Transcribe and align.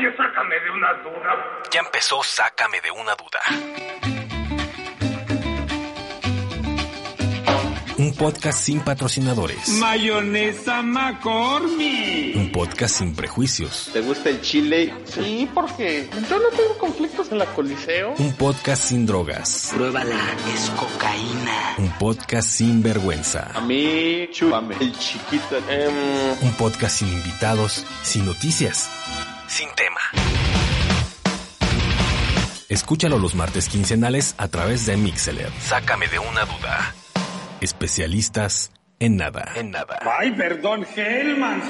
Oye, 0.00 0.16
sácame 0.16 0.58
de 0.60 0.70
una 0.70 0.94
duda. 1.02 1.60
Ya 1.70 1.80
empezó 1.80 2.22
Sácame 2.22 2.80
de 2.80 2.90
una 2.90 3.14
duda. 3.16 3.40
Un 7.98 8.14
podcast 8.14 8.60
sin 8.60 8.80
patrocinadores. 8.80 9.68
Mayonesa 9.78 10.80
McCormick. 10.80 12.34
Un 12.34 12.50
podcast 12.50 12.96
sin 12.96 13.14
prejuicios. 13.14 13.90
¿Te 13.92 14.00
gusta 14.00 14.30
el 14.30 14.40
chile? 14.40 14.94
Sí, 15.04 15.46
porque 15.52 16.08
yo 16.30 16.38
no 16.38 16.48
tengo 16.48 16.78
conflictos 16.78 17.30
en 17.30 17.36
la 17.36 17.44
Coliseo. 17.44 18.14
Un 18.16 18.32
podcast 18.36 18.82
sin 18.82 19.04
drogas. 19.04 19.70
Pruébala, 19.74 20.34
es 20.54 20.70
cocaína. 20.70 21.74
Un 21.76 21.90
podcast 21.98 22.48
sin 22.48 22.82
vergüenza. 22.82 23.50
A 23.54 23.60
mí, 23.60 24.30
chúpame, 24.32 24.76
el 24.80 24.98
chiquito. 24.98 25.58
Un 26.40 26.52
podcast 26.54 27.00
sin 27.00 27.08
invitados, 27.08 27.84
sin 28.00 28.24
noticias, 28.24 28.88
sin 29.50 29.68
tema. 29.74 30.00
Escúchalo 32.68 33.18
los 33.18 33.34
martes 33.34 33.68
quincenales 33.68 34.34
a 34.38 34.46
través 34.46 34.86
de 34.86 34.96
Mixeler. 34.96 35.50
Sácame 35.60 36.06
de 36.06 36.20
una 36.20 36.44
duda. 36.44 36.94
Especialistas 37.60 38.72
en 39.00 39.16
nada. 39.16 39.52
En 39.56 39.72
nada. 39.72 39.98
Ay, 40.18 40.30
perdón, 40.30 40.86
Hellmans. 40.96 41.64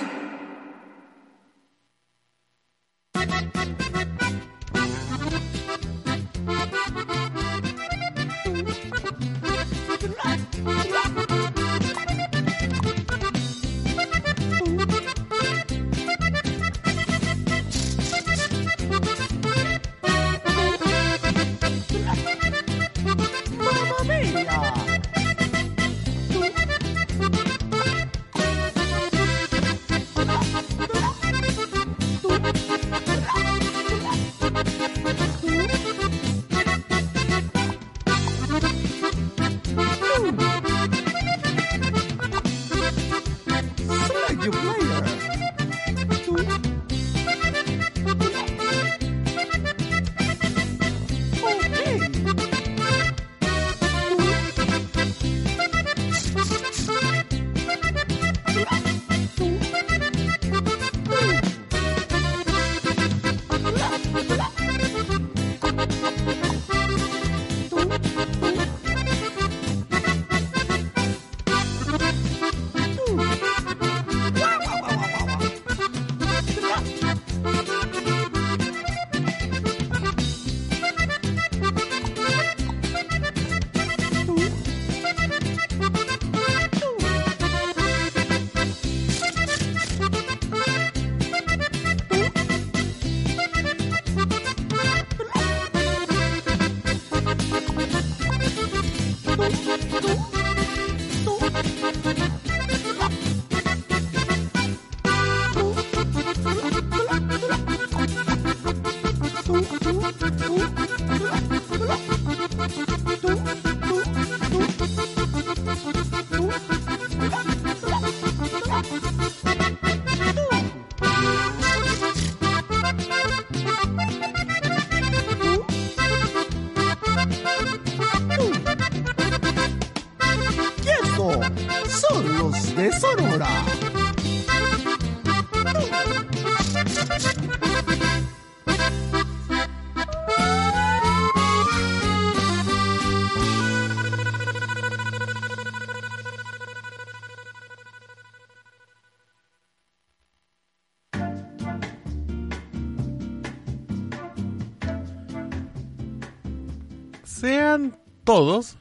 Todos 158.31 158.79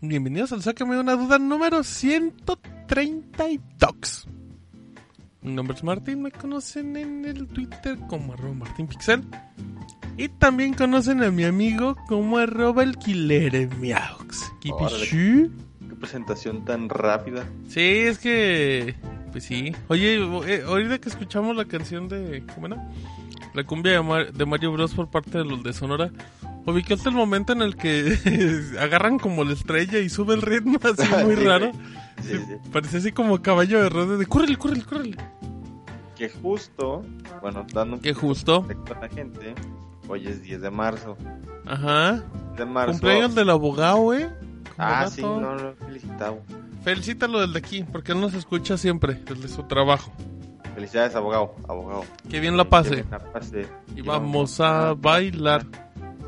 bienvenidos 0.00 0.50
al 0.50 0.60
Sácame 0.60 0.96
de 0.96 1.02
una 1.02 1.14
duda 1.14 1.38
número 1.38 1.84
132. 1.84 4.26
Mi 5.42 5.52
nombre 5.52 5.76
es 5.76 5.84
Martín, 5.84 6.22
me 6.22 6.32
conocen 6.32 6.96
en 6.96 7.24
el 7.24 7.46
Twitter 7.46 7.96
como 8.08 8.32
arroba 8.32 8.54
martinpixel. 8.54 9.22
Y 10.16 10.28
también 10.28 10.74
conocen 10.74 11.22
a 11.22 11.30
mi 11.30 11.44
amigo 11.44 11.94
como 12.08 12.36
arroba 12.36 12.82
el 12.82 12.98
Miaux. 13.78 14.52
Órale. 14.68 15.06
Qué 15.06 15.50
presentación 16.00 16.64
tan 16.64 16.88
rápida. 16.88 17.46
Sí, 17.68 17.80
es 17.80 18.18
que... 18.18 18.96
Pues 19.30 19.44
sí. 19.44 19.72
Oye, 19.86 20.16
eh, 20.16 20.64
ahorita 20.66 20.98
que 20.98 21.10
escuchamos 21.10 21.54
la 21.54 21.66
canción 21.66 22.08
de... 22.08 22.42
¿Cómo 22.52 22.66
era? 22.66 22.90
La 23.54 23.64
cumbia 23.64 23.92
de, 23.92 24.02
Mar- 24.02 24.32
de 24.32 24.46
Mario 24.46 24.72
Bros 24.72 24.94
por 24.94 25.08
parte 25.08 25.38
de 25.38 25.44
los 25.44 25.62
de 25.62 25.72
Sonora. 25.72 26.10
Ubicaste 26.66 27.08
el 27.08 27.14
momento 27.14 27.52
en 27.52 27.62
el 27.62 27.76
que 27.76 28.18
agarran 28.80 29.18
como 29.18 29.44
la 29.44 29.52
estrella 29.52 29.98
y 29.98 30.08
sube 30.08 30.34
el 30.34 30.42
ritmo 30.42 30.78
así 30.82 31.08
muy 31.24 31.36
Sí, 31.36 31.44
raro. 31.44 31.72
Sí, 32.22 32.36
sí. 32.36 32.54
Parece 32.72 32.98
así 32.98 33.12
como 33.12 33.40
caballo 33.42 33.82
de 33.82 33.88
rodeo 33.88 34.18
de 34.18 34.26
córrele, 34.26 34.56
córrele, 34.56 34.82
córrele. 34.84 35.16
Que 36.16 36.28
justo, 36.28 37.04
bueno, 37.42 37.66
dando 37.72 37.96
un 37.96 38.02
Que 38.02 38.14
justo. 38.14 38.60
de 38.62 38.76
a 38.94 39.00
la 39.00 39.08
gente, 39.08 39.54
hoy 40.08 40.26
es 40.26 40.42
10 40.42 40.60
de 40.62 40.70
marzo. 40.70 41.16
Ajá. 41.66 42.22
De 42.56 42.64
marzo. 42.64 42.92
Cumpleaños 42.92 43.34
del 43.34 43.50
abogado, 43.50 44.14
eh. 44.14 44.30
Ah, 44.78 45.08
sí, 45.10 45.22
no, 45.22 45.40
no, 45.56 45.72
felicitado. 45.86 46.40
Felicítalo 46.82 47.40
desde 47.46 47.58
aquí, 47.58 47.84
porque 47.90 48.12
él 48.12 48.20
nos 48.20 48.34
escucha 48.34 48.76
siempre, 48.78 49.14
desde 49.14 49.48
su 49.48 49.62
trabajo. 49.64 50.12
Felicidades, 50.74 51.14
abogado, 51.14 51.54
abogado. 51.68 52.04
Que 52.28 52.40
bien 52.40 52.56
la 52.56 52.64
pase. 52.68 52.90
Que 52.90 52.94
bien 52.96 53.10
la 53.10 53.18
pase. 53.32 53.66
Y 53.94 54.02
vamos 54.02 54.60
a 54.60 54.94
bailar. 54.94 55.64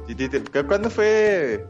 Sí, 0.07 0.15
sí, 0.17 0.29
sí. 0.31 0.41
¿Cu- 0.41 0.67
¿Cuándo 0.67 0.89
fue? 0.91 1.67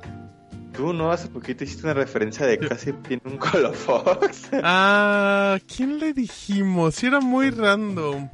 Tú, 0.74 0.92
¿no? 0.92 1.10
Hace 1.10 1.28
poquito 1.28 1.64
hiciste 1.64 1.84
una 1.84 1.94
referencia 1.94 2.44
de 2.46 2.58
casi 2.58 2.92
tiene 2.92 3.22
un 3.24 3.38
Colofox. 3.38 4.50
Ah, 4.62 5.58
¿quién 5.74 5.98
le 5.98 6.12
dijimos? 6.12 6.96
Si 6.96 7.06
era 7.06 7.20
muy 7.20 7.48
random. 7.50 8.28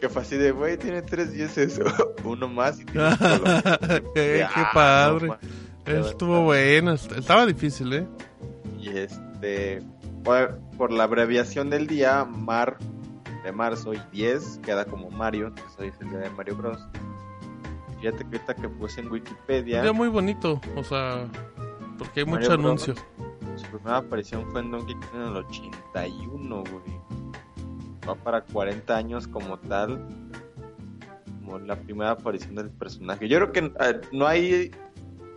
que 0.00 0.08
fue 0.08 0.22
así 0.22 0.36
de, 0.36 0.52
güey, 0.52 0.76
tiene 0.76 1.02
tres 1.02 1.32
dioses. 1.32 1.80
Uno 2.24 2.46
más 2.46 2.80
y 2.80 2.84
tiene 2.84 3.08
un 3.08 3.16
qué 4.14 4.44
Ah, 4.48 4.70
padre. 4.72 5.26
no, 5.28 5.36
Estuvo 6.06 6.42
bueno, 6.44 6.92
est- 6.92 7.10
estaba 7.12 7.44
difícil, 7.46 7.92
¿eh? 7.92 8.06
Y 8.80 8.90
este, 8.90 9.82
por, 10.22 10.60
por 10.78 10.92
la 10.92 11.02
abreviación 11.04 11.68
del 11.70 11.88
día, 11.88 12.24
Mar 12.24 12.76
de 13.44 13.52
marzo 13.52 13.92
y 13.92 14.00
10 14.12 14.60
queda 14.64 14.84
como 14.84 15.10
Mario, 15.10 15.48
entonces 15.48 15.78
hoy 15.78 15.88
es 15.88 16.00
el 16.00 16.10
día 16.10 16.18
de 16.20 16.30
Mario 16.30 16.56
Bros. 16.56 16.80
Fíjate 18.00 18.18
que 18.18 18.36
ahorita 18.36 18.54
que 18.54 18.68
puse 18.68 19.00
en 19.00 19.10
Wikipedia, 19.10 19.82
día 19.82 19.92
muy 19.92 20.08
bonito, 20.08 20.60
o 20.76 20.82
sea, 20.82 21.26
porque 21.98 22.20
hay 22.20 22.26
Mario 22.26 22.48
mucho 22.48 22.62
Bros. 22.62 22.88
anuncio. 22.88 22.94
su 23.56 23.66
primera 23.66 23.98
aparición 23.98 24.50
fue 24.50 24.60
en 24.60 24.70
Donkey 24.70 24.94
Kong 24.94 25.14
en 25.14 25.22
el 25.22 25.36
81, 25.36 26.56
güey. 26.56 27.02
Va 28.08 28.16
para 28.16 28.40
40 28.40 28.96
años 28.96 29.28
como 29.28 29.58
tal. 29.58 29.98
Como 29.98 30.22
como 31.52 31.58
la 31.66 31.76
primera 31.76 32.10
aparición 32.12 32.54
del 32.54 32.70
personaje. 32.70 33.28
Yo 33.28 33.38
creo 33.38 33.52
que 33.52 33.72
eh, 33.84 34.00
no 34.12 34.26
hay 34.26 34.70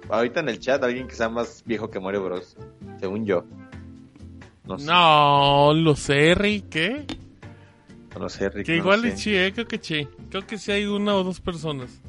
ahorita 0.09 0.39
en 0.39 0.49
el 0.49 0.59
chat 0.59 0.83
alguien 0.83 1.07
que 1.07 1.15
sea 1.15 1.29
más 1.29 1.63
viejo 1.65 1.89
que 1.89 1.99
Mario 1.99 2.23
Bros. 2.23 2.57
Según 2.99 3.25
yo. 3.25 3.43
No 4.65 4.79
sé. 4.79 4.85
No, 4.87 5.73
lo 5.73 5.95
sé, 5.95 6.33
Rick, 6.35 6.69
¿qué? 6.69 7.05
No 8.19 8.29
sé, 8.29 8.49
Rick, 8.49 8.65
Que 8.67 8.73
no 8.73 8.77
igual 8.79 9.01
sé. 9.01 9.07
es 9.09 9.19
sí, 9.19 9.35
eh, 9.35 9.51
creo 9.53 9.67
que 9.67 9.79
sí. 9.81 10.07
Creo 10.29 10.45
que 10.47 10.57
sí 10.57 10.71
hay 10.71 10.85
una 10.85 11.15
o 11.15 11.23
dos 11.23 11.41
personas. 11.41 12.01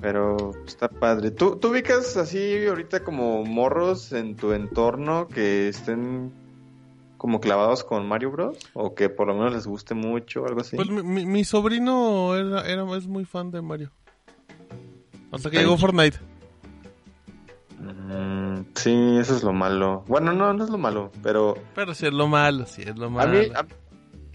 Pero 0.00 0.52
está 0.66 0.88
padre. 0.88 1.30
¿Tú, 1.30 1.56
¿Tú 1.56 1.68
ubicas 1.68 2.16
así 2.16 2.66
ahorita 2.66 3.04
como 3.04 3.44
morros 3.44 4.12
en 4.12 4.34
tu 4.36 4.52
entorno 4.52 5.28
que 5.28 5.68
estén 5.68 6.32
como 7.18 7.40
clavados 7.40 7.84
con 7.84 8.08
Mario 8.08 8.30
Bros? 8.30 8.58
O 8.72 8.94
que 8.94 9.08
por 9.10 9.26
lo 9.28 9.34
menos 9.34 9.52
les 9.52 9.66
guste 9.66 9.94
mucho 9.94 10.42
o 10.42 10.46
algo 10.46 10.60
así. 10.62 10.76
Pues 10.76 10.88
mi, 10.90 11.44
sobrino 11.44 12.34
era, 12.34 12.66
era, 12.66 12.96
es 12.96 13.06
muy 13.06 13.24
fan 13.26 13.50
de 13.50 13.60
Mario. 13.60 13.90
Hasta 15.32 15.50
que 15.50 15.58
llegó 15.58 15.76
Fortnite. 15.76 16.18
Mm, 17.78 18.62
sí, 18.74 19.16
eso 19.18 19.36
es 19.36 19.42
lo 19.42 19.52
malo. 19.52 20.04
Bueno, 20.06 20.32
no, 20.32 20.52
no 20.52 20.64
es 20.64 20.70
lo 20.70 20.78
malo, 20.78 21.10
pero 21.22 21.54
Pero 21.74 21.94
sí 21.94 22.06
es 22.06 22.12
lo 22.12 22.26
malo, 22.26 22.66
sí 22.66 22.82
es 22.82 22.96
lo 22.96 23.06
a 23.06 23.10
malo. 23.10 23.38
mí... 23.38 23.46
a- 23.54 23.66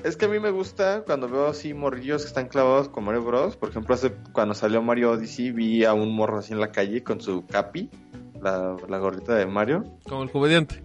es 0.03 0.18
que 0.18 0.25
a 0.25 0.27
mí 0.27 0.39
me 0.39 0.51
gusta 0.51 1.03
cuando 1.06 1.27
veo 1.27 1.47
así 1.47 1.74
morrillos 1.74 2.21
que 2.24 2.27
están 2.27 2.47
clavados 2.47 2.89
con 2.89 3.03
Mario 3.06 3.24
Bros. 3.24 3.56
Por 3.57 3.69
ejemplo, 3.69 3.95
hace, 3.95 4.13
cuando 4.33 4.53
salió 4.53 4.81
Mario 4.81 5.12
Odyssey 5.12 5.51
vi 5.51 5.83
a 5.86 5.94
un 5.94 6.13
morro 6.15 6.39
así 6.39 6.53
en 6.53 6.59
la 6.59 6.71
calle 6.71 7.03
con 7.03 7.21
su 7.21 7.45
capi, 7.47 7.89
la, 8.42 8.75
la 8.88 8.97
gorrita 9.00 9.36
de 9.36 9.45
Mario. 9.45 9.83
Como 10.07 10.24
el 10.24 10.31
comediante. 10.31 10.83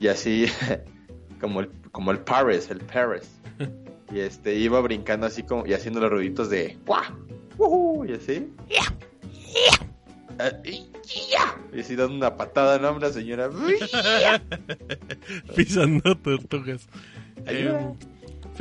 Y 0.00 0.08
así, 0.08 0.46
como 1.40 1.60
el, 1.60 1.70
como 1.92 2.10
el 2.10 2.18
Paris, 2.20 2.70
el 2.70 2.80
Paris. 2.80 3.30
Y 4.12 4.18
este, 4.18 4.56
iba 4.56 4.80
brincando 4.80 5.24
así 5.28 5.44
como, 5.44 5.64
y 5.68 5.72
haciendo 5.72 6.00
los 6.00 6.10
ruiditos 6.10 6.50
de 6.50 6.76
¡guau! 6.84 7.04
¡Woohoo! 7.56 8.04
Y 8.06 8.14
así. 8.14 8.52
Ah, 10.40 10.50
y- 10.64 10.90
ya. 11.30 11.56
Y 11.72 11.78
así 11.78 11.94
dando 11.94 12.16
una 12.16 12.36
patada, 12.36 12.80
¿no? 12.80 12.92
Una 12.92 13.10
señora. 13.10 13.48
Pisando 15.54 16.16
tortugas. 16.16 16.88
Ayuda. 17.46 17.80
Eh, 17.80 17.94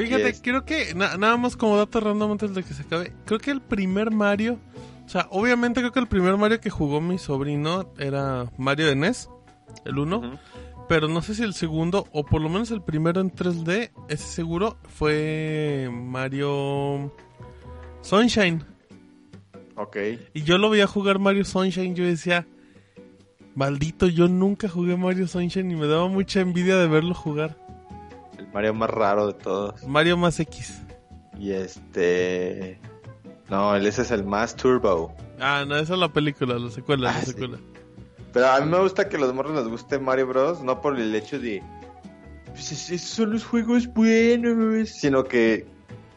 fíjate, 0.06 0.24
Yes. 0.32 0.42
creo 0.44 0.66
que 0.66 0.94
na- 0.96 1.18
nada 1.18 1.38
más 1.38 1.56
como 1.58 1.78
dato 1.78 2.00
random 2.00 2.32
antes 2.32 2.54
de 2.54 2.64
que 2.64 2.74
se 2.74 2.84
acabe. 2.84 3.14
Creo 3.26 3.40
que 3.40 3.52
el 3.52 3.62
primer 3.62 4.12
Mario, 4.12 4.58
o 5.06 5.10
sea, 5.10 5.28
obviamente 5.32 5.80
creo 5.82 5.92
que 5.92 6.00
el 6.00 6.08
primer 6.08 6.38
Mario 6.38 6.60
que 6.60 6.70
jugó 6.70 7.02
mi 7.02 7.18
sobrino 7.18 7.92
era 7.98 8.52
Mario 8.58 8.88
de 8.88 8.96
NES, 8.96 9.30
el 9.86 9.98
1. 10.00 10.18
Ujú. 10.18 10.38
Pero 10.88 11.08
no 11.08 11.22
sé 11.22 11.36
si 11.36 11.44
el 11.44 11.54
segundo, 11.54 12.08
o 12.12 12.26
por 12.26 12.42
lo 12.42 12.50
menos 12.50 12.72
el 12.72 12.82
primero 12.82 13.22
en 13.22 13.30
3D, 13.30 13.92
ese 14.08 14.24
seguro 14.28 14.78
fue 14.88 15.88
Mario 15.92 17.14
Sunshine. 18.02 18.64
Ok. 19.76 19.98
Y 20.34 20.42
yo 20.42 20.58
lo 20.58 20.70
veía 20.72 20.88
jugar 20.88 21.20
Mario 21.20 21.46
Sunshine, 21.46 21.94
yo 21.96 22.04
decía, 22.06 22.48
maldito, 23.56 24.08
yo 24.08 24.28
nunca 24.28 24.68
jugué 24.68 24.98
Mario 24.98 25.28
Sunshine 25.28 25.70
y 25.72 25.76
me 25.76 25.86
daba 25.88 26.08
mucha 26.08 26.40
envidia 26.42 26.76
de 26.78 26.88
verlo 26.88 27.14
jugar. 27.14 27.56
Mario 28.54 28.74
más 28.74 28.90
raro 28.90 29.28
de 29.28 29.34
todos. 29.34 29.84
Mario 29.86 30.18
más 30.18 30.40
X. 30.40 30.82
Y 31.38 31.52
este. 31.52 32.80
No, 33.50 33.76
ese 33.76 34.02
es 34.04 34.12
el 34.12 34.24
más 34.24 34.56
turbo. 34.56 35.14
Ah, 35.40 35.64
no, 35.68 35.76
esa 35.78 35.94
es 35.94 36.00
la 36.00 36.12
película, 36.12 36.58
la 36.60 36.70
secuela, 36.70 37.10
Ah, 37.10 37.14
la 37.14 37.20
sí. 37.22 37.32
secuela. 37.32 37.58
Pero 38.34 38.48
a 38.48 38.60
mí 38.60 38.70
me 38.70 38.80
gusta 38.80 39.10
que 39.10 39.18
los 39.18 39.34
morros 39.34 39.56
les 39.56 39.68
guste 39.68 39.98
Mario 40.00 40.28
Bros. 40.28 40.62
No 40.62 40.82
por 40.82 41.00
el 41.00 41.16
hecho 41.16 41.40
de. 41.40 41.64
Pues 42.48 42.72
es- 42.72 42.90
esos 42.92 43.10
son 43.10 43.32
los 43.32 43.44
juegos 43.46 43.88
buenos. 43.88 44.90
Sino 44.90 45.24
que 45.24 45.66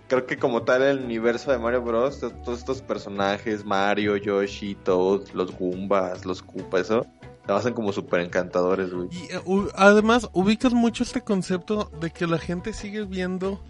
creo 0.09 0.27
que 0.27 0.37
como 0.39 0.63
tal 0.63 0.83
el 0.83 0.99
universo 1.05 1.53
de 1.53 1.59
Mario 1.59 1.83
Bros. 1.83 2.21
to- 2.21 2.31
Todos 2.31 2.59
estos 2.59 2.83
personajes, 2.83 3.65
Mario, 3.65 4.17
Yoshi, 4.17 4.75
Toad, 4.75 5.29
los 5.33 5.57
Goombas, 5.57 6.27
los 6.27 6.43
Koopas, 6.43 6.83
eso. 6.83 7.07
Se 7.47 7.53
hacen 7.53 7.75
como 7.75 7.93
súper 7.93 8.21
encantadores, 8.21 8.93
güey. 8.93 9.09
Y 9.11 9.33
eh, 9.33 9.41
además, 9.75 10.29
ubicas 10.33 10.73
mucho 10.75 11.03
este 11.03 11.23
concepto 11.23 11.91
de 12.01 12.11
que 12.11 12.27
la 12.27 12.39
gente 12.39 12.73
sigue 12.73 13.05
viendo 13.05 13.61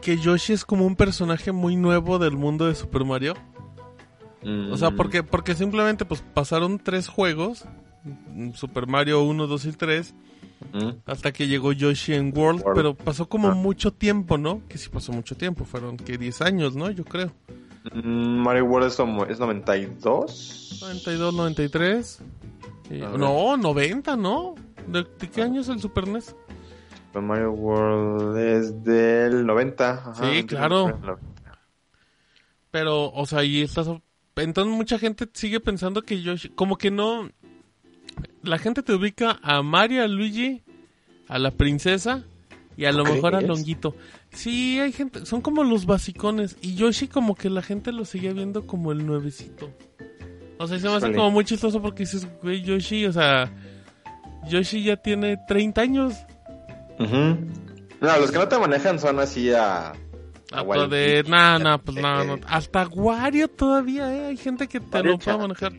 que 0.00 0.18
Yoshi 0.18 0.52
es 0.52 0.64
como 0.64 0.86
un 0.86 0.94
personaje 0.96 1.50
muy 1.52 1.74
nuevo 1.76 2.18
del 2.18 2.36
mundo 2.36 2.66
de 2.66 2.74
Super 2.74 3.04
Mario. 3.04 3.34
O 4.70 4.76
sea, 4.76 4.90
Mm, 4.90 4.96
porque, 4.96 5.22
porque 5.24 5.54
simplemente 5.56 6.04
pues 6.04 6.22
pasaron 6.34 6.78
tres 6.78 7.08
juegos, 7.08 7.64
mm, 8.04 8.52
Super 8.52 8.86
Mario 8.86 9.22
1, 9.24 9.48
2 9.48 9.64
y 9.64 9.72
3, 9.72 10.14
mm, 10.72 10.88
hasta 11.06 11.32
que 11.32 11.48
llegó 11.48 11.72
Yoshi 11.72 12.14
en 12.14 12.26
World, 12.36 12.60
World. 12.62 12.76
pero 12.76 12.94
pasó 12.94 13.28
como 13.28 13.48
Ah. 13.48 13.54
mucho 13.54 13.92
tiempo, 13.92 14.38
¿no? 14.38 14.62
Que 14.68 14.78
sí 14.78 14.88
pasó 14.88 15.10
mucho 15.12 15.36
tiempo, 15.36 15.64
fueron 15.64 15.96
que 15.96 16.16
10 16.16 16.42
años, 16.42 16.76
¿no? 16.76 16.88
Yo 16.92 17.04
creo. 17.04 17.32
Mm, 17.92 18.38
Mario 18.42 18.64
World 18.66 18.88
es, 18.88 18.96
como- 18.96 19.24
es 19.26 19.38
92. 19.38 20.78
92, 20.82 21.34
93. 21.34 22.20
eh, 22.90 23.02
A 23.04 23.08
ver. 23.10 23.18
no, 23.20 23.56
90, 23.56 24.16
¿no? 24.16 24.54
¿De, 24.86 25.04
de 25.18 25.30
qué 25.30 25.42
año 25.42 25.60
es 25.60 25.68
el 25.68 25.80
Super 25.80 26.04
E 26.04 26.10
NES? 26.12 26.36
Super 27.08 27.22
Mario 27.22 27.52
World 27.52 28.36
es 28.38 28.84
del 28.84 29.46
90. 29.46 29.90
ajá, 29.90 30.14
Sí, 30.32 30.44
claro. 30.44 30.98
Pero, 32.70 33.10
o 33.12 33.26
sea, 33.26 33.42
y 33.44 33.62
estás... 33.62 33.88
Entonces 34.36 34.74
mucha 34.74 34.98
gente 34.98 35.26
sigue 35.32 35.60
pensando 35.60 36.02
que 36.02 36.20
Yoshi... 36.20 36.50
Como 36.50 36.76
que 36.76 36.90
no... 36.90 37.30
La 38.42 38.58
gente 38.58 38.82
te 38.82 38.92
ubica 38.94 39.38
a 39.42 39.62
Mario, 39.62 40.02
a 40.04 40.08
Luigi, 40.08 40.62
a 41.28 41.38
la 41.38 41.50
princesa 41.50 42.22
y 42.76 42.84
a 42.84 42.92
lo 42.92 43.02
¿Tú 43.04 43.12
mejor 43.14 43.34
a? 43.34 43.40
Longuito. 43.40 43.94
Sí, 44.36 44.78
hay 44.78 44.92
gente... 44.92 45.26
Son 45.26 45.40
como 45.40 45.64
los 45.64 45.86
basicones. 45.86 46.56
Y 46.60 46.74
Yoshi 46.76 47.08
como 47.08 47.34
que 47.34 47.50
la 47.50 47.62
gente 47.62 47.90
lo 47.92 48.04
sigue 48.04 48.32
viendo 48.32 48.66
como 48.66 48.92
el 48.92 49.06
nuevecito. 49.06 49.70
O 50.58 50.66
sea, 50.66 50.78
se 50.78 50.88
me 50.88 50.94
hace 50.94 51.12
como 51.12 51.30
muy 51.30 51.44
chistoso 51.44 51.82
porque 51.82 52.04
dices, 52.04 52.28
güey, 52.42 52.62
Yoshi, 52.62 53.06
o 53.06 53.12
sea... 53.12 53.50
Yoshi 54.48 54.84
ya 54.84 54.96
tiene 54.96 55.38
30 55.48 55.80
años. 55.80 56.14
No, 56.98 58.18
los 58.18 58.30
que 58.30 58.38
no 58.38 58.48
te 58.48 58.58
manejan 58.58 58.98
son 58.98 59.18
así 59.18 59.52
a. 59.52 59.92
A 60.52 60.62
Wario 60.62 60.88
de... 60.88 61.22
Kid, 61.24 61.30
Nah, 61.30 61.58
nah, 61.58 61.78
pues 61.78 61.96
no. 62.00 62.34
eh, 62.36 62.40
Hasta 62.46 62.86
Wario 62.86 63.48
todavía, 63.48 64.14
¿eh? 64.14 64.26
Hay 64.26 64.36
gente 64.36 64.68
que 64.68 64.78
te 64.80 64.96
Wario 64.98 65.12
lo 65.12 65.18
puede 65.18 65.38
manejar. 65.38 65.72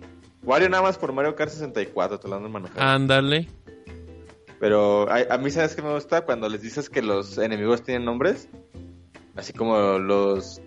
Wario 0.44 0.70
nada 0.70 0.84
más 0.84 0.98
por 0.98 1.14
Mario 1.14 1.36
Kart 1.36 1.52
64 1.52 2.20
te 2.20 2.28
lo 2.28 2.36
andan 2.36 2.52
manejando. 2.52 2.82
Ándale. 2.82 3.48
Pero 4.60 5.10
a, 5.10 5.18
a 5.34 5.38
mí, 5.38 5.52
¿sabes 5.52 5.76
qué 5.76 5.82
me 5.82 5.94
gusta? 5.94 6.22
Cuando 6.26 6.50
les 6.50 6.62
dices 6.62 6.90
que 6.90 7.02
los 7.02 7.38
enemigos 7.38 7.84
tienen 7.84 8.06
nombres. 8.06 8.50
Así 9.36 9.54
como 9.54 10.00
los. 10.00 10.62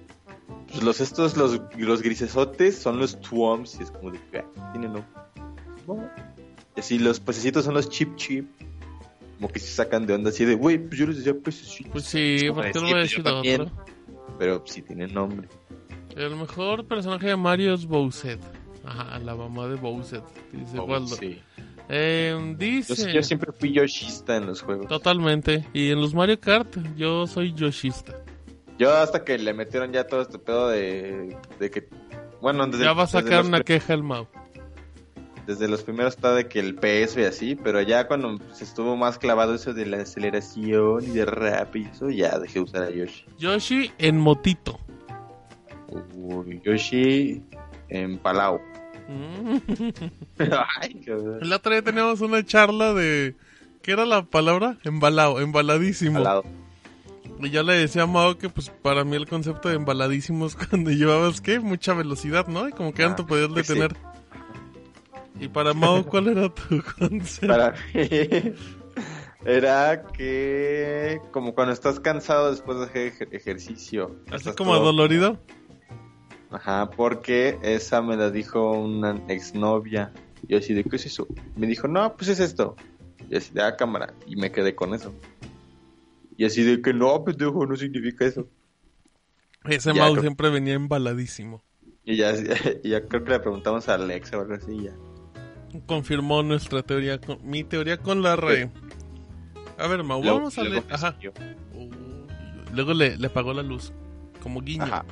pues, 0.69 0.83
los 0.83 1.01
estos, 1.01 1.37
los, 1.37 1.61
los 1.77 2.03
grisesotes 2.03 2.79
son 2.79 2.99
los 2.99 3.21
Twomps. 3.21 3.79
Y 3.81 3.83
es 3.83 3.91
como 3.91 4.11
de. 4.13 4.21
"Ah, 4.57 4.71
Tienen 4.73 4.93
nombre. 4.93 6.09
Y 6.77 6.81
así 6.81 6.99
los 6.99 7.19
pececitos 7.19 7.65
son 7.65 7.75
los 7.75 7.89
Chip 7.89 8.15
Chip. 8.17 8.49
Como 9.37 9.49
que 9.53 9.59
se 9.59 9.69
sacan 9.73 10.07
de 10.07 10.13
onda 10.15 10.29
así 10.31 10.45
de, 10.45 10.55
güey, 10.55 10.79
pues 10.79 10.99
yo 11.01 11.07
les 11.07 11.17
decía 11.17 11.35
pececitos. 11.35 11.91
Pues 11.93 12.05
sí, 12.05 12.37
Es 12.37 12.43
como 12.51 12.63
¿por 12.63 12.71
qué 12.73 12.79
de, 12.79 12.81
no 12.81 12.81
"Sí, 12.81 12.85
voy 12.85 12.91
a 12.91 12.95
pues 12.95 13.11
decir 13.11 13.25
también". 13.25 13.61
otro? 13.63 13.85
Pero 14.39 14.63
sí 14.67 14.83
tienen 14.83 15.13
nombre. 15.15 15.49
El 16.15 16.37
mejor 16.37 16.85
personaje 16.87 17.29
de 17.29 17.37
Mario 17.37 17.75
es 17.75 17.87
Bowser. 17.87 18.39
Ajá, 18.85 19.19
la 19.19 19.35
mamá 19.35 19.67
de 19.69 19.77
Bowser. 19.77 20.23
Dice 20.53 20.79
Waldo. 20.79 21.15
Oh, 21.15 21.19
Sí. 21.19 21.41
Eh, 21.89 22.37
Yo, 22.39 22.55
dice. 22.57 23.13
yo 23.13 23.23
siempre 23.23 23.53
fui 23.53 23.73
Yoshista 23.73 24.37
en 24.37 24.47
los 24.47 24.63
juegos. 24.63 24.87
Totalmente. 24.89 25.67
Y 25.73 25.91
en 25.91 26.01
los 26.01 26.15
Mario 26.15 26.39
Kart, 26.39 26.77
yo 26.97 27.27
soy 27.27 27.53
Yoshista. 27.55 28.15
Yo 28.79 28.93
hasta 28.97 29.25
que 29.25 29.37
le 29.39 29.53
metieron 29.53 29.93
ya 29.93 30.07
todo 30.07 30.23
este 30.23 30.39
pedo 30.39 30.69
de, 30.69 31.37
de 31.59 31.71
que... 31.71 31.89
Bueno, 32.41 32.67
desde, 32.67 32.85
Ya 32.85 32.93
va 32.93 33.03
a 33.03 33.07
sacar 33.07 33.45
una 33.45 33.61
queja 33.61 33.93
el 33.93 34.03
Mau. 34.03 34.27
Desde 35.47 35.69
los 35.69 35.83
primeros 35.83 36.15
está 36.15 36.35
de 36.35 36.47
que 36.47 36.61
el 36.61 36.77
peso 36.77 37.21
y 37.21 37.25
así, 37.25 37.57
pero 37.57 37.81
ya 37.83 38.07
cuando 38.07 38.39
se 38.55 38.63
estuvo 38.65 38.97
más 38.97 39.19
clavado 39.19 39.55
eso 39.55 39.75
de 39.75 39.85
la 39.85 39.99
aceleración 39.99 41.03
y 41.05 41.09
de 41.11 41.25
rap 41.25 41.75
y 41.77 41.85
eso, 41.87 42.09
ya 42.09 42.39
dejé 42.39 42.55
de 42.55 42.61
usar 42.61 42.83
a 42.85 42.91
Yoshi. 42.91 43.25
Yoshi 43.39 43.91
en 43.99 44.17
motito. 44.19 44.79
Uy, 46.15 46.61
Yoshi 46.65 47.43
en 47.89 48.19
Palau. 48.19 48.61
Ay. 50.81 51.05
El 51.41 51.53
otro 51.53 51.73
día 51.73 51.83
teníamos 51.83 52.21
una 52.21 52.45
charla 52.45 52.93
de. 52.95 53.35
¿Qué 53.83 53.93
era 53.93 54.05
la 54.05 54.23
palabra? 54.25 54.79
Embalado, 54.85 55.41
embaladísimo. 55.41 56.15
Palau. 56.23 56.43
Y 57.43 57.49
yo 57.51 57.63
le 57.63 57.73
decía 57.73 58.03
a 58.03 58.07
Mao 58.07 58.37
que, 58.37 58.51
pues, 58.51 58.69
para 58.69 59.03
mí 59.05 59.17
el 59.17 59.27
concepto 59.27 59.71
de 59.71 59.77
embaladísimo 59.77 60.47
es 60.47 60.57
cuando 60.69 60.91
llevabas, 60.91 61.41
¿qué? 61.41 61.59
Mucha 61.61 61.95
velocidad, 61.95 62.47
¿no? 62.49 62.69
Y 62.69 62.73
como 62.73 62.93
que 62.93 63.03
ya 63.03 63.09
no 63.09 63.17
te 63.17 63.23
Ah, 63.23 63.27
podías 63.27 63.49
pues 63.49 63.67
sí. 63.67 63.73
detener. 63.75 63.97
Y 65.41 65.49
para 65.49 65.73
Mao, 65.73 66.05
¿cuál 66.07 66.29
era 66.29 66.49
tu 66.53 66.83
concepto? 66.99 67.47
Para 67.49 67.73
mí 67.95 68.53
era 69.47 70.03
que 70.13 71.19
como 71.31 71.55
cuando 71.55 71.73
estás 71.73 71.99
cansado 71.99 72.51
después 72.51 72.79
de 72.79 72.85
hacer 72.85 73.13
ej- 73.15 73.29
ejercicio. 73.33 74.17
Así 74.31 74.53
como 74.53 74.73
todo- 74.73 74.83
adolorido. 74.83 75.39
Ajá, 76.51 76.91
porque 76.91 77.59
esa 77.63 78.03
me 78.03 78.17
la 78.17 78.31
dijo 78.31 78.73
una 78.73 79.21
exnovia. 79.29 80.13
Y 80.43 80.53
yo 80.53 80.59
así 80.59 80.75
de, 80.75 80.85
¿qué 80.85 80.97
es 80.97 81.07
eso? 81.07 81.27
Me 81.57 81.67
dijo, 81.67 81.87
no, 81.89 82.17
pues 82.17 82.29
es 82.29 82.41
esto. 82.41 82.75
Y 83.29 83.37
así 83.37 83.53
de, 83.55 83.63
ah, 83.63 83.77
cámara. 83.77 84.15
Y 84.27 84.37
me 84.37 84.51
quedé 84.51 84.75
con 84.75 84.95
eso. 84.95 85.15
Y 86.37 86.45
así 86.45 86.63
de 86.63 86.81
que 86.83 86.93
no, 86.93 87.23
pendejo, 87.23 87.67
no 87.67 87.77
significa 87.77 88.25
eso. 88.25 88.49
Ese 89.65 89.93
creo- 89.93 90.21
siempre 90.23 90.49
venía 90.51 90.75
embaladísimo. 90.75 91.63
Y 92.05 92.17
ya, 92.17 92.33
y 92.83 92.89
ya 92.89 93.07
creo 93.07 93.23
que 93.25 93.31
le 93.31 93.41
preguntamos 93.41 93.89
a 93.89 93.95
Alexa 93.95 94.39
o 94.39 94.41
algo 94.41 94.55
así. 94.55 94.73
y 94.73 94.85
Ya. 94.85 94.93
Confirmó 95.87 96.43
nuestra 96.43 96.83
teoría, 96.83 97.21
con- 97.21 97.39
mi 97.49 97.63
teoría 97.63 97.99
con 97.99 98.23
la 98.23 98.35
red. 98.37 98.71
A 99.79 99.87
ver, 99.87 100.03
Mau, 100.03 100.21
Luego- 100.23 100.39
vamos 100.39 100.59
a 100.59 100.65
leer. 100.65 100.83
Ajá. 100.91 101.17
Luego 102.75 102.95
le, 102.95 103.17
le 103.17 103.27
apagó 103.27 103.53
la 103.53 103.63
luz, 103.63 103.93
como 104.43 104.61
guiño. 104.63 104.85
Ajá. 104.85 105.05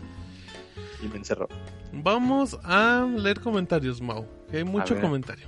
Y 1.02 1.08
me 1.08 1.16
encerró. 1.16 1.48
Vamos 1.92 2.58
a 2.64 3.06
leer 3.16 3.40
comentarios, 3.40 4.00
Mau. 4.00 4.26
Que 4.50 4.58
hay 4.58 4.64
mucho 4.64 5.00
comentario. 5.00 5.46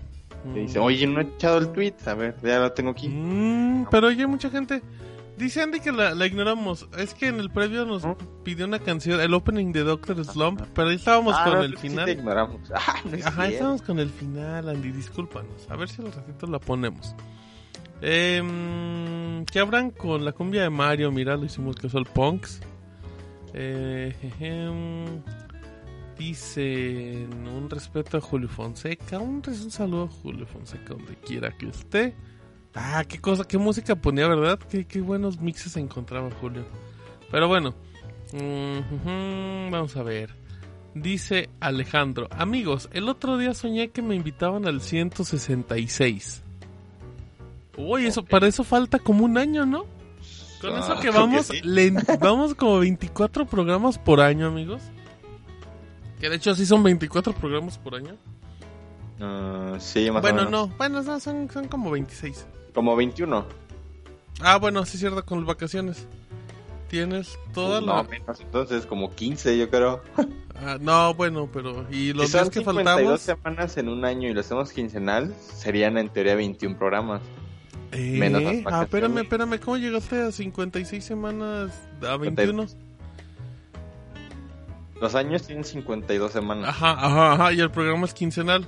Dice, 0.54 0.78
oye, 0.78 1.06
no 1.06 1.20
he 1.20 1.24
echado 1.24 1.58
el 1.58 1.70
tweet. 1.72 1.94
A 2.06 2.14
ver, 2.14 2.36
ya 2.42 2.58
lo 2.60 2.72
tengo 2.72 2.90
aquí. 2.90 3.08
Mm, 3.08 3.86
pero 3.90 4.06
oye, 4.08 4.26
mucha 4.26 4.48
gente. 4.50 4.82
Dice 5.36 5.62
Andy 5.62 5.80
que 5.80 5.90
la, 5.92 6.14
la 6.14 6.26
ignoramos. 6.26 6.86
Es 6.98 7.14
que 7.14 7.28
en 7.28 7.40
el 7.40 7.50
previo 7.50 7.84
nos 7.86 8.04
¿No? 8.04 8.16
pidió 8.44 8.66
una 8.66 8.78
canción, 8.78 9.20
el 9.20 9.32
opening 9.34 9.72
de 9.72 9.82
Doctor 9.84 10.22
Slump, 10.24 10.60
pero 10.74 10.88
ahí 10.88 10.96
estábamos 10.96 11.34
Ah, 11.36 11.44
con 11.44 11.54
no, 11.54 11.62
el 11.62 11.70
sí 11.76 11.82
te 11.82 11.88
final. 11.88 12.08
ignoramos. 12.10 12.60
Ah, 12.74 12.94
no 13.04 13.16
es 13.16 13.26
Ajá, 13.26 13.36
cierto. 13.36 13.52
estábamos 13.54 13.82
con 13.82 13.98
el 13.98 14.10
final, 14.10 14.68
Andy, 14.68 14.92
discúlpanos. 14.92 15.66
A 15.70 15.76
ver 15.76 15.88
si 15.88 16.02
al 16.02 16.12
ratito 16.12 16.46
la 16.46 16.58
ponemos. 16.58 17.14
Eh, 18.02 19.44
¿Qué 19.50 19.58
habrán 19.60 19.90
con 19.90 20.24
la 20.24 20.32
cumbia 20.32 20.62
de 20.62 20.70
Mario? 20.70 21.10
Mira, 21.10 21.36
lo 21.36 21.44
hicimos 21.44 21.76
que 21.76 21.88
son 21.88 22.04
punks. 22.04 22.60
Eh, 23.54 24.14
jejem. 24.20 25.22
Dicen 26.18 27.48
un 27.48 27.70
respeto 27.70 28.18
a 28.18 28.20
Julio 28.20 28.48
Fonseca. 28.48 29.18
Un, 29.18 29.42
un 29.46 29.70
saludo 29.70 30.04
a 30.04 30.08
Julio 30.08 30.46
Fonseca 30.46 30.94
donde 30.94 31.16
quiera 31.16 31.56
que 31.56 31.68
esté. 31.68 32.14
Ah, 32.74 33.04
qué 33.08 33.18
cosa, 33.20 33.44
qué 33.44 33.58
música 33.58 33.96
ponía, 33.96 34.28
¿verdad? 34.28 34.58
Qué, 34.58 34.84
qué 34.84 35.00
buenos 35.00 35.40
mixes 35.40 35.76
encontraba 35.76 36.30
Julio. 36.40 36.64
Pero 37.30 37.48
bueno, 37.48 37.74
mm, 38.32 39.70
vamos 39.70 39.96
a 39.96 40.02
ver. 40.02 40.34
Dice 40.94 41.48
Alejandro, 41.60 42.28
amigos, 42.30 42.88
el 42.92 43.08
otro 43.08 43.38
día 43.38 43.54
soñé 43.54 43.90
que 43.90 44.02
me 44.02 44.16
invitaban 44.16 44.66
al 44.66 44.80
166. 44.80 46.42
Uy, 47.76 48.06
eso, 48.06 48.24
para 48.24 48.48
eso 48.48 48.64
falta 48.64 48.98
como 48.98 49.24
un 49.24 49.38
año, 49.38 49.64
¿no? 49.64 49.86
Con 50.60 50.74
Ah, 50.74 50.80
eso 50.80 50.98
que 51.00 51.10
vamos, 51.10 51.46
sí. 51.46 51.60
le- 51.62 51.92
vamos 52.20 52.54
como 52.54 52.78
24 52.80 53.46
programas 53.46 53.98
por 53.98 54.20
año, 54.20 54.46
amigos. 54.48 54.82
Que 56.20 56.28
de 56.28 56.36
hecho 56.36 56.54
sí 56.54 56.66
son 56.66 56.82
24 56.82 57.32
programas 57.32 57.78
por 57.78 57.94
año. 57.94 58.16
Ah, 59.20 59.76
sí, 59.78 60.10
más 60.10 60.18
o 60.18 60.22
bueno, 60.22 60.44
menos. 60.44 60.50
no, 60.50 60.76
bueno, 60.76 61.02
no, 61.02 61.20
son, 61.20 61.50
son 61.50 61.68
como 61.68 61.90
26. 61.90 62.46
Como 62.74 62.94
21. 62.96 63.44
Ah, 64.42 64.58
bueno, 64.58 64.84
sí 64.86 64.92
es 64.96 65.00
cierto, 65.00 65.24
con 65.24 65.38
las 65.38 65.46
vacaciones. 65.46 66.06
Tienes 66.88 67.38
toda 67.54 67.80
no, 67.80 67.86
la... 67.96 68.02
menos, 68.02 68.40
entonces 68.40 68.84
como 68.86 69.14
15 69.14 69.56
yo 69.58 69.70
creo. 69.70 70.02
Ah, 70.62 70.76
no, 70.78 71.14
bueno, 71.14 71.48
pero... 71.50 71.86
Y 71.90 72.12
los 72.12 72.26
si 72.26 72.32
días 72.32 72.42
son 72.44 72.50
que 72.50 72.58
52 72.58 72.84
faltamos... 72.84 73.20
semanas 73.22 73.76
en 73.78 73.88
un 73.88 74.04
año 74.04 74.28
y 74.28 74.34
lo 74.34 74.40
hacemos 74.40 74.72
quincenal, 74.74 75.34
serían 75.54 75.96
en 75.96 76.10
teoría 76.10 76.34
21 76.34 76.76
programas. 76.76 77.22
Eh, 77.92 78.16
menos 78.18 78.42
las 78.42 78.56
ah, 78.66 78.82
espérame, 78.82 79.18
espérame, 79.18 79.58
¿cómo 79.58 79.76
llegaste 79.76 80.22
a 80.22 80.32
56 80.32 81.04
semanas 81.04 81.72
a 82.06 82.16
21? 82.16 82.66
Los 85.00 85.14
años 85.14 85.42
tienen 85.46 85.64
52 85.64 86.30
semanas. 86.30 86.68
Ajá, 86.68 86.92
ajá, 86.92 87.32
ajá, 87.32 87.52
y 87.52 87.60
el 87.60 87.70
programa 87.70 88.04
es 88.04 88.14
quincenal. 88.14 88.66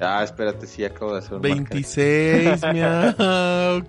Ah, 0.00 0.22
espérate, 0.22 0.66
sí, 0.66 0.84
acabo 0.84 1.12
de 1.12 1.18
hacer 1.18 1.34
un 1.34 1.42
marca. 1.42 1.74
26, 1.74 2.62
miau. 2.72 3.82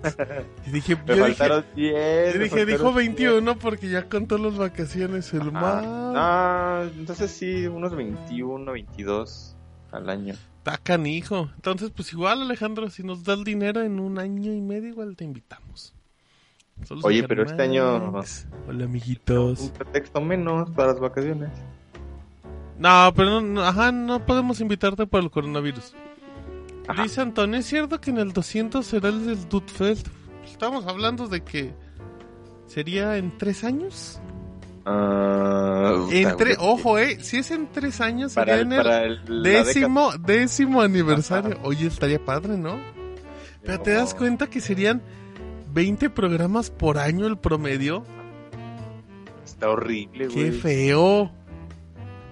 Dije, 0.72 0.96
Me 0.96 1.02
yo 1.06 1.14
dije, 1.14 1.34
faltaron 1.34 1.64
10. 1.76 2.34
yo 2.34 2.40
dije, 2.40 2.66
dijo 2.66 2.78
faltaron 2.78 2.94
21 2.94 3.58
porque 3.58 3.88
ya 3.88 4.08
contó 4.08 4.38
las 4.38 4.56
vacaciones 4.56 5.32
el 5.34 5.40
10. 5.42 5.52
mar. 5.52 5.84
Ah, 5.86 6.84
no, 6.84 7.00
entonces 7.00 7.30
sí, 7.30 7.66
unos 7.66 7.94
21, 7.94 8.72
22 8.72 9.56
al 9.92 10.08
año. 10.08 10.34
Está 10.58 10.76
canijo. 10.78 11.50
Entonces, 11.56 11.90
pues 11.90 12.12
igual, 12.12 12.42
Alejandro, 12.42 12.90
si 12.90 13.02
nos 13.02 13.24
da 13.24 13.34
el 13.34 13.44
dinero 13.44 13.82
en 13.82 13.98
un 13.98 14.18
año 14.18 14.52
y 14.52 14.60
medio, 14.60 14.90
igual 14.90 15.16
te 15.16 15.24
invitamos. 15.24 15.94
Solo 16.84 17.00
Oye, 17.04 17.26
pero 17.26 17.42
este 17.44 17.62
año-. 17.62 18.12
Hola, 18.68 18.84
amiguitos. 18.84 19.60
Un 19.60 19.70
pretexto 19.70 20.20
menos 20.20 20.70
para 20.70 20.92
las 20.92 21.00
vacaciones. 21.00 21.50
No, 22.78 23.12
pero 23.14 23.28
no, 23.28 23.40
no, 23.42 23.62
ajá, 23.62 23.92
no 23.92 24.24
podemos 24.24 24.60
invitarte 24.60 25.06
por 25.06 25.22
el 25.22 25.30
coronavirus. 25.30 25.94
Ajá. 26.88 27.02
Dice 27.02 27.20
Antonio, 27.20 27.60
¿es 27.60 27.66
cierto 27.66 28.00
que 28.00 28.10
en 28.10 28.18
el 28.18 28.32
200 28.32 28.84
será 28.84 29.10
el 29.10 29.26
del 29.26 29.48
Dude 29.48 29.68
Fest? 29.68 30.08
Estamos 30.44 30.86
hablando 30.86 31.28
de 31.28 31.42
que 31.42 31.74
sería 32.66 33.16
en 33.18 33.36
tres 33.36 33.64
años. 33.64 34.20
Ah, 34.92 36.06
En 36.10 36.30
puta, 36.30 36.36
tre- 36.44 36.56
güey. 36.56 36.68
ojo, 36.70 36.98
eh, 36.98 37.18
si 37.20 37.38
es 37.38 37.50
en 37.50 37.68
tres 37.70 38.00
años 38.00 38.34
para 38.34 38.56
sería 38.56 38.60
el, 38.62 38.66
en 38.66 38.72
el 38.72 38.78
para 38.78 39.04
el- 39.04 39.42
décimo, 39.42 40.10
décimo 40.18 40.80
aniversario. 40.82 41.58
Oye, 41.62 41.86
estaría 41.86 42.22
padre, 42.24 42.56
¿no? 42.56 42.80
Pero 43.62 43.72
década. 43.78 43.82
te 43.82 43.90
das 43.92 44.14
cuenta 44.14 44.48
que 44.48 44.60
serían 44.60 45.02
20 45.72 46.10
programas 46.10 46.70
por 46.70 46.98
año 46.98 47.26
el 47.26 47.38
promedio. 47.38 48.04
Está 49.44 49.70
horrible, 49.70 50.28
Qué 50.28 50.48
güey. 50.48 50.50
feo. 50.52 51.30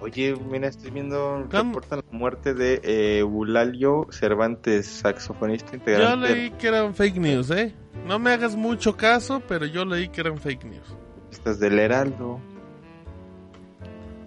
Oye, 0.01 0.33
mira, 0.49 0.69
estoy 0.69 0.91
viendo 0.91 1.43
reportan 1.49 1.99
la 2.09 2.17
muerte 2.17 2.53
de 2.53 2.79
eh, 2.83 3.17
Eulalio 3.19 4.07
Cervantes, 4.11 4.85
saxofonista 4.87 5.71
Yo 5.71 5.77
integrante 5.77 6.29
leí 6.33 6.51
que 6.51 6.67
eran 6.69 6.95
fake 6.95 7.17
news, 7.17 7.51
¿eh? 7.51 7.73
No 8.07 8.17
me 8.17 8.31
hagas 8.31 8.55
mucho 8.55 8.95
caso, 8.95 9.41
pero 9.45 9.65
yo 9.65 9.83
leí 9.83 10.07
que 10.07 10.21
eran 10.21 10.37
fake 10.37 10.63
news. 10.63 10.95
De 11.29 11.35
estas 11.35 11.59
del 11.59 11.79
Heraldo. 11.79 12.39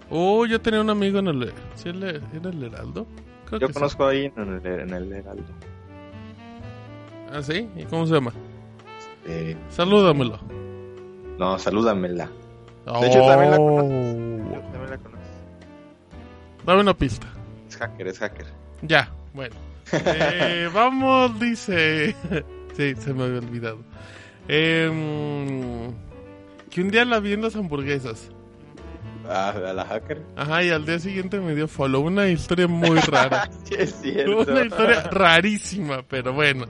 Oh, 0.09 0.45
yo 0.45 0.61
tenía 0.61 0.81
un 0.81 0.89
amigo 0.89 1.19
en 1.19 1.27
el... 1.27 1.53
¿Sí 1.75 1.89
el- 1.89 2.03
era 2.03 2.49
el 2.49 2.63
Heraldo? 2.63 3.07
Creo 3.45 3.59
Yo 3.59 3.67
que 3.67 3.73
sí. 3.73 3.79
conozco 3.79 4.05
ahí 4.05 4.31
en 4.35 4.61
el, 4.65 4.65
en 4.81 4.89
el 4.93 5.11
Heraldo. 5.13 5.51
¿Ah, 7.31 7.41
sí? 7.41 7.67
¿Y 7.75 7.83
cómo 7.85 8.05
se 8.05 8.13
llama? 8.13 8.31
Eh, 9.25 9.55
Salúdamelo. 9.69 10.39
no, 11.39 11.57
salúdamela. 11.57 12.29
De 12.99 13.07
hecho, 13.07 13.25
también 13.25 13.51
la 13.51 13.57
Oh. 13.59 13.81
Yo 14.51 14.59
también 14.71 14.89
la 14.89 14.97
conozco. 14.97 15.23
Dame 16.65 16.81
una 16.81 16.93
pista. 16.93 17.27
Es 17.69 17.77
hacker, 17.77 18.07
es 18.07 18.19
hacker. 18.19 18.45
Ya, 18.81 19.09
bueno. 19.33 19.55
Eh, 19.93 20.69
vamos, 20.73 21.39
dice. 21.39 22.13
sí, 22.75 22.93
se 22.95 23.13
me 23.13 23.23
había 23.23 23.39
olvidado. 23.39 23.77
Em, 24.49 25.91
que 26.73 26.81
un 26.81 26.89
día 26.89 27.05
la 27.05 27.19
vi 27.19 27.33
en 27.33 27.43
las 27.43 27.55
hamburguesas. 27.55 28.31
Ah, 29.29 29.49
a 29.51 29.73
la 29.73 29.85
hacker. 29.85 30.23
Ajá, 30.35 30.63
y 30.63 30.69
al 30.71 30.85
día 30.87 30.97
siguiente 30.97 31.39
me 31.39 31.53
dio 31.53 31.67
follow. 31.67 32.01
Una 32.01 32.27
historia 32.27 32.67
muy 32.67 32.97
rara. 33.07 33.47
sí, 33.63 33.75
es 33.77 33.93
cierto. 34.01 34.51
Una 34.51 34.65
historia 34.65 35.03
rarísima, 35.03 36.01
pero 36.01 36.33
bueno. 36.33 36.65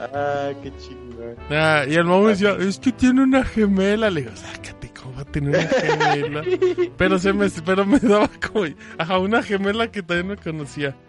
Ah, 0.00 0.50
qué 0.60 0.72
chingón. 0.76 1.36
Ah, 1.50 1.84
y 1.88 1.94
el 1.94 2.04
mamá 2.04 2.24
me 2.24 2.28
decía, 2.30 2.56
es 2.58 2.80
que 2.80 2.90
tiene 2.90 3.22
una 3.22 3.44
gemela. 3.44 4.10
Le 4.10 4.22
digo, 4.22 4.34
sácate, 4.36 4.90
¿cómo 5.00 5.14
va 5.14 5.22
a 5.22 5.24
tener 5.24 5.50
una 5.50 5.68
gemela? 5.68 6.42
Pero 6.98 7.18
se 7.20 7.32
me, 7.32 7.48
pero 7.64 7.86
me 7.86 8.00
daba 8.00 8.28
como, 8.50 8.66
ajá, 8.98 9.18
una 9.20 9.40
gemela 9.40 9.88
que 9.90 10.02
también 10.02 10.28
no 10.28 10.36
conocía. 10.36 10.96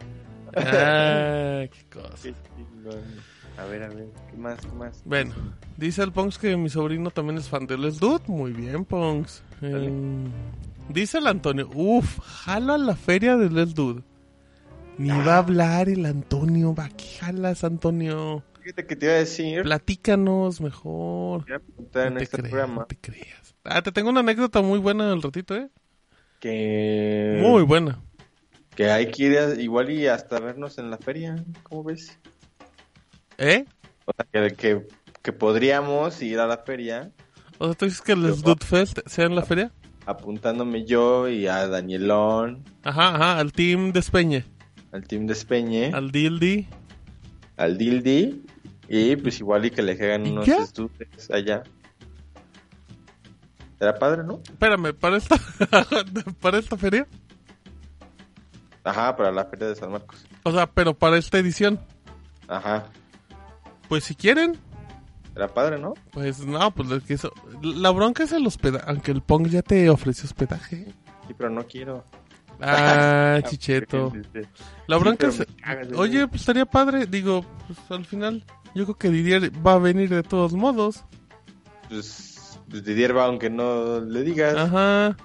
Ah, 0.57 1.65
qué 1.69 1.85
cosa. 1.91 2.23
Qué 2.23 2.33
chingón. 2.55 3.01
A 3.57 3.65
ver, 3.65 3.83
a 3.83 3.87
ver, 3.87 4.07
¿qué 4.29 4.37
más, 4.37 4.59
qué 4.59 4.71
más? 4.75 5.01
Bueno, 5.05 5.33
dice 5.77 6.03
el 6.03 6.11
Ponks 6.11 6.37
que 6.37 6.57
mi 6.57 6.69
sobrino 6.69 7.09
también 7.09 7.37
es 7.37 7.47
fan 7.47 7.65
de 7.67 7.77
Les 7.77 7.99
Dude. 7.99 8.23
Muy 8.27 8.51
bien, 8.51 8.83
Ponks. 8.83 9.43
Eh, 9.61 9.91
dice 10.89 11.19
el 11.19 11.27
Antonio, 11.27 11.69
uff, 11.73 12.19
jala 12.19 12.77
la 12.77 12.95
feria 12.95 13.37
de 13.37 13.49
Les 13.49 13.73
Dude. 13.73 14.01
Ni 14.97 15.09
va 15.09 15.35
a 15.35 15.37
hablar 15.39 15.89
el 15.89 16.05
Antonio, 16.05 16.73
va, 16.75 16.89
¿qué 16.89 17.05
jalas, 17.19 17.63
Antonio? 17.63 18.43
Fíjate 18.61 18.85
que 18.87 18.95
te 18.95 19.05
iba 19.05 19.15
a 19.15 19.19
decir, 19.19 19.61
Platícanos 19.63 20.59
mejor. 20.59 21.45
voy 21.45 21.53
a 21.55 21.59
preguntar 21.59 22.07
en 22.07 22.13
no 22.13 22.17
te 22.19 22.23
este 22.23 22.37
creas, 22.37 22.49
programa 22.51 22.75
no 22.81 22.85
te 22.87 22.97
creas. 22.97 23.55
Ah, 23.63 23.81
te 23.81 23.91
tengo 23.91 24.09
una 24.09 24.19
anécdota 24.21 24.61
muy 24.61 24.79
buena 24.79 25.11
al 25.11 25.21
ratito, 25.21 25.55
¿eh? 25.55 25.69
que... 26.39 27.39
Muy 27.41 27.63
buena. 27.63 27.99
Que 28.75 28.89
hay 28.91 29.09
que 29.11 29.23
ir 29.23 29.37
a- 29.37 29.55
igual 29.61 29.89
y 29.89 30.07
hasta 30.07 30.39
vernos 30.39 30.77
en 30.77 30.89
la 30.91 30.97
feria, 30.97 31.43
¿cómo 31.63 31.83
ves? 31.83 32.17
¿Eh? 33.37 33.65
O 34.05 34.11
sea, 34.15 34.25
que, 34.49 34.55
que, 34.55 34.87
que 35.21 35.33
podríamos 35.33 36.21
ir 36.21 36.39
a 36.39 36.47
la 36.47 36.57
feria 36.59 37.11
O 37.57 37.65
sea, 37.65 37.73
¿tú 37.75 37.85
dices 37.85 38.01
que 38.01 38.11
el 38.13 38.23
Les 38.23 38.41
Dude 38.41 38.65
Fest 38.65 38.99
sea 39.05 39.25
en 39.25 39.35
la 39.35 39.43
feria? 39.43 39.71
apuntándome 40.07 40.85
yo 40.85 41.27
y 41.27 41.47
a 41.47 41.67
Danielón, 41.67 42.63
Ajá, 42.83 43.15
ajá, 43.15 43.39
al 43.39 43.51
Team 43.53 43.91
Despeñe. 43.91 44.45
al 44.91 45.07
team 45.07 45.25
de 45.25 45.33
Espeñe, 45.33 45.91
Al 45.93 46.11
DLD. 46.11 46.67
al 47.57 47.75
Dildi 47.77 48.43
y 48.87 49.15
pues 49.15 49.39
igual 49.39 49.65
y 49.65 49.71
que 49.71 49.81
le 49.81 49.93
hagan 49.93 50.27
¿Y 50.27 50.29
unos 50.31 50.45
qué? 50.45 50.57
estudios 50.57 51.31
allá. 51.31 51.63
¿Será 53.79 53.97
padre, 53.97 54.23
no? 54.23 54.39
Espérame, 54.43 54.93
¿para 54.93 55.17
esta, 55.17 55.35
¿para 56.39 56.59
esta 56.59 56.77
feria? 56.77 57.07
Ajá, 58.83 59.15
para 59.15 59.31
la 59.31 59.45
feria 59.45 59.67
de 59.69 59.75
San 59.75 59.91
Marcos. 59.91 60.23
O 60.43 60.51
sea, 60.51 60.67
pero 60.67 60.93
para 60.93 61.17
esta 61.17 61.39
edición. 61.39 61.79
Ajá, 62.47 62.85
Pues 63.87 64.03
si 64.03 64.15
quieren, 64.15 64.57
será 65.33 65.53
padre, 65.53 65.77
¿no? 65.77 65.93
pues 66.11 66.45
no, 66.45 66.71
pues 66.71 66.89
es 66.91 67.03
que 67.03 67.13
eso, 67.15 67.31
la 67.61 67.91
bronca 67.91 68.23
es 68.23 68.31
el 68.31 68.47
hospedaje, 68.47 68.85
aunque 68.87 69.11
el 69.11 69.21
Pong 69.21 69.47
ya 69.47 69.61
te 69.61 69.89
ofreció 69.89 70.25
hospedaje. 70.25 70.87
Sí, 71.27 71.33
pero 71.37 71.49
no 71.49 71.65
quiero. 71.65 72.03
Ah, 72.61 73.41
Chicheto. 73.47 74.13
La 74.87 74.97
bronca 74.97 75.27
es... 75.27 75.45
Oye, 75.95 76.27
pues 76.27 76.41
estaría 76.41 76.65
padre. 76.65 77.05
Digo, 77.05 77.45
pues 77.67 77.79
al 77.89 78.05
final, 78.05 78.43
yo 78.73 78.85
creo 78.85 78.97
que 78.97 79.09
Didier 79.09 79.51
va 79.65 79.73
a 79.73 79.79
venir 79.79 80.09
de 80.09 80.23
todos 80.23 80.53
modos. 80.53 81.03
Pues, 81.89 82.59
pues 82.69 82.83
Didier 82.83 83.15
va 83.15 83.25
aunque 83.25 83.49
no 83.49 83.99
le 83.99 84.23
digas. 84.23 84.55
Ajá. 84.55 85.17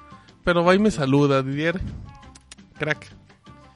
Pero 0.44 0.64
va 0.64 0.74
y 0.74 0.78
me 0.78 0.90
saluda, 0.90 1.42
Didier. 1.42 1.80
Crack. 2.78 3.08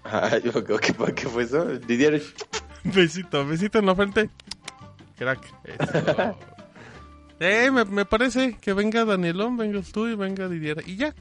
Ah, 0.06 0.36
yo, 0.36 0.52
¿qué, 0.62 0.78
¿Qué 1.14 1.28
fue 1.28 1.44
eso? 1.44 1.64
Didier. 1.78 2.22
Besito, 2.84 3.46
besito 3.46 3.78
en 3.78 3.86
la 3.86 3.94
frente. 3.94 4.28
Crack. 5.16 5.52
Eso. 5.64 6.36
eh, 7.40 7.70
me, 7.70 7.84
me 7.84 8.04
parece 8.04 8.56
que 8.60 8.72
venga 8.72 9.04
Danielón, 9.04 9.56
vengas 9.56 9.92
tú 9.92 10.06
y 10.06 10.14
venga 10.14 10.48
Didier. 10.48 10.82
Y 10.86 10.96
ya. 10.96 11.14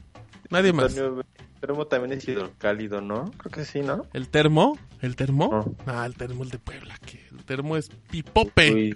Nadie 0.50 0.72
más. 0.72 0.96
Antonio 0.96 1.24
Termo 1.64 1.86
también 1.86 2.18
es 2.18 2.28
hidrocálido, 2.28 3.00
¿no? 3.00 3.30
Creo 3.38 3.50
que 3.50 3.64
sí, 3.64 3.80
¿no? 3.80 4.04
¿El 4.12 4.28
termo? 4.28 4.78
¿El 5.00 5.16
termo? 5.16 5.48
No. 5.50 5.74
Ah, 5.90 6.04
el 6.04 6.14
termo 6.14 6.44
el 6.44 6.50
de 6.50 6.58
Puebla. 6.58 6.94
que 7.06 7.24
El 7.32 7.42
termo 7.42 7.78
es 7.78 7.88
pipope. 7.88 8.94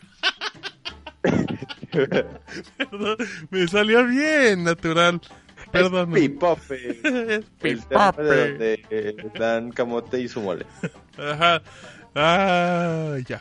Perdón, 1.90 3.16
me 3.48 3.66
salió 3.68 4.06
bien, 4.06 4.64
natural. 4.64 5.18
Perdón. 5.72 6.14
Es 6.14 6.22
pipope. 6.22 7.00
Es 7.02 7.44
El 7.62 7.84
termo 7.86 8.12
de 8.12 8.12
pipope. 8.12 8.22
donde 8.22 8.84
eh, 8.90 9.16
dan 9.38 9.70
camote 9.70 10.20
y 10.20 10.28
su 10.28 10.42
mole. 10.42 10.66
Ajá. 11.16 11.62
Ah, 12.14 13.16
ya. 13.26 13.40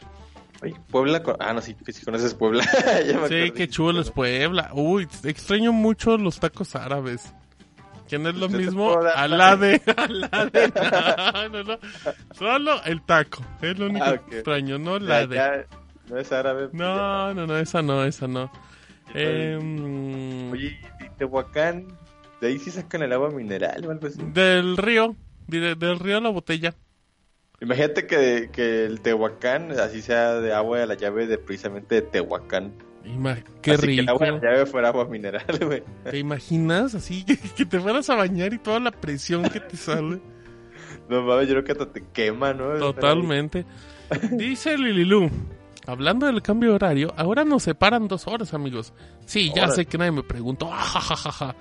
Oye, 0.64 0.76
Puebla. 0.90 1.22
Ah, 1.40 1.54
no, 1.54 1.62
sí, 1.62 1.76
si 1.88 2.04
conoces 2.06 2.34
Puebla. 2.34 2.64
Ya 3.08 3.20
me 3.20 3.28
Sí, 3.28 3.52
qué 3.52 3.68
chulo 3.68 4.02
es 4.02 4.12
Puebla. 4.12 4.72
Uy, 4.74 5.08
extraño 5.24 5.72
mucho 5.72 6.18
los 6.18 6.40
tacos 6.40 6.76
árabes. 6.76 7.34
Que 8.08 8.18
no 8.18 8.30
es 8.30 8.36
lo 8.36 8.50
mismo. 8.50 8.98
No, 9.02 11.50
no, 11.50 11.64
no. 11.64 11.80
Solo 12.34 12.84
el 12.86 13.02
taco. 13.02 13.44
Es 13.62 13.78
lo 13.78 13.88
único 13.88 14.06
Ah, 14.06 14.14
extraño, 14.32 14.80
no 14.80 14.98
la 15.00 15.28
de. 15.28 15.36
ya, 15.36 15.66
no 16.10 16.18
es 16.18 16.32
árabe. 16.32 16.68
pues 16.70 16.74
No, 16.74 17.34
no, 17.34 17.46
no, 17.48 17.58
esa 17.58 17.82
no, 17.82 18.04
esa 18.06 18.28
no. 18.28 18.52
Eh, 19.14 19.58
mm, 19.62 20.52
Oye, 20.52 20.80
¿y 21.00 21.10
Tehuacán, 21.18 21.86
de 22.42 22.48
ahí 22.48 22.60
sí 22.60 22.72
sacan 22.72 23.04
el 23.04 23.14
agua 23.14 23.30
mineral 23.30 23.86
o 23.86 23.92
algo 23.92 24.08
así. 24.08 24.20
del 24.34 24.78
río. 24.78 25.16
de- 25.48 25.76
del 25.76 26.00
río 26.00 26.18
a 26.18 26.22
la 26.22 26.30
botella. 26.30 26.74
Imagínate 27.60 28.06
que, 28.06 28.50
que 28.52 28.86
el 28.86 29.02
Tehuacán, 29.02 29.72
así 29.80 30.02
sea 30.02 30.36
de 30.36 30.54
agua 30.54 30.80
de 30.80 30.88
la 30.88 30.94
llave 30.94 31.26
de 31.28 31.38
precisamente 31.38 31.96
de 31.96 32.02
Tehuacán. 32.04 32.74
Ima- 33.04 33.42
qué 33.62 33.72
así 33.72 33.82
que 33.88 33.92
el 33.94 33.98
rico. 34.00 34.12
agua 34.12 34.26
de 34.28 34.32
la 34.34 34.40
llave 34.40 34.66
fuera 34.66 34.88
agua 34.90 35.06
mineral, 35.06 35.46
güey. 35.66 35.84
¿Te 36.10 36.18
imaginas 36.20 36.94
así 36.94 37.24
que, 37.26 37.38
que 37.38 37.66
te 37.66 37.80
fueras 37.80 38.10
a 38.10 38.16
bañar 38.16 38.54
y 38.54 38.60
toda 38.60 38.80
la 38.80 38.92
presión 38.92 39.44
que 39.50 39.60
te 39.60 39.76
sale? 39.78 40.20
No 41.10 41.22
mames, 41.22 41.48
yo 41.48 41.54
creo 41.54 41.64
que 41.64 41.72
hasta 41.72 41.90
te 41.90 42.04
quema, 42.12 42.54
¿no? 42.54 42.74
Totalmente. 42.80 43.66
Dice 44.32 44.78
Lililu, 44.78 45.30
hablando 45.86 46.26
del 46.26 46.42
cambio 46.42 46.70
de 46.72 46.76
horario, 46.76 47.14
ahora 47.16 47.46
nos 47.46 47.64
separan 47.64 48.10
dos 48.10 48.28
horas, 48.28 48.54
amigos. 48.54 48.94
Sí, 49.26 49.48
ya 49.56 49.64
Órale. 49.64 49.74
sé 49.76 49.86
que 49.86 49.98
nadie 49.98 50.12
me 50.12 50.24
preguntó. 50.24 50.70
Ah, 50.70 50.82
ja, 50.84 51.00
ja, 51.00 51.16
ja, 51.16 51.32
ja. 51.32 51.56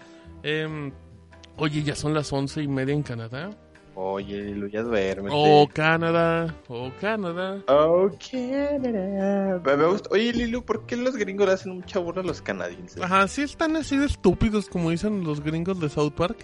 Oye, 1.59 1.83
ya 1.85 1.95
son 1.95 2.13
las 2.13 2.33
once 2.33 2.61
y 2.61 2.67
media 2.67 2.93
en 2.93 3.05
Canadá. 3.05 3.51
Oye, 3.99 4.51
Lu, 4.55 4.67
ya 4.69 4.83
duérmete. 4.83 5.35
Oh, 5.35 5.67
Canadá. 5.73 6.55
Oh, 6.69 6.91
Canadá. 7.01 7.63
Oh, 7.67 8.11
Canadá. 8.31 9.61
Me 9.65 9.77
me 9.77 9.87
gusta. 9.87 10.11
Oye, 10.13 10.35
Lilu, 10.35 10.63
¿por 10.63 10.85
qué 10.85 10.97
los 10.97 11.17
gringos 11.17 11.47
le 11.47 11.55
hacen 11.55 11.73
mucha 11.77 11.99
burla 11.99 12.21
a 12.21 12.25
los 12.27 12.43
canadienses? 12.43 13.03
Ajá, 13.03 13.27
sí 13.27 13.41
están 13.41 13.75
así 13.75 13.97
de 13.97 14.05
estúpidos 14.05 14.69
como 14.69 14.91
dicen 14.91 15.25
los 15.25 15.43
gringos 15.43 15.81
de 15.81 15.89
South 15.89 16.13
Park. 16.13 16.37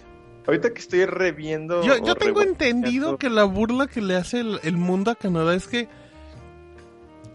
Ahorita 0.47 0.73
que 0.73 0.79
estoy 0.79 1.05
reviendo. 1.05 1.83
Yo, 1.83 1.97
yo 2.03 2.15
tengo 2.15 2.41
entendido 2.41 3.17
que 3.19 3.29
la 3.29 3.43
burla 3.43 3.85
que 3.85 4.01
le 4.01 4.15
hace 4.15 4.39
el, 4.39 4.59
el 4.63 4.75
mundo 4.75 5.11
a 5.11 5.15
Canadá 5.15 5.53
es 5.53 5.67
que 5.67 5.87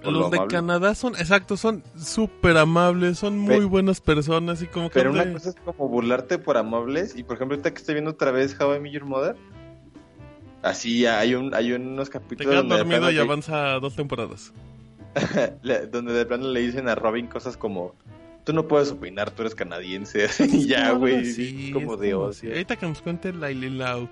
Por 0.03 0.13
los 0.13 0.31
de. 0.33 0.47
Canadá 0.49 0.97
son, 0.97 1.15
exacto, 1.15 1.57
son 1.57 1.85
súper 1.97 2.57
amables, 2.57 3.19
son 3.19 3.39
muy 3.39 3.59
Pe- 3.61 3.65
buenas 3.67 4.01
personas 4.01 4.63
y 4.63 4.67
como 4.67 4.91
que... 4.91 4.95
Pero 4.95 5.13
una 5.13 5.33
cosa 5.33 5.51
es 5.51 5.57
como 5.65 5.89
burlarte 5.89 6.39
por 6.39 6.57
amables. 6.57 7.17
Y 7.17 7.23
por 7.23 7.37
ejemplo, 7.37 7.55
ahorita 7.55 7.71
que 7.71 7.79
estoy 7.79 7.95
viendo 7.95 8.11
otra 8.11 8.31
vez 8.33 8.61
How 8.61 8.75
I 8.75 8.81
Met 8.81 8.93
Your 8.93 9.05
Mother. 9.05 9.37
Así 10.63 11.07
hay 11.07 11.35
un 11.35 11.55
hay 11.55 11.73
unos 11.73 12.09
Te 12.09 12.15
capítulos 12.19 12.51
quedas 12.51 12.63
donde 12.63 12.75
de 12.77 12.81
dormido 12.83 13.11
y 13.11 13.19
avanza 13.19 13.79
dos 13.81 13.95
temporadas. 13.97 14.53
donde 15.91 16.13
de 16.13 16.27
plano 16.27 16.49
le 16.49 16.61
dicen 16.61 16.89
a 16.89 16.95
Robin 16.95 17.27
cosas 17.27 17.57
como 17.57 17.95
tú 18.45 18.53
no 18.53 18.67
puedes 18.67 18.91
opinar, 18.91 19.31
tú 19.31 19.43
eres 19.43 19.55
canadiense. 19.55 20.29
y 20.45 20.67
ya, 20.67 20.93
güey. 20.93 21.31
así, 21.31 21.71
como 21.73 21.97
de 21.97 22.17
así. 22.29 22.47
Ahorita 22.49 22.77
que 22.77 22.87
nos 22.87 23.03
cuente 23.03 23.33
la 23.33 23.51
Lau. 23.51 24.09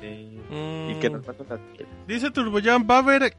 Sí. 0.00 0.38
Mm. 0.50 0.90
Y 0.90 0.94
que 1.00 1.10
nos 1.10 1.26
matan 1.26 1.46
a. 1.58 1.58
Dice 2.06 2.30
Turboyan, 2.30 2.86
va 2.88 2.96
a 2.96 2.98
haber... 2.98 3.34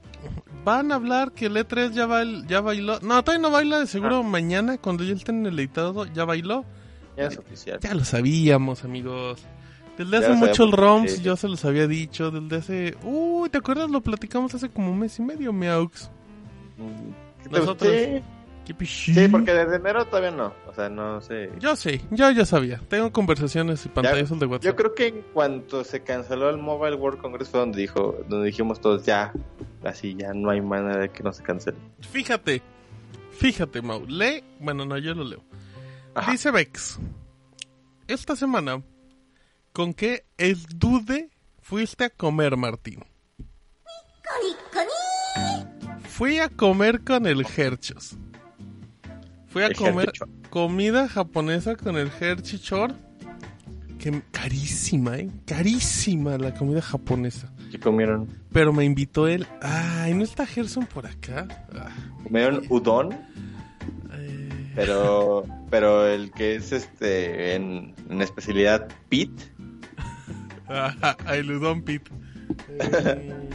Van 0.65 0.91
a 0.91 0.95
hablar 0.95 1.31
que 1.31 1.45
el 1.45 1.55
E3 1.55 1.91
ya, 1.91 2.05
bail- 2.05 2.45
ya 2.45 2.59
bailó. 2.59 2.99
No, 2.99 3.23
todavía 3.23 3.41
no 3.47 3.51
baila, 3.51 3.79
de 3.79 3.87
seguro 3.87 4.17
Ah. 4.17 4.23
mañana, 4.23 4.77
cuando 4.77 5.05
ya 5.05 5.13
estén 5.13 5.39
en 5.39 5.45
el 5.53 5.59
editado, 5.59 6.05
ya 6.13 6.25
bailó. 6.25 6.65
Ya 7.15 7.27
es 7.27 7.37
oficial. 7.37 7.79
Ya 7.79 7.93
lo 7.93 8.03
sabíamos, 8.03 8.83
amigos. 8.83 9.41
Desde 9.99 10.11
Ya 10.11 10.19
hace 10.19 10.33
mucho 10.33 10.63
el 10.63 10.71
ROMS, 10.71 11.11
sí. 11.11 11.21
yo 11.21 11.35
se 11.35 11.49
los 11.49 11.65
había 11.65 11.85
dicho. 11.85 12.31
Desde 12.31 12.55
hace. 12.55 12.97
Uy, 13.03 13.49
¿te 13.49 13.57
acuerdas? 13.57 13.89
Lo 13.89 13.99
platicamos 13.99 14.55
hace 14.55 14.69
como 14.69 14.91
un 14.91 14.99
mes 14.99 15.19
y 15.19 15.21
medio, 15.21 15.51
Meaux. 15.51 16.09
Nosotros. 17.51 17.91
Sí, 17.91 19.13
sí, 19.13 19.27
porque 19.29 19.51
desde 19.51 19.75
enero 19.75 20.05
todavía 20.05 20.31
no. 20.31 20.53
O 20.67 20.73
sea, 20.73 20.87
no 20.87 21.19
sé. 21.19 21.49
Yo 21.59 21.75
sí, 21.75 21.99
yo 22.11 22.31
ya 22.31 22.45
sabía. 22.45 22.79
Tengo 22.87 23.11
conversaciones 23.11 23.85
y 23.85 23.89
pantallazos 23.89 24.39
de 24.39 24.45
WhatsApp. 24.45 24.63
Yo 24.63 24.75
creo 24.77 24.95
que 24.95 25.07
en 25.07 25.21
cuanto 25.33 25.83
se 25.83 26.01
canceló 26.01 26.49
el 26.49 26.59
Mobile 26.59 26.95
World 26.95 27.19
Congress 27.19 27.49
fue 27.49 27.59
donde 27.59 27.81
dijo, 27.81 28.15
donde 28.29 28.45
dijimos 28.45 28.79
todos 28.79 29.05
ya, 29.05 29.33
así 29.83 30.15
ya 30.17 30.33
no 30.33 30.49
hay 30.49 30.61
manera 30.61 30.97
de 30.99 31.09
que 31.09 31.23
no 31.23 31.33
se 31.33 31.43
cancele. 31.43 31.77
Fíjate, 31.99 32.61
fíjate, 33.31 33.81
Mau. 33.81 34.05
Lee. 34.07 34.45
Bueno, 34.61 34.85
no, 34.85 34.97
yo 34.97 35.13
lo 35.13 35.25
leo. 35.25 35.43
Ajá. 36.15 36.31
Dice 36.31 36.51
Vex. 36.51 36.99
Esta 38.07 38.35
semana, 38.37 38.81
¿con 39.73 39.93
qué 39.93 40.25
es 40.37 40.65
dude 40.77 41.29
fuiste 41.61 42.05
a 42.05 42.09
comer, 42.09 42.57
Martín? 42.57 43.03
Fui 46.07 46.39
a 46.39 46.49
comer 46.49 47.01
con 47.03 47.25
el 47.25 47.45
Herchos. 47.57 48.17
Fui 49.47 49.63
a 49.63 49.67
El 49.67 49.75
comer 49.75 50.07
Herchichor. 50.09 50.29
comida 50.49 51.07
japonesa 51.07 51.75
con 51.75 51.97
el 51.97 52.11
Herchichor. 52.19 52.93
Que 53.97 54.21
carísima, 54.31 55.17
¿eh? 55.17 55.29
Carísima 55.45 56.37
la 56.37 56.53
comida 56.53 56.81
japonesa. 56.81 57.51
¿Qué 57.71 57.79
comieron? 57.79 58.27
Pero 58.51 58.71
me 58.73 58.85
invitó 58.85 59.27
él. 59.27 59.45
Ay, 59.61 60.13
¿no 60.13 60.23
está 60.23 60.45
Gerson 60.45 60.85
por 60.85 61.05
acá? 61.05 61.47
Ah, 61.75 61.89
Comieron 62.23 62.63
udon, 62.69 63.11
eh, 64.13 64.71
pero 64.75 65.45
pero 65.69 66.07
el 66.07 66.31
que 66.31 66.55
es 66.55 66.71
este 66.71 67.55
en, 67.55 67.93
en 68.09 68.21
especialidad 68.21 68.87
pit. 69.09 69.31
Ajá, 70.69 71.17
el 71.33 71.51
udon 71.51 71.81
pit. 71.81 72.03
Eh, 72.69 73.49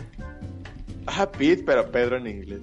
Ah, 1.06 1.30
pit, 1.30 1.64
pero 1.66 1.90
Pedro 1.90 2.16
en 2.16 2.26
inglés. 2.26 2.60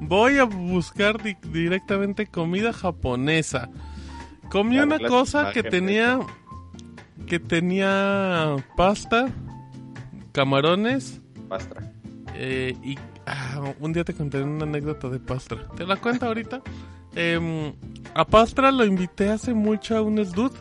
voy 0.00 0.38
a 0.38 0.44
buscar 0.44 1.20
di- 1.22 1.36
directamente 1.52 2.26
comida 2.26 2.72
japonesa. 2.72 3.68
Comí 4.48 4.76
Claro, 4.76 4.86
una 4.96 5.08
cosa 5.08 5.52
que 5.52 5.62
tenía 5.64 6.18
que 7.26 7.38
tenía 7.40 8.56
pasta, 8.76 9.28
camarones 10.32 11.20
Pastra. 11.48 11.92
eh, 12.34 12.74
y 12.82 12.96
ah, 13.26 13.72
un 13.80 13.92
día 13.92 14.04
te 14.04 14.14
contaré 14.14 14.44
una 14.44 14.64
anécdota 14.64 15.08
de 15.08 15.18
Pastra. 15.18 15.66
¿Te 15.76 15.84
la 15.86 15.96
cuento 15.96 16.26
ahorita? 16.26 16.62
Em, 17.16 17.72
a 18.14 18.24
Pastra 18.24 18.70
lo 18.70 18.84
invité 18.84 19.30
hace 19.30 19.52
mucho 19.52 19.96
a 19.96 20.02
un 20.02 20.24
SDUD 20.24 20.52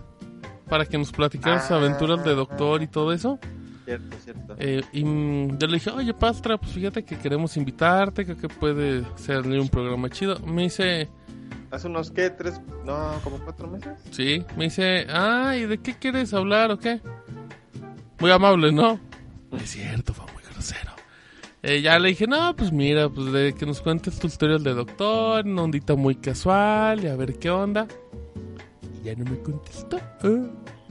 para 0.69 0.85
que 0.85 0.97
nos 0.97 1.11
platicara 1.11 1.59
sus 1.61 1.71
Ah. 1.71 1.75
aventuras 1.77 2.23
de 2.23 2.35
doctor 2.35 2.81
y 2.83 2.87
todo 2.87 3.11
eso. 3.11 3.39
Cierto, 3.85 4.17
cierto. 4.23 4.55
Eh, 4.59 4.83
y 4.93 5.03
mm, 5.03 5.57
yo 5.57 5.67
le 5.67 5.73
dije, 5.73 5.89
oye 5.89 6.13
Pastra, 6.13 6.57
pues 6.57 6.71
fíjate 6.73 7.03
que 7.03 7.17
queremos 7.17 7.57
invitarte, 7.57 8.23
creo 8.23 8.37
que 8.37 8.47
puede 8.47 9.03
serle 9.15 9.59
un 9.59 9.67
programa 9.69 10.09
chido. 10.09 10.39
Me 10.41 10.63
dice, 10.63 11.09
Hace 11.71 11.87
unos, 11.87 12.09
¿qué? 12.11 12.29
¿Tres? 12.31 12.61
No, 12.85 13.13
como 13.23 13.37
cuatro 13.39 13.67
meses. 13.67 13.93
sí, 14.11 14.43
me 14.57 14.65
dice, 14.65 15.05
ah, 15.09 15.55
¿y 15.55 15.65
de 15.65 15.77
qué 15.79 15.95
quieres 15.95 16.33
hablar 16.33 16.71
o 16.71 16.77
qué? 16.79 16.99
Muy 18.19 18.31
amable, 18.31 18.71
¿no? 18.71 18.99
No 19.51 19.57
es 19.57 19.69
cierto, 19.71 20.13
fue 20.13 20.25
muy 20.33 20.43
grosero. 20.51 20.91
Eh, 21.61 21.81
ya 21.81 21.97
le 21.99 22.09
dije, 22.09 22.25
no, 22.27 22.55
pues 22.55 22.71
mira, 22.71 23.09
pues 23.09 23.31
de 23.31 23.53
que 23.53 23.65
nos 23.65 23.81
cuentes 23.81 24.17
tu 24.19 24.27
historia 24.27 24.57
de 24.59 24.73
doctor, 24.73 25.45
una 25.45 25.63
ondita 25.63 25.95
muy 25.95 26.15
casual, 26.15 27.03
y 27.03 27.07
a 27.07 27.15
ver 27.15 27.37
qué 27.39 27.49
onda. 27.49 27.87
Y 28.99 29.05
ya 29.05 29.15
no 29.15 29.25
me 29.25 29.39
contestó. 29.39 29.99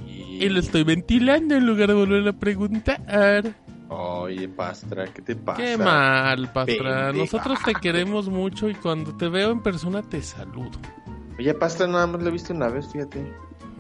Y... 0.07 0.45
Y 0.45 0.49
lo 0.49 0.61
estoy 0.61 0.85
ventilando 0.85 1.57
en 1.57 1.67
lugar 1.67 1.89
de 1.89 1.95
volver 1.95 2.29
a 2.29 2.33
preguntar. 2.33 3.55
Oye, 3.89 4.49
Pastra, 4.49 5.07
¿qué 5.13 5.23
te 5.23 5.35
pasa? 5.35 5.63
Qué 5.63 5.77
mal, 5.77 6.53
Pastra. 6.53 7.13
Nosotros 7.13 7.59
te 7.65 7.75
queremos 7.75 8.29
mucho 8.29 8.69
y 8.69 8.75
cuando 8.75 9.17
te 9.17 9.29
veo 9.29 9.51
en 9.51 9.63
persona 9.63 10.03
te 10.03 10.23
saludo. 10.23 10.79
Oye, 11.39 11.55
Pastra 11.55 11.87
nada 11.87 12.07
más 12.07 12.23
lo 12.23 12.29
he 12.29 12.33
visto 12.33 12.53
una 12.53 12.69
vez, 12.69 12.87
fíjate. 12.93 13.33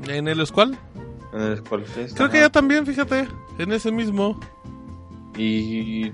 ¿En 0.06 0.28
el 0.28 0.40
escual? 0.40 0.78
En 1.32 1.40
el 1.42 1.58
Skull 1.58 1.84
Fest, 1.84 2.16
Creo 2.16 2.30
que 2.30 2.40
ya 2.40 2.50
también, 2.50 2.86
fíjate, 2.86 3.28
en 3.58 3.72
ese 3.72 3.92
mismo. 3.92 4.38
Y. 5.36 6.10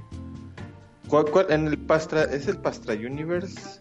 ¿Cuál, 1.06 1.26
cuál? 1.30 1.46
En 1.50 1.68
el 1.68 1.78
Pastra. 1.78 2.24
¿Es 2.24 2.48
el 2.48 2.58
Pastra 2.58 2.94
Universe? 2.94 3.78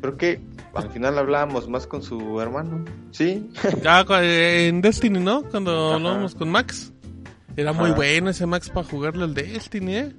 Creo 0.00 0.16
que 0.16 0.40
al 0.74 0.90
final 0.90 1.18
hablábamos 1.18 1.68
más 1.68 1.86
con 1.86 2.02
su 2.02 2.40
hermano. 2.40 2.84
¿Sí? 3.10 3.48
Ya 3.82 4.04
cu- 4.04 4.14
eh, 4.14 4.68
en 4.68 4.80
Destiny, 4.82 5.18
¿no? 5.20 5.42
Cuando 5.44 5.86
Ajá. 5.88 5.94
hablábamos 5.96 6.34
con 6.34 6.50
Max. 6.50 6.92
Era 7.56 7.72
muy 7.72 7.90
bueno 7.92 8.28
ese 8.30 8.44
Max 8.46 8.68
para 8.68 8.86
jugarle 8.86 9.24
al 9.24 9.34
Destiny, 9.34 9.96
¿eh? 9.96 10.12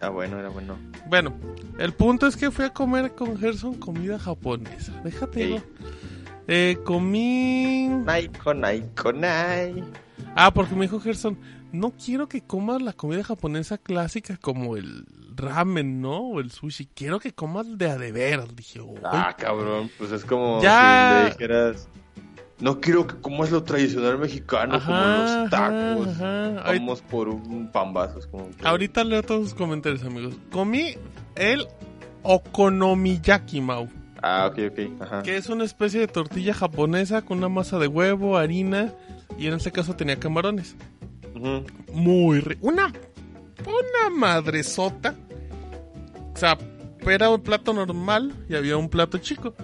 Ah, 0.00 0.10
bueno, 0.10 0.38
era 0.38 0.50
bueno. 0.50 0.76
Bueno, 1.08 1.34
el 1.78 1.92
punto 1.94 2.26
es 2.28 2.36
que 2.36 2.50
fui 2.50 2.64
a 2.64 2.70
comer 2.72 3.12
con 3.16 3.36
Gerson 3.38 3.74
comida 3.74 4.18
japonesa. 4.18 4.92
Déjate. 5.02 5.42
Ey. 5.42 5.46
digo. 5.48 5.62
Eh, 6.48 6.78
comí... 6.84 7.88
Naiko, 7.88 8.54
Naiko, 8.54 9.12
Nai. 9.12 9.82
Ah, 10.36 10.52
porque 10.54 10.76
me 10.76 10.82
dijo 10.82 11.00
Gerson, 11.00 11.36
no 11.72 11.90
quiero 11.92 12.28
que 12.28 12.40
comas 12.40 12.80
la 12.82 12.92
comida 12.92 13.24
japonesa 13.24 13.78
clásica 13.78 14.36
como 14.36 14.76
el 14.76 15.06
ramen, 15.36 16.00
¿no? 16.00 16.18
O 16.18 16.40
el 16.40 16.50
sushi. 16.50 16.86
Quiero 16.86 17.20
que 17.20 17.32
comas 17.32 17.78
de 17.78 17.90
a 17.90 17.96
de 17.98 18.10
veras. 18.12 18.54
Dije. 18.56 18.80
Ah, 19.04 19.34
cabrón. 19.38 19.90
Pues 19.98 20.10
es 20.12 20.24
como 20.24 20.60
Ya. 20.62 21.18
si 21.18 21.24
le 21.24 21.30
dijeras. 21.30 21.88
No 22.58 22.80
quiero 22.80 23.06
que 23.06 23.16
comas 23.20 23.50
lo 23.50 23.62
tradicional 23.64 24.16
mexicano, 24.18 24.80
como 24.82 24.96
los 24.98 25.50
tacos. 25.50 26.08
ajá, 26.08 26.58
ajá. 26.60 26.72
Vamos 26.72 27.02
por 27.02 27.28
un 27.28 27.70
pambazo. 27.70 28.18
Como 28.30 28.48
que- 28.50 28.66
Ahorita 28.66 29.04
leo 29.04 29.22
todos 29.22 29.50
sus 29.50 29.54
comentarios, 29.54 30.02
amigos. 30.04 30.34
Comí 30.50 30.94
el 31.34 31.66
okonomiyaki, 32.22 33.60
Mau. 33.60 33.88
Ah, 34.22 34.48
ok, 34.50 34.58
ok. 34.72 35.02
Ajá. 35.02 35.22
Que 35.22 35.36
es 35.36 35.48
una 35.50 35.64
especie 35.64 36.00
de 36.00 36.08
tortilla 36.08 36.54
japonesa 36.54 37.20
con 37.22 37.38
una 37.38 37.50
masa 37.50 37.78
de 37.78 37.88
huevo, 37.88 38.38
harina 38.38 38.90
y 39.38 39.46
en 39.48 39.52
este 39.54 39.70
caso 39.70 39.94
tenía 39.94 40.18
camarones. 40.18 40.74
Muy 41.92 42.40
rico. 42.40 42.66
Una, 42.68 42.86
una 42.86 44.10
madresota. 44.16 45.14
O 46.36 46.38
sea, 46.38 46.58
era 47.06 47.30
un 47.30 47.40
plato 47.42 47.72
normal 47.72 48.34
y 48.46 48.56
había 48.56 48.76
un 48.76 48.90
plato 48.90 49.16
chico. 49.16 49.54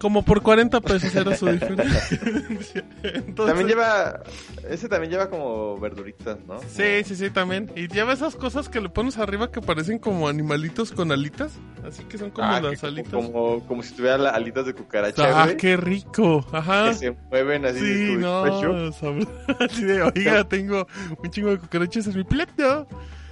Como 0.00 0.24
por 0.24 0.42
40 0.42 0.80
pesos 0.80 1.12
era 1.14 1.36
su 1.36 1.46
diferencia. 1.46 2.20
Entonces- 3.02 3.34
También 3.34 3.66
lleva. 3.68 4.22
Ese 4.70 4.88
también 4.88 5.10
lleva 5.10 5.28
como 5.28 5.76
verduritas, 5.78 6.38
¿no? 6.46 6.60
Sí, 6.68 7.02
sí, 7.04 7.16
sí, 7.16 7.30
también. 7.30 7.70
Y 7.74 7.88
lleva 7.88 8.12
esas 8.12 8.36
cosas 8.36 8.68
que 8.68 8.80
le 8.80 8.88
pones 8.90 9.18
arriba 9.18 9.50
que 9.50 9.60
parecen 9.60 9.98
como 9.98 10.28
animalitos 10.28 10.92
con 10.92 11.10
alitas. 11.10 11.52
Así 11.86 12.04
que 12.04 12.16
son 12.16 12.30
como 12.30 12.46
Ah, 12.48 12.60
las 12.60 12.80
que 12.80 12.86
alitas. 12.86 13.12
Como, 13.12 13.66
como 13.66 13.82
si 13.82 13.92
tuviera 13.94 14.16
la- 14.18 14.30
alitas 14.30 14.64
de 14.66 14.74
cucaracha, 14.74 15.42
Ah, 15.42 15.44
güey. 15.46 15.56
qué 15.56 15.76
rico. 15.76 16.46
Ajá. 16.52 16.90
Que 16.90 16.94
se 16.94 17.10
mueven 17.28 17.66
así. 17.66 17.80
Sí, 17.80 18.16
no. 18.16 18.44
Así 19.60 19.84
de, 19.84 20.02
oiga, 20.02 20.44
tengo 20.48 20.86
un 21.22 21.30
chingo 21.30 21.50
de 21.50 21.58
cucarachas 21.58 22.06
en 22.06 22.16
mi 22.16 22.24
plato. 22.24 22.86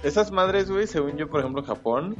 Esas 0.07 0.31
madres, 0.31 0.69
güey, 0.71 0.87
según 0.87 1.17
yo, 1.17 1.29
por 1.29 1.41
ejemplo, 1.41 1.61
en 1.61 1.67
Japón, 1.67 2.15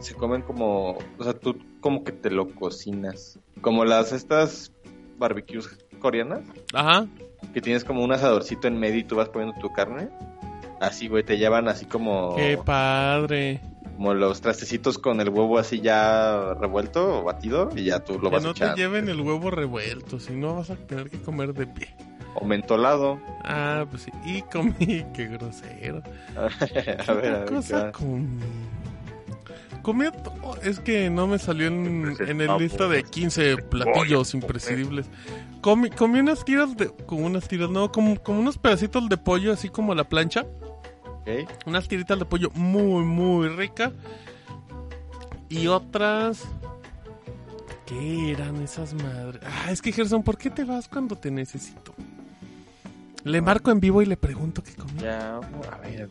se 0.00 0.14
comen 0.14 0.42
como. 0.42 0.98
O 1.18 1.24
sea, 1.24 1.32
tú 1.34 1.56
como 1.80 2.04
que 2.04 2.12
te 2.12 2.30
lo 2.30 2.48
cocinas. 2.54 3.38
Como 3.60 3.84
las 3.84 4.12
estas 4.12 4.72
barbecues 5.18 5.68
coreanas, 6.00 6.40
Ajá. 6.72 7.06
que 7.52 7.60
tienes 7.60 7.84
como 7.84 8.04
un 8.04 8.12
asadorcito 8.12 8.68
en 8.68 8.78
medio 8.78 8.98
y 9.00 9.04
tú 9.04 9.16
vas 9.16 9.28
poniendo 9.28 9.58
tu 9.60 9.72
carne. 9.72 10.08
Así, 10.80 11.08
güey, 11.08 11.24
te 11.24 11.38
llevan 11.38 11.66
así 11.68 11.86
como. 11.86 12.36
Qué 12.36 12.56
padre. 12.64 13.60
Como 13.96 14.14
los 14.14 14.40
trastecitos 14.40 14.96
con 14.96 15.20
el 15.20 15.28
huevo 15.28 15.58
así 15.58 15.80
ya 15.80 16.54
revuelto 16.54 17.18
o 17.18 17.24
batido 17.24 17.68
y 17.74 17.82
ya 17.86 17.98
tú 17.98 18.12
lo 18.20 18.28
Que 18.30 18.36
vas 18.36 18.44
no 18.44 18.54
te 18.54 18.58
echando. 18.60 18.76
lleven 18.76 19.08
el 19.08 19.20
huevo 19.20 19.50
revuelto, 19.50 20.20
si 20.20 20.34
no 20.34 20.54
vas 20.54 20.70
a 20.70 20.76
tener 20.76 21.10
que 21.10 21.20
comer 21.20 21.52
de 21.52 21.66
pie. 21.66 21.88
O 22.40 22.44
mentolado. 22.44 23.20
Ah, 23.44 23.84
pues 23.90 24.02
sí. 24.02 24.12
Y 24.24 24.42
comí, 24.42 25.04
qué 25.14 25.26
grosero. 25.26 26.02
a 26.36 26.42
ver, 26.74 27.00
a 27.10 27.14
ver. 27.14 27.44
¿Qué 27.44 27.44
¿qué 27.46 27.54
cosa 27.54 27.92
comí? 27.92 28.38
Comí 29.82 30.04
to- 30.10 30.56
es 30.62 30.80
que 30.80 31.08
no 31.08 31.26
me 31.26 31.38
salió 31.38 31.68
en, 31.68 32.14
en 32.20 32.40
el 32.40 32.58
lista 32.58 32.88
de 32.88 33.02
15 33.04 33.56
platillos 33.58 34.34
imprescindibles. 34.34 35.06
Comí, 35.62 35.88
comí 35.90 36.20
unas 36.20 36.44
tiras 36.44 36.76
de, 36.76 36.88
como 37.06 37.26
unas 37.26 37.48
tiras, 37.48 37.70
no, 37.70 37.90
como, 37.90 38.20
como 38.22 38.40
unos 38.40 38.58
pedacitos 38.58 39.08
de 39.08 39.16
pollo 39.16 39.52
así 39.52 39.68
como 39.68 39.92
a 39.92 39.94
la 39.94 40.04
plancha. 40.04 40.44
Ok. 41.20 41.48
Unas 41.66 41.88
tiritas 41.88 42.18
de 42.18 42.24
pollo 42.24 42.50
muy, 42.54 43.04
muy 43.04 43.48
rica. 43.48 43.92
Y 45.48 45.66
otras... 45.68 46.44
¿Qué 47.86 48.32
eran 48.32 48.62
esas 48.62 48.92
madres? 48.92 49.40
Ah, 49.46 49.70
es 49.70 49.80
que 49.80 49.92
Gerson, 49.92 50.22
¿por 50.22 50.36
qué 50.36 50.50
te 50.50 50.62
vas 50.64 50.86
cuando 50.88 51.16
te 51.16 51.30
necesito? 51.30 51.94
Le 53.24 53.42
marco 53.42 53.70
en 53.70 53.80
vivo 53.80 54.00
y 54.00 54.06
le 54.06 54.16
pregunto 54.16 54.62
qué 54.62 54.74
comí. 54.74 55.00
Ya, 55.00 55.36
a 55.36 55.78
ver. 55.78 56.08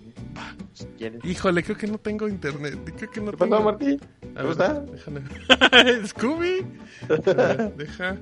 Si 0.74 0.86
quieres. 0.98 1.24
Híjole, 1.26 1.63
creo 1.63 1.78
que 1.78 1.88
no 1.88 1.98
tengo 1.98 2.28
internet. 2.28 2.78
Creo 2.98 3.10
que 3.10 3.22
no 3.22 3.32
¿Qué 3.32 3.38
tengo... 3.38 3.52
pasó, 3.52 3.63
Martín? 3.63 4.00
A 4.02 4.20
¿Te 4.22 4.34
ver, 4.34 4.46
gusta? 4.46 4.74
déjale. 4.82 6.08
Scooby. 6.08 6.65
A 7.10 7.32
ver, 7.32 7.76
deja. 7.78 8.17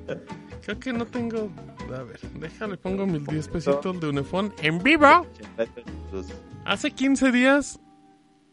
Creo 0.63 0.79
que 0.79 0.93
no 0.93 1.05
tengo. 1.05 1.49
A 1.93 2.03
ver, 2.03 2.19
déjale, 2.39 2.77
pongo 2.77 3.05
mis 3.05 3.25
10 3.25 3.47
pesitos 3.49 3.99
de 3.99 4.07
Unifón 4.07 4.53
en 4.61 4.81
vivo. 4.81 5.25
Hace 6.65 6.91
15 6.91 7.31
días 7.31 7.79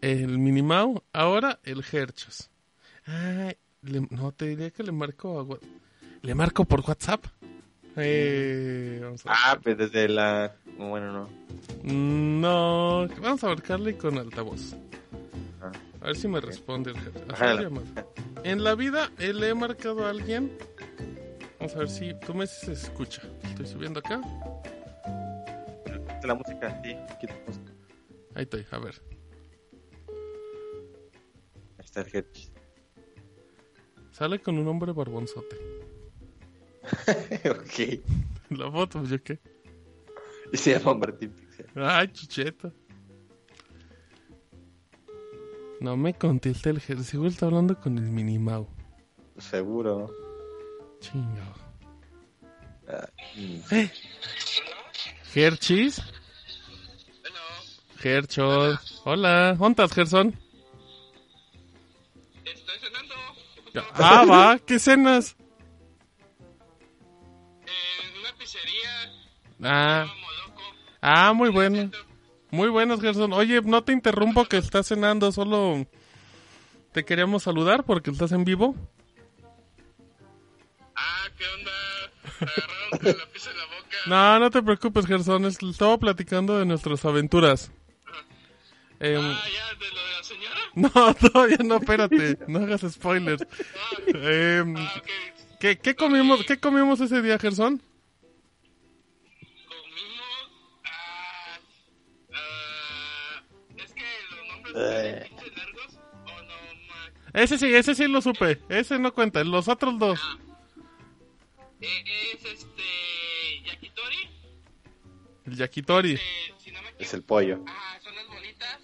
el 0.01 0.39
Minimau, 0.39 1.03
ahora 1.13 1.61
el 1.63 1.85
Herchos. 1.93 2.51
Ay, 3.07 3.57
le- 3.83 4.07
no, 4.11 4.33
te 4.33 4.47
diría 4.49 4.71
que 4.71 4.83
le 4.83 4.93
marco 4.93 5.41
a 5.41 5.47
Le 6.23 6.35
marco 6.35 6.65
por 6.65 6.81
WhatsApp. 6.81 7.25
Eh, 7.97 9.01
vamos 9.03 9.25
a 9.27 9.29
ver. 9.29 9.39
Ah, 9.45 9.61
pues 9.63 9.79
desde 9.79 10.09
la. 10.09 10.55
Bueno, 10.79 11.13
no. 11.13 11.29
Mm, 11.85 12.41
No, 12.41 13.09
vamos 13.21 13.45
a 13.45 13.49
marcarle 13.49 13.97
con 13.97 14.19
altavoz. 14.19 14.75
Ah. 15.61 15.73
A 16.01 16.07
ver 16.07 16.17
si 16.17 16.27
me 16.29 16.41
responde 16.41 16.91
el 16.91 16.99
jefe. 16.99 17.21
Ajá. 17.31 17.59
En 18.45 18.65
la 18.65 18.75
vida 18.75 19.11
eh, 19.19 19.33
le 19.33 19.51
he 19.51 19.55
marcado 19.55 20.07
a 20.07 20.11
alguien. 20.11 20.57
Vamos 21.59 21.77
a 21.77 21.79
ver 21.81 21.89
si 21.91 22.13
tú 22.27 22.35
me 22.35 22.47
se 22.47 22.73
escucha. 22.73 23.23
Estoy 23.45 23.67
subiendo 23.67 24.01
acá. 24.01 24.21
La 26.25 26.35
música, 26.35 26.81
sí. 26.83 26.97
Ahí 28.35 28.43
estoy, 28.45 28.65
a 28.71 28.79
ver. 28.79 28.95
Ahí 31.79 31.85
está 31.85 32.01
el 32.01 32.07
Hershey. 32.07 32.49
Sale 34.13 34.41
con 34.41 34.59
un 34.59 34.67
hombre 34.69 34.93
barbonzote. 34.93 35.57
ok. 37.51 38.01
La 38.51 38.71
foto, 38.71 38.99
pues 38.99 39.11
yo 39.11 39.23
qué. 39.23 39.39
Y 40.53 40.57
se 40.57 40.79
llama 40.79 40.95
Martín 40.95 41.31
Pixel. 41.31 41.67
Ay, 41.77 42.09
chicheto. 42.09 42.73
No 45.81 45.97
me 45.97 46.15
contesta 46.15 46.71
el 46.71 46.81
jefe. 46.81 47.03
Seguro 47.03 47.29
está 47.29 47.47
hablando 47.47 47.81
con 47.81 47.99
el 47.99 48.05
Minimau. 48.05 48.69
Seguro. 49.39 50.11
Chingo. 51.01 51.63
Mm. 53.37 53.75
¿Eh? 53.75 53.91
¿Herchis? 55.35 56.01
Herchos. 58.03 59.03
Hola. 59.05 59.55
¿Dónde 59.55 59.83
estás, 59.83 59.95
Gerson? 59.95 60.39
Estoy 62.45 62.79
cenando 62.79 63.15
Ah, 63.95 64.25
va. 64.29 64.59
¿Qué 64.59 64.79
cenas? 64.79 65.37
Ah, 69.63 70.07
ah, 71.01 71.33
muy 71.33 71.51
bueno. 71.51 71.91
Muy 72.51 72.69
buenos, 72.69 73.01
Gerson. 73.01 73.33
Oye, 73.33 73.61
no 73.63 73.83
te 73.83 73.93
interrumpo 73.93 74.45
que 74.45 74.59
estás 74.59 74.87
cenando, 74.89 75.33
solo 75.33 75.87
te 76.93 77.05
queríamos 77.05 77.45
saludar 77.45 77.85
porque 77.85 78.11
estás 78.11 78.33
en 78.33 78.45
vivo. 78.45 78.75
Ah, 80.95 81.25
¿qué 81.39 81.45
onda? 81.59 81.73
Agarraron 82.41 83.19
la 83.19 83.27
pizza 83.33 83.51
en 83.51 83.57
la 83.57 83.65
boca. 83.65 83.97
No, 84.07 84.39
no 84.41 84.51
te 84.51 84.63
preocupes, 84.63 85.07
Gerson. 85.07 85.45
es- 85.47 85.63
Estaba 85.63 85.97
platicando 85.99 86.59
de 86.59 86.67
nuestras 86.67 87.05
aventuras. 87.05 87.71
Em, 89.01 89.19
Ah, 89.25 89.43
ya, 89.53 89.75
de 89.79 89.91
lo 89.91 90.01
de 90.05 90.13
la 90.13 90.23
señora. 90.23 90.61
no, 90.75 91.15
todavía 91.15 91.57
no, 91.65 91.77
espérate. 91.77 92.39
No 92.47 92.59
hagas 92.61 92.83
spoilers. 92.93 93.43
Em, 94.09 94.77
Ah, 94.77 94.93
ok. 94.99 95.07
¿qué, 95.59 95.79
qué 95.79 95.95
comimos, 95.97 96.45
¿Qué 96.45 96.59
comimos 96.61 97.01
ese 97.01 97.23
día, 97.23 97.39
Gerson? 97.39 97.81
Eh. 104.75 105.31
largos. 105.57 105.99
O 106.25 106.43
no. 106.43 107.41
Ese 107.41 107.59
sí, 107.59 107.75
ese 107.75 107.95
sí 107.95 108.07
lo 108.07 108.21
supe. 108.21 108.61
Ese 108.69 108.99
no 108.99 109.13
cuenta. 109.13 109.43
Los 109.45 109.69
otros 109.69 109.99
dos. 109.99 110.21
Eh, 111.81 112.05
es 112.35 112.45
este. 112.45 112.83
Yakitori. 113.65 114.31
El 115.47 115.57
yakitori. 115.57 116.13
Eh, 116.15 116.21
si 116.59 116.71
no. 116.71 116.81
Es 116.99 117.15
el 117.15 117.23
pollo. 117.23 117.65
Ah, 117.67 117.99
son 118.03 118.15
las 118.15 118.27
bolitas. 118.29 118.79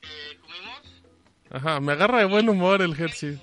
que 0.00 0.38
comimos. 0.40 1.02
Ajá, 1.50 1.80
me 1.80 1.92
agarra 1.92 2.18
de 2.18 2.24
buen 2.24 2.48
humor 2.48 2.82
el 2.82 2.98
Hershey. 3.00 3.38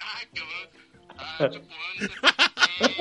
Ah, 0.00 0.20
cabrón. 0.34 0.68
Ah, 1.16 1.48
chupón. 1.50 1.68
Eh, 2.80 2.96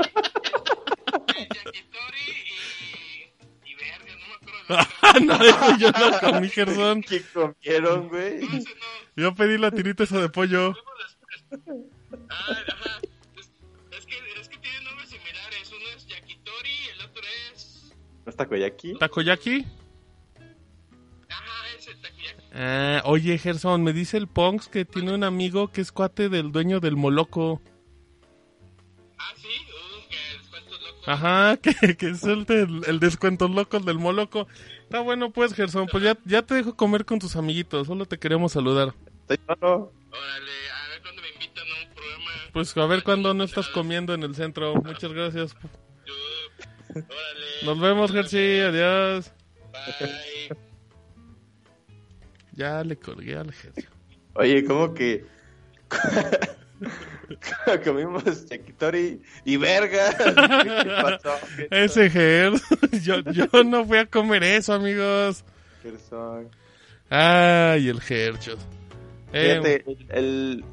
el 1.37 1.47
yakitori 1.49 2.46
no, 5.23 5.33
eso 5.35 5.77
yo 5.77 5.91
no 5.91 6.19
comí, 6.19 6.49
Gerson. 6.49 7.01
¿Qué 7.01 7.21
comieron, 7.33 8.09
güey? 8.09 8.41
Yo 9.15 9.33
pedí 9.33 9.57
la 9.57 9.71
tirita 9.71 10.03
esa 10.03 10.19
de 10.19 10.29
pollo. 10.29 10.73
Ah, 12.29 12.63
ajá. 12.67 12.99
Es, 13.37 13.51
es 13.91 14.05
que, 14.05 14.15
es 14.39 14.49
que 14.49 14.57
tienen 14.57 14.83
nombres 14.83 15.09
similares. 15.09 15.71
Uno 15.71 15.85
es 15.95 16.05
Yakitori 16.07 16.69
y 16.69 16.89
el 16.89 17.01
otro 17.05 17.23
es. 17.53 17.93
¿No 18.25 18.29
está 18.29 18.45
Koyaki? 18.45 18.95
¿Takoyaki? 18.97 19.65
Ajá, 21.29 21.75
es 21.77 21.87
el 21.87 22.01
Takoyaki. 22.01 22.43
Ah, 22.53 23.01
oye, 23.05 23.37
Gerson, 23.37 23.83
me 23.83 23.93
dice 23.93 24.17
el 24.17 24.27
Ponks 24.27 24.67
que 24.67 24.83
tiene 24.83 25.13
un 25.13 25.23
amigo 25.23 25.69
que 25.71 25.81
es 25.81 25.91
cuate 25.91 26.27
del 26.27 26.51
dueño 26.51 26.79
del 26.79 26.97
Moloco. 26.97 27.61
Ah, 29.17 29.33
sí, 29.37 29.47
Ajá, 31.07 31.57
que, 31.61 31.95
que 31.95 32.09
es 32.09 32.23
el, 32.25 32.45
del, 32.45 32.81
el 32.85 32.99
descuento 32.99 33.47
loco 33.47 33.79
del 33.79 33.97
Moloco. 33.97 34.47
Está 34.83 34.99
bueno, 34.99 35.31
pues, 35.31 35.53
Gerson, 35.53 35.87
pues 35.87 36.03
ya, 36.03 36.17
ya 36.25 36.41
te 36.41 36.53
dejo 36.55 36.75
comer 36.75 37.05
con 37.05 37.17
tus 37.19 37.35
amiguitos. 37.37 37.87
Solo 37.87 38.05
te 38.05 38.19
queremos 38.19 38.51
saludar. 38.51 38.93
Estoy 39.21 39.39
solo. 39.47 39.93
Órale, 40.11 40.51
a 40.85 40.89
ver 40.89 41.01
cuándo 41.01 41.21
me 41.21 41.29
invitan 41.29 41.65
a 41.65 41.87
un 41.87 41.93
programa. 41.95 42.31
Pues 42.51 42.77
a 42.77 42.85
ver 42.85 43.03
cuándo 43.03 43.33
no 43.33 43.43
estás 43.45 43.69
comiendo 43.69 44.13
en 44.13 44.23
el 44.23 44.35
centro. 44.35 44.75
Muchas 44.75 45.13
gracias. 45.13 45.55
Yo, 46.05 46.13
órale, 46.93 47.45
Nos 47.63 47.79
vemos, 47.79 48.11
Gersi. 48.11 48.59
Adiós. 48.59 49.31
bye. 49.71 50.57
Ya 52.53 52.83
le 52.83 52.97
colgué 52.97 53.37
al 53.37 53.53
Gersi. 53.53 53.85
Oye, 54.33 54.65
¿cómo 54.65 54.93
que 54.93 55.25
comimos 57.83 58.45
yakitori 58.49 59.21
y 59.45 59.57
verga? 59.57 60.11
¿Qué 60.63 60.91
pasó? 61.01 61.35
¿Qué 61.55 61.67
Ese 61.71 62.09
Ger. 62.09 62.53
Yo, 63.03 63.19
yo 63.31 63.63
no 63.63 63.85
fui 63.85 63.97
a 63.97 64.05
comer 64.05 64.43
eso, 64.43 64.73
amigos. 64.73 65.43
Gerson? 65.83 66.49
Ay, 67.09 67.87
el 67.89 68.01
Gerchos. 68.01 68.59
Eh, 69.33 69.59
Fíjate, 69.61 69.83
el, 69.87 70.07
el- 70.09 70.65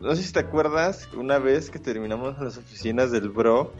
no 0.00 0.16
sé 0.16 0.22
si 0.24 0.32
te 0.32 0.40
acuerdas, 0.40 1.08
una 1.14 1.38
vez 1.38 1.70
que 1.70 1.78
terminamos 1.78 2.36
las 2.40 2.56
oficinas 2.58 3.12
del 3.12 3.28
Bro, 3.28 3.72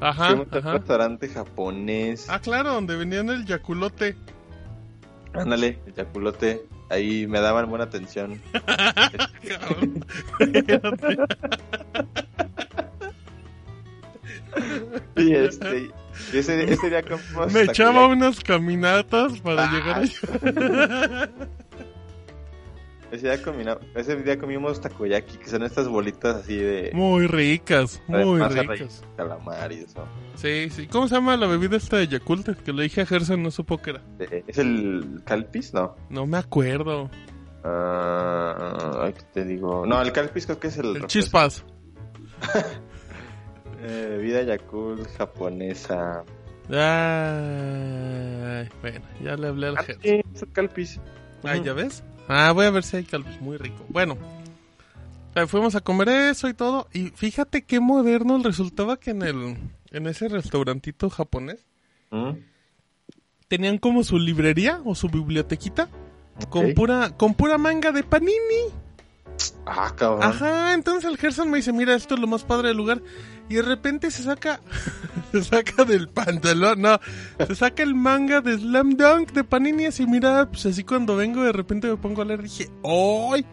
ajá, 0.00 0.26
fuimos 0.28 0.46
a 0.52 0.58
un 0.58 0.72
restaurante 0.78 1.28
japonés. 1.28 2.26
Ah, 2.28 2.38
claro, 2.38 2.72
donde 2.74 2.94
vendían 2.94 3.28
el 3.28 3.44
yaculote. 3.44 4.16
Ándale, 5.32 5.80
el 5.86 5.94
yaculote. 5.94 6.64
Ahí 6.90 7.26
me 7.26 7.40
daban 7.40 7.68
buena 7.68 7.84
atención. 7.84 8.40
Y 15.16 15.34
este, 15.34 15.90
y 16.32 16.38
ese, 16.38 16.72
ese 16.72 16.88
día 16.90 17.02
Me 17.52 17.62
echaba 17.62 18.06
unas 18.06 18.38
caminatas 18.40 19.40
para 19.40 19.64
Ah. 19.64 19.72
llegar 19.72 19.98
allá. 20.02 21.30
Ese 23.14 23.28
día, 23.36 23.78
ese 23.94 24.16
día 24.16 24.38
comimos 24.38 24.80
takoyaki, 24.80 25.38
que 25.38 25.48
son 25.48 25.62
estas 25.62 25.88
bolitas 25.88 26.36
así 26.36 26.56
de... 26.56 26.90
Muy 26.94 27.26
ricas, 27.26 28.02
muy 28.08 28.42
ricas. 28.42 28.66
rellena, 28.68 28.92
calamar 29.16 29.72
y 29.72 29.76
eso. 29.76 30.04
Sí, 30.34 30.68
sí. 30.70 30.86
¿Cómo 30.88 31.06
se 31.08 31.14
llama 31.14 31.36
la 31.36 31.46
bebida 31.46 31.76
esta 31.76 31.96
de 31.98 32.08
Yakult? 32.08 32.56
Que 32.62 32.72
le 32.72 32.82
dije 32.84 33.02
a 33.02 33.06
Gerson, 33.06 33.42
no 33.42 33.50
supo 33.50 33.78
qué 33.78 33.90
era. 33.90 34.02
De- 34.18 34.44
¿Es 34.46 34.58
el 34.58 35.22
calpis? 35.24 35.72
No. 35.74 35.94
No 36.10 36.26
me 36.26 36.38
acuerdo. 36.38 37.08
Ah, 37.62 39.10
¿qué 39.14 39.22
te 39.32 39.44
digo? 39.44 39.86
No, 39.86 40.02
el 40.02 40.12
calpis 40.12 40.44
creo 40.46 40.58
que 40.60 40.68
es 40.68 40.76
el... 40.78 40.96
El 40.96 41.06
chispas. 41.06 41.64
Eh, 43.86 44.06
bebida 44.16 44.40
Yakult 44.42 45.06
japonesa. 45.18 46.24
Ay, 46.70 48.68
bueno, 48.80 49.04
ya 49.22 49.36
le 49.36 49.48
hablé 49.48 49.66
al 49.66 49.76
Ah, 49.76 49.82
Gerson. 49.82 50.22
es 50.34 50.42
el 50.42 50.52
calpis. 50.52 50.98
Ah. 51.52 51.56
¿ya 51.56 51.72
ves? 51.72 52.02
Ah, 52.28 52.52
voy 52.52 52.66
a 52.66 52.70
ver 52.70 52.82
si 52.84 52.96
hay 52.96 53.04
calpis 53.04 53.40
muy 53.40 53.56
rico. 53.56 53.84
Bueno, 53.88 54.16
eh, 55.34 55.46
fuimos 55.46 55.74
a 55.74 55.80
comer 55.80 56.08
eso 56.08 56.48
y 56.48 56.54
todo. 56.54 56.88
Y 56.92 57.08
fíjate 57.10 57.64
qué 57.64 57.80
moderno 57.80 58.38
resultaba 58.42 58.98
que 58.98 59.10
en 59.10 59.22
el 59.22 59.56
en 59.90 60.06
ese 60.08 60.28
restaurantito 60.28 61.08
japonés 61.10 61.64
¿Mm? 62.10 62.30
tenían 63.48 63.78
como 63.78 64.02
su 64.02 64.18
librería 64.18 64.80
o 64.84 64.94
su 64.94 65.08
bibliotequita 65.08 65.88
con 66.50 66.66
Ok. 66.66 66.74
pura 66.74 67.10
con 67.16 67.34
pura 67.34 67.58
manga 67.58 67.92
de 67.92 68.02
panini. 68.02 68.72
Ah, 69.66 69.92
cabrón. 69.96 70.22
Ajá, 70.22 70.74
entonces 70.74 71.10
el 71.10 71.16
Gerson 71.18 71.50
me 71.50 71.56
dice, 71.58 71.72
mira, 71.72 71.94
esto 71.94 72.14
es 72.14 72.20
lo 72.20 72.26
más 72.26 72.44
padre 72.44 72.68
del 72.68 72.76
lugar. 72.76 73.02
Y 73.48 73.56
de 73.56 73.62
repente 73.62 74.10
se 74.10 74.22
saca, 74.22 74.60
se 75.32 75.44
saca 75.44 75.84
del 75.84 76.08
pantalón, 76.08 76.80
no, 76.80 76.98
se 77.46 77.54
saca 77.54 77.82
el 77.82 77.94
manga 77.94 78.40
de 78.40 78.56
Slam 78.58 78.96
Dunk 78.96 79.32
de 79.32 79.44
Panini 79.44 79.86
así, 79.86 80.06
mira, 80.06 80.48
pues 80.50 80.64
así 80.66 80.82
cuando 80.82 81.14
vengo 81.16 81.42
de 81.44 81.52
repente 81.52 81.86
me 81.88 81.96
pongo 81.96 82.22
a 82.22 82.24
leer, 82.24 82.42
dije, 82.42 82.68
¡ay! 82.82 83.44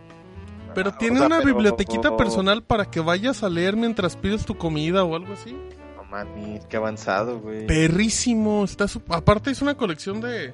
Pero 0.73 0.91
Ah, 0.91 0.97
tiene 0.97 1.15
o 1.15 1.17
sea, 1.19 1.27
una 1.27 1.39
pero- 1.39 1.53
bibliotequita 1.55 2.15
personal 2.15 2.63
para 2.63 2.85
que 2.85 3.01
vayas 3.01 3.43
a 3.43 3.49
leer 3.49 3.75
mientras 3.75 4.15
pides 4.15 4.45
tu 4.45 4.55
comida 4.57 5.03
o 5.03 5.15
algo 5.17 5.33
así. 5.33 5.53
No 5.97 6.05
mames, 6.05 6.65
qué 6.67 6.77
avanzado, 6.77 7.39
güey. 7.41 7.67
Perrísimo, 7.67 8.63
está 8.63 8.87
su- 8.87 9.01
aparte 9.09 9.51
es 9.51 9.61
una 9.61 9.75
colección 9.75 10.21
de... 10.21 10.53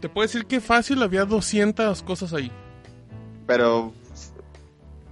Te 0.00 0.08
puedo 0.08 0.26
decir 0.26 0.46
que 0.46 0.60
fácil 0.60 1.00
había 1.02 1.24
200 1.24 2.02
cosas 2.02 2.32
ahí. 2.32 2.50
Pero 3.46 3.92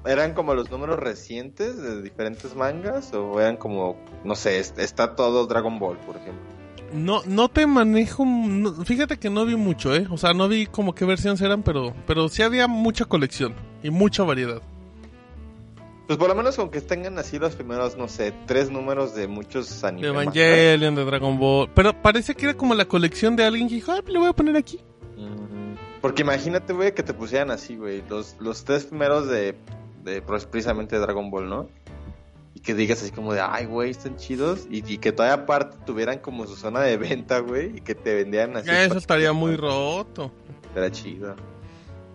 eran 0.07 0.35
como 0.35 0.55
los 0.55 0.71
números 0.71 0.99
recientes 0.99 1.81
de 1.81 2.03
diferentes 2.03 2.55
mangas 2.55 3.13
o 3.15 3.41
eran 3.41 3.57
como, 3.57 3.97
no 4.25 4.35
sé, 4.35 4.59
est- 4.59 4.79
está 4.79 5.15
todo 5.17 5.47
Dragon 5.47 5.79
Ball, 5.79 5.97
por 5.99 6.17
ejemplo. 6.17 6.43
No, 6.93 7.23
no 7.27 7.49
te 7.49 7.67
manejo. 7.67 8.25
no- 8.25 8.73
fíjate 8.85 9.19
que 9.19 9.29
no 9.31 9.45
vi 9.45 9.57
mucho, 9.57 9.95
¿eh? 9.95 10.07
O 10.11 10.17
sea, 10.17 10.33
no 10.35 10.49
vi 10.49 10.67
como 10.67 10.95
qué 10.95 11.05
versiones 11.05 11.41
eran, 11.41 11.63
pero, 11.63 11.93
pero 12.07 12.29
sí 12.29 12.43
había 12.43 12.69
mucha 12.69 13.05
colección 13.07 13.55
y 13.83 13.91
mucha 13.91 14.23
variedad. 14.23 14.63
Pues 16.07 16.19
por 16.21 16.29
lo 16.29 16.37
menos 16.37 16.55
con 16.55 16.71
que 16.71 16.81
tengan 16.81 17.19
así 17.19 17.37
los 17.41 17.57
primeros, 17.57 17.97
no 17.97 18.07
sé, 18.07 18.33
tres 18.47 18.71
números 18.71 19.17
de 19.17 19.27
muchos 19.27 19.83
De 19.83 19.89
animes. 19.89 20.11
Evangelion, 20.11 20.95
de 20.95 21.05
Dragon 21.05 21.37
Ball. 21.37 21.69
Pero 21.75 22.01
parece 22.01 22.37
que 22.37 22.45
era 22.45 22.55
como 22.57 22.77
la 22.77 22.85
colección 22.85 23.35
de 23.35 23.43
alguien 23.45 23.69
que 23.69 23.75
dijo, 23.75 23.91
ah, 23.91 24.01
le 24.07 24.17
voy 24.19 24.29
a 24.29 24.33
poner 24.33 24.57
aquí. 24.57 24.79
Porque 26.01 26.23
imagínate, 26.23 26.73
güey, 26.73 26.95
que 26.95 27.03
te 27.03 27.13
pusieran 27.13 27.51
así, 27.51 27.75
güey, 27.77 28.05
los, 28.09 28.37
los 28.39 28.63
tres 28.65 28.85
primeros 28.85 29.27
de, 29.27 29.57
de 30.07 30.23
precisamente 30.23 30.99
Dragon 30.99 31.31
Ball, 31.31 31.49
¿no? 31.51 31.69
Y 32.55 32.61
que 32.61 32.73
digas 32.75 33.03
así 33.03 33.11
como 33.11 33.35
de, 33.35 33.41
ay, 33.43 33.67
güey, 33.67 33.91
están 33.91 34.17
chidos. 34.17 34.67
Y, 34.71 34.79
y 34.91 34.97
que 34.99 35.13
todavía 35.13 35.45
aparte 35.45 35.77
tuvieran 35.85 36.21
como 36.21 36.47
su 36.47 36.57
zona 36.57 36.81
de 36.81 36.97
venta, 36.97 37.41
güey, 37.41 37.77
y 37.77 37.81
que 37.83 37.95
te 37.95 38.15
vendieran 38.15 38.57
así. 38.57 38.71
Eso 38.71 38.97
estaría 38.97 39.33
muy 39.35 39.57
roto. 39.57 40.33
Estaría 40.69 40.91
chido. 40.91 41.37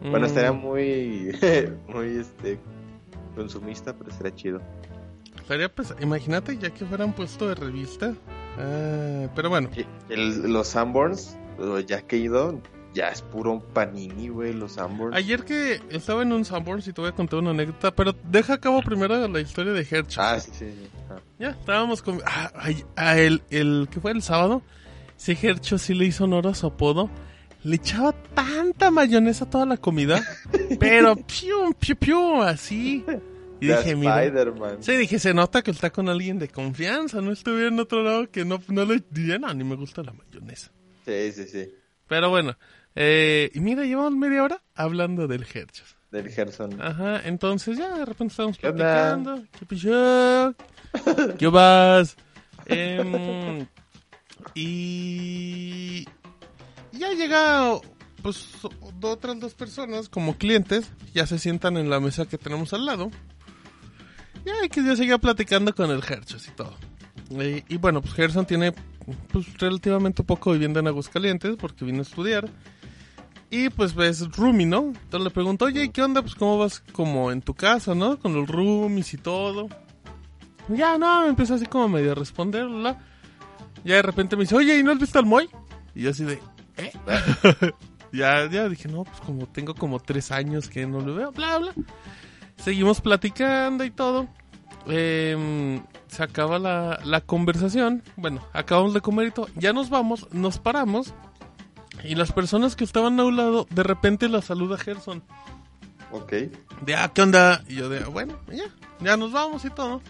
Bueno, 0.02 0.22
Mm. 0.22 0.30
estaría 0.30 0.52
muy, 0.52 1.32
muy, 1.88 2.18
este, 2.18 2.58
consumista, 3.36 3.94
pero 3.96 4.10
estaría 4.10 4.34
chido. 4.34 4.62
Estaría 5.40 5.70
pues, 5.74 5.94
imagínate 6.02 6.58
ya 6.58 6.72
que 6.72 6.86
fueran 6.86 7.14
puesto 7.14 7.48
de 7.48 7.56
revista. 7.56 8.14
Ah, 8.58 9.28
pero 9.36 9.50
bueno, 9.50 9.70
el- 10.10 10.52
los 10.52 10.68
Sanborns, 10.70 11.38
que 12.08 12.16
he 12.16 12.20
ido, 12.20 12.60
ya 12.94 13.10
es 13.10 13.22
puro 13.22 13.60
panini, 13.74 14.30
güey, 14.30 14.54
los 14.54 14.74
Sanborns. 14.74 15.16
ayer 15.16 15.44
que 15.46 15.82
estaba 15.90 16.24
en 16.24 16.34
un 16.34 16.46
Sanborns 16.46 16.88
y 16.88 16.94
te 16.94 17.02
voy 17.02 17.10
a 17.10 17.14
contar 17.14 17.40
una 17.40 17.52
anécdota, 17.52 17.94
pero 17.94 18.14
deja 18.24 18.56
a 18.56 18.58
cabo 18.60 18.82
primero 18.82 19.28
la 19.28 19.40
historia 19.40 19.74
de 19.74 19.82
Hershey. 19.82 20.18
Ah, 20.24 20.40
sí, 20.40 20.52
sí, 20.54 20.66
sí. 20.70 20.90
Ah. 21.10 21.20
Ya, 21.40 21.50
estábamos 21.52 22.02
con... 22.02 22.22
Ah, 22.26 22.52
ay, 22.56 22.84
ah, 22.96 23.18
el, 23.18 23.42
el 23.50 23.88
que 23.90 24.00
fue 24.00 24.12
el 24.12 24.22
sábado, 24.22 24.62
ese 25.18 25.38
Hercho 25.42 25.78
sí 25.78 25.94
le 25.94 26.06
hizo 26.06 26.26
honor 26.26 26.48
a 26.48 26.54
su 26.54 26.68
apodo. 26.68 27.10
Le 27.64 27.76
echaba 27.76 28.12
tanta 28.34 28.90
mayonesa 28.90 29.46
a 29.46 29.50
toda 29.50 29.66
la 29.68 29.78
comida, 29.78 30.24
pero 30.80 31.16
piu, 31.16 31.76
piu, 31.80 31.96
piu, 31.96 32.42
así. 32.42 33.06
Y 33.60 33.68
The 33.68 33.78
dije, 33.78 33.96
mira... 33.96 34.24
Sí, 34.80 34.96
dije, 34.96 35.20
se 35.20 35.36
nota 35.36 35.62
que 35.62 35.70
está 35.70 35.92
con 35.92 36.10
alguien 36.10 36.40
de 36.40 36.48
confianza, 36.48 37.22
no 37.22 37.32
estuviera 37.32 37.68
en 37.68 37.80
otro 37.80 38.02
lado 38.02 38.32
que 38.32 38.44
no, 38.44 38.60
no 38.68 38.84
le 38.84 39.04
diría, 39.12 39.38
no, 39.38 39.54
ni 39.54 39.64
me 39.64 39.76
gusta 39.76 40.02
la 40.02 40.12
mayonesa. 40.12 40.72
Sí, 41.06 41.32
sí, 41.34 41.46
sí. 41.48 41.72
Pero 42.08 42.30
bueno, 42.32 42.58
eh, 42.96 43.50
y 43.54 43.60
mira, 43.60 43.84
llevamos 43.84 44.14
media 44.14 44.44
hora 44.44 44.62
hablando 44.76 45.28
del 45.28 45.44
Herchos. 45.44 45.98
Del 46.12 46.30
Gerson. 46.30 46.82
Ajá, 46.82 47.22
entonces 47.24 47.78
ya 47.78 47.98
de 47.98 48.06
repente 48.06 48.34
estamos 48.34 48.58
¿Qué 48.58 48.68
onda? 48.68 49.16
platicando. 49.16 49.44
¿Qué 49.58 49.66
pasó? 49.66 50.56
¿Qué 51.38 51.48
vas? 51.48 52.18
Em, 52.66 53.66
y 54.54 56.06
ya 56.92 57.12
llega, 57.14 57.80
pues, 58.22 58.46
otras 59.02 59.40
dos 59.40 59.54
personas 59.54 60.10
como 60.10 60.38
clientes, 60.38 60.92
ya 61.14 61.26
se 61.26 61.40
sientan 61.40 61.78
en 61.78 61.90
la 61.90 62.00
mesa 62.02 62.26
que 62.26 62.38
tenemos 62.38 62.74
al 62.74 62.86
lado. 62.86 63.10
Ya 64.46 64.54
hay 64.62 64.70
que 64.70 64.84
ya 64.84 64.96
seguía 64.96 65.18
platicando 65.18 65.74
con 65.74 65.92
el 65.92 66.04
Herchos 66.04 66.48
y 66.48 66.52
todo. 66.52 66.76
Y, 67.30 67.64
y 67.74 67.78
bueno, 67.78 68.02
pues 68.02 68.14
Gerson 68.14 68.46
tiene 68.46 68.74
pues 69.32 69.58
relativamente 69.58 70.24
poco 70.24 70.52
viviendo 70.52 70.80
en 70.80 70.88
Aguascalientes 70.88 71.56
porque 71.58 71.86
vino 71.86 72.00
a 72.00 72.02
estudiar. 72.02 72.50
Y 73.52 73.70
pues 73.70 73.94
ves 73.94 74.32
Rumi, 74.38 74.66
¿no? 74.66 74.78
Entonces 74.78 75.26
le 75.26 75.30
pregunto, 75.30 75.66
oye, 75.66 75.84
¿y 75.84 75.90
¿qué 75.90 76.02
onda? 76.02 76.22
Pues 76.22 76.36
cómo 76.36 76.58
vas 76.58 76.80
como 76.94 77.34
en 77.34 77.42
tu 77.42 77.54
casa, 77.54 77.94
¿no? 77.94 78.18
Con 78.18 78.34
los 78.34 78.48
roomies 78.48 79.14
y 79.14 79.18
todo. 79.18 79.68
Ya, 80.70 80.98
no, 80.98 81.24
me 81.24 81.28
empieza 81.28 81.56
así 81.56 81.66
como 81.66 81.90
medio 81.90 82.14
a 82.14 82.16
responder, 82.16 82.66
¿la? 82.66 82.98
Ya 83.84 83.96
de 83.96 84.04
repente 84.04 84.38
me 84.38 84.44
dice, 84.44 84.56
oye, 84.56 84.80
¿y 84.80 84.84
no 84.84 84.92
has 84.94 85.00
visto 85.00 85.20
al 85.20 85.26
Moy? 85.26 85.50
Y 85.94 86.04
yo 86.04 86.12
así 86.12 86.24
de, 86.24 86.40
¿eh? 86.78 86.94
ya, 88.14 88.50
ya 88.50 88.70
dije, 88.70 88.88
no, 88.88 89.04
pues 89.04 89.20
como 89.20 89.46
tengo 89.48 89.76
como 89.76 90.00
tres 90.00 90.32
años 90.32 90.70
que 90.70 90.88
no 90.88 91.02
lo 91.02 91.14
veo, 91.14 91.34
bla, 91.34 91.58
bla. 91.58 91.74
Seguimos 92.56 93.02
platicando 93.02 93.84
y 93.84 93.92
todo. 93.92 94.30
Em, 94.88 95.84
se 96.08 96.24
acaba 96.24 96.58
la, 96.58 97.02
la 97.04 97.20
conversación. 97.20 98.02
Bueno, 98.16 98.42
acabamos 98.54 98.94
de 98.94 99.02
comer 99.02 99.28
y 99.28 99.32
todo. 99.32 99.48
Ya 99.56 99.74
nos 99.74 99.90
vamos, 99.90 100.32
nos 100.32 100.58
paramos. 100.58 101.14
Y 102.04 102.16
las 102.16 102.32
personas 102.32 102.76
que 102.76 102.84
estaban 102.84 103.20
a 103.20 103.26
un 103.26 103.38
lado, 103.38 103.68
de 103.70 103.84
repente 103.84 104.28
la 104.30 104.42
saluda 104.42 104.78
Gerson. 104.78 105.24
Ok. 106.12 106.34
De, 106.86 106.96
ah, 106.96 107.12
¿qué 107.14 107.22
onda? 107.22 107.64
Y 107.68 107.76
yo 107.76 107.90
de, 107.90 108.04
bueno, 108.06 108.40
ya, 108.52 108.66
ya 109.00 109.18
nos 109.18 109.32
vamos 109.32 109.64
y 109.66 109.70
todo. 109.70 110.02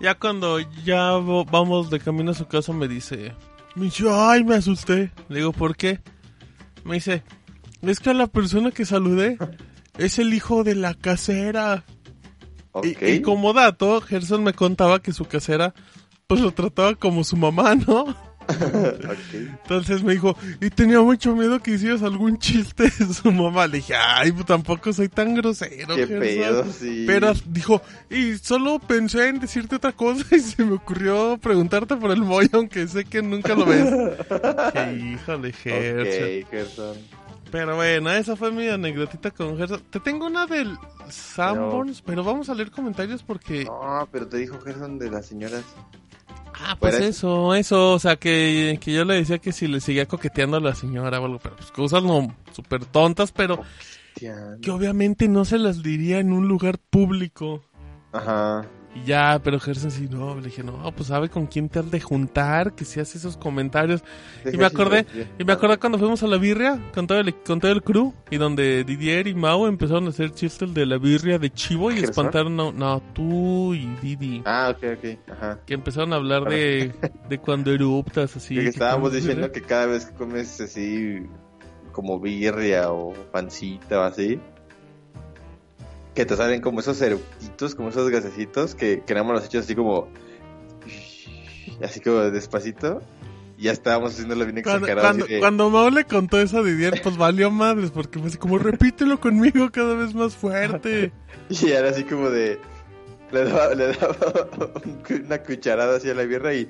Ya 0.00 0.14
cuando 0.14 0.60
ya 0.84 1.12
vamos 1.16 1.90
de 1.90 1.98
camino 1.98 2.30
a 2.30 2.34
su 2.34 2.46
casa 2.46 2.72
me 2.72 2.86
dice, 2.86 3.34
me 3.74 3.86
dice, 3.86 4.04
ay, 4.10 4.44
me 4.44 4.54
asusté. 4.54 5.10
Le 5.28 5.40
digo, 5.40 5.52
¿por 5.52 5.76
qué? 5.76 6.00
Me 6.84 6.94
dice, 6.94 7.24
es 7.82 7.98
que 7.98 8.10
a 8.10 8.14
la 8.14 8.28
persona 8.28 8.70
que 8.70 8.84
saludé 8.84 9.36
es 9.98 10.18
el 10.18 10.32
hijo 10.32 10.62
de 10.62 10.76
la 10.76 10.94
casera. 10.94 11.84
Ok. 12.72 12.86
Y, 13.00 13.06
y 13.06 13.22
como 13.22 13.52
dato, 13.52 14.00
Gerson 14.00 14.44
me 14.44 14.52
contaba 14.52 15.02
que 15.02 15.12
su 15.12 15.24
casera, 15.24 15.74
pues 16.28 16.40
lo 16.40 16.52
trataba 16.52 16.94
como 16.94 17.24
su 17.24 17.36
mamá, 17.36 17.74
¿no? 17.74 18.27
Entonces 19.32 20.02
me 20.02 20.12
dijo, 20.12 20.36
y 20.60 20.70
tenía 20.70 21.00
mucho 21.00 21.34
miedo 21.34 21.60
que 21.60 21.72
hicieras 21.72 22.02
algún 22.02 22.38
chiste 22.38 22.84
de 22.84 23.14
su 23.14 23.30
mamá. 23.30 23.66
Le 23.66 23.78
dije, 23.78 23.94
ay, 23.94 24.32
pues 24.32 24.46
tampoco 24.46 24.92
soy 24.92 25.08
tan 25.08 25.34
grosero. 25.34 25.94
Qué 25.94 26.06
Gerson". 26.06 26.20
pedo, 26.20 26.64
sí. 26.72 27.04
Pero 27.06 27.32
dijo, 27.46 27.82
y 28.10 28.38
solo 28.38 28.78
pensé 28.78 29.28
en 29.28 29.40
decirte 29.40 29.76
otra 29.76 29.92
cosa 29.92 30.24
y 30.34 30.40
se 30.40 30.64
me 30.64 30.74
ocurrió 30.74 31.38
preguntarte 31.38 31.96
por 31.96 32.10
el 32.10 32.22
Moy, 32.22 32.48
aunque 32.52 32.86
sé 32.88 33.04
que 33.04 33.22
nunca 33.22 33.54
lo 33.54 33.66
ves. 33.66 33.88
Que 34.72 34.92
híjole, 34.92 35.52
Gerson. 35.52 36.42
Ok, 36.42 36.50
Gerson. 36.50 36.96
Pero 37.50 37.76
bueno, 37.76 38.10
esa 38.10 38.36
fue 38.36 38.50
mi 38.52 38.68
anécdotita 38.68 39.30
con 39.30 39.56
Gerson. 39.56 39.82
Te 39.90 40.00
tengo 40.00 40.26
una 40.26 40.46
del 40.46 40.76
Sanborns, 41.08 42.02
pero 42.02 42.22
vamos 42.22 42.48
a 42.50 42.54
leer 42.54 42.70
comentarios 42.70 43.22
porque... 43.22 43.64
No, 43.64 44.06
pero 44.12 44.26
te 44.28 44.36
dijo 44.36 44.60
Gerson 44.60 44.98
de 44.98 45.10
las 45.10 45.26
señoras. 45.26 45.64
Ah, 46.60 46.76
pues 46.78 46.94
Fuera 46.94 47.06
eso, 47.06 47.54
eso, 47.54 47.92
o 47.92 47.98
sea, 47.98 48.16
que, 48.16 48.78
que 48.80 48.92
yo 48.92 49.04
le 49.04 49.14
decía 49.14 49.38
que 49.38 49.52
si 49.52 49.68
le 49.68 49.80
seguía 49.80 50.06
coqueteando 50.06 50.56
a 50.56 50.60
la 50.60 50.74
señora 50.74 51.20
o 51.20 51.24
algo, 51.24 51.38
pero 51.38 51.56
pues 51.56 51.70
cosas 51.70 52.02
no 52.02 52.34
súper 52.52 52.84
tontas, 52.84 53.32
pero 53.32 53.62
que 54.14 54.70
obviamente 54.70 55.28
no 55.28 55.44
se 55.44 55.58
las 55.58 55.82
diría 55.82 56.18
en 56.18 56.32
un 56.32 56.48
lugar 56.48 56.78
público. 56.78 57.62
Ajá. 58.12 58.66
Y 58.94 59.04
ya, 59.04 59.40
pero 59.44 59.60
Gerson 59.60 59.90
sí, 59.90 60.08
no, 60.10 60.34
le 60.36 60.42
dije, 60.42 60.62
no, 60.62 60.90
pues 60.92 61.08
sabe 61.08 61.28
con 61.28 61.46
quién 61.46 61.68
te 61.68 61.78
has 61.78 61.90
de 61.90 62.00
juntar, 62.00 62.74
que 62.74 62.84
si 62.84 63.00
hace 63.00 63.18
esos 63.18 63.36
comentarios. 63.36 64.02
Y 64.50 64.56
me 64.56 64.64
acordé, 64.64 65.06
y 65.38 65.44
me 65.44 65.52
acordé 65.52 65.76
cuando 65.76 65.98
fuimos 65.98 66.22
a 66.22 66.26
la 66.26 66.38
birria 66.38 66.80
con 66.94 67.06
todo 67.06 67.18
el, 67.18 67.34
con 67.34 67.60
todo 67.60 67.70
el 67.70 67.82
crew, 67.82 68.14
y 68.30 68.38
donde 68.38 68.84
Didier 68.84 69.26
y 69.26 69.34
Mau 69.34 69.66
empezaron 69.66 70.06
a 70.06 70.08
hacer 70.08 70.32
chistes 70.32 70.72
de 70.72 70.86
la 70.86 70.98
birria 70.98 71.38
de 71.38 71.50
chivo 71.50 71.90
y 71.90 71.96
¿Gerson? 71.96 72.10
espantaron 72.10 72.60
a, 72.60 72.72
no, 72.72 73.02
tú 73.12 73.74
y 73.74 73.86
Didi. 74.00 74.42
Ah, 74.44 74.74
ok, 74.74 74.84
ok. 74.96 75.18
Ajá. 75.32 75.58
Que 75.66 75.74
empezaron 75.74 76.12
a 76.12 76.16
hablar 76.16 76.44
de, 76.44 76.92
de 77.28 77.38
cuando 77.38 77.72
eruptas, 77.72 78.36
así. 78.36 78.54
que 78.54 78.62
que 78.62 78.68
estábamos 78.68 79.12
diciendo 79.12 79.42
birria. 79.48 79.52
que 79.52 79.62
cada 79.62 79.86
vez 79.86 80.06
que 80.06 80.14
comes 80.14 80.60
así 80.60 81.26
como 81.92 82.18
birria 82.20 82.90
o 82.92 83.12
pancita 83.32 84.00
o 84.00 84.02
así, 84.02 84.40
que 86.14 86.24
te 86.26 86.36
salen 86.36 86.60
como 86.60 86.80
esos 86.80 87.00
eructitos, 87.00 87.74
como 87.74 87.90
esos 87.90 88.10
gasecitos 88.10 88.74
que, 88.74 89.02
que 89.06 89.14
nada 89.14 89.24
más 89.24 89.36
los 89.36 89.44
echas 89.46 89.64
así 89.64 89.74
como 89.74 90.08
así 91.82 92.00
como 92.00 92.18
despacito 92.30 93.00
y 93.56 93.64
ya 93.64 93.72
estábamos 93.72 94.12
haciéndolo 94.12 94.44
bien 94.46 94.62
Cuando, 94.62 94.86
exagerado. 94.86 95.06
cuando, 95.08 95.26
de- 95.26 95.38
cuando 95.40 95.70
Mau 95.70 95.90
le 95.90 96.04
contó 96.04 96.40
eso 96.40 96.58
a 96.58 96.62
Didier, 96.62 97.00
pues 97.02 97.16
valió 97.16 97.50
madres, 97.50 97.90
porque 97.90 98.18
fue 98.20 98.28
así 98.28 98.38
como, 98.38 98.56
repítelo 98.58 99.18
conmigo 99.20 99.70
cada 99.72 99.94
vez 99.94 100.14
más 100.14 100.34
fuerte. 100.36 101.12
Y 101.50 101.70
era 101.70 101.88
así 101.88 102.04
como 102.04 102.28
de. 102.30 102.58
Le 103.32 103.44
daba, 103.44 103.74
le 103.74 103.86
daba 103.94 104.16
una 105.24 105.42
cucharada 105.42 105.96
hacia 105.96 106.14
la 106.14 106.22
birra 106.24 106.54
y. 106.54 106.68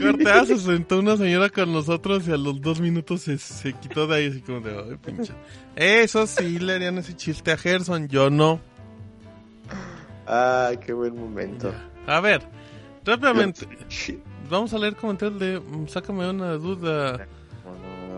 Cortea 0.00 0.44
se 0.46 0.58
sentó 0.58 0.98
una 0.98 1.16
señora 1.16 1.48
con 1.48 1.72
nosotros 1.72 2.26
y 2.26 2.32
a 2.32 2.36
los 2.36 2.60
dos 2.60 2.80
minutos 2.80 3.22
se, 3.22 3.38
se 3.38 3.72
quitó 3.74 4.06
de 4.06 4.16
ahí 4.16 4.26
así 4.28 4.40
como 4.40 4.60
de, 4.60 4.76
ay, 4.76 4.96
pinche. 5.04 5.32
Eso 5.76 6.26
sí 6.26 6.58
le 6.58 6.74
harían 6.74 6.98
ese 6.98 7.14
chiste 7.14 7.52
a 7.52 7.56
Gerson, 7.56 8.08
yo 8.08 8.30
no. 8.30 8.60
Ay, 10.26 10.78
qué 10.78 10.92
buen 10.92 11.16
momento. 11.16 11.72
A 12.06 12.20
ver, 12.20 12.42
rápidamente, 13.04 13.66
vamos 14.50 14.74
a 14.74 14.78
leer 14.78 14.96
comentarios 14.96 15.38
de, 15.38 15.60
mm, 15.60 15.88
sácame 15.88 16.28
una 16.28 16.52
duda, 16.54 17.26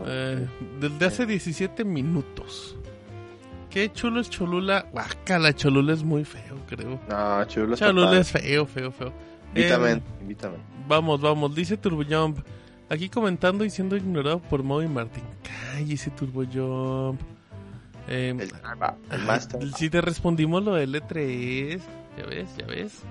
eh, 0.06 0.46
del 0.80 0.98
de 0.98 1.06
hace 1.06 1.26
17 1.26 1.84
minutos. 1.84 2.75
Qué 3.76 3.92
chulo 3.92 4.22
es 4.22 4.30
Cholula, 4.30 4.86
guacala, 4.90 5.52
Cholula 5.52 5.92
es 5.92 6.02
muy 6.02 6.24
feo, 6.24 6.56
creo. 6.66 6.98
No, 7.10 7.44
Cholula 7.44 7.76
padre. 8.06 8.20
es 8.20 8.32
feo, 8.32 8.64
feo, 8.64 8.90
feo. 8.90 9.12
Invítame, 9.54 9.92
Eh, 9.92 10.02
invítame. 10.22 10.56
Vamos, 10.88 11.20
vamos, 11.20 11.54
dice 11.54 11.76
Turbojump. 11.76 12.38
Aquí 12.88 13.10
comentando 13.10 13.66
y 13.66 13.68
siendo 13.68 13.94
ignorado 13.94 14.38
por 14.38 14.62
Mau 14.62 14.80
y 14.80 14.88
Martín. 14.88 15.24
Cállese, 15.42 16.10
Turbojump. 16.10 17.20
Eh, 18.08 18.34
El, 18.38 18.50
ah, 18.64 18.94
el 19.10 19.22
Master. 19.24 19.60
Si 19.74 19.90
te 19.90 20.00
respondimos 20.00 20.64
lo 20.64 20.72
del 20.76 20.94
E3. 20.94 21.78
Ya 22.16 22.24
ves, 22.24 22.56
ya 22.56 22.64
ves. 22.64 23.02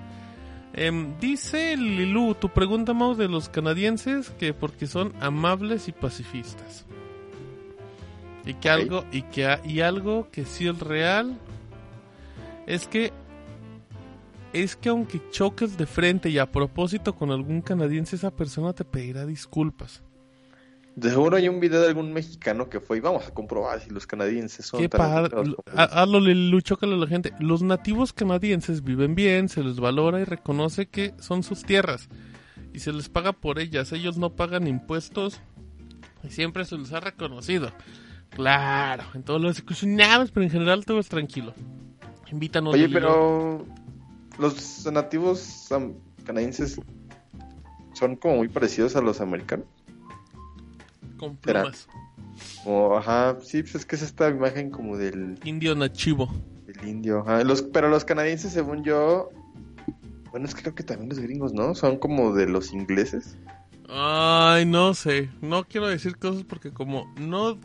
Em, 0.72 1.16
dice 1.20 1.76
Lilu, 1.76 2.34
tu 2.34 2.48
pregunta, 2.48 2.92
Mau, 2.92 3.14
de 3.14 3.28
los 3.28 3.48
canadienses, 3.48 4.30
que 4.30 4.52
porque 4.52 4.88
son 4.88 5.12
amables 5.20 5.86
y 5.86 5.92
pacifistas. 5.92 6.86
Y 8.46 8.54
que 8.54 8.70
algo, 8.70 9.04
y 9.10 9.22
que 9.22 9.58
y 9.64 9.80
algo 9.80 10.30
que 10.30 10.44
sí 10.44 10.68
es 10.68 10.78
real 10.78 11.36
es 12.66 12.86
que 12.86 13.12
es 14.52 14.76
que 14.76 14.88
aunque 14.88 15.20
choques 15.30 15.76
de 15.76 15.86
frente 15.86 16.30
y 16.30 16.38
a 16.38 16.50
propósito 16.50 17.14
con 17.14 17.30
algún 17.30 17.60
canadiense, 17.60 18.16
esa 18.16 18.30
persona 18.30 18.72
te 18.72 18.84
pedirá 18.84 19.26
disculpas. 19.26 20.02
De 20.94 21.10
seguro 21.10 21.36
hay 21.36 21.46
un 21.46 21.60
video 21.60 21.82
de 21.82 21.88
algún 21.88 22.14
mexicano 22.14 22.70
que 22.70 22.80
fue 22.80 22.96
y 22.96 23.00
vamos 23.00 23.26
a 23.26 23.34
comprobar 23.34 23.80
si 23.80 23.90
los 23.90 24.06
canadienses 24.06 24.64
son 24.64 24.80
Qué 24.80 24.88
tan. 24.88 25.28
Hazlo, 25.74 26.20
Lilu, 26.20 26.62
chócale 26.62 26.94
a 26.94 26.96
la 26.96 27.06
gente. 27.06 27.34
Los 27.38 27.62
nativos 27.62 28.14
canadienses 28.14 28.82
viven 28.82 29.14
bien, 29.14 29.50
se 29.50 29.62
les 29.62 29.78
valora 29.78 30.20
y 30.20 30.24
reconoce 30.24 30.86
que 30.86 31.12
son 31.18 31.42
sus 31.42 31.64
tierras. 31.64 32.08
Y 32.72 32.78
se 32.78 32.94
les 32.94 33.10
paga 33.10 33.34
por 33.34 33.58
ellas. 33.58 33.92
Ellos 33.92 34.16
no 34.16 34.36
pagan 34.36 34.66
impuestos 34.66 35.38
y 36.24 36.30
siempre 36.30 36.64
se 36.64 36.78
les 36.78 36.94
ha 36.94 37.00
reconocido. 37.00 37.70
Claro, 38.36 39.02
en 39.14 39.22
todos 39.22 39.40
los 39.40 39.56
discusionables, 39.56 40.30
pero 40.30 40.44
en 40.44 40.50
general 40.50 40.84
todo 40.84 40.98
es 40.98 41.08
tranquilo. 41.08 41.54
Invítanos. 42.30 42.74
Oye, 42.74 42.86
pero 42.86 43.64
los 44.38 44.84
nativos 44.92 45.70
canadienses 46.22 46.78
son 47.94 48.16
como 48.16 48.36
muy 48.36 48.48
parecidos 48.48 48.94
a 48.94 49.00
los 49.00 49.22
americanos. 49.22 49.64
Con 51.16 51.36
plumas. 51.36 51.88
O, 52.66 52.98
ajá, 52.98 53.38
sí, 53.40 53.62
pues 53.62 53.76
es 53.76 53.86
que 53.86 53.96
es 53.96 54.02
esta 54.02 54.28
imagen 54.28 54.70
como 54.70 54.98
del, 54.98 55.38
Indio 55.42 55.74
nachivo. 55.74 56.30
del 56.66 56.86
indio. 56.86 57.20
Ajá. 57.20 57.42
Los, 57.42 57.62
pero 57.62 57.88
los 57.88 58.04
canadienses, 58.04 58.52
según 58.52 58.84
yo, 58.84 59.30
bueno, 60.30 60.44
es 60.44 60.54
que 60.54 60.60
creo 60.60 60.74
que 60.74 60.82
también 60.82 61.08
los 61.08 61.20
gringos, 61.20 61.54
¿no? 61.54 61.74
Son 61.74 61.96
como 61.96 62.34
de 62.34 62.46
los 62.46 62.74
ingleses. 62.74 63.38
Ay, 63.88 64.66
no 64.66 64.92
sé. 64.92 65.30
No 65.40 65.64
quiero 65.64 65.86
decir 65.88 66.18
cosas 66.18 66.44
porque 66.44 66.70
como 66.70 67.10
no 67.18 67.58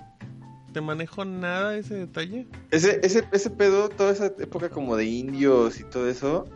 te 0.72 0.82
manejo 0.82 1.26
nada 1.26 1.76
ese 1.78 1.96
detalle. 1.96 2.48
Ese, 2.72 3.00
ese, 3.04 3.28
ese 3.32 3.50
pedo, 3.50 3.90
toda 3.90 4.12
esa 4.12 4.28
época 4.28 4.70
como 4.70 4.96
de 4.96 5.06
indios 5.06 5.80
y 5.80 5.84
todo 5.84 6.10
eso, 6.10 6.48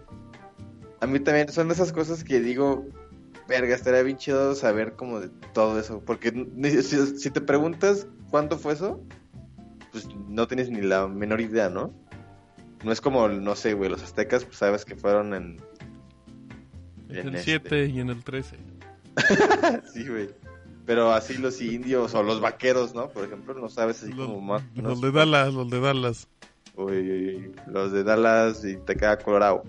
a 1.02 1.08
mí 1.08 1.20
también 1.20 1.50
son 1.50 1.72
esas 1.72 1.92
cosas 1.92 2.24
que 2.24 2.40
digo, 2.40 2.86
verga, 3.48 3.76
estaría 3.76 4.02
bien 4.04 4.18
chido 4.18 4.56
saber 4.56 4.94
como 4.94 5.20
de 5.20 5.30
todo 5.54 5.80
eso, 5.80 6.02
porque 6.06 6.32
si, 6.82 7.18
si 7.18 7.30
te 7.30 7.42
preguntas 7.42 8.08
cuánto 8.30 8.58
fue 8.58 8.74
eso, 8.74 9.02
pues 9.92 10.08
no 10.28 10.48
tienes 10.48 10.70
ni 10.70 10.82
la 10.82 11.08
menor 11.08 11.42
idea, 11.42 11.70
¿no? 11.70 11.94
No 12.84 12.92
es 12.92 13.02
como, 13.02 13.28
no 13.28 13.56
sé, 13.56 13.74
güey, 13.74 13.90
los 13.90 14.04
aztecas, 14.04 14.46
pues 14.46 14.58
sabes 14.58 14.86
que 14.86 14.96
fueron 14.96 15.34
en... 15.34 15.58
En 17.10 17.18
En 17.18 17.28
el 17.30 17.36
este. 17.36 17.60
7 17.60 17.86
y 17.88 18.00
en 18.00 18.10
el 18.10 18.24
13. 18.24 18.58
sí, 19.94 20.08
güey. 20.08 20.30
Pero 20.86 21.12
así 21.12 21.38
los 21.38 21.62
indios 21.62 22.14
o 22.14 22.24
los 22.24 22.40
vaqueros, 22.40 22.94
¿no? 22.94 23.10
Por 23.10 23.26
ejemplo, 23.26 23.54
no 23.56 23.70
sabes 23.70 24.04
así 24.04 24.14
Los, 24.14 24.28
como 24.28 24.42
más... 24.42 24.64
los 24.76 25.02
de 25.02 25.12
Dallas, 25.12 25.54
los 25.54 25.70
de 25.70 25.80
Dallas. 25.80 26.28
Uy, 26.76 26.98
uy, 26.98 27.36
uy, 27.36 27.52
los 27.68 27.92
de 27.92 28.04
Dallas 28.04 28.64
y 28.66 28.78
te 28.78 28.96
queda 28.96 29.18
colorado. 29.18 29.64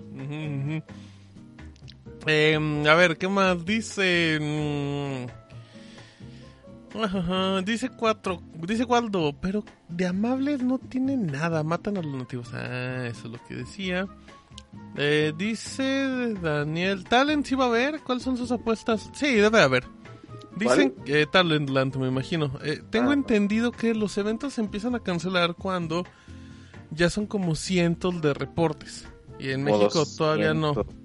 Em, 2.25 2.85
a 2.85 2.93
ver, 2.95 3.17
¿qué 3.17 3.27
más 3.27 3.65
dice? 3.65 4.37
Mm. 4.41 5.47
Ajá, 7.01 7.61
dice 7.61 7.89
cuatro, 7.89 8.41
dice 8.55 8.83
Waldo, 8.83 9.33
pero 9.39 9.63
de 9.87 10.07
amables 10.07 10.63
no 10.63 10.79
tienen 10.79 11.27
nada, 11.27 11.63
matan 11.63 11.97
a 11.97 12.01
los 12.01 12.13
nativos. 12.13 12.49
Ah, 12.53 13.05
eso 13.07 13.27
es 13.27 13.33
lo 13.33 13.45
que 13.45 13.55
decía. 13.55 14.07
Eh, 14.95 15.31
dice 15.37 16.33
Daniel, 16.41 17.03
¿Talent 17.03 17.45
sí 17.45 17.55
va 17.55 17.65
a 17.65 17.67
haber? 17.67 18.01
¿Cuáles 18.01 18.23
son 18.23 18.35
sus 18.35 18.51
apuestas? 18.51 19.09
Sí, 19.13 19.35
debe 19.35 19.61
haber. 19.61 19.85
Dicen 20.57 20.91
que 21.05 21.25
Talentland, 21.25 21.95
me 21.97 22.07
imagino. 22.07 22.51
Eh, 22.63 22.81
tengo 22.89 23.11
Ah. 23.11 23.13
entendido 23.13 23.71
que 23.71 23.93
los 23.93 24.17
eventos 24.17 24.53
se 24.53 24.61
empiezan 24.61 24.95
a 24.95 24.99
cancelar 24.99 25.55
cuando 25.55 26.03
ya 26.91 27.09
son 27.09 27.25
como 27.27 27.55
cientos 27.55 28.21
de 28.21 28.33
reportes. 28.33 29.07
Y 29.39 29.49
en 29.51 29.63
México 29.63 30.03
todavía 30.17 30.53
no. 30.53 30.73
200. 30.73 30.95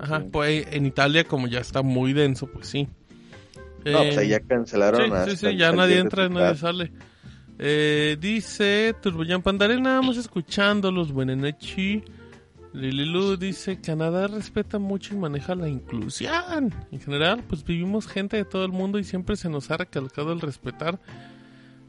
Ajá, 0.00 0.24
pues 0.30 0.66
en 0.70 0.86
Italia 0.86 1.24
como 1.24 1.48
ya 1.48 1.58
está 1.60 1.82
muy 1.82 2.12
denso, 2.12 2.46
pues 2.46 2.68
sí. 2.68 2.88
No, 3.84 3.98
pues 3.98 4.16
Eh, 4.16 4.20
ahí 4.20 4.28
ya 4.28 4.40
cancelaron. 4.40 5.06
Sí, 5.06 5.12
hasta 5.12 5.30
sí, 5.30 5.36
sí, 5.36 5.56
ya 5.56 5.72
nadie 5.72 5.98
entra, 5.98 6.28
nadie 6.28 6.56
sale. 6.56 6.92
Eh, 7.58 8.16
dice 8.20 8.94
Turboyan 9.02 9.42
Pandarena, 9.42 9.94
vamos 9.94 10.16
escuchándolos, 10.16 11.10
buenas 11.12 11.36
noches. 11.38 12.02
Lililu 12.72 13.36
dice, 13.36 13.80
Canadá 13.80 14.26
respeta 14.26 14.78
mucho 14.78 15.14
y 15.14 15.18
maneja 15.18 15.54
la 15.54 15.68
inclusión. 15.68 16.74
En 16.92 17.00
general, 17.00 17.42
pues 17.48 17.64
vivimos 17.64 18.06
gente 18.06 18.36
de 18.36 18.44
todo 18.44 18.64
el 18.64 18.72
mundo 18.72 18.98
y 18.98 19.04
siempre 19.04 19.36
se 19.36 19.48
nos 19.48 19.70
ha 19.70 19.76
recalcado 19.78 20.32
el 20.32 20.40
respetar 20.40 21.00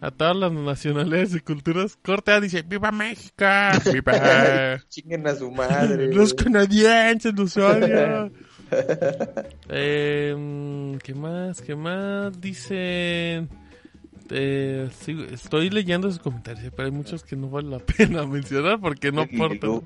a 0.01 0.11
todas 0.11 0.35
las 0.37 0.51
nacionalidades 0.53 1.35
y 1.35 1.41
culturas. 1.41 1.97
Corte 2.01 2.31
A 2.31 2.39
dice, 2.39 2.61
¡Viva 2.61 2.91
México! 2.91 3.45
¡Viva! 3.93 4.79
Chinguen 4.89 5.27
a 5.27 5.35
su 5.35 5.51
madre. 5.51 6.13
Los 6.13 6.33
canadienses 6.33 7.33
nos 7.33 7.57
odian. 7.57 8.31
Eh, 9.69 10.97
¿Qué 11.03 11.13
más? 11.13 11.61
¿Qué 11.61 11.75
más? 11.75 12.39
Dicen... 12.39 13.49
eh, 14.31 14.89
estoy 15.31 15.69
leyendo 15.69 16.09
sus 16.09 16.19
comentarios, 16.19 16.71
pero 16.75 16.85
hay 16.87 16.91
muchos 16.93 17.23
que 17.23 17.35
no 17.35 17.49
vale 17.49 17.69
la 17.69 17.79
pena 17.97 18.25
mencionar 18.25 18.79
porque 18.79 19.11
no 19.11 19.23
aportan. 19.23 19.81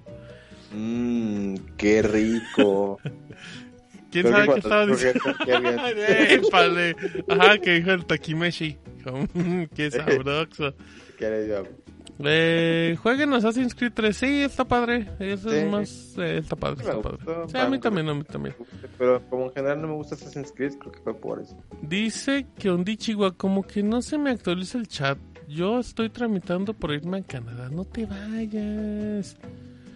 Mmm, 0.74 1.56
qué 1.78 2.02
rico. 2.02 3.00
¿Quién 4.12 4.26
Creo 4.28 4.32
sabe 4.38 4.48
qué 4.54 4.60
estaba 4.60 4.86
diciendo? 4.86 5.20
Épale. 6.48 6.96
Ajá, 7.30 7.58
que 7.58 7.74
dijo 7.76 7.92
el 7.92 8.06
Takimeshi. 8.06 8.78
Mm, 9.34 9.64
qué 9.76 9.92
sabroso. 9.92 10.74
yo. 11.20 11.64
Eh, 12.24 12.96
jueguen 13.04 13.34
Assassin's 13.34 13.76
Creed 13.76 13.92
3. 13.94 14.16
Sí, 14.16 14.42
está 14.44 14.64
padre. 14.64 15.10
Eso 15.20 15.50
Sí. 15.50 15.58
es 15.58 15.70
más. 15.70 16.16
eh, 16.20 16.38
está 16.38 16.56
padre, 16.56 16.78
Me 16.78 16.90
está 16.90 17.02
padre. 17.02 17.18
gustó. 17.26 17.50
Sí, 17.50 17.58
a 17.58 17.68
mí 17.68 17.80
también, 17.80 18.08
a 18.08 18.14
mí 18.14 18.24
también. 18.24 18.56
Pero 18.98 19.22
como 19.30 19.46
en 19.48 19.52
general 19.54 19.82
no 19.82 19.88
me 19.90 19.94
gusta 19.96 20.16
Assassin's 20.16 20.54
Creed, 20.56 20.76
creo 20.80 20.92
que 20.94 21.00
fue 21.00 21.14
por 21.20 21.42
eso. 21.42 21.58
Dice 21.82 22.46
que 22.58 22.70
Ondichigua, 22.70 23.36
como 23.36 23.64
que 23.64 23.84
no 23.84 24.02
se 24.02 24.18
me 24.18 24.30
actualiza 24.30 24.78
el 24.78 24.88
chat. 24.88 25.18
Yo 25.50 25.80
estoy 25.80 26.10
tramitando 26.10 26.74
por 26.74 26.94
irme 26.94 27.18
a 27.18 27.24
Canadá. 27.24 27.68
No 27.70 27.84
te 27.84 28.06
vayas. 28.06 29.36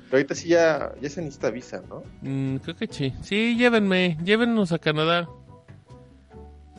Pero 0.10 0.18
ahorita 0.18 0.36
sí 0.36 0.50
ya, 0.50 0.94
ya 1.02 1.10
se 1.10 1.22
necesita 1.22 1.50
visa, 1.50 1.82
¿no? 1.90 2.04
Mm, 2.22 2.58
creo 2.58 2.76
que 2.76 2.88
sí. 2.88 3.14
Sí, 3.22 3.56
llévenme. 3.58 4.18
Llévennos 4.24 4.72
a 4.72 4.80
Canadá. 4.80 5.28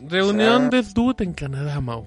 Reunión 0.08 0.70
del 0.70 0.92
Dude 0.92 1.24
en 1.24 1.34
Canadá, 1.34 1.80
Mau. 1.80 2.06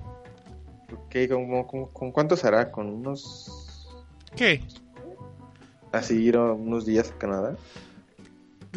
Ok, 0.91 1.15
¿con, 1.30 1.63
con, 1.65 1.86
con 1.88 2.11
cuántos 2.11 2.43
hará? 2.43 2.72
¿Con 2.72 2.88
unos... 2.88 3.88
¿Qué? 4.36 4.61
así 5.91 6.15
ir 6.15 6.38
unos 6.38 6.86
días 6.86 7.11
a 7.11 7.17
Canadá? 7.17 7.55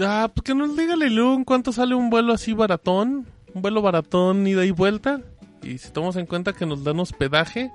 Ah, 0.00 0.30
pues 0.32 0.44
que 0.44 0.54
nos 0.54 0.76
diga 0.76 0.96
Lilú 0.96 1.44
cuánto 1.44 1.72
sale 1.72 1.94
un 1.94 2.10
vuelo 2.10 2.32
así 2.32 2.52
baratón. 2.52 3.26
Un 3.54 3.62
vuelo 3.62 3.82
baratón 3.82 4.46
ida 4.46 4.64
y 4.64 4.70
vuelta. 4.72 5.20
Y 5.62 5.78
si 5.78 5.90
tomamos 5.90 6.16
en 6.16 6.26
cuenta 6.26 6.52
que 6.52 6.66
nos 6.66 6.82
dan 6.82 6.98
hospedaje, 6.98 7.70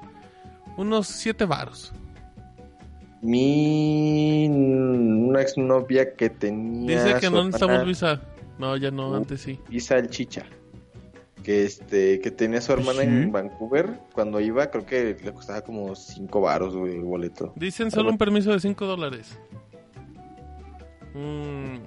unos 0.78 1.07
7 1.07 1.45
varos. 1.45 1.93
Mi... 3.22 4.47
Una 4.49 5.41
exnovia 5.41 6.13
que 6.15 6.30
tenía... 6.30 7.03
Dice 7.03 7.20
que 7.20 7.30
no 7.30 7.43
necesitamos 7.43 7.86
visa. 7.86 8.22
No, 8.57 8.76
ya 8.78 8.91
no, 8.91 9.11
Uh. 9.11 9.15
antes 9.15 9.41
sí. 9.41 9.59
Visa 9.70 9.97
el 9.97 10.09
chicha. 10.09 10.45
Que 11.43 11.63
este, 11.63 12.20
que 12.20 12.32
tenía 12.32 12.59
su 12.61 12.74
hermana 12.74 13.03
en 13.03 13.32
Vancouver. 13.32 13.99
Cuando 14.13 14.39
iba, 14.41 14.70
creo 14.70 14.86
que 14.86 15.17
le 15.24 15.34
costaba 15.34 15.61
como 15.61 15.95
5 15.95 16.41
varos, 16.41 16.76
güey, 16.76 16.95
el 16.95 17.03
boleto. 17.03 17.53
Dicen 17.55 17.91
solo 17.91 18.09
un 18.09 18.17
permiso 18.17 18.51
de 18.51 18.59
5 18.59 18.86
dólares. 18.86 19.39
Mm. 21.13 21.78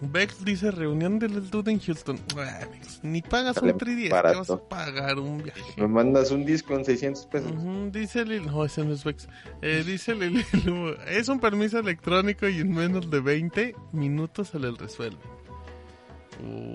Bex 0.00 0.44
dice 0.44 0.70
reunión 0.70 1.18
del 1.18 1.50
Dude 1.50 1.72
en 1.72 1.80
Houston. 1.80 2.18
Bex, 2.36 3.00
ni 3.02 3.20
pagas 3.20 3.56
Sale 3.56 3.72
un 3.72 3.78
310, 3.78 4.10
barato. 4.12 4.42
te 4.44 4.52
vas 4.52 4.60
a 4.60 4.68
pagar 4.68 5.18
un 5.18 5.42
viaje. 5.42 5.60
Me 5.76 5.88
mandas 5.88 6.30
un 6.30 6.44
disco 6.44 6.74
en 6.76 6.84
600 6.84 7.26
pesos. 7.26 7.50
Ujú, 7.52 7.90
dice 7.90 8.24
Lil... 8.24 8.46
No, 8.46 8.64
ese 8.64 8.84
no 8.84 8.92
es 8.94 9.02
Bex. 9.02 9.28
Eh, 9.60 9.82
dice 9.84 10.14
Lililu, 10.14 10.94
es 11.08 11.28
un 11.28 11.40
permiso 11.40 11.78
electrónico 11.78 12.48
y 12.48 12.58
en 12.60 12.72
menos 12.72 13.10
de 13.10 13.20
20 13.20 13.74
minutos 13.92 14.48
se 14.48 14.58
le 14.60 14.70
resuelve. 14.70 15.18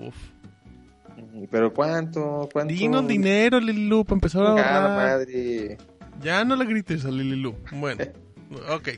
Uf. 0.06 0.14
Pero 1.50 1.72
¿cuánto? 1.72 2.48
¿Cuánto? 2.52 2.74
Dinos 2.74 3.06
dinero, 3.08 3.58
Lililu, 3.60 4.04
para 4.04 4.16
empezar 4.16 4.42
a 4.42 4.48
ahorrar. 4.50 4.82
madre. 5.18 5.78
Ya 6.20 6.44
no 6.44 6.56
le 6.56 6.64
grites 6.66 7.04
a 7.06 7.10
Lililu. 7.10 7.54
Bueno, 7.72 8.04
ok. 8.70 8.88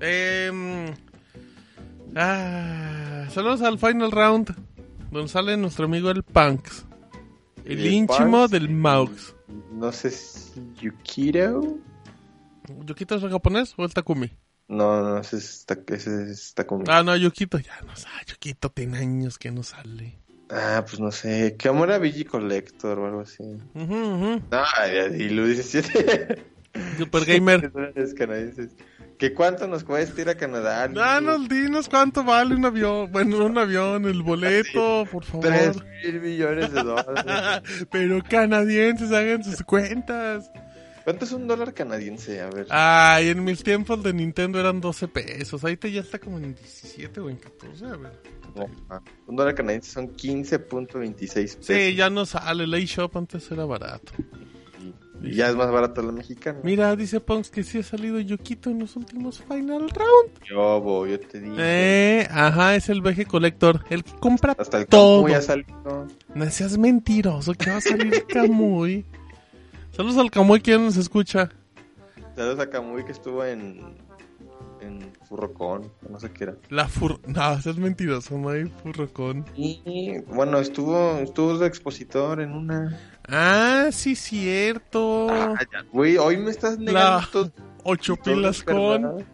Em, 0.00 0.86
ah, 2.14 3.26
saludos 3.30 3.62
al 3.62 3.78
final 3.78 4.12
round, 4.12 4.54
donde 5.10 5.28
sale 5.28 5.56
nuestro 5.56 5.86
amigo 5.86 6.10
el 6.10 6.22
Punks. 6.22 6.86
El, 7.64 7.80
El 7.80 7.92
ínchimo 7.92 8.38
Punks. 8.38 8.50
del 8.50 8.68
Maux. 8.68 9.34
No 9.72 9.92
sé 9.92 10.10
si 10.10 10.62
Yukiro. 10.80 11.78
¿Yukito 12.84 13.14
es 13.16 13.22
el 13.22 13.30
japonés 13.30 13.74
o 13.76 13.84
el 13.84 13.92
Takumi? 13.94 14.30
No, 14.68 15.02
no, 15.02 15.18
ese 15.18 15.36
ese 15.36 16.30
está 16.30 16.66
con... 16.66 16.82
Ah, 16.88 17.02
no, 17.02 17.14
Yukito 17.16 17.58
ya 17.58 17.80
no 17.86 17.94
sabe. 17.94 18.24
Yukito 18.26 18.70
tiene 18.70 18.98
años 18.98 19.38
que 19.38 19.52
no 19.52 19.62
sale. 19.62 20.18
Ah, 20.50 20.84
pues 20.86 21.00
no 21.00 21.10
sé. 21.10 21.56
¿Qué 21.58 21.68
amor 21.68 21.92
a 21.92 22.00
Collector 22.30 22.98
o 22.98 23.06
algo 23.06 23.20
así? 23.20 23.42
No, 23.74 24.40
y 25.16 25.28
lo 25.28 25.46
17 25.46 26.44
Super 26.98 27.24
Gamer. 27.24 27.72
¿Que 29.18 29.32
cuánto 29.32 29.66
nos 29.66 29.82
cuesta 29.82 30.20
ir 30.20 30.28
a 30.28 30.34
Canadá? 30.34 30.88
Danos, 30.88 31.48
dinos 31.48 31.88
cuánto 31.88 32.22
vale 32.22 32.54
un 32.54 32.66
avión. 32.66 33.10
Bueno, 33.10 33.38
no 33.38 33.46
un 33.46 33.56
avión, 33.56 34.04
el 34.04 34.22
boleto, 34.22 35.06
por 35.10 35.24
favor. 35.24 35.46
3 35.46 35.76
mil 36.04 36.20
millones 36.20 36.72
de 36.72 36.82
dólares. 36.82 37.62
Pero 37.90 38.22
canadienses, 38.28 39.12
hagan 39.12 39.42
sus 39.42 39.62
cuentas. 39.62 40.50
¿Cuánto 41.04 41.24
es 41.24 41.32
un 41.32 41.46
dólar 41.46 41.72
canadiense? 41.72 42.40
A 42.40 42.50
ver. 42.50 42.66
Ay, 42.68 43.28
en 43.28 43.42
mis 43.44 43.62
tiempos 43.62 44.02
de 44.02 44.12
Nintendo 44.12 44.60
eran 44.60 44.80
12 44.80 45.08
pesos. 45.08 45.62
Ahorita 45.62 45.88
ya 45.88 46.00
está 46.00 46.18
como 46.18 46.36
en 46.38 46.54
17 46.54 47.20
o 47.20 47.30
en 47.30 47.36
14. 47.36 47.86
A 47.86 47.96
ver. 47.96 48.12
No, 48.54 48.66
ah, 48.90 49.00
un 49.26 49.36
dólar 49.36 49.54
canadiense 49.54 49.92
son 49.92 50.14
15.26 50.14 51.16
pesos. 51.28 51.58
Sí, 51.60 51.94
ya 51.94 52.10
no 52.10 52.26
sale. 52.26 52.64
El 52.64 52.84
shop 52.84 53.16
antes 53.16 53.50
era 53.50 53.64
barato. 53.64 54.12
Y 55.22 55.34
ya 55.34 55.48
es 55.48 55.56
más 55.56 55.70
barato 55.70 56.02
la 56.02 56.12
mexicana. 56.12 56.58
Mira, 56.62 56.94
dice 56.94 57.20
Punks 57.20 57.50
que 57.50 57.62
sí 57.64 57.78
ha 57.78 57.82
salido 57.82 58.20
Yokito 58.20 58.70
en 58.70 58.78
los 58.80 58.96
últimos 58.96 59.40
Final 59.42 59.88
Round. 59.90 60.44
Yo, 60.48 60.80
bo, 60.80 61.06
yo 61.06 61.18
te 61.18 61.40
digo. 61.40 61.56
Eh, 61.58 62.28
ajá, 62.30 62.76
es 62.76 62.88
el 62.88 63.00
VG 63.00 63.26
Collector. 63.26 63.82
El 63.90 64.04
que 64.04 64.12
compra 64.20 64.54
Hasta 64.58 64.78
el 64.78 64.86
todo. 64.86 65.22
campo 65.22 65.28
ya 65.34 65.42
salió. 65.42 65.66
No 66.34 66.50
seas 66.50 66.76
mentiroso, 66.78 67.54
que 67.54 67.70
va 67.70 67.78
a 67.78 67.80
salir 67.80 68.24
Camuy. 68.28 69.04
Saludos 69.92 70.18
al 70.18 70.30
Camuy 70.30 70.60
que 70.60 70.72
ya 70.72 70.78
nos 70.78 70.96
escucha. 70.96 71.50
Saludos 72.36 72.60
a 72.60 72.68
Camuy 72.68 73.04
que 73.04 73.12
estuvo 73.12 73.44
en. 73.44 73.80
En 74.86 75.12
Furrocón, 75.28 75.92
no 76.08 76.20
sé 76.20 76.30
qué 76.30 76.44
era. 76.44 76.56
La 76.68 76.86
fur... 76.86 77.20
No, 77.26 77.60
seas 77.60 77.76
mentiroso, 77.76 78.38
no 78.38 78.50
hay 78.50 78.66
furrocón. 78.82 79.44
Y 79.56 80.20
bueno, 80.28 80.58
estuvo, 80.58 81.18
estuvo 81.18 81.58
de 81.58 81.66
expositor 81.66 82.40
en 82.40 82.52
una. 82.52 82.96
Ah, 83.28 83.88
sí, 83.90 84.14
cierto. 84.14 85.26
Ah, 85.28 85.58
ya, 85.72 85.84
Güey, 85.92 86.18
hoy 86.18 86.36
me 86.36 86.50
estás 86.50 86.78
negando 86.78 87.44
La 87.44 87.52
ocho 87.82 88.16
pilas 88.16 88.62
con... 88.62 89.24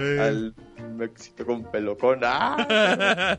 Eh, 0.00 0.20
Al 0.20 0.54
éxito 1.02 1.44
con 1.46 1.64
pelocón. 1.70 2.20
¡Ah! 2.24 3.38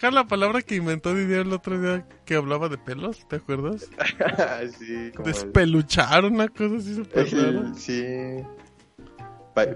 ¿Cuál 0.00 0.10
es 0.10 0.14
la 0.14 0.26
palabra 0.26 0.62
que 0.62 0.76
inventó 0.76 1.14
Didier 1.14 1.40
el 1.40 1.52
otro 1.52 1.80
día 1.80 2.06
que 2.24 2.34
hablaba 2.36 2.68
de 2.68 2.78
pelos? 2.78 3.26
¿Te 3.28 3.36
acuerdas? 3.36 3.88
sí, 4.78 5.10
como. 5.14 5.26
Despeluchar, 5.28 6.24
una 6.24 6.48
cosa 6.48 6.76
así 6.76 6.94
súper 6.94 7.30
rara. 7.32 7.74
sí. 7.76 8.04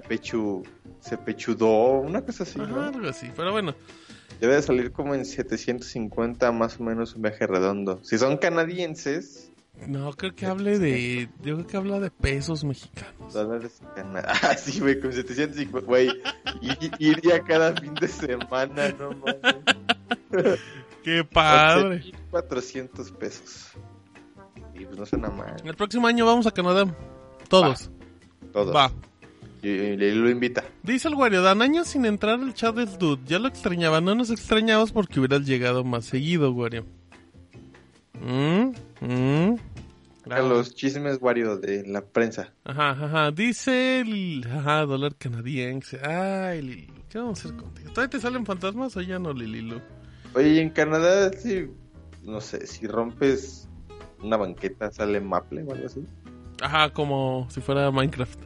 Pechu. 0.09 0.63
Se 1.01 1.17
pechudó, 1.17 2.01
una 2.01 2.23
cosa 2.23 2.43
así, 2.43 2.61
Ajá, 2.61 2.69
¿no? 2.71 2.81
algo 2.83 3.09
así, 3.09 3.31
pero 3.37 3.53
bueno. 3.53 3.75
Debe 4.41 4.57
de 4.57 4.63
salir 4.63 4.91
como 4.93 5.15
en 5.15 5.25
750 5.25 6.51
más 6.53 6.81
o 6.81 6.83
menos 6.83 7.15
un 7.15 7.23
viaje 7.23 7.47
redondo. 7.47 8.01
Si 8.03 8.19
son 8.19 8.37
canadienses, 8.37 9.48
No, 9.87 10.13
creo 10.13 10.35
que 10.35 10.47
hable 10.47 10.79
de... 10.79 11.29
Yo 11.43 11.55
creo 11.55 11.67
que 11.67 11.77
habla 11.77 12.01
de 12.01 12.11
pesos 12.11 12.65
mexicanos. 12.65 13.33
dólares 13.33 13.81
cana- 13.95 14.23
Ah, 14.43 14.55
sí, 14.55 14.81
güey, 14.81 15.01
con 15.01 15.13
750, 15.13 15.87
güey. 15.87 16.11
Iría 16.99 17.41
cada 17.43 17.75
fin 17.77 17.95
de 17.95 18.09
semana, 18.09 18.89
no 18.99 19.13
mames. 19.13 20.59
¡Qué 21.05 21.25
padre! 21.25 22.13
400 22.31 23.13
pesos. 23.13 23.69
Y 24.75 24.85
pues 24.85 24.99
no 24.99 25.07
suena 25.07 25.29
mal. 25.31 25.57
El 25.65 25.75
próximo 25.75 26.07
año 26.07 26.27
vamos 26.27 26.47
a 26.47 26.51
Canadá. 26.51 26.85
Todos. 27.49 27.91
Todos. 28.53 28.75
Va. 28.75 28.93
Y, 29.63 29.97
lo 29.97 30.31
invita. 30.31 30.65
Dice 30.83 31.09
el 31.09 31.15
Wario, 31.15 31.43
dan 31.43 31.63
años 31.63 31.89
sin 31.89 32.05
entrar 32.05 32.39
al 32.41 32.55
chat 32.55 32.75
del 32.77 32.97
dude. 32.99 33.23
Ya 33.27 33.39
lo 33.39 33.49
extrañaba, 33.49 34.01
no 34.01 34.15
nos 34.15 34.31
extrañabas 34.31 34.93
porque 34.93 35.19
hubieras 35.19 35.47
llegado 35.47 35.83
más 35.85 36.05
seguido, 36.05 36.53
Wario. 36.53 36.85
¿Mm? 38.21 38.73
¿Mm? 39.01 39.57
A 40.31 40.41
los 40.41 40.75
chismes 40.75 41.19
Wario 41.21 41.57
de 41.57 41.87
la 41.87 42.03
prensa. 42.05 42.53
Ajá, 42.65 42.91
ajá. 42.91 43.31
Dice 43.31 44.01
el 44.01 44.47
ajá, 44.51 44.85
dólar 44.87 45.15
canadiense. 45.17 45.99
Ay, 46.05 46.63
Lililu, 46.63 47.03
¿qué 47.09 47.19
vamos 47.19 47.39
a 47.45 47.49
hacer 47.49 47.57
contigo? 47.57 47.91
¿Todavía 47.91 48.11
te 48.11 48.21
salen 48.21 48.45
fantasmas 48.45 48.97
o 48.97 49.01
ya 49.01 49.19
no, 49.19 49.33
Lililu? 49.33 49.81
Oye, 50.35 50.49
y 50.51 50.59
en 50.59 50.71
Canadá, 50.71 51.33
si, 51.33 51.71
no 52.23 52.41
sé, 52.41 52.67
si 52.67 52.87
rompes 52.87 53.69
una 54.23 54.37
banqueta, 54.37 54.91
sale 54.91 55.21
Maple 55.21 55.63
o 55.63 55.73
algo 55.73 55.87
así. 55.87 56.05
Ajá, 56.61 56.91
como 56.93 57.47
si 57.51 57.61
fuera 57.61 57.91
Minecraft. 57.91 58.41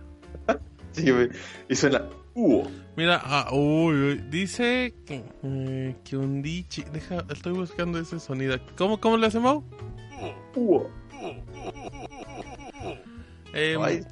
Sí, 0.93 1.11
güey. 1.11 1.31
Y 1.71 1.75
suena, 1.75 2.07
uh, 2.35 2.69
Mira, 2.97 3.19
ah, 3.25 3.49
uy, 3.51 3.95
uy, 3.95 4.25
dice 4.29 4.95
que, 5.07 5.25
eh, 5.43 5.97
que 6.05 6.19
un 6.19 6.43
dichi... 6.43 6.85
Deja, 6.93 7.25
estoy 7.31 7.55
buscando 7.55 7.99
ese 7.99 8.21
sonido. 8.21 8.59
¿Cómo, 8.77 9.01
cómo 9.01 9.17
le 9.17 9.27
hace 9.27 9.41
Mau? 9.41 9.65
uh. 10.55 10.83
Eh, 13.55 13.77
Ay, 13.79 14.03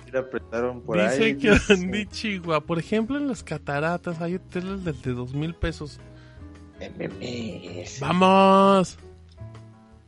por 0.84 0.98
dice 1.00 1.24
ahí. 1.24 1.36
que 1.36 1.50
dice. 1.52 1.74
un 1.74 1.90
dichigua. 1.90 2.60
Por 2.60 2.78
ejemplo, 2.78 3.16
en 3.16 3.26
las 3.26 3.42
cataratas 3.42 4.20
hay 4.20 4.34
hoteles 4.34 4.84
desde 4.84 5.12
dos 5.12 5.32
mil 5.32 5.54
pesos. 5.54 5.98
¡Vamos! 8.00 8.98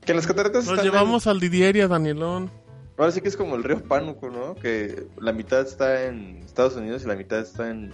Que 0.05 0.15
las 0.15 0.27
cataratas 0.27 0.67
Nos 0.67 0.83
llevamos 0.83 1.27
al 1.27 1.41
Didier 1.41 1.77
y 1.77 1.81
a 1.81 1.89
Danielón. 1.89 2.51
Ahora 2.99 3.11
sí 3.11 3.21
que 3.21 3.29
es 3.29 3.37
como 3.37 3.57
el 3.57 3.65
río 3.65 3.83
Pánuco, 3.83 4.29
¿no? 4.31 4.55
Que 4.55 5.07
la 5.19 5.33
mitad 5.33 5.63
está 5.63 6.05
en 6.05 6.39
Estados 6.45 6.77
Unidos 6.77 7.05
y 7.05 7.09
la 7.09 7.17
mitad 7.17 7.39
está 7.41 7.71
en, 7.71 7.93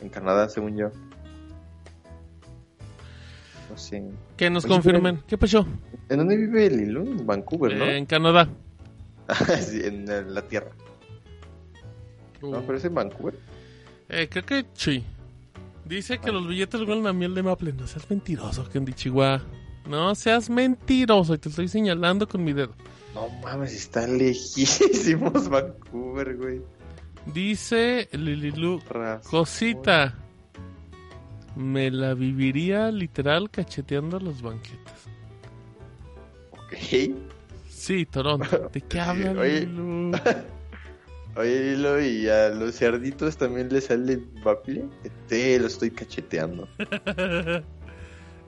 en 0.00 0.08
Canadá, 0.10 0.48
según 0.48 0.76
yo. 0.76 0.90
No 3.70 3.78
sé. 3.78 4.04
Que 4.36 4.50
nos 4.50 4.64
Oye, 4.64 4.74
confirmen. 4.74 5.22
¿Qué 5.26 5.38
pasó? 5.38 5.66
¿En 6.08 6.18
dónde 6.18 6.36
vive 6.36 6.70
Lilo? 6.70 7.02
En 7.02 7.26
Vancouver, 7.26 7.76
¿no? 7.76 7.84
Eh, 7.84 7.96
en 7.96 8.06
Canadá. 8.06 8.48
sí, 9.60 9.80
en 9.82 10.06
la 10.34 10.42
tierra. 10.42 10.70
¿No? 12.42 12.60
Pero 12.62 12.78
es 12.78 12.84
en 12.84 12.94
Vancouver. 12.94 13.38
Eh, 14.08 14.28
creo 14.30 14.44
que 14.44 14.66
sí. 14.74 15.04
Dice 15.84 16.18
que 16.18 16.32
los 16.32 16.46
billetes 16.46 16.80
huelen 16.82 17.06
a 17.06 17.12
miel 17.12 17.34
de 17.34 17.42
maple. 17.42 17.72
No 17.72 17.86
seas 17.86 18.08
mentiroso, 18.08 18.68
Kendi 18.68 18.92
Chihuahua. 18.92 19.42
No 19.88 20.14
seas 20.14 20.48
mentiroso. 20.50 21.34
Y 21.34 21.38
te 21.38 21.48
estoy 21.48 21.68
señalando 21.68 22.28
con 22.28 22.44
mi 22.44 22.52
dedo. 22.52 22.74
No 23.14 23.28
mames, 23.42 23.72
está 23.74 24.06
lejísimos 24.06 25.48
Vancouver, 25.48 26.36
güey. 26.36 26.60
Dice 27.32 28.08
Lililu. 28.12 28.80
Cosita. 29.28 30.14
Me 31.56 31.90
la 31.90 32.14
viviría 32.14 32.90
literal 32.90 33.50
cacheteando 33.50 34.18
los 34.18 34.42
banquetes. 34.42 35.13
Ok. 36.74 37.14
Sí, 37.68 38.06
Toronto. 38.06 38.70
¿De 38.72 38.80
qué 38.80 39.00
habla 39.00 39.32
Oye. 39.32 39.60
Lililu? 39.60 40.12
Oye, 41.36 41.60
Lilo, 41.74 42.00
¿y 42.00 42.28
a 42.28 42.48
los 42.50 42.76
cerditos 42.76 43.36
también 43.36 43.68
les 43.72 43.86
sale 43.86 44.20
maple? 44.44 44.84
Te 45.28 45.58
lo 45.58 45.66
estoy 45.66 45.90
cacheteando. 45.90 46.68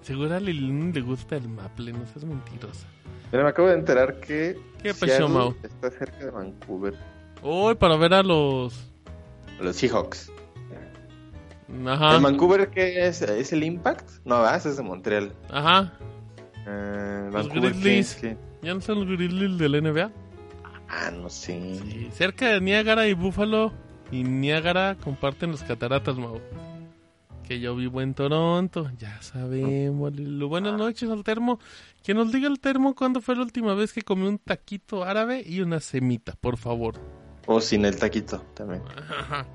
Seguro 0.02 0.34
a 0.36 0.40
Lililu 0.40 0.92
le 0.92 1.00
gusta 1.00 1.36
el 1.36 1.48
maple. 1.48 1.92
No 1.92 2.06
seas 2.06 2.24
mentirosa. 2.24 2.86
Mira, 3.32 3.42
me 3.42 3.50
acabo 3.50 3.68
de 3.68 3.74
enterar 3.74 4.20
que 4.20 4.56
¿Qué 4.82 4.90
pasó, 4.94 5.06
Seattle 5.06 5.54
está 5.64 5.90
cerca 5.90 6.18
de 6.26 6.30
Vancouver. 6.30 6.94
Uy, 7.42 7.74
para 7.74 7.96
ver 7.96 8.14
a 8.14 8.22
los. 8.22 8.86
Los 9.60 9.76
Seahawks. 9.76 10.30
Ajá. 11.86 12.16
¿En 12.16 12.22
Vancouver 12.22 12.70
qué 12.70 13.08
es? 13.08 13.20
¿Es 13.22 13.52
el 13.52 13.64
Impact? 13.64 14.08
No, 14.24 14.48
ese 14.48 14.68
es 14.68 14.76
de 14.76 14.84
Montreal. 14.84 15.32
Ajá. 15.50 15.92
Eh, 16.66 17.30
Los 17.32 17.48
Vancouver, 17.48 17.72
¿qué 17.72 17.78
Grizzlies. 17.80 18.36
¿Ya 18.62 18.74
no 18.74 18.80
son 18.80 19.00
los 19.06 19.08
Grizzlies 19.16 19.58
de 19.58 19.68
la 19.68 19.80
NBA? 19.80 20.10
Ah, 20.88 21.10
no 21.10 21.28
sé. 21.30 21.78
Sí, 21.82 22.08
cerca 22.12 22.48
de 22.48 22.60
Niágara 22.60 23.06
y 23.08 23.14
Búfalo 23.14 23.72
y 24.10 24.22
Niágara 24.22 24.96
comparten 25.02 25.52
las 25.52 25.62
cataratas, 25.62 26.16
Mau. 26.16 26.40
Que 27.46 27.60
yo 27.60 27.76
vivo 27.76 28.00
en 28.00 28.14
Toronto, 28.14 28.90
ya 28.98 29.22
sabemos. 29.22 30.12
Lilo. 30.12 30.48
Buenas 30.48 30.76
noches 30.76 31.08
al 31.10 31.22
termo. 31.22 31.60
Que 32.02 32.12
nos 32.12 32.32
diga 32.32 32.48
el 32.48 32.58
termo 32.58 32.94
cuándo 32.94 33.20
fue 33.20 33.36
la 33.36 33.42
última 33.42 33.74
vez 33.74 33.92
que 33.92 34.02
comió 34.02 34.28
un 34.28 34.38
taquito 34.38 35.04
árabe 35.04 35.44
y 35.46 35.60
una 35.60 35.78
semita, 35.78 36.34
por 36.40 36.56
favor. 36.56 36.94
O 37.46 37.60
sin 37.60 37.84
el 37.84 37.96
taquito 37.96 38.40
también. 38.54 38.82
Ajá. 39.08 39.46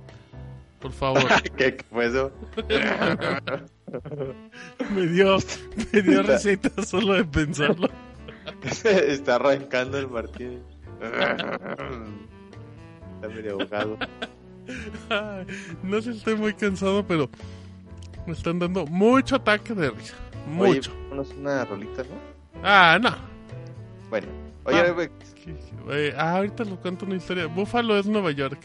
Por 0.82 0.92
favor. 0.92 1.24
¿Qué, 1.58 1.76
qué 1.78 1.86
fue 1.92 2.08
eso? 2.08 2.32
me 4.96 5.08
dio, 5.08 5.38
me 5.94 6.02
dio 6.02 6.24
receta 6.24 6.84
solo 6.84 7.14
de 7.14 7.26
pensarlo. 7.26 7.90
Está 8.84 9.36
arrancando 9.36 9.98
el 9.98 10.08
Martín. 10.10 10.62
Está 11.02 11.78
medio 13.28 13.54
ahogado. 13.54 13.98
No 15.84 16.02
sé 16.02 16.14
si 16.14 16.18
estoy 16.20 16.36
muy 16.36 16.54
cansado, 16.54 17.06
pero 17.06 17.30
me 18.26 18.34
están 18.34 18.60
dando 18.60 18.86
mucho 18.86 19.36
ataque 19.36 19.74
de 19.74 19.90
risa. 19.92 20.16
Mucho. 20.48 20.92
Oye, 20.92 21.00
ponnos 21.10 21.32
una 21.34 21.66
rolita, 21.66 22.04
¿no? 22.04 22.62
Ah, 22.64 22.98
no. 23.02 23.16
Bueno. 24.10 24.28
Oye, 24.64 24.80
Ah. 24.80 24.92
güey, 24.92 25.10
¿Qué- 25.44 25.56
eh, 25.92 26.14
ah, 26.18 26.38
ahorita 26.38 26.64
les 26.64 26.78
cuento 26.80 27.06
una 27.06 27.16
historia. 27.16 27.48
Búfalo 27.48 27.98
es 27.98 28.06
Nueva 28.06 28.32
York. 28.32 28.60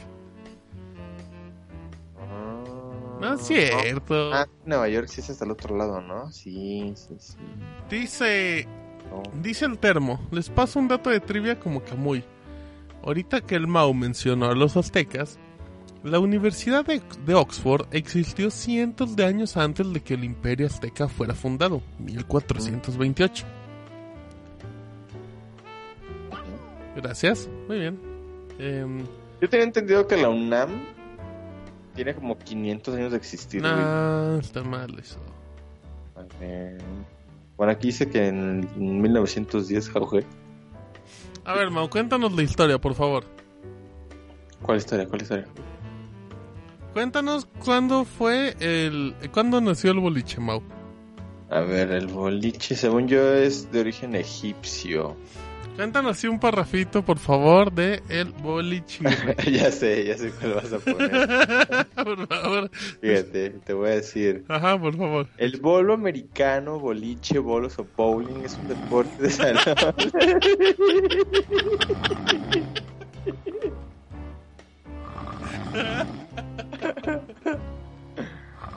No 3.20 3.34
es 3.34 3.42
cierto. 3.46 4.32
Ah, 4.32 4.46
Nueva 4.64 4.88
York 4.88 5.08
sí 5.08 5.20
es 5.20 5.30
hasta 5.30 5.44
el 5.44 5.50
otro 5.52 5.76
lado, 5.76 6.00
¿no? 6.00 6.30
Sí, 6.32 6.92
sí, 6.96 7.14
sí. 7.18 7.36
Dice, 7.90 8.66
No. 9.10 9.22
dice 9.42 9.64
el 9.64 9.78
termo. 9.78 10.20
Les 10.30 10.50
paso 10.50 10.78
un 10.78 10.88
dato 10.88 11.10
de 11.10 11.20
trivia 11.20 11.58
como 11.58 11.82
Camuy. 11.82 12.22
Ahorita 13.04 13.40
que 13.40 13.54
el 13.54 13.66
Mau 13.66 13.94
mencionó 13.94 14.46
a 14.46 14.54
los 14.54 14.76
aztecas, 14.76 15.38
la 16.02 16.18
Universidad 16.18 16.84
de, 16.84 17.00
de 17.24 17.34
Oxford 17.34 17.86
existió 17.92 18.50
cientos 18.50 19.16
de 19.16 19.24
años 19.24 19.56
antes 19.56 19.90
de 19.92 20.00
que 20.02 20.14
el 20.14 20.24
Imperio 20.24 20.66
Azteca 20.66 21.08
fuera 21.08 21.34
fundado, 21.34 21.82
1428. 22.00 23.44
Gracias, 26.96 27.48
muy 27.68 27.78
bien. 27.78 28.00
Em, 28.58 29.04
Yo 29.40 29.48
tenía 29.48 29.64
entendido 29.66 30.06
que 30.06 30.16
la 30.16 30.28
UNAM 30.30 30.70
tiene 31.96 32.14
como 32.14 32.38
500 32.38 32.94
años 32.94 33.10
de 33.10 33.16
existir. 33.16 33.62
güey. 33.62 33.74
no, 33.74 34.38
está 34.38 34.62
mal 34.62 34.96
eso. 34.98 35.18
Eh, 36.40 36.78
Bueno, 37.56 37.72
aquí 37.72 37.88
dice 37.88 38.08
que 38.08 38.28
en 38.28 38.68
1910 38.76 39.90
jauge. 39.90 40.24
A 41.44 41.54
ver, 41.54 41.70
Mau, 41.70 41.88
cuéntanos 41.88 42.32
la 42.32 42.42
historia, 42.42 42.78
por 42.78 42.94
favor. 42.94 43.24
¿Cuál 44.62 44.78
historia? 44.78 45.06
¿Cuál 45.06 45.22
historia? 45.22 45.46
Cuéntanos 46.92 47.46
cuándo 47.64 48.04
fue 48.04 48.56
el... 48.60 49.14
¿Cuándo 49.32 49.60
nació 49.60 49.90
el 49.92 50.00
boliche, 50.00 50.40
Mau? 50.40 50.62
A 51.50 51.60
ver, 51.60 51.92
el 51.92 52.08
boliche, 52.08 52.74
según 52.74 53.06
yo, 53.06 53.34
es 53.34 53.70
de 53.70 53.80
origen 53.80 54.16
egipcio. 54.16 55.16
Cuéntanos 55.76 56.16
así 56.16 56.26
un 56.26 56.40
parrafito, 56.40 57.04
por 57.04 57.18
favor, 57.18 57.70
de 57.70 58.02
el 58.08 58.32
boliche. 58.32 59.04
ya 59.52 59.70
sé, 59.70 60.06
ya 60.06 60.16
sé 60.16 60.30
cuál 60.30 60.54
vas 60.54 60.72
a 60.72 60.78
poner. 60.78 61.10
por 61.94 62.26
favor. 62.26 62.70
Fíjate, 63.02 63.50
te 63.50 63.74
voy 63.74 63.90
a 63.90 63.96
decir. 63.96 64.46
Ajá, 64.48 64.80
por 64.80 64.96
favor. 64.96 65.28
El 65.36 65.60
bolo 65.60 65.92
americano, 65.92 66.80
boliche, 66.80 67.38
bolos 67.38 67.78
o 67.78 67.86
bowling 67.94 68.42
es 68.42 68.56
un 68.56 68.68
deporte 68.68 69.22
de 69.22 69.30
salón. 69.30 69.62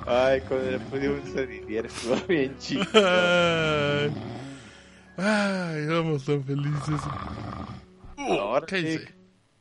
Ay, 0.06 0.42
cuando 0.42 0.72
le 0.72 0.80
pusimos 0.80 1.36
a 1.38 1.44
Didier 1.44 1.86
estuvo 1.86 2.16
bien 2.28 2.58
chido. 2.58 2.84
Ay, 5.22 5.86
vamos 5.88 6.24
tan 6.26 6.44
felices. 6.44 7.02
Ahora 8.18 8.66
Cállense. 8.66 9.08
sí. 9.08 9.14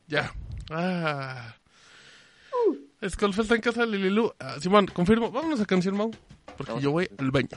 Ya. 0.07 0.33
Ah. 0.69 1.55
Escolfe 3.01 3.41
está 3.41 3.55
en 3.55 3.61
casa 3.61 3.81
de 3.81 3.87
Lililu. 3.87 4.33
Ah, 4.39 4.55
Simón, 4.59 4.87
confirmo. 4.87 5.31
Vámonos 5.31 5.61
a 5.61 5.65
canción, 5.65 5.95
Mau. 5.95 6.11
Porque 6.57 6.79
yo 6.81 6.91
voy 6.91 7.09
al 7.17 7.31
baño. 7.31 7.49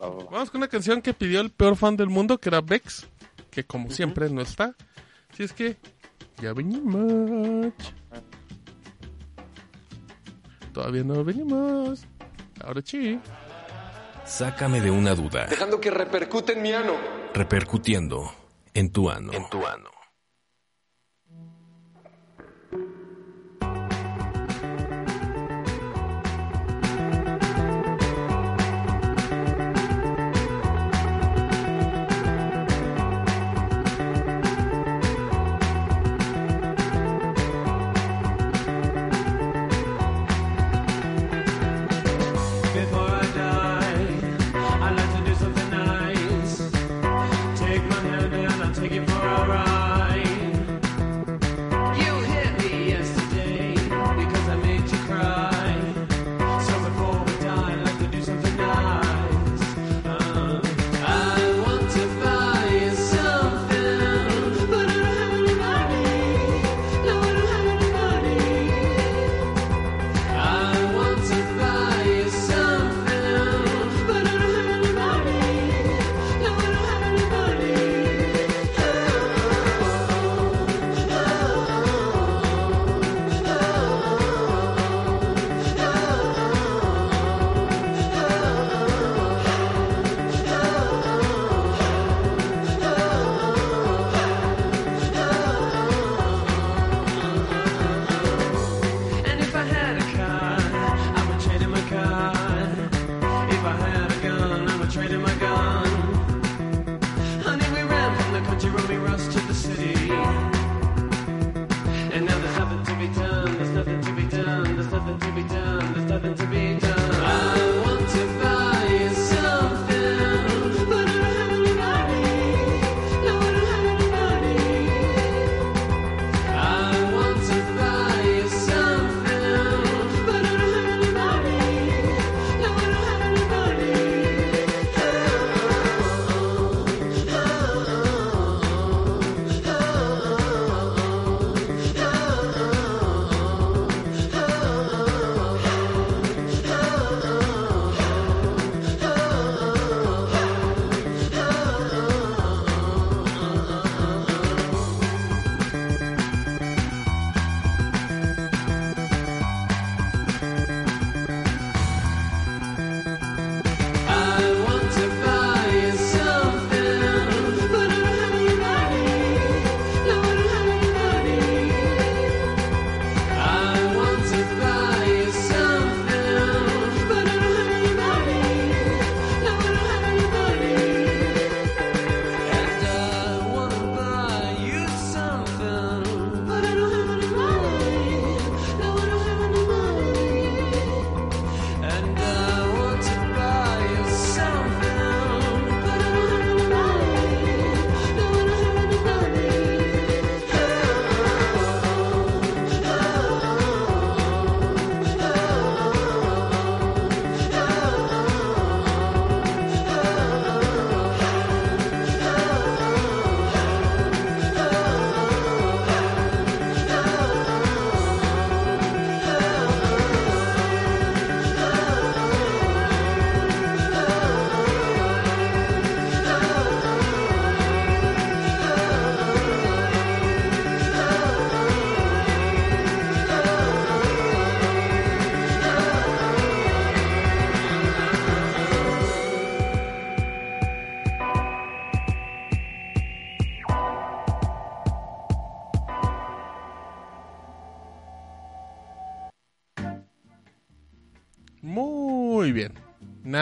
Va, 0.00 0.08
va, 0.08 0.16
va. 0.16 0.30
Vamos 0.30 0.50
con 0.50 0.58
una 0.58 0.68
canción 0.68 1.00
que 1.02 1.14
pidió 1.14 1.40
el 1.40 1.50
peor 1.50 1.76
fan 1.76 1.96
del 1.96 2.08
mundo, 2.08 2.38
que 2.38 2.48
era 2.48 2.60
Bex. 2.60 3.06
Que 3.50 3.64
como 3.64 3.90
siempre 3.90 4.28
no 4.30 4.40
está. 4.42 4.74
Si 5.34 5.42
es 5.42 5.52
que 5.52 5.76
ya 6.40 6.52
venimos. 6.52 7.72
Todavía 10.72 11.04
no 11.04 11.24
venimos. 11.24 12.04
Ahora 12.62 12.82
sí. 12.84 13.18
Sácame 14.30 14.80
de 14.80 14.92
una 14.92 15.16
duda. 15.16 15.46
Dejando 15.46 15.80
que 15.80 15.90
repercute 15.90 16.52
en 16.52 16.62
mi 16.62 16.72
ano. 16.72 16.92
Repercutiendo 17.34 18.32
en 18.74 18.92
tu 18.92 19.10
ano. 19.10 19.32
En 19.32 19.50
tu 19.50 19.66
ano. 19.66 19.90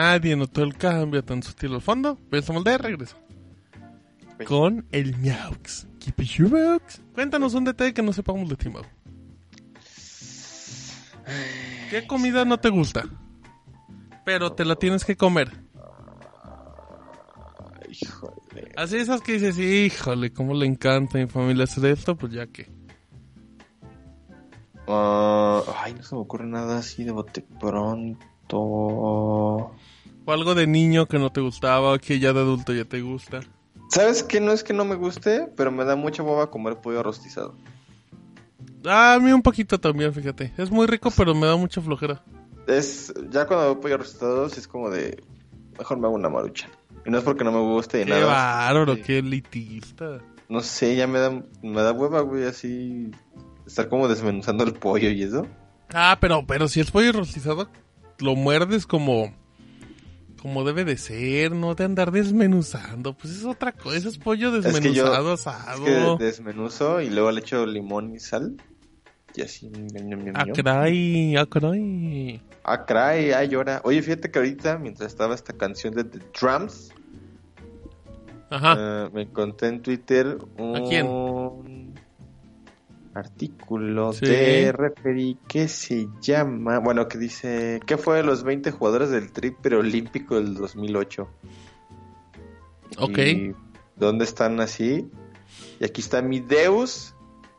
Nadie 0.09 0.35
notó 0.35 0.63
el 0.63 0.75
cambio 0.75 1.23
tan 1.23 1.43
sutil 1.43 1.75
al 1.75 1.81
fondo. 1.81 2.17
Pensamos 2.31 2.63
de 2.63 2.79
regreso. 2.79 3.15
Con 4.43 4.87
el 4.91 5.15
Miaux. 5.17 5.85
Cuéntanos 7.13 7.53
un 7.53 7.65
detalle 7.65 7.93
que 7.93 8.01
no 8.01 8.11
sepamos 8.11 8.49
de 8.49 8.55
ti, 8.55 8.69
Mau. 8.69 8.81
¿Qué 11.91 12.07
comida 12.07 12.43
no 12.43 12.59
te 12.59 12.69
gusta? 12.69 13.03
Pero 14.25 14.51
te 14.53 14.65
la 14.65 14.77
tienes 14.77 15.05
que 15.05 15.15
comer. 15.15 15.51
Híjole. 17.87 18.71
Así 18.77 18.97
esas 18.97 19.21
que 19.21 19.33
dices, 19.33 19.59
híjole, 19.59 20.33
cómo 20.33 20.55
le 20.55 20.65
encanta 20.65 21.19
a 21.19 21.21
mi 21.21 21.27
familia 21.27 21.65
hacer 21.65 21.85
esto, 21.85 22.15
pues 22.15 22.33
ya 22.33 22.47
que. 22.47 22.67
Ah, 24.87 25.61
ay, 25.83 25.93
no 25.93 26.01
se 26.01 26.15
me 26.15 26.21
ocurre 26.21 26.47
nada 26.47 26.79
así 26.79 27.03
de 27.03 27.11
bote 27.11 27.45
pronto. 27.59 28.17
O 30.29 30.31
algo 30.31 30.53
de 30.53 30.67
niño 30.67 31.07
que 31.07 31.17
no 31.17 31.31
te 31.31 31.41
gustaba, 31.41 31.91
o 31.93 31.97
que 31.97 32.19
ya 32.19 32.33
de 32.33 32.41
adulto 32.41 32.71
ya 32.71 32.85
te 32.85 33.01
gusta. 33.01 33.39
¿Sabes 33.89 34.21
qué? 34.21 34.39
No 34.39 34.51
es 34.51 34.63
que 34.63 34.73
no 34.73 34.85
me 34.85 34.93
guste, 34.93 35.47
pero 35.57 35.71
me 35.71 35.83
da 35.85 35.95
mucha 35.95 36.21
boba 36.21 36.51
comer 36.51 36.75
pollo 36.77 37.01
rostizado. 37.01 37.55
Ah, 38.85 39.15
a 39.15 39.19
mí 39.19 39.31
un 39.31 39.41
poquito 39.41 39.79
también, 39.79 40.13
fíjate. 40.13 40.53
Es 40.57 40.69
muy 40.69 40.85
rico, 40.85 41.09
pero 41.17 41.33
me 41.33 41.47
da 41.47 41.55
mucha 41.55 41.81
flojera. 41.81 42.23
Es, 42.67 43.11
ya 43.31 43.47
cuando 43.47 43.65
veo 43.65 43.79
pollo 43.81 43.97
rostizado, 43.97 44.47
sí 44.49 44.59
es 44.59 44.67
como 44.67 44.91
de, 44.91 45.23
mejor 45.79 45.97
me 45.97 46.05
hago 46.05 46.15
una 46.15 46.29
marucha. 46.29 46.69
Y 47.07 47.09
no 47.09 47.17
es 47.17 47.23
porque 47.23 47.43
no 47.43 47.51
me 47.51 47.61
guste 47.61 48.05
Qué 48.05 48.11
nada. 48.11 48.25
bárbaro, 48.27 48.95
Sí. 48.97 49.01
qué 49.01 49.17
elitista. 49.17 50.19
No 50.47 50.61
sé, 50.61 50.95
ya 50.95 51.07
me 51.07 51.17
da, 51.17 51.31
me 51.63 51.81
da 51.81 51.91
hueva, 51.91 52.21
güey, 52.21 52.43
así, 52.45 53.09
estar 53.65 53.89
como 53.89 54.07
desmenuzando 54.07 54.63
el 54.63 54.73
pollo 54.73 55.09
y 55.09 55.23
eso. 55.23 55.47
Ah, 55.91 56.19
pero, 56.21 56.45
pero 56.45 56.67
si 56.67 56.81
es 56.81 56.91
pollo 56.91 57.11
rostizado, 57.13 57.67
lo 58.19 58.35
muerdes 58.35 58.85
como, 58.85 59.33
como 60.41 60.63
debe 60.63 60.85
de 60.85 60.97
ser, 60.97 61.51
no 61.51 61.75
de 61.75 61.83
andar 61.85 62.11
desmenuzando. 62.11 63.13
Pues 63.13 63.35
es 63.37 63.45
otra 63.45 63.71
cosa, 63.71 63.97
es 64.09 64.17
pollo 64.17 64.55
Es 64.55 64.65
que 64.65 64.71
yo- 64.93 65.03
desmenuzado, 65.05 65.33
Es 65.33 65.47
asado. 65.47 66.17
que 66.17 66.23
desmenuzo 66.25 67.01
y 67.01 67.09
luego 67.09 67.31
le 67.31 67.41
echo 67.41 67.65
limón 67.65 68.13
y 68.15 68.19
sal. 68.19 68.55
Y 69.35 69.41
así, 69.41 69.69
Ah, 70.33 70.45
caray, 70.55 71.35
ah, 71.37 71.45
caray. 71.45 72.41
Ah, 72.63 72.85
caray, 72.85 73.31
ah, 73.31 73.43
llora. 73.43 73.79
Oye, 73.83 74.01
fíjate 74.01 74.31
que 74.31 74.39
ahorita, 74.39 74.77
mientras 74.79 75.11
estaba 75.11 75.35
esta 75.35 75.53
canción 75.53 75.93
de 75.93 76.03
The 76.03 76.19
Drums, 76.39 76.89
Ajá. 78.49 78.75
eh, 78.77 79.09
me 79.13 79.21
encontré 79.23 79.67
en 79.67 79.81
Twitter 79.81 80.37
un 80.57 80.75
¿A 80.75 80.81
quién? 80.83 81.93
Artículo 83.19 84.13
Sí. 84.13 84.25
de 84.25 84.71
referí 84.71 85.37
que 85.47 85.67
se 85.67 86.07
llama, 86.21 86.79
bueno, 86.79 87.07
que 87.07 87.17
dice, 87.17 87.79
¿qué 87.85 87.97
fue 87.97 88.17
de 88.17 88.23
los 88.23 88.43
20 88.43 88.71
jugadores 88.71 89.09
del 89.11 89.31
Tri 89.31 89.51
preolímpico 89.51 90.35
del 90.35 90.55
2008? 90.55 91.27
ok. 92.97 93.17
Y 93.19 93.55
¿Dónde 93.95 94.23
están 94.25 94.59
así? 94.61 95.09
Y 95.79 95.85
aquí 95.85 96.01
está 96.01 96.21
mi 96.21 96.39
Deus, 96.39 97.13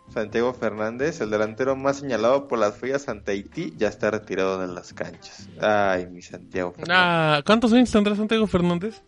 Santiago 0.09 0.53
Fernández, 0.55 1.21
el 1.21 1.31
delantero 1.31 1.77
más 1.77 1.99
señalado 1.99 2.49
por 2.49 2.59
las 2.59 2.77
frías 2.77 3.09
ante 3.09 3.33
Haití, 3.33 3.75
ya 3.77 3.89
está 3.89 4.11
retirado 4.11 4.59
de 4.59 4.67
las 4.67 4.93
canchas. 4.93 5.49
Ay, 5.61 6.07
mi 6.07 6.23
Santiago 6.23 6.73
Fernández. 6.73 6.97
Ah, 6.99 7.43
¿Cuántos 7.45 7.73
años 7.73 7.91
tendrá 7.91 8.17
Santiago 8.17 8.47
Fernández? 8.47 9.03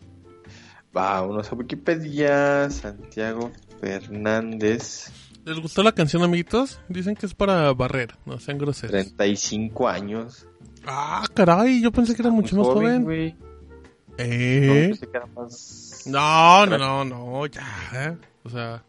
Vámonos 0.91 1.51
a 1.51 1.55
Wikipedia. 1.55 2.69
Santiago 2.69 3.51
Fernández, 3.81 5.11
¿Les 5.45 5.59
gustó 5.59 5.83
la 5.83 5.91
canción, 5.91 6.23
amiguitos? 6.23 6.79
Dicen 6.87 7.15
que 7.15 7.25
es 7.25 7.33
para 7.33 7.71
barrer, 7.73 8.15
no 8.25 8.39
sean 8.39 8.57
groseros. 8.57 8.91
35 8.91 9.87
años. 9.89 10.47
Ah, 10.85 11.25
caray, 11.33 11.81
yo 11.81 11.91
pensé 11.91 12.15
que 12.15 12.21
era 12.21 12.31
mucho 12.31 12.55
más 12.55 12.67
joven. 12.67 13.03
No, 13.05 13.11
¿Eh? 13.11 14.87
pensé 14.89 15.07
que 15.09 15.17
era 15.17 15.25
más- 15.27 16.03
No, 16.05 16.65
no, 16.65 16.77
no, 16.77 17.03
no, 17.05 17.45
ya. 17.47 17.65
¿eh? 17.93 18.17
O 18.43 18.49
sea, 18.49 18.83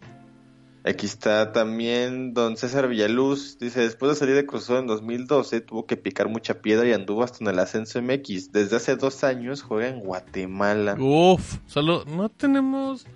Aquí 0.86 1.07
está 1.07 1.50
también 1.52 2.34
don 2.34 2.59
César 2.59 2.88
Villaluz. 2.88 3.57
Dice, 3.59 3.80
después 3.80 4.11
de 4.12 4.16
salir 4.16 4.34
de 4.34 4.44
Cruz 4.44 4.64
Azul 4.64 4.76
en 4.80 4.86
2012, 4.86 5.62
tuvo 5.62 5.86
que 5.86 5.96
picar 5.96 6.28
mucha 6.28 6.61
piedra 6.61 6.86
y 6.86 6.92
anduvo 6.92 7.22
hasta 7.24 7.38
en 7.42 7.48
el 7.48 7.59
ascenso 7.59 8.02
MX. 8.02 8.52
Desde 8.52 8.76
hace 8.76 8.94
dos 8.96 9.24
años 9.24 9.62
juega 9.62 9.88
en 9.88 10.00
Guatemala. 10.00 10.94
uff, 11.00 11.57
solo 11.66 12.05
no 12.05 12.28
tenemos. 12.28 13.07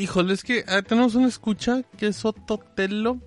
Híjole, 0.00 0.32
es 0.34 0.42
que 0.44 0.64
ah, 0.66 0.82
tenemos 0.82 1.14
una 1.14 1.28
escucha 1.28 1.82
que 1.96 2.06
es 2.08 2.24
Ototelo. 2.24 3.18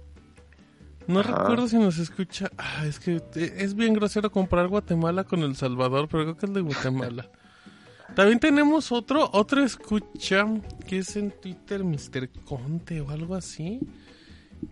No 1.08 1.20
Ajá. 1.20 1.36
recuerdo 1.40 1.68
si 1.68 1.78
nos 1.78 1.98
escucha. 2.00 2.50
Ah, 2.58 2.86
es 2.88 3.00
que 3.00 3.18
eh, 3.36 3.54
es 3.58 3.76
bien 3.76 3.94
grosero 3.94 4.32
comparar 4.32 4.68
Guatemala 4.70 5.24
con 5.26 5.44
El 5.44 5.56
Salvador, 5.56 6.08
pero 6.10 6.24
creo 6.24 6.38
que 6.38 6.46
es 6.46 6.54
de 6.54 6.62
Guatemala. 6.62 7.30
También 8.16 8.40
tenemos 8.40 8.92
otro, 8.92 9.30
otro 9.34 9.64
escucha 9.64 10.46
que 10.88 11.00
es 11.00 11.16
en 11.16 11.32
Twitter, 11.32 11.84
Mr. 11.84 12.30
Conte 12.46 13.02
o 13.02 13.10
algo 13.10 13.36
así. 13.36 13.80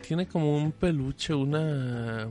Tiene 0.08 0.28
como 0.28 0.58
un 0.58 0.72
peluche, 0.72 1.34
una 1.34 2.28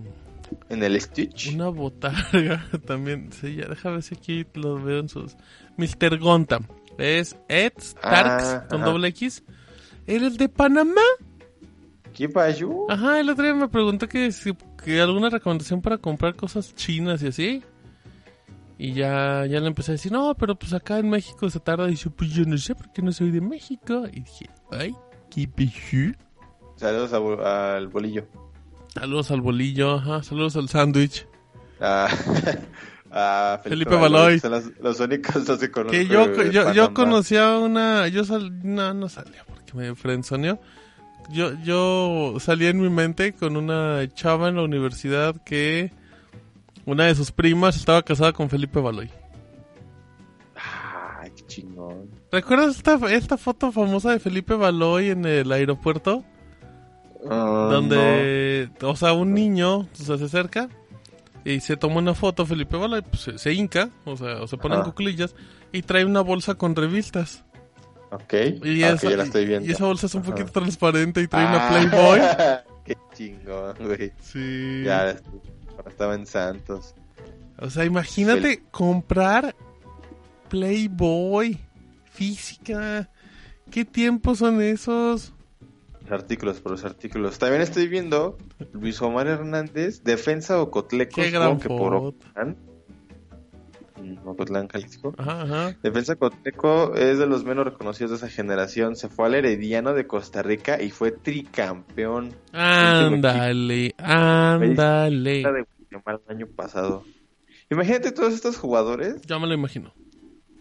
En 0.68 0.82
el 0.82 0.98
Stitch. 1.00 1.52
una 1.54 1.68
botarga 1.68 2.64
también. 2.86 3.30
Sí, 3.32 3.56
ya 3.56 3.66
deja 3.68 3.90
ver 3.90 4.02
si 4.02 4.14
aquí 4.14 4.46
lo 4.54 4.82
veo 4.82 5.00
en 5.00 5.08
sus. 5.08 5.36
Mr. 5.76 6.18
Gonta. 6.18 6.60
Es 6.96 7.36
Ed 7.48 7.72
Starks 7.78 8.44
Ah, 8.44 8.66
con 8.68 8.80
ajá. 8.82 8.90
doble 8.90 9.08
X. 9.08 9.42
Él 10.10 10.24
es 10.24 10.36
de 10.36 10.48
Panamá. 10.48 11.00
¿Qué 12.12 12.28
pasó? 12.28 12.86
Ajá, 12.88 13.20
el 13.20 13.30
otro 13.30 13.44
día 13.44 13.54
me 13.54 13.68
preguntó 13.68 14.08
que, 14.08 14.32
si, 14.32 14.52
que 14.84 15.00
alguna 15.00 15.30
recomendación 15.30 15.80
para 15.80 15.98
comprar 15.98 16.34
cosas 16.34 16.74
chinas 16.74 17.22
y 17.22 17.28
así. 17.28 17.62
Y 18.76 18.92
ya, 18.92 19.46
ya 19.46 19.60
le 19.60 19.68
empecé 19.68 19.92
a 19.92 19.94
decir, 19.94 20.10
no, 20.10 20.34
pero 20.34 20.56
pues 20.56 20.72
acá 20.72 20.98
en 20.98 21.10
México 21.10 21.48
se 21.48 21.60
tarda. 21.60 21.86
Y 21.86 21.92
dice, 21.92 22.10
pues 22.10 22.30
yo 22.30 22.44
no 22.44 22.58
sé 22.58 22.74
por 22.74 22.90
qué 22.92 23.02
no 23.02 23.12
soy 23.12 23.30
de 23.30 23.40
México. 23.40 24.02
Y 24.12 24.22
dije, 24.22 24.50
ay, 24.72 24.96
qué 25.30 25.46
pichu. 25.46 26.16
Saludos 26.74 27.12
a 27.12 27.76
al 27.76 27.86
bolillo. 27.86 28.26
Saludos 28.92 29.30
al 29.30 29.42
bolillo, 29.42 29.94
ajá, 29.94 30.24
saludos 30.24 30.56
al 30.56 30.68
sándwich. 30.68 31.24
A, 31.80 32.08
a 33.12 33.60
Felipe 33.62 33.94
Baloy. 33.94 34.40
Son 34.40 34.50
los, 34.50 34.72
los 34.80 34.98
únicos 34.98 35.46
dos 35.46 35.60
que 35.60 35.70
conozco. 35.70 35.92
Que 35.92 36.08
yo, 36.08 36.42
yo, 36.50 36.72
yo 36.72 36.94
conocía 36.94 37.58
una. 37.58 38.08
Yo 38.08 38.24
sal, 38.24 38.50
no, 38.64 38.92
no 38.92 39.08
salía 39.08 39.44
me 39.74 39.94
frenzoneó. 39.94 40.58
Yo, 41.30 41.52
yo 41.62 42.36
salía 42.40 42.70
en 42.70 42.80
mi 42.80 42.88
mente 42.88 43.32
con 43.32 43.56
una 43.56 44.02
chava 44.14 44.48
en 44.48 44.56
la 44.56 44.62
universidad 44.62 45.36
que 45.44 45.92
una 46.86 47.04
de 47.06 47.14
sus 47.14 47.30
primas 47.30 47.76
estaba 47.76 48.02
casada 48.02 48.32
con 48.32 48.50
Felipe 48.50 48.80
Baloy. 48.80 49.10
Ay, 50.56 51.30
qué 51.36 51.46
chingón. 51.46 52.10
¿Recuerdas 52.32 52.76
esta, 52.76 52.98
esta 53.12 53.36
foto 53.36 53.70
famosa 53.70 54.10
de 54.10 54.18
Felipe 54.18 54.54
Baloy 54.54 55.10
en 55.10 55.24
el 55.24 55.52
aeropuerto? 55.52 56.24
Ah, 57.28 57.68
donde, 57.70 58.70
o 58.80 58.96
sea, 58.96 59.12
un 59.12 59.34
niño 59.34 59.80
o 59.80 59.88
sea, 59.92 60.16
se 60.16 60.24
acerca 60.24 60.70
y 61.44 61.60
se 61.60 61.76
toma 61.76 61.98
una 61.98 62.14
foto 62.14 62.46
Felipe 62.46 62.76
Baloy, 62.76 63.02
pues, 63.02 63.22
se, 63.22 63.38
se 63.38 63.52
hinca, 63.52 63.90
o 64.04 64.16
sea, 64.16 64.42
o 64.42 64.46
se 64.46 64.56
pone 64.56 64.74
en 64.76 64.80
Ajá. 64.80 64.90
cuclillas 64.90 65.34
y 65.70 65.82
trae 65.82 66.04
una 66.04 66.22
bolsa 66.22 66.54
con 66.54 66.74
revistas. 66.74 67.44
Ok. 68.10 68.32
Y, 68.64 68.82
Ah, 68.82 68.90
esa, 68.94 69.06
ok, 69.06 69.10
ya 69.12 69.16
la 69.16 69.22
estoy 69.24 69.46
viendo. 69.46 69.68
y 69.68 69.72
esa 69.72 69.84
bolsa 69.84 70.06
es 70.06 70.14
un 70.14 70.22
Ajá. 70.22 70.30
poquito 70.30 70.50
transparente 70.52 71.20
y 71.22 71.28
trae 71.28 71.46
una 71.46 71.68
Ah, 71.68 71.70
Playboy. 71.70 72.20
qué 72.84 72.96
chingón, 73.14 73.76
güey. 73.80 74.12
Sí. 74.22 74.82
Ya 74.84 75.00
ahora 75.76 75.90
estaba 75.90 76.14
en 76.14 76.26
Santos. 76.26 76.94
O 77.58 77.70
sea, 77.70 77.84
imagínate 77.84 78.62
comprar 78.70 79.54
Playboy 80.48 81.58
física. 82.12 83.08
¿Qué 83.70 83.84
tiempos 83.84 84.38
son 84.38 84.60
esos? 84.60 85.32
Los 86.02 86.10
artículos, 86.10 86.60
por 86.60 86.72
los 86.72 86.84
artículos. 86.84 87.38
También 87.38 87.62
estoy 87.62 87.86
viendo 87.86 88.36
Luis 88.72 89.00
Omar 89.00 89.28
Hernández, 89.28 90.02
defensa 90.02 90.54
supongo 91.22 91.30
gran 91.30 91.58
que 91.60 91.68
por 91.68 91.92
foto. 91.92 92.24
Mm, 94.00 94.26
Ocotlán, 94.26 94.68
Jalisco. 94.68 95.14
Ajá, 95.18 95.42
ajá. 95.42 95.76
Defensa 95.82 96.14
Ocotleco 96.14 96.94
es 96.94 97.18
de 97.18 97.26
los 97.26 97.44
menos 97.44 97.64
reconocidos 97.64 98.10
de 98.12 98.16
esa 98.16 98.28
generación. 98.28 98.96
Se 98.96 99.08
fue 99.08 99.26
al 99.26 99.34
Herediano 99.34 99.92
de 99.94 100.06
Costa 100.06 100.42
Rica 100.42 100.80
y 100.82 100.90
fue 100.90 101.12
tricampeón. 101.12 102.34
Ándale, 102.52 103.94
ándale. 103.98 105.42
de 105.42 105.66
Guatemala 105.90 106.20
el 106.28 106.36
año 106.36 106.46
pasado. 106.46 107.04
Imagínate 107.70 108.10
todos 108.12 108.34
estos 108.34 108.56
jugadores 108.58 109.22
Ya 109.22 109.38
me 109.38 109.46
lo 109.46 109.54
imagino. 109.54 109.92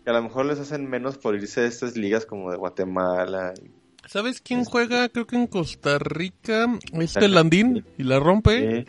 que 0.03 0.09
a 0.09 0.13
lo 0.13 0.21
mejor 0.23 0.45
les 0.45 0.59
hacen 0.59 0.87
menos 0.89 1.17
por 1.17 1.35
irse 1.35 1.61
a 1.61 1.65
estas 1.65 1.97
ligas 1.97 2.25
como 2.25 2.51
de 2.51 2.57
Guatemala. 2.57 3.53
¿Sabes 4.05 4.41
quién 4.41 4.63
juega? 4.65 5.07
Creo 5.09 5.27
que 5.27 5.35
en 5.35 5.45
Costa 5.45 5.99
Rica. 5.99 6.65
Este. 6.93 7.27
Landín. 7.27 7.85
Y 7.97 8.03
la 8.03 8.19
rompe. 8.19 8.85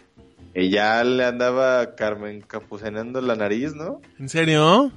Y 0.55 0.71
ya 0.71 1.05
le 1.05 1.25
andaba 1.25 1.95
Carmen 1.95 2.41
capucenando 2.41 3.21
la 3.21 3.37
nariz, 3.37 3.75
¿no? 3.75 4.01
¿En 4.19 4.29
serio? 4.29 4.93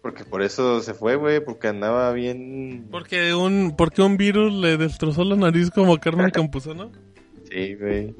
Porque 0.00 0.24
por 0.24 0.42
eso 0.42 0.80
se 0.80 0.94
fue, 0.94 1.16
güey, 1.16 1.44
porque 1.44 1.68
andaba 1.68 2.10
bien... 2.12 2.88
Porque 2.90 3.34
un, 3.34 3.74
porque 3.76 4.02
un 4.02 4.16
virus 4.16 4.52
le 4.52 4.76
destrozó 4.76 5.24
la 5.24 5.36
nariz 5.36 5.70
como 5.70 5.94
a 5.94 6.00
Carmen 6.00 6.30
Campuzano. 6.30 6.90
Sí, 7.50 7.74
güey. 7.76 8.14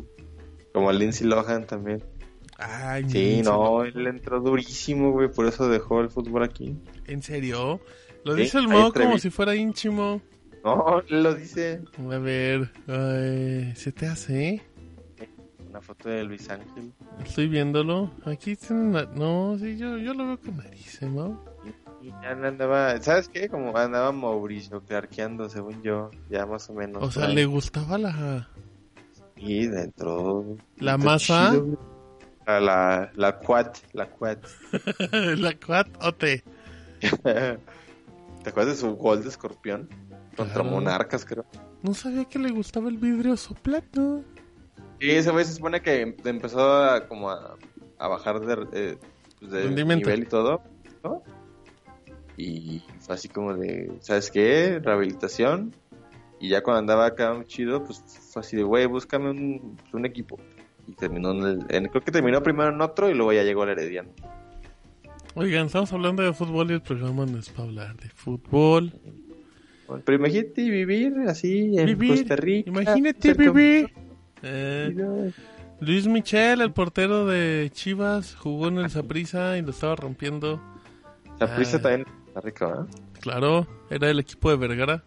Como 0.73 0.91
a 0.91 0.93
Lindsay 0.93 1.27
Lohan 1.27 1.67
también. 1.67 2.03
Ay, 2.59 3.05
Sí, 3.09 3.43
no, 3.43 3.83
él 3.83 4.07
entró 4.07 4.41
durísimo, 4.41 5.11
güey, 5.11 5.29
por 5.29 5.47
eso 5.47 5.69
dejó 5.69 6.01
el 6.01 6.11
fútbol 6.11 6.45
aquí. 6.45 6.77
¿En 7.07 7.23
serio? 7.23 7.81
Lo 8.25 8.37
Sí, 8.37 8.43
dice 8.43 8.59
el 8.59 8.69
modo 8.69 8.93
como 8.93 9.19
si 9.19 9.31
fuera 9.31 9.57
ínchimo. 9.57 10.23
No, 10.65 11.03
lo 11.09 11.35
dice. 11.35 11.81
A 11.99 12.19
ver, 12.19 12.71
ay, 12.87 13.75
¿se 13.75 13.91
te 13.91 14.07
hace? 14.07 14.63
Una 15.73 15.81
foto 15.81 16.11
de 16.11 16.23
Luis 16.25 16.51
Ángel. 16.51 16.93
Estoy 17.25 17.49
viéndolo. 17.49 18.11
Aquí 18.27 18.57
tiene 18.57 18.83
una... 18.83 19.05
No, 19.07 19.57
sí, 19.59 19.79
yo, 19.79 19.97
yo 19.97 20.13
lo 20.13 20.27
veo 20.27 20.39
con 20.39 20.59
narices, 20.59 21.09
¿no? 21.11 21.43
Y 22.03 22.09
ya 22.11 22.33
andaba, 22.33 23.01
¿sabes 23.01 23.31
qué? 23.31 23.49
Como 23.49 23.75
andaba 23.75 24.13
Mauricio 24.13 24.83
clarqueando, 24.83 25.49
según 25.49 25.83
yo, 25.83 26.11
ya 26.29 26.45
más 26.45 26.69
o 26.69 26.75
menos. 26.75 27.03
O 27.03 27.11
sea, 27.11 27.25
ahí. 27.25 27.35
le 27.37 27.47
gustaba 27.47 27.97
la... 27.97 28.51
Y 29.35 29.67
dentro. 29.67 30.59
¿La 30.77 30.99
masa? 30.99 31.53
chido, 31.53 31.79
la, 32.47 33.11
la 33.15 33.39
quad, 33.39 33.69
la 33.95 34.11
quad. 34.11 34.37
la 35.39 35.55
quad 35.55 35.87
ote. 36.03 36.45
¿Te 37.23 38.51
acuerdas 38.51 38.75
de 38.75 38.77
su 38.77 38.95
gol 38.97 39.23
de 39.23 39.31
escorpión? 39.31 39.89
Contra 40.37 40.57
Claro. 40.57 40.71
Monarcas, 40.71 41.25
creo. 41.25 41.47
No 41.83 41.95
sabía 41.95 42.27
que 42.27 42.39
le 42.39 42.51
gustaba 42.51 42.91
el 42.91 42.99
vidrio 42.99 43.39
soplado. 43.39 44.23
Y 45.03 45.11
ese 45.11 45.31
güey 45.31 45.45
se 45.45 45.55
supone 45.55 45.81
que 45.83 46.01
em- 46.03 46.17
empezó 46.25 46.61
a, 46.73 47.07
como 47.09 47.31
a, 47.31 47.57
a 47.99 48.09
bajar 48.09 48.41
de, 48.41 48.67
eh, 48.73 48.97
pues, 49.41 49.51
de 49.51 49.65
nivel 49.99 50.23
y 50.23 50.27
todo, 50.27 50.63
¿no? 51.03 51.23
Y 52.37 52.83
fue 53.01 53.15
así 53.15 53.29
como 53.29 53.55
de, 53.55 53.93
¿sabes 54.01 54.31
qué? 54.31 54.79
Rehabilitación. 54.83 55.75
Y 56.41 56.49
ya 56.49 56.63
cuando 56.63 56.81
andaba 56.81 57.07
acá 57.07 57.37
chido, 57.47 57.85
pues 57.85 58.03
fue 58.33 58.41
así 58.41 58.57
de, 58.57 58.63
güey, 58.63 58.87
búscame 58.87 59.31
un, 59.31 59.77
pues, 59.81 59.95
un 59.95 60.07
equipo. 60.07 60.39
Y 60.89 60.93
terminó 60.95 61.33
en 61.33 61.43
el, 61.43 61.59
en- 61.69 61.87
creo 61.89 62.03
que 62.03 62.11
terminó 62.13 62.43
primero 62.43 62.71
en 62.73 62.81
otro 62.81 63.11
y 63.11 63.15
luego 63.15 63.33
ya 63.33 63.43
llegó 63.45 63.63
al 63.63 63.71
Herediano. 63.71 64.11
Oigan, 65.35 65.67
estamos 65.67 65.93
hablando 65.93 66.23
de 66.23 66.33
fútbol 66.33 66.71
y 66.71 66.75
el 66.75 66.83
programa 66.83 67.25
no 67.27 67.39
es 67.39 67.49
para 67.49 67.65
hablar 67.69 67.97
de 67.97 68.09
fútbol. 68.11 68.93
Pero 70.05 70.19
imagínate 70.19 70.69
vivir 70.71 71.15
así 71.29 71.77
en 71.79 71.87
Vivir, 71.87 72.11
Costa 72.21 72.37
Rica. 72.37 72.71
Imagínate 72.71 73.35
vivir. 73.35 73.91
Eh, 74.43 75.33
Luis 75.81 76.07
Michel, 76.07 76.61
el 76.61 76.73
portero 76.73 77.27
de 77.27 77.71
Chivas, 77.73 78.35
jugó 78.37 78.69
en 78.69 78.79
el 78.79 78.91
Saprissa 78.91 79.57
y 79.59 79.63
lo 79.63 79.71
estaba 79.71 79.97
rompiendo. 79.97 80.61
Saprissa 81.39 81.79
Ah. 81.79 81.83
también 81.83 82.07
está 82.29 82.41
rico, 82.41 82.67
¿eh? 82.67 82.97
Claro, 83.21 83.67
era 83.91 84.11
el 84.11 84.19
equipo 84.21 84.51
de 84.51 84.57
Vergara. 84.57 85.05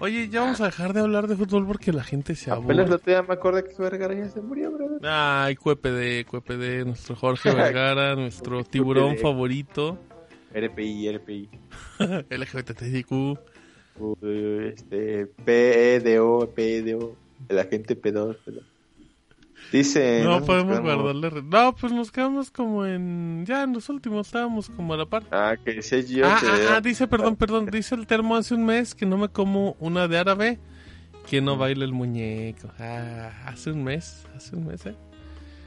Oye, 0.00 0.28
ya 0.28 0.42
vamos 0.42 0.60
a 0.60 0.66
dejar 0.66 0.92
de 0.92 1.00
hablar 1.00 1.26
de 1.26 1.34
fútbol 1.36 1.66
porque 1.66 1.92
la 1.92 2.04
gente 2.04 2.36
se 2.36 2.50
Apenas 2.52 2.78
aburre. 2.86 2.94
otro 2.94 3.12
día 3.12 3.22
me 3.22 3.34
acordé 3.34 3.64
que 3.64 3.82
Vergara 3.82 4.14
ya 4.14 4.28
se 4.28 4.40
murió, 4.40 4.70
brother. 4.70 5.00
Ay, 5.02 5.56
QPD, 5.56 6.24
QPD, 6.30 6.84
nuestro 6.86 7.16
Jorge 7.16 7.50
Vergara, 7.54 8.14
nuestro 8.14 8.62
tiburón 8.64 9.14
QPD. 9.16 9.22
favorito. 9.22 9.98
RPI, 10.54 11.12
RPI. 11.16 11.48
LGBTQ. 12.30 13.38
Este, 14.22 15.26
PEDO, 15.26 16.48
PEDO, 16.54 17.16
el 17.48 17.58
agente 17.58 17.96
pedófilo. 17.96 18.62
Dice. 19.72 20.22
No 20.24 20.42
podemos 20.44 20.80
quedamos- 20.80 21.02
guardarle. 21.12 21.42
No, 21.42 21.74
pues 21.74 21.92
nos 21.92 22.10
quedamos 22.10 22.50
como 22.50 22.86
en. 22.86 23.44
Ya 23.46 23.64
en 23.64 23.72
los 23.74 23.88
últimos 23.90 24.26
estábamos 24.28 24.70
como 24.70 24.94
a 24.94 24.96
la 24.96 25.06
par. 25.06 25.24
Ah, 25.30 25.56
que 25.62 25.74
decía 25.74 26.00
yo 26.00 26.26
Ah, 26.26 26.38
que. 26.40 26.46
ah, 26.46 26.76
ah, 26.76 26.80
dice, 26.80 27.06
perdón, 27.06 27.36
perdón. 27.36 27.66
Dice 27.66 27.94
el 27.94 28.06
termo 28.06 28.36
hace 28.36 28.54
un 28.54 28.64
mes 28.64 28.94
que 28.94 29.04
no 29.04 29.18
me 29.18 29.28
como 29.28 29.76
una 29.80 30.08
de 30.08 30.18
árabe. 30.18 30.58
Que 31.28 31.42
no 31.42 31.58
baila 31.58 31.84
el 31.84 31.92
muñeco. 31.92 32.68
Ah, 32.78 33.30
hace 33.44 33.70
un 33.72 33.84
mes. 33.84 34.26
Hace 34.34 34.56
un 34.56 34.66
mes, 34.68 34.86
eh. 34.86 34.94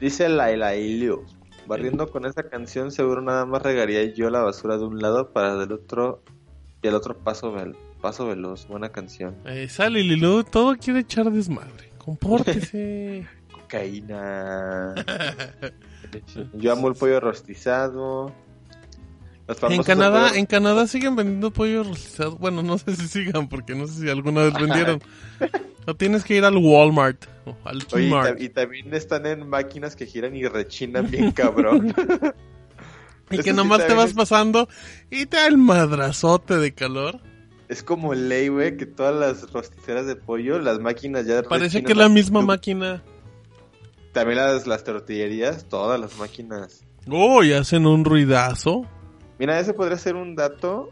Dice 0.00 0.28
Laila 0.28 0.74
Ilio. 0.74 1.22
Barriendo 1.68 2.10
con 2.10 2.26
esa 2.26 2.48
canción, 2.48 2.90
seguro 2.90 3.22
nada 3.22 3.46
más 3.46 3.62
regaría 3.62 4.02
yo 4.12 4.30
la 4.30 4.40
basura 4.42 4.76
de 4.78 4.84
un 4.84 5.00
lado 5.00 5.32
para 5.32 5.54
del 5.56 5.70
otro. 5.70 6.24
Y 6.82 6.88
el 6.88 6.94
otro 6.96 7.16
paso, 7.16 7.54
vel- 7.54 7.76
paso 8.02 8.26
veloz. 8.26 8.66
Buena 8.68 8.90
canción. 8.90 9.36
Eh, 9.46 9.68
sale 9.70 10.02
Lilo, 10.02 10.44
todo 10.44 10.76
quiere 10.76 11.00
echar 11.00 11.30
desmadre. 11.32 11.90
Compórtese. 11.96 13.26
Cocaína. 13.52 14.94
yo 16.52 16.72
amo 16.72 16.88
el 16.88 16.94
pollo 16.94 17.20
rostizado. 17.20 18.34
En 19.68 19.82
Canadá, 19.82 20.28
pollo- 20.28 20.38
en 20.38 20.46
Canadá 20.46 20.86
siguen 20.86 21.16
vendiendo 21.16 21.50
pollo 21.50 21.84
rostizado. 21.84 22.36
Bueno, 22.36 22.62
no 22.62 22.76
sé 22.78 22.94
si 22.96 23.08
sigan, 23.08 23.48
porque 23.48 23.74
no 23.74 23.86
sé 23.86 24.02
si 24.02 24.10
alguna 24.10 24.42
vez 24.42 24.54
vendieron. 24.54 25.00
o 25.86 25.94
tienes 25.94 26.24
que 26.24 26.36
ir 26.36 26.44
al 26.44 26.56
Walmart 26.56 27.24
o 27.46 27.56
al 27.64 27.78
Oye, 27.92 28.36
y, 28.38 28.44
y 28.44 28.48
también 28.50 28.92
están 28.94 29.26
en 29.26 29.48
máquinas 29.48 29.96
que 29.96 30.06
giran 30.06 30.36
y 30.36 30.46
rechinan 30.46 31.10
bien 31.10 31.32
cabrón. 31.32 31.94
Y 33.30 33.36
que 33.38 33.42
sí 33.44 33.52
nomás 33.52 33.86
te 33.86 33.94
vas 33.94 34.12
pasando 34.12 34.68
y 35.10 35.26
te 35.26 35.36
da 35.38 35.46
el 35.46 35.58
madrazote 35.58 36.58
de 36.58 36.72
calor. 36.74 37.20
Es 37.72 37.82
como 37.82 38.12
ley, 38.12 38.48
güey, 38.48 38.76
que 38.76 38.84
todas 38.84 39.14
las 39.14 39.50
rosticeras 39.50 40.04
de 40.06 40.14
pollo, 40.14 40.58
las 40.58 40.78
máquinas 40.78 41.24
ya 41.26 41.42
Parece 41.42 41.82
que 41.82 41.92
es 41.92 41.98
la 41.98 42.10
misma 42.10 42.40
tú- 42.40 42.46
máquina. 42.46 43.02
También 44.12 44.36
las, 44.36 44.66
las 44.66 44.84
tortillerías, 44.84 45.64
todas 45.70 45.98
las 45.98 46.18
máquinas. 46.18 46.84
Oh, 47.10 47.42
y 47.42 47.54
hacen 47.54 47.86
un 47.86 48.04
ruidazo. 48.04 48.84
Mira, 49.38 49.58
ese 49.58 49.72
podría 49.72 49.96
ser 49.96 50.16
un 50.16 50.36
dato 50.36 50.90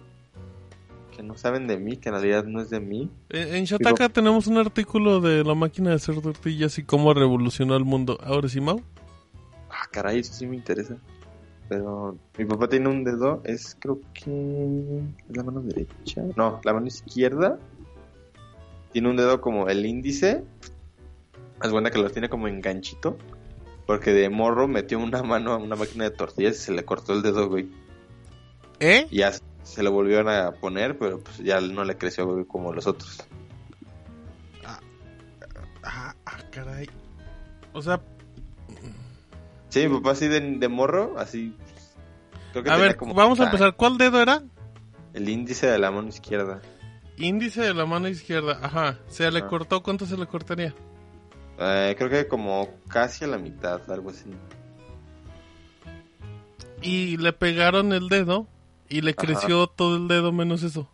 que 1.15 1.23
no 1.23 1.37
saben 1.37 1.67
de 1.67 1.77
mí, 1.77 1.99
que 1.99 2.09
en 2.09 2.15
realidad 2.15 2.45
no 2.45 2.63
es 2.63 2.71
de 2.71 2.81
mí. 2.81 3.11
En 3.29 3.57
en 3.57 3.65
Shataka 3.65 4.09
tenemos 4.09 4.47
un 4.47 4.57
artículo 4.57 5.21
de 5.21 5.45
la 5.45 5.55
máquina 5.55 5.91
de 5.91 5.97
hacer 5.97 6.19
tortillas 6.23 6.79
y 6.79 6.83
cómo 6.85 7.13
revolucionó 7.13 7.77
el 7.77 7.85
mundo. 7.85 8.19
Ahora 8.25 8.49
sí, 8.49 8.59
Mau. 8.63 8.81
Ah, 9.69 9.87
caray, 9.93 10.21
eso 10.21 10.33
sí 10.33 10.47
me 10.47 10.57
interesa. 10.57 10.97
Pero 11.71 12.19
mi 12.37 12.45
papá 12.47 12.69
tiene 12.69 12.89
un 12.89 13.05
dedo, 13.05 13.43
es 13.45 13.77
creo 13.79 14.01
que 14.13 15.05
es 15.29 15.37
la 15.37 15.45
mano 15.45 15.61
derecha. 15.61 16.21
No, 16.35 16.61
la 16.65 16.73
mano 16.73 16.89
izquierda. 16.89 17.61
Tiene 18.91 19.09
un 19.09 19.17
dedo 19.17 19.41
como 19.41 19.69
el 19.69 19.87
índice. 19.87 20.43
Haz 21.61 21.71
cuenta 21.71 21.93
que 21.93 21.99
lo 21.99 22.11
tiene 22.11 22.29
como 22.29 22.49
enganchito. 22.49 23.17
Porque 23.87 24.13
de 24.13 24.29
morro 24.31 24.67
metió 24.67 24.99
una 24.99 25.23
mano 25.23 25.53
a 25.53 25.59
una 25.59 25.77
máquina 25.77 26.03
de 26.03 26.11
tortillas 26.11 26.57
y 26.57 26.59
se 26.59 26.73
le 26.73 26.85
cortó 26.85 27.13
el 27.13 27.23
dedo, 27.23 27.49
güey. 27.49 27.71
¿Eh? 28.81 29.07
Y 29.09 29.19
ya 29.19 29.31
se 29.63 29.83
lo 29.85 29.93
volvieron 29.93 30.29
a 30.29 30.51
poner, 30.51 30.99
pero 30.99 31.21
pues 31.21 31.39
ya 31.39 31.61
no 31.61 31.85
le 31.85 31.97
creció, 31.97 32.27
güey, 32.27 32.47
como 32.47 32.73
los 32.73 32.89
otros. 32.89 33.23
Ah, 35.85 36.17
ah, 36.27 36.39
caray. 36.51 36.91
O 37.73 37.81
sea, 37.81 38.01
Sí, 39.71 39.89
mi 39.89 39.97
papá 39.99 40.11
así 40.13 40.29
de, 40.29 40.41
de 40.41 40.69
morro, 40.69 41.15
así. 41.19 41.57
Creo 42.53 42.63
que 42.65 42.71
a 42.71 42.77
ver, 42.77 42.97
como 42.97 43.15
vamos 43.15 43.41
a 43.41 43.45
empezar. 43.45 43.75
¿Cuál 43.77 43.97
dedo 43.99 44.21
era? 44.21 44.43
El 45.15 45.29
índice 45.29 45.67
de 45.69 45.79
la 45.79 45.91
mano 45.91 46.09
izquierda. 46.09 46.61
Índice 47.17 47.63
de 47.63 47.75
la 47.75 47.87
mano 47.87 48.09
izquierda. 48.09 48.59
Ajá. 48.63 48.99
Se 49.09 49.31
le 49.31 49.41
Ah. 49.41 49.47
cortó. 49.49 49.83
¿Cuánto 49.83 50.07
se 50.07 50.17
le 50.17 50.27
cortaría? 50.27 50.75
Eh, 51.59 51.95
creo 51.99 52.09
que 52.11 52.27
como 52.29 52.69
casi 52.89 53.25
a 53.25 53.29
la 53.29 53.39
mitad, 53.39 53.81
algo 53.91 54.11
así. 54.11 54.31
Y 56.83 57.17
le 57.19 57.33
pegaron 57.33 57.93
el 57.93 58.09
dedo 58.09 58.47
y 58.89 59.03
le 59.03 59.11
Ajá. 59.11 59.19
creció 59.27 59.67
todo 59.67 59.97
el 59.97 60.09
dedo 60.09 60.33
menos 60.33 60.63
eso. 60.63 60.89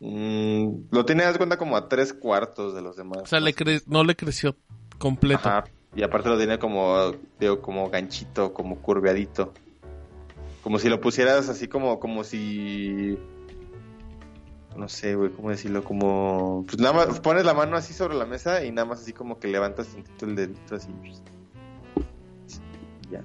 Mm, 0.00 0.88
lo 0.90 1.04
tiene, 1.06 1.24
de 1.24 1.38
cuenta, 1.38 1.56
como 1.56 1.76
a 1.76 1.88
tres 1.88 2.12
cuartos 2.12 2.74
de 2.74 2.82
los 2.82 2.96
demás. 2.96 3.22
O 3.22 3.26
sea, 3.26 3.40
le 3.40 3.54
cre- 3.54 3.82
no 3.86 4.04
le 4.04 4.14
creció 4.14 4.54
completo. 4.98 5.48
Ajá. 5.48 5.64
Y 5.96 6.02
aparte 6.02 6.28
lo 6.28 6.36
tiene 6.36 6.58
como, 6.58 7.12
digo, 7.40 7.62
como 7.62 7.88
ganchito, 7.88 8.52
como 8.52 8.76
curveadito. 8.82 9.54
Como 10.62 10.78
si 10.78 10.90
lo 10.90 11.00
pusieras 11.00 11.48
así 11.48 11.68
como, 11.68 11.98
como 11.98 12.22
si... 12.22 13.18
No 14.76 14.90
sé, 14.90 15.14
güey, 15.14 15.30
¿cómo 15.30 15.48
decirlo? 15.48 15.82
Como... 15.82 16.64
Pues 16.66 16.78
nada 16.78 16.92
más 16.92 17.20
pones 17.20 17.46
la 17.46 17.54
mano 17.54 17.78
así 17.78 17.94
sobre 17.94 18.14
la 18.14 18.26
mesa 18.26 18.62
y 18.62 18.72
nada 18.72 18.86
más 18.86 19.00
así 19.00 19.14
como 19.14 19.38
que 19.38 19.48
levantas 19.48 19.86
tantito 19.88 20.26
el 20.26 20.36
dedito 20.36 20.74
así. 20.74 20.88
Ya. 23.10 23.22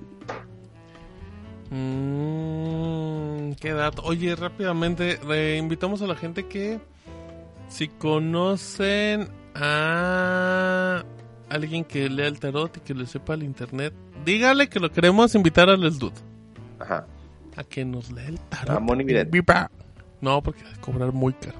Mm, 1.71 3.55
qué 3.59 3.73
dato. 3.73 4.01
Oye, 4.03 4.33
rápidamente, 4.37 5.19
invitamos 5.57 6.01
a 6.01 6.07
la 6.07 6.15
gente 6.15 6.47
que 6.47 6.79
si 7.67 7.89
conocen 7.89 9.27
a 9.55 11.03
alguien 11.51 11.83
que 11.83 12.09
lea 12.09 12.27
el 12.27 12.39
tarot 12.39 12.75
y 12.77 12.79
que 12.79 12.93
le 12.93 13.05
sepa 13.05 13.33
el 13.33 13.43
internet, 13.43 13.93
dígale 14.25 14.69
que 14.69 14.79
lo 14.79 14.91
queremos 14.91 15.35
invitar 15.35 15.69
al 15.69 15.83
Esdud. 15.83 16.13
Ajá. 16.79 17.05
A 17.55 17.63
que 17.63 17.83
nos 17.83 18.11
lea 18.11 18.27
el 18.27 18.39
tarot. 18.39 18.77
A 18.77 18.79
Moni 18.79 19.03
Miret. 19.03 19.29
Viva. 19.29 19.69
No, 20.21 20.41
porque 20.41 20.63
va 20.63 20.71
a 20.71 20.81
cobrar 20.81 21.11
muy 21.11 21.33
caro. 21.33 21.57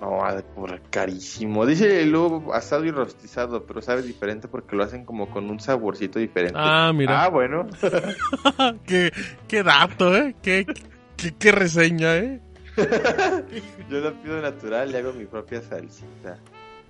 No, 0.00 0.24
ha 0.24 0.34
de 0.34 0.42
cobrar 0.42 0.82
carísimo. 0.90 1.64
Dice 1.64 2.02
el 2.02 2.10
lobo 2.10 2.52
asado 2.52 2.84
y 2.84 2.90
rostizado, 2.90 3.64
pero 3.64 3.80
sabe 3.80 4.02
diferente 4.02 4.48
porque 4.48 4.74
lo 4.74 4.82
hacen 4.82 5.04
como 5.04 5.30
con 5.30 5.48
un 5.48 5.60
saborcito 5.60 6.18
diferente. 6.18 6.58
Ah, 6.60 6.90
mira. 6.92 7.24
Ah, 7.24 7.28
bueno. 7.28 7.68
qué, 8.86 9.12
qué 9.46 9.62
dato, 9.62 10.16
¿eh? 10.16 10.34
Qué, 10.42 10.66
qué, 11.16 11.32
qué 11.38 11.52
reseña, 11.52 12.16
¿eh? 12.16 12.40
Yo 13.88 14.00
lo 14.00 14.14
pido 14.22 14.40
natural 14.40 14.90
y 14.90 14.96
hago 14.96 15.12
mi 15.12 15.26
propia 15.26 15.62
salsita. 15.62 16.38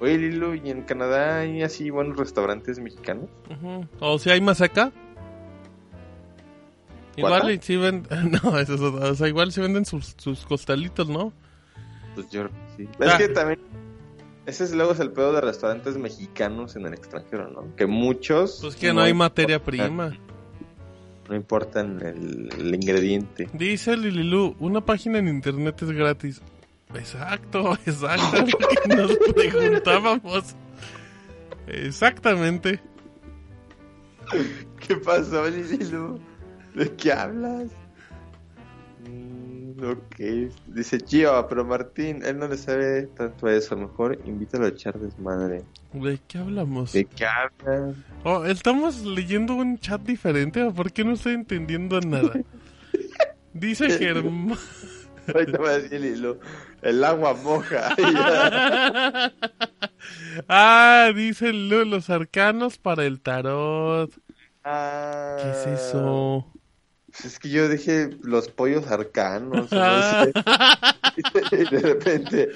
Oye, 0.02 0.18
Lilo, 0.18 0.56
¿y 0.56 0.68
en 0.68 0.82
Canadá 0.82 1.38
hay 1.38 1.62
así 1.62 1.88
buenos 1.90 2.16
restaurantes 2.16 2.80
mexicanos? 2.80 3.30
Ujú. 3.48 3.86
O 4.00 4.18
si 4.18 4.30
hay 4.30 4.40
más 4.40 4.60
acá. 4.60 4.90
Igual 7.16 7.50
y 7.52 7.58
sí 7.62 7.76
venden... 7.76 8.32
No, 8.42 8.58
eso. 8.58 8.74
O 8.94 9.14
sea, 9.14 9.28
igual 9.28 9.52
sí 9.52 9.60
venden 9.60 9.84
sus, 9.84 10.14
sus 10.18 10.44
costalitos, 10.44 11.08
¿no? 11.08 11.32
Pues 12.16 12.28
yo 12.30 12.48
sí. 12.76 12.88
Ah. 13.00 13.04
Es 13.06 13.14
que 13.14 13.28
también. 13.28 13.60
Ese 14.44 14.64
es 14.64 14.72
luego 14.74 14.90
es 14.90 14.98
el 14.98 15.12
pedo 15.12 15.32
de 15.32 15.40
restaurantes 15.40 15.96
mexicanos 15.96 16.74
en 16.74 16.84
el 16.86 16.94
extranjero, 16.94 17.48
¿no? 17.48 17.76
Que 17.76 17.86
muchos. 17.86 18.58
Pues 18.60 18.74
que 18.74 18.92
no 18.92 19.02
hay 19.02 19.14
materia 19.14 19.58
importan- 19.60 19.64
prima. 19.86 20.18
No 21.28 21.36
importan 21.36 22.00
el, 22.04 22.50
el 22.58 22.74
ingrediente. 22.74 23.48
Dice 23.52 23.96
Lililu, 23.96 24.56
una 24.58 24.80
página 24.84 25.18
en 25.20 25.28
internet 25.28 25.80
es 25.80 25.92
gratis. 25.92 26.42
Exacto, 26.94 27.74
exacto. 27.86 28.44
lo 28.88 28.96
Nos 28.96 29.16
preguntábamos. 29.34 30.56
Exactamente. 31.66 32.80
¿Qué 34.80 34.96
pasó, 34.96 35.48
Lililu? 35.48 36.20
¿De 36.74 36.90
qué 36.96 37.12
hablas? 37.12 37.70
Mm, 39.08 39.84
ok. 39.84 40.50
Dice 40.68 41.00
Chio, 41.00 41.46
pero 41.48 41.64
Martín, 41.64 42.22
él 42.24 42.38
no 42.38 42.48
le 42.48 42.56
sabe 42.56 43.08
tanto 43.14 43.46
a 43.46 43.54
eso. 43.54 43.76
Mejor 43.76 44.18
invítalo 44.24 44.66
a 44.66 44.68
echar 44.68 44.98
desmadre. 44.98 45.62
¿De 45.92 46.18
qué 46.26 46.38
hablamos? 46.38 46.92
¿De 46.92 47.04
qué 47.04 47.26
hablas? 47.26 47.96
Oh, 48.24 48.44
estamos 48.44 49.04
leyendo 49.04 49.54
un 49.54 49.78
chat 49.78 50.00
diferente. 50.02 50.62
¿o 50.62 50.72
¿Por 50.72 50.92
qué 50.92 51.04
no 51.04 51.12
estoy 51.12 51.34
entendiendo 51.34 52.00
nada? 52.00 52.32
Dice 53.52 53.90
Germán. 53.98 54.56
Ahorita 55.32 55.58
va 55.58 55.70
a 55.70 55.78
decir 55.78 56.00
Lililu. 56.00 56.38
El 56.82 57.04
agua 57.04 57.34
moja. 57.34 57.94
ah, 60.48 61.12
dice 61.14 61.52
Lu, 61.52 61.84
los 61.84 62.10
arcanos 62.10 62.78
para 62.78 63.04
el 63.04 63.20
tarot. 63.20 64.10
Ah, 64.64 65.36
¿Qué 65.40 65.50
es 65.50 65.80
eso? 65.80 66.52
Es 67.24 67.38
que 67.38 67.50
yo 67.50 67.68
dije 67.68 68.10
los 68.22 68.48
pollos 68.48 68.86
arcanos. 68.90 69.70
o 69.70 69.76
no 69.76 70.24
sé. 70.24 70.32
y 71.16 71.64
de 71.70 71.80
repente, 71.80 72.50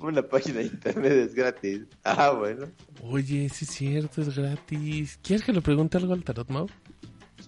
una 0.00 0.22
página 0.22 0.60
de 0.60 0.66
internet 0.66 1.12
es 1.12 1.34
gratis. 1.34 1.82
Ah, 2.04 2.30
bueno. 2.30 2.68
Oye, 3.02 3.48
sí 3.48 3.64
es 3.64 3.70
cierto, 3.70 4.22
es 4.22 4.36
gratis. 4.36 5.18
¿Quieres 5.22 5.44
que 5.44 5.52
le 5.52 5.60
pregunte 5.60 5.98
algo 5.98 6.14
al 6.14 6.22
tarot, 6.22 6.48
Mau? 6.48 6.68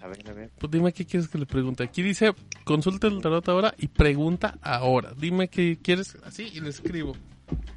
Pues, 0.02 0.18
a 0.18 0.22
ver, 0.22 0.30
a 0.30 0.32
ver. 0.34 0.50
Pues 0.58 0.70
dime 0.70 0.92
qué 0.92 1.06
quieres 1.06 1.28
que 1.28 1.38
le 1.38 1.46
pregunte. 1.46 1.84
Aquí 1.84 2.02
dice, 2.02 2.34
consulta 2.64 3.06
el 3.06 3.20
tarot 3.20 3.48
ahora 3.48 3.72
y 3.78 3.86
pregunta 3.88 4.58
ahora. 4.60 5.12
Dime 5.16 5.48
qué 5.48 5.78
quieres, 5.80 6.18
así 6.24 6.50
y 6.52 6.60
le 6.60 6.70
escribo. 6.70 7.14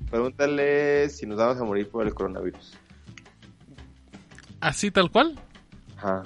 Pregúntale 0.10 1.08
si 1.10 1.28
nos 1.28 1.38
vamos 1.38 1.62
a 1.62 1.64
morir 1.64 1.88
por 1.90 2.08
el 2.08 2.14
coronavirus. 2.14 2.78
Así 4.60 4.90
tal 4.92 5.12
cual. 5.12 5.40
Ajá. 5.98 6.24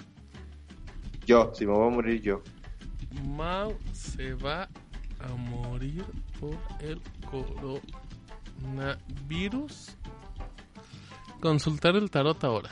Yo, 1.26 1.52
si 1.54 1.66
me 1.66 1.74
voy 1.74 1.88
a 1.88 1.92
morir 1.92 2.22
yo. 2.22 2.42
Mau 3.26 3.76
se 3.92 4.36
va 4.36 4.70
a 5.20 5.28
morir 5.36 6.06
por 6.40 6.58
el 6.80 7.02
coronavirus. 8.62 9.98
Consultar 11.42 11.96
el 11.96 12.10
tarot 12.10 12.44
ahora. 12.44 12.70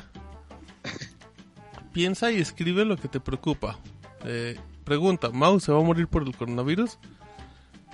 Piensa 1.97 2.31
y 2.31 2.39
escribe 2.39 2.85
lo 2.85 2.95
que 2.95 3.07
te 3.07 3.19
preocupa. 3.19 3.79
Eh, 4.23 4.55
pregunta, 4.83 5.31
¿Mau 5.31 5.59
se 5.59 5.71
va 5.71 5.79
a 5.79 5.83
morir 5.83 6.07
por 6.07 6.21
el 6.21 6.37
coronavirus? 6.37 6.99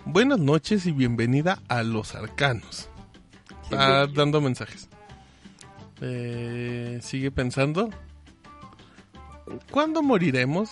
Buenas 0.03 0.39
noches 0.39 0.85
y 0.85 0.91
bienvenida 0.91 1.61
a 1.69 1.83
Los 1.83 2.13
Arcanos. 2.13 2.89
Está 3.63 4.07
dando 4.07 4.41
mensajes. 4.41 4.89
Eh, 6.01 6.99
sigue 7.01 7.31
pensando. 7.31 7.91
¿Cuándo 9.71 10.03
moriremos? 10.03 10.71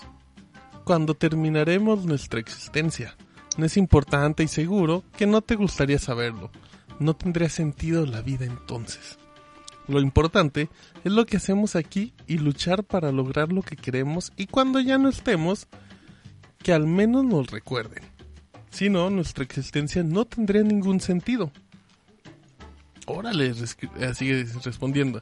Cuando 0.84 1.14
terminaremos 1.14 2.04
nuestra 2.04 2.42
existencia. 2.42 3.16
No 3.56 3.66
es 3.66 3.78
importante 3.78 4.44
y 4.44 4.50
seguro 4.50 5.06
que 5.16 5.26
no 5.26 5.42
te 5.42 5.56
gustaría 5.56 6.00
saberlo. 6.00 6.52
No 7.00 7.16
tendría 7.16 7.48
sentido 7.48 8.06
la 8.06 8.22
vida 8.22 8.44
entonces. 8.44 9.21
Lo 9.92 10.00
importante 10.00 10.70
es 11.04 11.12
lo 11.12 11.26
que 11.26 11.38
hacemos 11.38 11.76
aquí 11.76 12.14
y 12.26 12.38
luchar 12.38 12.84
para 12.84 13.12
lograr 13.12 13.52
lo 13.52 13.62
que 13.62 13.76
queremos 13.76 14.32
y 14.38 14.48
cuando 14.48 14.80
ya 14.80 14.98
no 14.98 15.10
estemos, 15.10 15.68
que 16.64 16.72
al 16.72 16.88
menos 16.88 17.26
nos 17.26 17.52
recuerden. 17.52 18.04
Si 18.70 18.90
no, 18.90 19.10
nuestra 19.10 19.44
existencia 19.44 20.02
no 20.02 20.24
tendría 20.26 20.64
ningún 20.64 21.02
sentido. 21.02 21.52
Órale, 23.06 23.48
eh, 23.50 24.14
sigue 24.14 24.46
respondiendo. 24.64 25.22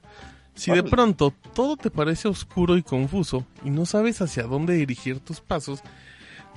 Si 0.54 0.72
de 0.72 0.84
pronto 0.84 1.34
todo 1.56 1.76
te 1.76 1.90
parece 1.90 2.28
oscuro 2.28 2.78
y 2.78 2.84
confuso 2.84 3.48
y 3.64 3.70
no 3.72 3.86
sabes 3.86 4.22
hacia 4.22 4.44
dónde 4.44 4.74
dirigir 4.74 5.20
tus 5.20 5.40
pasos, 5.40 5.82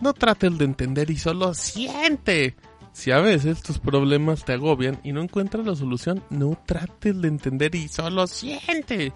no 0.00 0.12
trates 0.12 0.58
de 0.58 0.64
entender 0.64 1.10
y 1.10 1.16
solo 1.16 1.54
siente. 1.54 2.56
Si 2.92 3.10
a 3.10 3.20
veces 3.20 3.62
tus 3.62 3.78
problemas 3.78 4.44
te 4.44 4.52
agobian 4.52 5.00
y 5.02 5.12
no 5.12 5.22
encuentras 5.22 5.66
la 5.66 5.74
solución, 5.74 6.22
no 6.30 6.58
trates 6.66 7.20
de 7.20 7.28
entender 7.28 7.74
y 7.74 7.88
solo 7.88 8.26
siente. 8.26 9.12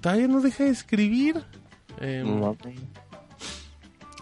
Todavía 0.00 0.28
no 0.28 0.40
deja 0.40 0.64
de 0.64 0.70
escribir. 0.70 1.42
Em, 1.98 2.40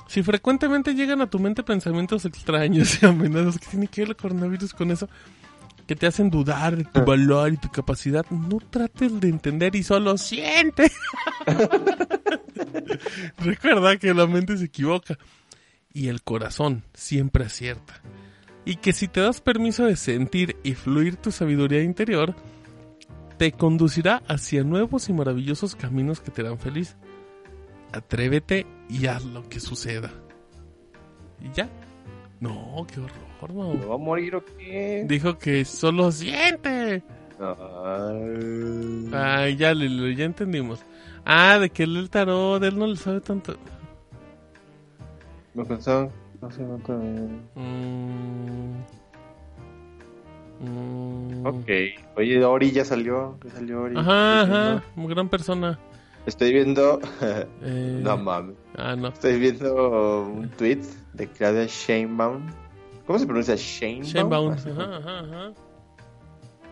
si 0.06 0.22
frecuentemente 0.22 0.94
llegan 0.94 1.20
a 1.20 1.28
tu 1.28 1.38
mente 1.38 1.62
pensamientos 1.62 2.24
extraños 2.24 3.02
y 3.02 3.06
amenazas 3.06 3.58
que 3.58 3.66
tienen 3.66 3.88
que 3.88 4.02
ver 4.02 4.10
el 4.10 4.16
coronavirus 4.16 4.72
con 4.72 4.90
eso, 4.90 5.08
que 5.86 5.96
te 5.96 6.06
hacen 6.06 6.30
dudar 6.30 6.76
de 6.76 6.84
tu 6.84 7.04
valor 7.04 7.52
y 7.52 7.56
tu 7.56 7.70
capacidad, 7.70 8.24
no 8.30 8.58
trates 8.58 9.20
de 9.20 9.28
entender 9.28 9.74
y 9.74 9.82
solo 9.82 10.16
siente. 10.18 10.92
Recuerda 13.38 13.96
que 13.96 14.14
la 14.14 14.26
mente 14.26 14.56
se 14.56 14.66
equivoca 14.66 15.18
y 15.92 16.08
el 16.08 16.22
corazón 16.22 16.84
siempre 16.94 17.44
acierta. 17.44 18.02
Y 18.68 18.76
que 18.76 18.92
si 18.92 19.08
te 19.08 19.22
das 19.22 19.40
permiso 19.40 19.86
de 19.86 19.96
sentir 19.96 20.56
y 20.62 20.74
fluir 20.74 21.16
tu 21.16 21.32
sabiduría 21.32 21.82
interior, 21.82 22.34
te 23.38 23.50
conducirá 23.50 24.22
hacia 24.28 24.62
nuevos 24.62 25.08
y 25.08 25.14
maravillosos 25.14 25.74
caminos 25.74 26.20
que 26.20 26.30
te 26.30 26.42
harán 26.42 26.58
feliz. 26.58 26.94
Atrévete 27.94 28.66
y 28.90 29.06
haz 29.06 29.24
lo 29.24 29.48
que 29.48 29.58
suceda. 29.58 30.12
¿Y 31.40 31.50
ya? 31.56 31.70
No, 32.40 32.86
qué 32.92 33.00
horror, 33.00 33.54
Mau. 33.54 33.72
¿Me 33.72 33.86
va 33.86 33.94
a 33.94 33.98
morir 33.98 34.34
o 34.36 34.44
qué? 34.44 35.06
Dijo 35.08 35.38
que 35.38 35.64
solo 35.64 36.12
siente. 36.12 37.02
Ay. 37.40 39.10
Ay, 39.14 39.56
ya, 39.56 39.72
Lilo, 39.72 40.10
ya 40.10 40.26
entendimos. 40.26 40.84
Ah, 41.24 41.58
de 41.58 41.70
que 41.70 41.84
él 41.84 41.96
el 41.96 42.10
tarot, 42.10 42.62
él 42.62 42.78
no 42.78 42.86
le 42.86 42.96
sabe 42.96 43.22
tanto. 43.22 43.56
Me 45.54 45.64
pensaba, 45.64 46.10
no 46.40 46.50
sé 46.50 46.64
cuánto. 46.64 46.92
Mm. 47.54 48.74
Mm. 50.60 51.46
Ok. 51.46 51.68
Oye, 52.16 52.44
Ori 52.44 52.70
ya 52.72 52.84
salió. 52.84 53.38
Ya 53.44 53.50
salió 53.50 53.82
Ori. 53.82 53.96
Ajá, 53.96 54.42
ajá, 54.42 54.84
muy 54.96 55.08
gran 55.08 55.28
persona. 55.28 55.78
Estoy 56.26 56.52
viendo. 56.52 57.00
Eh, 57.62 58.00
no 58.02 58.16
mames. 58.16 58.56
Ah, 58.76 58.94
no. 58.96 59.08
Estoy 59.08 59.38
viendo 59.38 60.22
un 60.22 60.48
tweet 60.50 60.80
de 61.14 61.26
Claudia 61.28 61.66
Sheinbaum. 61.66 62.46
¿Cómo 63.06 63.18
se 63.18 63.26
pronuncia 63.26 63.54
Sheinbaum? 63.56 64.04
Shanebaum. 64.12 64.52
Así, 64.52 64.68
¿no? 64.68 64.82
Ajá, 64.82 64.96
ajá, 64.98 65.20
ajá. 65.20 65.52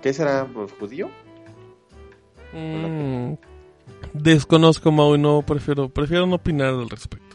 ¿Qué 0.03 0.13
será? 0.13 0.47
Pues, 0.53 0.73
¿Judío? 0.79 1.09
Mm, 2.53 3.35
Desconozco, 4.13 4.93
Mau, 4.93 5.15
y 5.15 5.19
no 5.19 5.43
prefiero, 5.43 5.89
prefiero 5.89 6.27
no 6.27 6.37
opinar 6.37 6.69
al 6.69 6.89
respecto. 6.89 7.26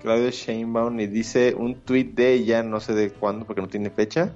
Claudia 0.00 0.30
Sheinbaum 0.30 0.98
y 1.00 1.06
dice 1.06 1.54
un 1.54 1.74
tweet 1.76 2.12
de 2.14 2.34
ella, 2.34 2.62
no 2.62 2.80
sé 2.80 2.94
de 2.94 3.10
cuándo 3.10 3.46
porque 3.46 3.62
no 3.62 3.68
tiene 3.68 3.90
fecha. 3.90 4.32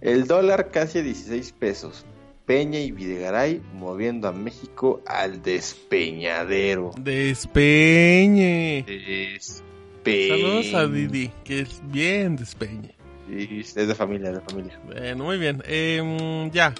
El 0.00 0.26
dólar 0.26 0.70
casi 0.70 0.98
a 0.98 1.02
16 1.02 1.52
pesos. 1.52 2.04
Peña 2.46 2.80
y 2.80 2.90
Videgaray 2.90 3.62
moviendo 3.74 4.26
a 4.26 4.32
México 4.32 5.00
al 5.06 5.42
despeñadero. 5.42 6.90
Despeñe. 6.98 8.84
Despeñe. 8.84 10.28
Saludos 10.28 10.74
a 10.74 10.86
Didi, 10.88 11.30
que 11.44 11.60
es 11.60 11.80
bien 11.84 12.34
despeñe. 12.34 12.96
Y 13.28 13.60
es 13.60 13.74
de 13.74 13.94
familia, 13.94 14.30
es 14.30 14.34
de 14.36 14.40
familia. 14.40 14.80
Bueno, 14.84 15.24
muy 15.24 15.38
bien. 15.38 15.62
Em, 15.66 16.50
ya. 16.50 16.74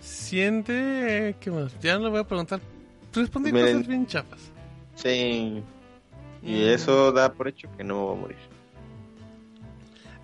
Siente. 0.00 1.36
¿Qué 1.40 1.50
más? 1.50 1.78
Ya 1.80 1.98
no 1.98 2.04
le 2.04 2.10
voy 2.10 2.20
a 2.20 2.24
preguntar. 2.24 2.60
Respondí 3.12 3.52
Miren. 3.52 3.72
cosas 3.72 3.88
bien 3.88 4.06
chafas. 4.06 4.40
Sí. 4.94 5.62
Y 6.44 6.52
Mm. 6.52 6.68
eso 6.74 7.10
da 7.12 7.32
por 7.32 7.48
hecho 7.48 7.68
que 7.76 7.82
no 7.84 8.06
va 8.06 8.12
a 8.12 8.16
morir. 8.16 8.36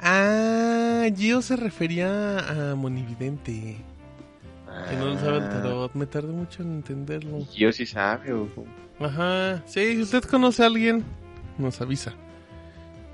Ah, 0.03 1.07
Gio 1.15 1.43
se 1.43 1.57
refería 1.57 2.71
a 2.73 2.75
Monividente. 2.75 3.77
Que 4.89 4.97
no 4.97 5.07
lo 5.07 5.19
sabe 5.19 5.39
el 5.39 5.43
Ah, 5.45 5.49
tarot. 5.51 5.95
Me 5.95 6.07
tardé 6.07 6.33
mucho 6.33 6.63
en 6.63 6.73
entenderlo. 6.77 7.39
Yo 7.55 7.73
sí 7.73 7.85
sabe. 7.87 8.33
o- 8.33 8.49
Ajá. 9.01 9.63
Sí, 9.67 9.95
si 9.97 10.03
usted 10.03 10.23
conoce 10.25 10.63
a 10.63 10.67
alguien, 10.67 11.05
nos 11.59 11.81
avisa. 11.81 12.15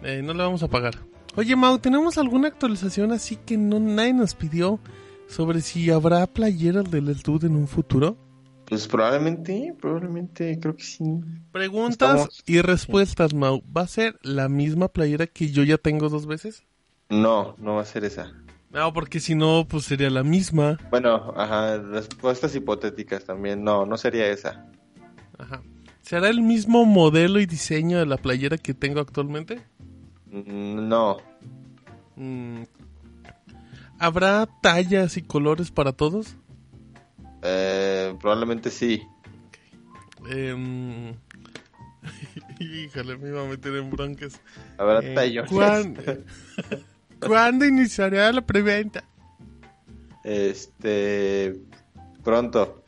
Eh, 0.03 0.21
no 0.23 0.33
le 0.35 0.43
vamos 0.43 0.63
a 0.63 0.69
pagar. 0.69 0.95
Oye, 1.37 1.55
Mau, 1.57 1.79
¿tenemos 1.79 2.19
alguna 2.19 2.49
actualización 2.49 3.13
así 3.13 3.37
que 3.37 3.57
no 3.57 3.79
nadie 3.81 4.13
nos 4.15 4.35
pidió 4.35 4.79
sobre 5.29 5.61
si 5.61 5.91
habrá 5.91 6.27
playeras 6.27 6.91
del 6.91 7.09
Etud 7.09 7.45
en 7.45 7.57
un 7.57 7.67
futuro? 7.69 8.17
Pues 8.69 8.89
probablemente, 8.89 9.75
probablemente, 9.81 10.59
creo 10.61 10.75
que 10.77 10.83
sí. 10.83 11.05
Preguntas 11.53 11.93
Estamos- 12.11 12.43
y 12.47 12.61
respuestas, 12.63 13.33
Mau. 13.33 13.63
¿Va 13.75 13.83
a 13.83 13.87
ser 13.87 14.19
la 14.23 14.49
misma 14.49 14.89
playera 14.89 15.27
que 15.27 15.51
yo 15.51 15.63
ya 15.63 15.79
tengo 15.79 16.09
dos 16.09 16.27
veces? 16.27 16.65
No, 17.09 17.55
no 17.59 17.75
va 17.77 17.83
a 17.83 17.85
ser 17.85 18.05
esa. 18.05 18.33
No, 18.71 18.93
porque 18.93 19.21
si 19.21 19.35
no, 19.37 19.67
pues 19.69 19.85
sería 19.85 20.11
la 20.11 20.25
misma. 20.25 20.79
Bueno, 20.91 21.33
ajá, 21.37 21.79
respuestas 21.79 22.55
hipotéticas 22.57 23.25
también. 23.25 23.63
No, 23.63 23.87
no 23.87 23.97
sería 23.97 24.27
esa. 24.27 24.67
Ajá. 25.39 25.63
¿Será 26.03 26.29
el 26.29 26.43
mismo 26.43 26.85
modelo 26.85 27.39
y 27.41 27.47
diseño 27.47 27.99
de 27.99 28.07
la 28.07 28.17
playera 28.17 28.59
que 28.59 28.75
tengo 28.75 29.01
actualmente? 29.01 29.61
Mm, 30.31 30.89
No, 30.89 31.19
Mm. 32.17 32.63
¿Habrá 33.99 34.47
tallas 34.63 35.17
y 35.17 35.23
colores 35.23 35.71
para 35.71 35.93
todos? 35.93 36.37
Eh, 37.47 38.15
probablemente 38.21 38.71
sí. 38.71 39.03
Em, 40.31 41.15
Híjole, 42.61 43.17
me 43.19 43.29
iba 43.29 43.43
a 43.43 43.49
meter 43.49 43.75
en 43.77 43.91
broncas. 43.91 44.41
Habrá 44.79 45.01
Eh, 45.01 45.15
tallones. 45.15 45.51
¿cuán- 45.53 45.97
¿Cuándo 47.21 47.65
iniciará 47.65 48.31
la 48.33 48.43
preventa? 48.45 49.05
Este, 50.25 51.57
pronto. 52.25 52.83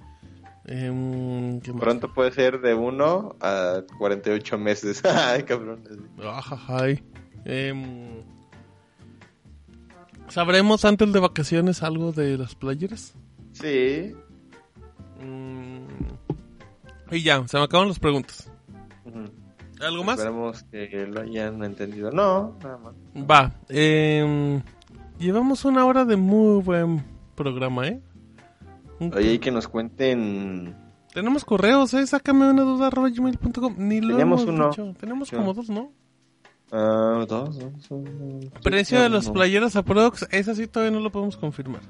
Em. 0.66 1.61
Pronto 1.61 2.12
puede 2.12 2.32
ser 2.32 2.61
de 2.61 2.74
1 2.74 3.36
a 3.40 3.82
48 3.98 4.59
meses. 4.59 5.02
Ay, 5.04 5.44
cabrón. 5.44 5.82
Ajajay. 6.22 7.02
Em, 7.44 8.22
¿Sabremos 10.28 10.84
antes 10.84 11.11
de 11.12 11.20
vacaciones 11.20 11.82
algo 11.82 12.12
de 12.12 12.36
las 12.36 12.54
playeras? 12.54 13.14
Sí. 13.52 14.14
Mm, 15.20 15.86
y 17.10 17.22
ya, 17.22 17.46
se 17.48 17.56
me 17.58 17.64
acaban 17.64 17.88
las 17.88 17.98
preguntas. 17.98 18.50
¿Algo 19.80 20.04
más? 20.04 20.18
Esperemos 20.18 20.62
que 20.64 21.06
lo 21.06 21.20
hayan 21.20 21.62
entendido. 21.62 22.10
No, 22.10 22.56
nada 22.62 22.78
más. 22.78 22.94
Va. 23.30 23.52
em, 23.68 24.60
llevamos 25.18 25.64
una 25.64 25.86
hora 25.86 26.04
de 26.04 26.16
muy 26.16 26.60
buen 26.62 27.04
programa, 27.36 27.86
¿eh? 27.86 28.00
Oye, 29.00 29.34
y 29.34 29.38
que 29.38 29.50
nos 29.52 29.68
cuenten. 29.68 30.74
Tenemos 31.14 31.44
correos, 31.44 31.94
¿eh? 31.94 32.06
Sácame 32.06 32.50
una 32.50 32.62
duda 32.62 32.88
arroba 32.88 33.08
gmail.com. 33.08 33.74
Ni 33.78 34.00
lo 34.00 34.08
Teníamos 34.08 34.42
hemos 34.42 34.54
uno. 34.54 34.68
dicho. 34.70 34.94
Tenemos 34.98 35.30
como 35.30 35.54
dos, 35.54 35.70
¿no? 35.70 35.92
ah, 36.72 37.24
dos, 37.28 37.58
dos, 37.58 37.88
dos, 37.88 37.88
dos. 37.88 38.50
Precio 38.62 39.00
de 39.00 39.08
las 39.08 39.30
playeras 39.30 39.76
aprox. 39.76 40.26
Esa 40.32 40.54
sí 40.56 40.66
todavía 40.66 40.96
no 40.96 41.02
lo 41.02 41.10
podemos 41.12 41.36
confirmar. 41.36 41.80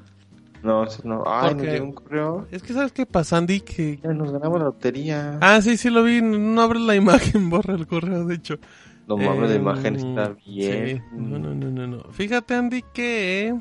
No, 0.63 0.85
eso 0.85 1.01
no. 1.05 1.23
Ay, 1.27 1.51
Porque- 1.51 1.65
nos 1.65 1.73
llegó 1.73 1.85
un 1.87 1.93
correo. 1.93 2.47
Es 2.51 2.63
que, 2.63 2.73
¿sabes 2.73 2.93
qué 2.93 3.07
pasa, 3.07 3.37
Andy? 3.37 3.61
Que... 3.61 3.99
Ya 4.03 4.13
nos 4.13 4.33
ganamos 4.33 4.59
la 4.59 4.65
lotería. 4.67 5.39
Ah, 5.41 5.61
sí, 5.63 5.77
sí 5.77 5.89
lo 5.91 6.03
vi. 6.03 6.21
No 6.21 6.61
abre 6.63 6.81
la 6.81 6.95
imagen, 6.97 7.49
borra 7.51 7.75
el 7.75 7.87
correo, 7.87 8.25
de 8.27 8.35
hecho. 8.35 8.59
no 9.07 9.17
mames, 9.17 9.51
la 9.51 9.57
Em, 9.57 9.63
imagen 9.63 9.97
está 9.97 10.37
bien. 10.47 10.99
sí. 10.99 11.03
No, 11.17 11.39
no, 11.39 11.55
no, 11.55 11.71
no, 11.71 11.87
no. 11.87 12.03
Fíjate, 12.13 12.55
Andy, 12.55 12.83
que... 12.93 13.55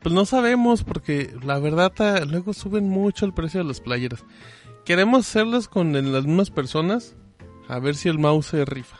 Pues 0.00 0.14
no 0.14 0.24
sabemos 0.24 0.84
porque 0.84 1.34
la 1.42 1.58
verdad 1.58 1.92
ah, 1.98 2.20
luego 2.24 2.52
suben 2.52 2.88
mucho 2.88 3.26
el 3.26 3.32
precio 3.34 3.58
de 3.60 3.66
las 3.66 3.80
playeras. 3.80 4.24
Queremos 4.84 5.28
hacerlas 5.28 5.66
con 5.66 5.92
las 5.92 6.24
mismas 6.24 6.50
personas. 6.50 7.16
A 7.66 7.80
ver 7.80 7.96
si 7.96 8.08
el 8.08 8.18
mouse 8.18 8.46
se 8.46 8.64
rifa. 8.64 8.98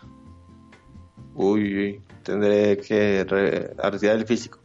Uy, 1.34 1.74
uy, 1.76 2.03
tendré 2.24 2.76
que 2.78 3.24
re- 3.24 3.72
retirar 3.90 4.16
el 4.16 4.26
físico. 4.26 4.59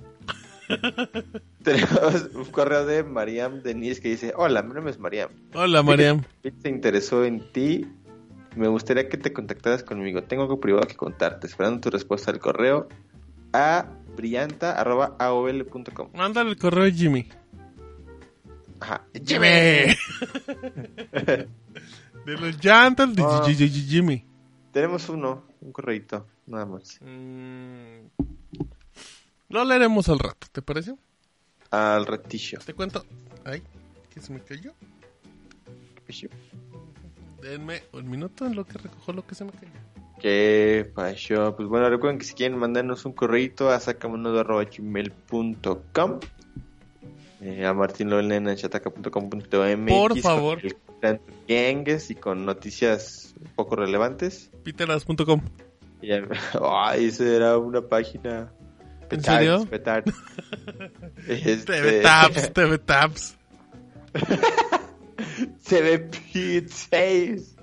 Tenemos 1.64 2.30
un 2.34 2.46
correo 2.46 2.86
de 2.86 3.04
Mariam 3.04 3.62
Denise 3.62 4.02
que 4.02 4.10
dice: 4.10 4.34
Hola, 4.36 4.62
mi 4.64 4.74
nombre 4.74 4.92
es 4.92 5.00
Mariam. 5.00 5.30
Hola, 5.54 5.84
Mariam. 5.84 6.24
Se 6.62 6.70
interesó 6.70 7.24
en 7.26 7.52
ti. 7.52 7.86
Me 8.56 8.68
gustaría 8.68 9.10
que 9.10 9.18
te 9.18 9.34
contactaras 9.34 9.84
conmigo. 9.84 10.24
Tengo 10.24 10.44
algo 10.44 10.60
privado 10.60 10.88
que 10.88 10.96
contarte. 10.96 11.48
Esperando 11.48 11.82
tu 11.82 11.90
respuesta 11.90 12.30
al 12.32 12.38
correo 12.40 12.88
a 13.54 13.88
brillanta.aol.com. 14.16 16.10
Mándale 16.14 16.52
el 16.52 16.58
correo 16.58 16.86
a 16.86 16.92
Jimmy. 16.92 17.28
Ajá. 18.80 19.06
Jimmy. 19.26 19.48
De 22.26 22.38
los 22.40 22.64
llantas 22.64 23.14
de 23.16 23.22
G- 23.24 23.70
Jimmy. 23.88 24.26
Tenemos 24.72 25.10
uno, 25.10 25.44
un 25.62 25.72
correito, 25.74 26.26
nada 26.48 26.66
más. 26.66 26.98
Mm, 27.02 28.08
Lo 29.54 29.64
leeremos 29.64 30.10
al 30.10 30.18
rato, 30.18 30.47
¿te 30.51 30.64
parece? 30.64 30.95
Al 31.70 32.08
ratillo. 32.08 32.58
Te 32.66 32.74
cuento. 32.74 33.06
Ay, 33.45 33.62
que 34.12 34.20
se 34.20 34.34
me 34.34 34.39
cayó. 34.41 34.74
Denme 37.39 37.84
un 37.91 38.10
minuto 38.10 38.47
en 38.47 38.56
lo 38.56 38.66
que 38.66 38.80
recojo 38.80 39.14
lo 39.14 39.28
que 39.28 39.36
se 39.36 39.45
me 39.45 39.51
cayó. 39.51 39.70
¿Qué 40.20 40.91
pasó? 40.95 41.56
Pues 41.56 41.68
bueno, 41.68 41.88
recuerden 41.88 42.18
que 42.18 42.26
si 42.26 42.34
quieren 42.34 42.58
mandarnos 42.58 43.06
un 43.06 43.14
correito 43.14 43.70
a 43.70 43.80
sacamono.gmail.com 43.80 46.20
eh, 47.41 47.66
a 47.68 47.74
Martín 47.76 48.10
Lolen 48.10 48.47
en 48.47 48.56
chataca.com.mx 48.56 49.88
Por 49.88 50.20
favor. 50.20 50.60
con 50.99 51.20
el 51.47 52.01
y 52.10 52.16
con 52.16 52.43
noticias 52.43 53.36
poco 53.56 53.76
relevantes. 53.76 54.49
Ya- 56.01 56.28
Ay, 56.60 57.06
esa 57.06 57.24
era 57.28 57.60
una 57.60 57.82
página. 57.82 58.51
¿En 59.14 59.24
serio? 59.24 59.66
Petard. 59.70 60.05
Este, 61.28 61.66
TV 61.82 62.01
Tabs, 62.01 62.53
TV 62.53 62.78
Tabs. 62.80 63.38
Se 65.59 65.82
ve 65.82 65.99
Pete 65.99 66.68
6. 66.68 67.55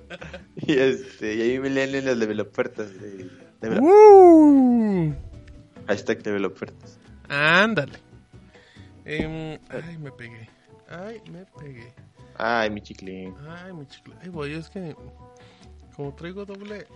Y 0.57 0.73
este, 0.73 1.35
y 1.35 1.41
ahí 1.41 1.59
me 1.59 1.69
leen 1.69 1.95
en 1.95 2.05
las 2.05 2.19
developertas. 2.19 2.91
De, 2.99 3.29
de- 3.61 3.79
Uh, 3.79 5.13
Hashtag 5.87 6.23
developertas. 6.23 6.99
ándale. 7.29 7.99
Em, 9.05 9.59
ay, 9.69 9.97
me 9.99 10.11
pegué. 10.11 10.49
Ay, 10.89 11.21
me 11.31 11.45
pegué. 11.59 11.93
Ay, 12.37 12.69
mi 12.69 12.81
chicle. 12.81 13.33
Ay, 13.47 13.73
mi 13.73 13.85
chicle. 13.87 14.13
Ay, 14.21 14.29
voy, 14.29 14.53
es 14.53 14.69
que 14.69 14.95
como 15.95 16.13
traigo 16.15 16.45
doble, 16.45 16.87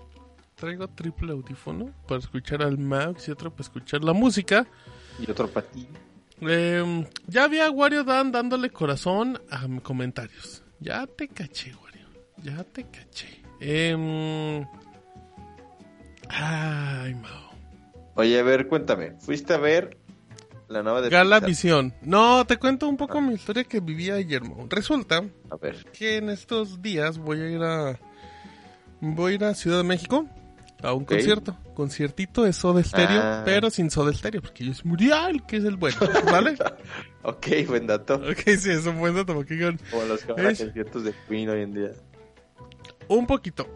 traigo 0.55 0.87
triple 0.87 1.31
audífono 1.33 1.91
para 2.07 2.19
escuchar 2.19 2.61
al 2.63 2.77
Max 2.77 3.27
y 3.27 3.31
otro 3.31 3.51
para 3.51 3.61
escuchar 3.63 4.03
la 4.03 4.13
música. 4.13 4.65
Y 5.19 5.29
otro 5.29 5.47
para 5.49 5.67
ti. 5.67 5.87
Em, 6.41 7.05
ya 7.27 7.47
vi 7.47 7.59
a 7.59 7.69
Wario 7.71 8.03
Dan 8.03 8.31
dándole 8.31 8.69
corazón 8.69 9.39
a 9.49 9.67
mis 9.67 9.81
comentarios. 9.81 10.63
Ya 10.79 11.05
te 11.07 11.27
caché, 11.27 11.73
Wario. 11.75 12.07
Ya 12.43 12.63
te 12.63 12.83
caché. 12.85 13.41
Em, 13.59 14.65
ay, 16.29 17.13
Mao. 17.15 17.51
Oye, 18.15 18.39
a 18.39 18.43
ver, 18.43 18.67
cuéntame. 18.67 19.11
¿Fuiste 19.19 19.53
a 19.53 19.57
ver 19.57 19.97
la 20.67 20.83
nueva 20.83 21.01
de 21.01 21.09
Gala 21.09 21.37
Pixar? 21.37 21.49
Visión. 21.49 21.93
No, 22.01 22.45
te 22.45 22.57
cuento 22.57 22.87
un 22.87 22.97
poco 22.97 23.21
mi 23.21 23.33
historia 23.33 23.63
que 23.63 23.79
vivía 23.79 24.15
ayer, 24.15 24.41
Mao. 24.41 24.67
Resulta 24.69 25.23
A 25.49 25.55
ver. 25.57 25.85
que 25.91 26.17
en 26.17 26.29
estos 26.29 26.81
días 26.81 27.17
voy 27.17 27.41
a 27.41 27.49
ir 27.49 27.61
a 27.63 27.99
voy 29.01 29.33
a 29.33 29.35
ir 29.35 29.43
a 29.43 29.53
Ciudad 29.53 29.77
de 29.77 29.83
México 29.83 30.25
a 30.83 30.93
un 30.93 31.05
concierto, 31.05 31.57
conciertito 31.73 32.43
de 32.43 32.53
Soda 32.53 32.83
Stereo, 32.83 33.21
Ah. 33.21 33.41
pero 33.45 33.69
sin 33.69 33.89
Soda 33.89 34.13
Stereo, 34.13 34.41
porque 34.41 34.65
yo 34.65 34.71
es 34.71 34.85
Muriel, 34.85 35.43
que 35.47 35.57
es 35.57 35.63
el 35.65 35.77
bueno, 35.77 35.97
¿vale? 36.25 36.55
Ok, 37.23 37.47
buen 37.67 37.87
dato. 37.87 38.15
ok, 38.15 38.39
sí, 38.59 38.69
es 38.69 38.85
un 38.85 38.99
buen 38.99 39.15
dato, 39.15 39.33
porque 39.33 39.57
Como 39.89 40.03
los 40.03 40.21
Es- 40.21 40.59
conciertos 40.59 41.03
de 41.03 41.13
Queen 41.27 41.49
hoy 41.49 41.61
en 41.61 41.73
día. 41.73 41.91
un 43.07 43.25
poquito. 43.25 43.67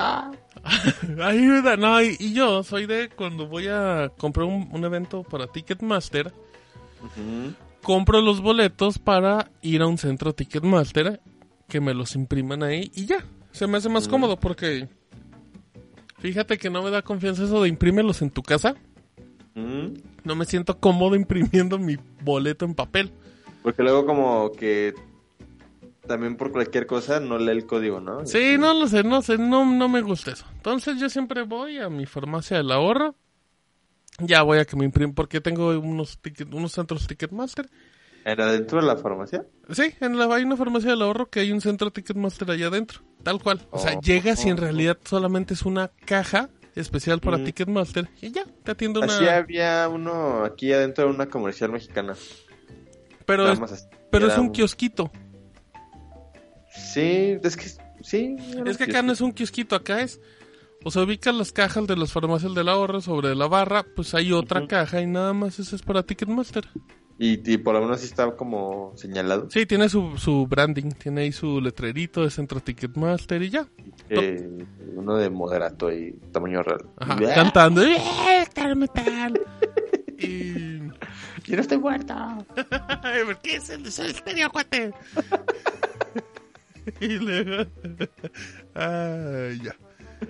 ¡Ah! 0.00 0.32
ayuda, 1.22 1.76
no, 1.76 2.02
y, 2.02 2.16
y 2.18 2.32
yo 2.32 2.62
soy 2.64 2.86
de 2.86 3.10
cuando 3.10 3.46
voy 3.46 3.68
a 3.68 4.10
comprar 4.16 4.46
un, 4.46 4.68
un 4.72 4.84
evento 4.84 5.22
para 5.22 5.46
Ticketmaster, 5.46 6.32
compro 7.82 8.20
los 8.20 8.40
boletos 8.40 8.98
para 8.98 9.50
ir 9.62 9.82
a 9.82 9.86
un 9.86 9.98
centro 9.98 10.34
Ticketmaster, 10.34 11.20
que 11.68 11.80
me 11.80 11.94
los 11.94 12.14
impriman 12.16 12.62
ahí 12.62 12.90
y 12.94 13.06
ya. 13.06 13.24
Se 13.54 13.68
me 13.68 13.78
hace 13.78 13.88
más 13.88 14.08
cómodo 14.08 14.36
porque 14.36 14.88
fíjate 16.18 16.58
que 16.58 16.70
no 16.70 16.82
me 16.82 16.90
da 16.90 17.02
confianza 17.02 17.44
eso 17.44 17.62
de 17.62 17.68
imprímelos 17.68 18.20
en 18.20 18.30
tu 18.30 18.42
casa. 18.42 18.74
No 19.54 20.34
me 20.34 20.44
siento 20.44 20.80
cómodo 20.80 21.14
imprimiendo 21.14 21.78
mi 21.78 21.96
boleto 22.24 22.64
en 22.64 22.74
papel. 22.74 23.12
Porque 23.62 23.84
luego 23.84 24.06
como 24.06 24.50
que 24.50 24.92
también 26.04 26.36
por 26.36 26.50
cualquier 26.50 26.88
cosa 26.88 27.20
no 27.20 27.38
lee 27.38 27.52
el 27.52 27.64
código, 27.64 28.00
¿no? 28.00 28.26
Sí, 28.26 28.56
no 28.58 28.74
lo 28.74 28.88
sé, 28.88 29.04
no 29.04 29.22
sé, 29.22 29.38
no, 29.38 29.64
no 29.64 29.88
me 29.88 30.02
gusta 30.02 30.32
eso. 30.32 30.46
Entonces 30.56 30.98
yo 30.98 31.08
siempre 31.08 31.42
voy 31.42 31.78
a 31.78 31.88
mi 31.88 32.06
farmacia 32.06 32.56
del 32.56 32.72
ahorro. 32.72 33.14
Ya 34.18 34.42
voy 34.42 34.58
a 34.58 34.64
que 34.64 34.74
me 34.74 34.84
imprimen 34.84 35.14
porque 35.14 35.40
tengo 35.40 35.78
unos 35.78 36.18
ticket, 36.18 36.52
unos 36.52 36.72
centros 36.72 37.06
Ticketmaster. 37.06 37.70
¿Era 38.24 38.50
dentro 38.50 38.80
de 38.80 38.86
la 38.86 38.96
farmacia? 38.96 39.44
Sí, 39.70 39.92
en 40.00 40.18
la, 40.18 40.34
hay 40.34 40.44
una 40.44 40.56
farmacia 40.56 40.90
del 40.90 41.02
ahorro 41.02 41.28
que 41.28 41.40
hay 41.40 41.52
un 41.52 41.60
centro 41.60 41.90
Ticketmaster 41.92 42.50
allá 42.50 42.68
adentro. 42.68 43.00
Tal 43.22 43.42
cual. 43.42 43.66
O 43.70 43.78
sea, 43.78 43.96
Oh, 43.96 44.00
llegas 44.00 44.44
y 44.46 44.48
en 44.48 44.56
realidad 44.56 44.98
solamente 45.04 45.54
es 45.54 45.62
una 45.62 45.88
caja 46.06 46.48
especial 46.74 47.20
para 47.20 47.38
Mm. 47.38 47.44
Ticketmaster 47.44 48.08
y 48.20 48.30
ya, 48.30 48.44
te 48.64 48.72
atiende 48.72 49.00
una... 49.00 49.14
Así 49.14 49.26
había 49.28 49.88
uno 49.88 50.42
aquí 50.44 50.72
adentro 50.72 51.04
de 51.04 51.10
una 51.10 51.26
comercial 51.26 51.70
mexicana. 51.70 52.14
Pero 53.26 53.50
es, 53.52 53.60
así. 53.60 53.84
pero 54.10 54.26
es 54.26 54.36
un 54.38 54.50
kiosquito. 54.50 55.10
Sí, 56.70 57.38
es 57.42 57.56
que 57.56 57.68
sí. 58.02 58.36
Es 58.66 58.76
que 58.76 58.84
acá 58.84 59.02
no 59.02 59.12
es 59.12 59.20
un 59.20 59.32
kiosquito, 59.32 59.76
acá 59.76 60.00
es... 60.00 60.20
O 60.86 60.90
sea, 60.90 61.02
ubican 61.02 61.38
las 61.38 61.52
cajas 61.52 61.86
de 61.86 61.96
las 61.96 62.12
farmacias 62.12 62.54
del 62.54 62.68
ahorro 62.68 63.00
sobre 63.00 63.34
la 63.34 63.46
barra, 63.46 63.86
pues 63.96 64.14
hay 64.14 64.32
otra 64.32 64.66
caja 64.66 65.00
y 65.00 65.06
nada 65.06 65.32
más 65.32 65.58
eso 65.58 65.74
es 65.76 65.82
para 65.82 66.02
Ticketmaster. 66.02 66.68
Y, 67.18 67.52
y 67.52 67.58
por 67.58 67.74
lo 67.74 67.82
menos 67.82 68.00
sí 68.00 68.06
está 68.06 68.30
como 68.32 68.92
señalado. 68.96 69.48
Sí, 69.50 69.66
tiene 69.66 69.88
su, 69.88 70.18
su 70.18 70.46
branding, 70.48 70.90
tiene 70.90 71.22
ahí 71.22 71.32
su 71.32 71.60
letrerito 71.60 72.22
de 72.24 72.30
centro 72.30 72.60
Ticketmaster 72.60 73.40
y 73.42 73.50
ya. 73.50 73.68
Eh, 74.08 74.48
uno 74.96 75.16
de 75.16 75.30
moderato 75.30 75.92
y 75.92 76.12
tamaño 76.32 76.62
real. 76.62 76.84
Ajá, 76.96 77.16
cantando. 77.34 77.82
¡Eh, 77.82 77.98
tal, 78.52 78.76
metal! 78.76 79.40
y... 80.18 80.78
Yo 81.46 81.56
no 81.56 81.60
estoy 81.60 81.78
muerto. 81.78 82.14
¿Por 82.56 83.38
qué 83.42 83.56
es 83.56 83.70
el 83.70 83.86
estéreo, 83.86 84.50
cuate? 84.50 84.92
y 87.00 87.08
luego... 87.18 87.70
Ay, 88.74 89.60
ya. 89.62 89.76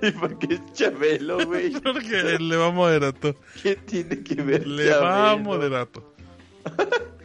¿Y 0.03 0.11
por 0.11 0.39
qué 0.39 0.55
es 0.55 0.73
Chabelo, 0.73 1.47
güey? 1.47 1.71
Porque 1.81 2.39
le 2.39 2.57
va 2.57 2.71
moderato. 2.73 3.37
¿Qué 3.63 3.77
tiene 3.77 4.23
que 4.23 4.35
ver 4.43 4.67
Le 4.67 4.91
va 4.91 5.35
Chabelo? 5.35 5.39
moderato. 5.39 6.14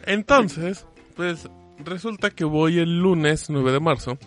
Entonces, 0.06 0.86
pues 1.16 1.48
resulta 1.84 2.30
que 2.30 2.44
voy 2.44 2.78
el 2.78 3.00
lunes 3.00 3.48
9 3.50 3.72
de 3.72 3.80
marzo 3.80 4.18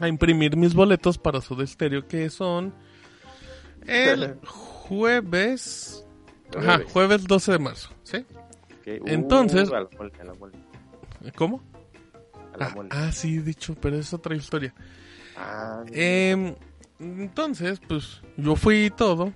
a 0.00 0.08
imprimir 0.08 0.56
mis 0.56 0.74
boletos 0.74 1.18
para 1.18 1.40
su 1.40 1.60
estéreo 1.62 2.06
que 2.06 2.28
son 2.30 2.74
el 3.86 4.38
jueves. 4.44 6.04
Ajá, 6.56 6.74
Jueves. 6.76 6.92
jueves 6.92 7.24
12 7.26 7.52
de 7.52 7.58
marzo, 7.58 7.90
¿sí? 8.04 8.18
Uh, 8.86 9.00
Entonces- 9.06 9.68
a 9.72 9.80
la 9.80 9.88
mole, 9.98 10.12
a 10.20 10.24
la 10.24 10.34
mole, 10.34 10.52
¿Cómo? 11.34 11.60
a 12.54 12.58
la 12.58 12.66
Ah, 12.66 12.72
mole. 12.74 12.88
ah, 12.92 13.10
sí, 13.12 13.38
dicho, 13.38 13.74
pero 13.80 13.96
es 13.96 14.12
otra 14.14 14.36
historia. 14.36 14.72
Ah, 15.36 15.82
Em, 15.92 16.54
entonces, 17.00 17.80
pues 17.86 18.22
yo 18.36 18.54
fui 18.56 18.84
y 18.86 18.90
todo. 18.90 19.32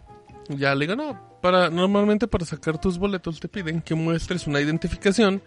Ya 0.49 0.75
le 0.75 0.87
digo, 0.87 0.97
no, 0.97 1.30
para, 1.41 1.71
normalmente 1.71 2.27
para 2.27 2.45
sacar 2.45 2.79
tus 2.79 2.99
boletos 2.99 3.41
te 3.41 3.49
piden 3.49 3.81
que 3.83 3.95
muestres 3.95 4.47
una 4.47 4.61
identificación. 4.61 5.43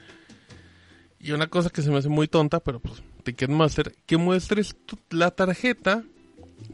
Y 1.20 1.32
una 1.32 1.48
cosa 1.48 1.70
que 1.70 1.82
se 1.82 1.90
me 1.90 1.98
hace 2.00 2.10
muy 2.10 2.28
tonta, 2.28 2.60
pero 2.60 2.80
pues 2.82 3.02
Ticketmaster, 3.24 3.96
que 4.06 4.18
muestres 4.18 4.76
tu- 4.86 4.98
la 5.10 5.32
tarjeta 5.32 6.04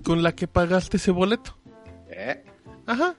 con 0.04 0.24
la 0.24 0.32
que 0.34 0.48
pagaste 0.48 0.98
ese 0.98 1.12
boleto. 1.12 1.56
¿Eh? 2.10 2.44
Ajá. 2.88 3.16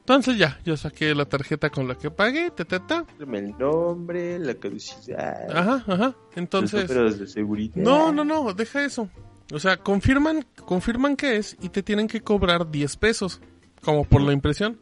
Entonces 0.00 0.36
ya, 0.36 0.60
yo 0.66 0.76
saqué 0.76 1.14
la 1.14 1.24
tarjeta 1.24 1.70
con 1.70 1.88
la 1.88 1.94
que 1.94 2.10
pagué, 2.10 2.50
ta, 2.50 2.66
ta, 2.66 2.86
ta. 2.86 3.06
El 3.18 3.56
nombre, 3.56 4.38
la 4.38 4.52
caducidad. 4.54 5.50
Ajá, 5.50 5.82
ajá. 5.86 6.04
Los 6.08 6.36
Entonces... 6.36 6.90
números 6.90 7.18
de 7.18 7.26
seguridad. 7.26 7.76
No, 7.76 8.12
no, 8.12 8.22
no, 8.22 8.52
deja 8.52 8.84
eso. 8.84 9.08
O 9.50 9.58
sea, 9.58 9.78
confirman, 9.78 10.44
confirman 10.66 11.16
que 11.16 11.36
es 11.38 11.56
y 11.62 11.70
te 11.70 11.82
tienen 11.82 12.06
que 12.06 12.20
cobrar 12.20 12.70
10 12.70 12.96
pesos, 12.98 13.40
como 13.82 14.04
por 14.04 14.20
la 14.20 14.34
impresión. 14.34 14.78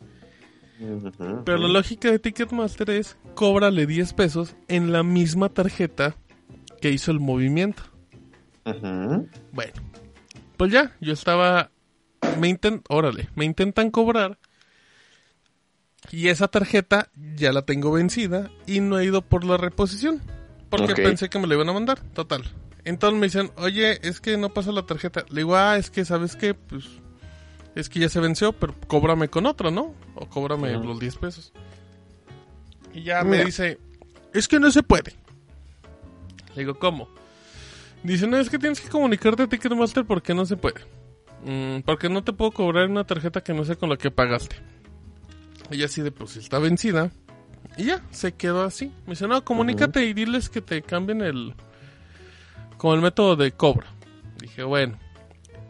Pero 1.45 1.59
la 1.59 1.69
lógica 1.69 2.11
de 2.11 2.19
Ticketmaster 2.19 2.91
es, 2.91 3.17
cóbrale 3.35 3.87
10 3.87 4.13
pesos 4.15 4.57
en 4.69 4.93
la 4.93 5.03
misma 5.03 5.49
tarjeta 5.49 6.17
que 6.81 6.91
hizo 6.91 7.11
el 7.11 7.21
movimiento. 7.21 7.83
Bueno, 8.65 9.73
pues 10.57 10.73
ya, 10.73 10.97
yo 11.01 11.13
estaba, 11.13 11.71
me 12.39 12.49
intent, 12.49 12.85
órale, 12.89 13.29
me 13.35 13.45
intentan 13.45 13.91
cobrar 13.91 14.39
y 16.11 16.29
esa 16.29 16.49
tarjeta 16.49 17.09
ya 17.37 17.53
la 17.53 17.63
tengo 17.63 17.93
vencida 17.93 18.51
y 18.67 18.81
no 18.81 18.99
he 18.99 19.05
ido 19.05 19.23
por 19.23 19.45
la 19.45 19.57
reposición 19.57 20.21
porque 20.69 20.95
pensé 20.95 21.29
que 21.29 21.39
me 21.39 21.47
la 21.47 21.55
iban 21.55 21.69
a 21.69 21.73
mandar, 21.75 22.01
total. 22.15 22.45
Entonces 22.85 23.21
me 23.21 23.27
dicen, 23.27 23.51
oye, 23.57 23.99
es 24.07 24.21
que 24.21 24.37
no 24.39 24.55
pasa 24.55 24.73
la 24.73 24.87
tarjeta. 24.87 25.25
Le 25.29 25.43
digo, 25.43 25.55
ah, 25.55 25.77
es 25.77 25.91
que, 25.91 26.05
¿sabes 26.05 26.35
qué? 26.35 26.55
Pues, 26.55 26.85
es 27.75 27.89
que 27.89 28.01
ya 28.01 28.09
se 28.09 28.21
venció, 28.21 28.53
pero 28.53 28.75
cóbrame 28.87 29.29
con 29.29 29.47
otra, 29.47 29.71
¿no? 29.71 29.95
O 30.15 30.27
cóbrame 30.27 30.73
los 30.73 30.99
10 30.99 31.17
pesos. 31.17 31.53
Y 32.93 33.05
ya 33.05 33.25
me 33.25 33.45
dice, 33.45 33.79
es 34.33 34.49
que 34.49 34.61
no 34.61 34.71
se 34.71 34.83
puede. 34.83 35.15
Le 36.55 36.63
digo, 36.63 36.79
¿cómo? 36.79 37.09
Dice, 38.03 38.27
no, 38.27 38.37
es 38.37 38.51
que 38.51 38.59
tienes 38.59 38.81
que 38.81 38.89
comunicarte 38.89 39.45
a 39.45 39.47
Ticketmaster 39.47 40.05
porque 40.05 40.35
no 40.35 40.45
se 40.45 40.57
puede. 40.57 40.81
Mm, 41.45 41.81
porque 41.85 42.09
no 42.09 42.23
te 42.23 42.33
puedo 42.33 42.51
cobrar 42.51 42.89
una 42.89 43.05
tarjeta 43.05 43.43
que 43.43 43.55
no 43.55 43.65
sé 43.65 43.77
con 43.77 43.89
la 43.89 43.97
que 43.97 44.11
pagaste. 44.11 44.57
Y 45.71 45.83
así 45.83 46.03
de, 46.03 46.13
pues 46.13 46.37
está 46.37 46.59
vencida. 46.59 47.11
Y 47.77 47.85
ya, 47.85 48.05
se 48.11 48.33
quedó 48.33 48.63
así. 48.65 48.93
Me 49.07 49.13
dice, 49.13 49.27
no, 49.27 49.45
comunícate 49.45 50.05
y 50.05 50.13
diles 50.13 50.51
que 50.51 50.61
te 50.61 50.83
cambien 50.83 51.23
el... 51.23 51.55
Con 52.77 52.97
el 52.97 53.01
método 53.01 53.37
de 53.37 53.53
cobro. 53.53 53.87
Dije, 54.39 54.65
bueno. 54.65 54.99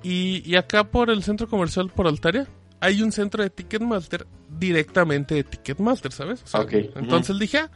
Y, 0.02 0.42
y 0.44 0.56
acá 0.56 0.84
por 0.84 1.10
el 1.10 1.22
centro 1.22 1.48
comercial 1.48 1.90
por 1.90 2.06
Altaria, 2.06 2.46
hay 2.80 3.02
un 3.02 3.12
centro 3.12 3.42
de 3.42 3.50
Ticketmaster 3.50 4.26
directamente 4.58 5.36
de 5.36 5.44
Ticketmaster, 5.44 6.12
¿sabes? 6.12 6.42
O 6.42 6.46
sea. 6.46 6.66
Entonces 6.96 7.38
dije, 7.38 7.58
ah, 7.58 7.70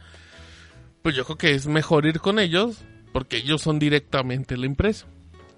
pues 1.01 1.15
yo 1.15 1.23
creo 1.23 1.37
que 1.37 1.51
es 1.51 1.67
mejor 1.67 2.05
ir 2.05 2.19
con 2.19 2.39
ellos 2.39 2.83
porque 3.13 3.37
ellos 3.37 3.61
son 3.61 3.79
directamente 3.79 4.57
la 4.57 4.65
empresa. 4.65 5.07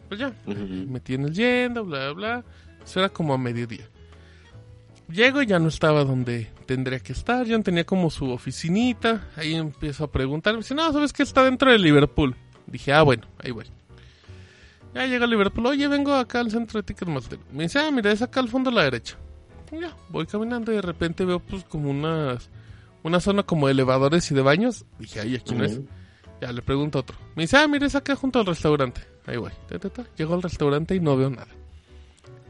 Pues 0.08 0.20
ya, 0.20 0.34
Ujú. 0.46 0.56
me 0.88 1.00
tienes 1.00 1.36
yendo, 1.36 1.86
bla, 1.86 2.12
bla, 2.12 2.14
bla. 2.14 2.46
Eso 2.84 3.00
era 3.00 3.10
como 3.10 3.34
a 3.34 3.38
mediodía. 3.38 3.90
Llego 5.12 5.42
y 5.42 5.48
ya 5.48 5.58
no 5.58 5.70
estaba 5.70 6.04
donde 6.04 6.50
tendría 6.68 7.00
que 7.00 7.14
estar. 7.14 7.46
Ya 7.48 7.60
tenía 7.62 7.84
como 7.84 8.12
su 8.12 8.30
oficinita. 8.30 9.28
Ahí 9.36 9.56
empiezo 9.56 10.04
a 10.04 10.12
preguntar. 10.12 10.54
Me 10.54 10.60
dice, 10.60 10.76
no, 10.76 10.92
¿sabes 10.94 11.14
que 11.14 11.24
Está 11.24 11.44
dentro 11.44 11.72
de 11.72 11.80
Liverpool. 11.80 12.36
Dije, 12.68 12.94
ah, 12.94 13.02
bueno, 13.02 13.28
ahí 13.40 13.52
voy. 13.52 13.66
Ya 14.94 15.06
llega 15.06 15.26
a 15.26 15.28
Liverpool. 15.28 15.66
Oye, 15.68 15.88
vengo 15.88 16.14
acá 16.14 16.40
al 16.40 16.52
centro 16.52 16.80
de 16.80 16.84
Ticketmaster. 16.84 17.40
Me 17.52 17.64
dice, 17.64 17.80
ah, 17.80 17.92
mira, 17.92 18.12
es 18.12 18.22
acá 18.22 18.40
al 18.40 18.50
fondo 18.50 18.70
a 18.70 18.74
la 18.74 18.84
derecha. 18.84 19.18
Ya, 19.72 19.96
voy 20.10 20.26
caminando 20.26 20.72
y 20.72 20.76
de 20.76 20.82
repente 20.82 21.26
veo 21.26 21.40
pues 21.40 21.64
como 21.64 21.90
unas... 21.90 22.50
Una 23.02 23.22
zona 23.22 23.44
como 23.44 23.68
de 23.68 23.74
elevadores 23.74 24.30
y 24.30 24.36
de 24.36 24.42
baños. 24.42 24.86
Dije, 24.98 25.22
ay, 25.22 25.36
aquí 25.36 25.56
no 25.56 25.64
es. 25.64 25.80
Ya 26.42 26.52
le 26.52 26.62
pregunto 26.62 26.98
a 26.98 27.02
otro. 27.02 27.18
Me 27.36 27.44
dice, 27.44 27.56
ah, 27.58 27.68
mira, 27.68 27.86
es 27.86 27.96
acá 27.96 28.16
junto 28.16 28.40
al 28.40 28.46
restaurante. 28.46 29.02
Ahí 29.26 29.38
voy. 29.38 29.52
Ta, 29.68 29.80
ta, 29.80 29.90
ta. 29.90 30.06
Llego 30.18 30.34
al 30.34 30.42
restaurante 30.42 30.96
y 30.96 31.00
no 31.00 31.16
veo 31.16 31.30
nada. 31.30 31.48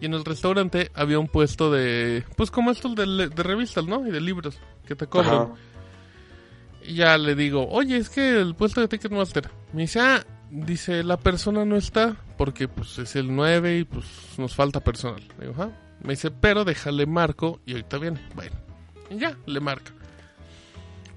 Y 0.01 0.05
en 0.05 0.13
el 0.13 0.25
restaurante 0.25 0.91
había 0.95 1.19
un 1.19 1.27
puesto 1.27 1.71
de. 1.71 2.23
Pues 2.35 2.49
como 2.49 2.71
estos 2.71 2.95
de, 2.95 3.29
de 3.29 3.43
revistas, 3.43 3.85
¿no? 3.85 4.07
Y 4.07 4.11
de 4.11 4.21
libros 4.21 4.57
que 4.87 4.95
te 4.95 5.05
cobran. 5.07 5.33
Ajá. 5.33 5.53
Y 6.83 6.95
ya 6.95 7.17
le 7.17 7.35
digo, 7.35 7.67
oye, 7.69 7.97
es 7.97 8.09
que 8.09 8.39
el 8.39 8.55
puesto 8.55 8.81
de 8.81 8.87
Ticketmaster. 8.87 9.51
Me 9.73 9.81
dice, 9.81 9.99
ah, 9.99 10.25
dice, 10.51 11.03
la 11.03 11.17
persona 11.17 11.65
no 11.65 11.75
está 11.75 12.15
porque 12.37 12.67
pues 12.67 12.97
es 12.99 13.15
el 13.15 13.35
9 13.35 13.79
y 13.79 13.83
pues 13.83 14.05
nos 14.37 14.55
falta 14.55 14.79
personal. 14.79 15.21
Digo, 15.39 15.53
ah. 15.59 15.69
Me 16.01 16.11
dice, 16.13 16.31
pero 16.31 16.63
déjale 16.63 17.05
marco 17.05 17.59
y 17.65 17.73
ahorita 17.73 17.97
viene. 17.97 18.21
Bueno, 18.35 18.55
y 19.09 19.17
ya, 19.17 19.37
le 19.45 19.59
marca. 19.59 19.91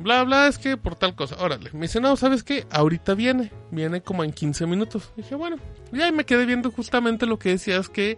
Bla, 0.00 0.24
bla, 0.24 0.48
es 0.48 0.59
que 0.59 0.76
por 0.76 0.96
tal 0.96 1.14
cosa. 1.14 1.36
Órale. 1.38 1.70
Me 1.72 1.82
dice, 1.82 2.00
no, 2.00 2.16
¿sabes 2.16 2.42
qué? 2.42 2.66
Ahorita 2.70 3.14
viene. 3.14 3.52
Viene 3.70 4.00
como 4.02 4.24
en 4.24 4.32
15 4.32 4.66
minutos. 4.66 5.12
Dije, 5.16 5.36
bueno. 5.36 5.56
Y 5.92 6.00
ahí 6.00 6.10
me 6.10 6.24
quedé 6.24 6.44
viendo 6.46 6.72
justamente 6.72 7.26
lo 7.26 7.38
que 7.38 7.50
decías 7.50 7.88
que 7.88 8.16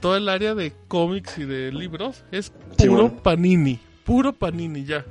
todo 0.00 0.16
el 0.16 0.28
área 0.28 0.56
de 0.56 0.72
cómics 0.88 1.38
y 1.38 1.44
de 1.44 1.70
libros 1.70 2.24
es 2.32 2.46
Sí, 2.76 2.88
puro 2.88 3.02
bueno. 3.10 3.22
panini. 3.22 3.78
Puro 4.04 4.32
panini, 4.32 4.84
ya. 4.84 5.04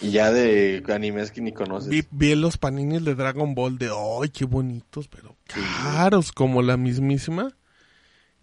Y 0.00 0.10
ya 0.10 0.30
de 0.30 0.82
animes 0.92 1.30
que 1.30 1.40
ni 1.40 1.52
conoces. 1.52 1.88
Vi, 1.88 2.04
vi 2.10 2.34
los 2.34 2.58
paninis 2.58 3.04
de 3.04 3.14
Dragon 3.14 3.54
Ball 3.54 3.78
de, 3.78 3.90
¡ay, 3.90 4.28
qué 4.28 4.44
bonitos! 4.44 5.08
Pero 5.08 5.36
caros 5.46 6.32
como 6.32 6.60
la 6.62 6.76
mismísima. 6.76 7.54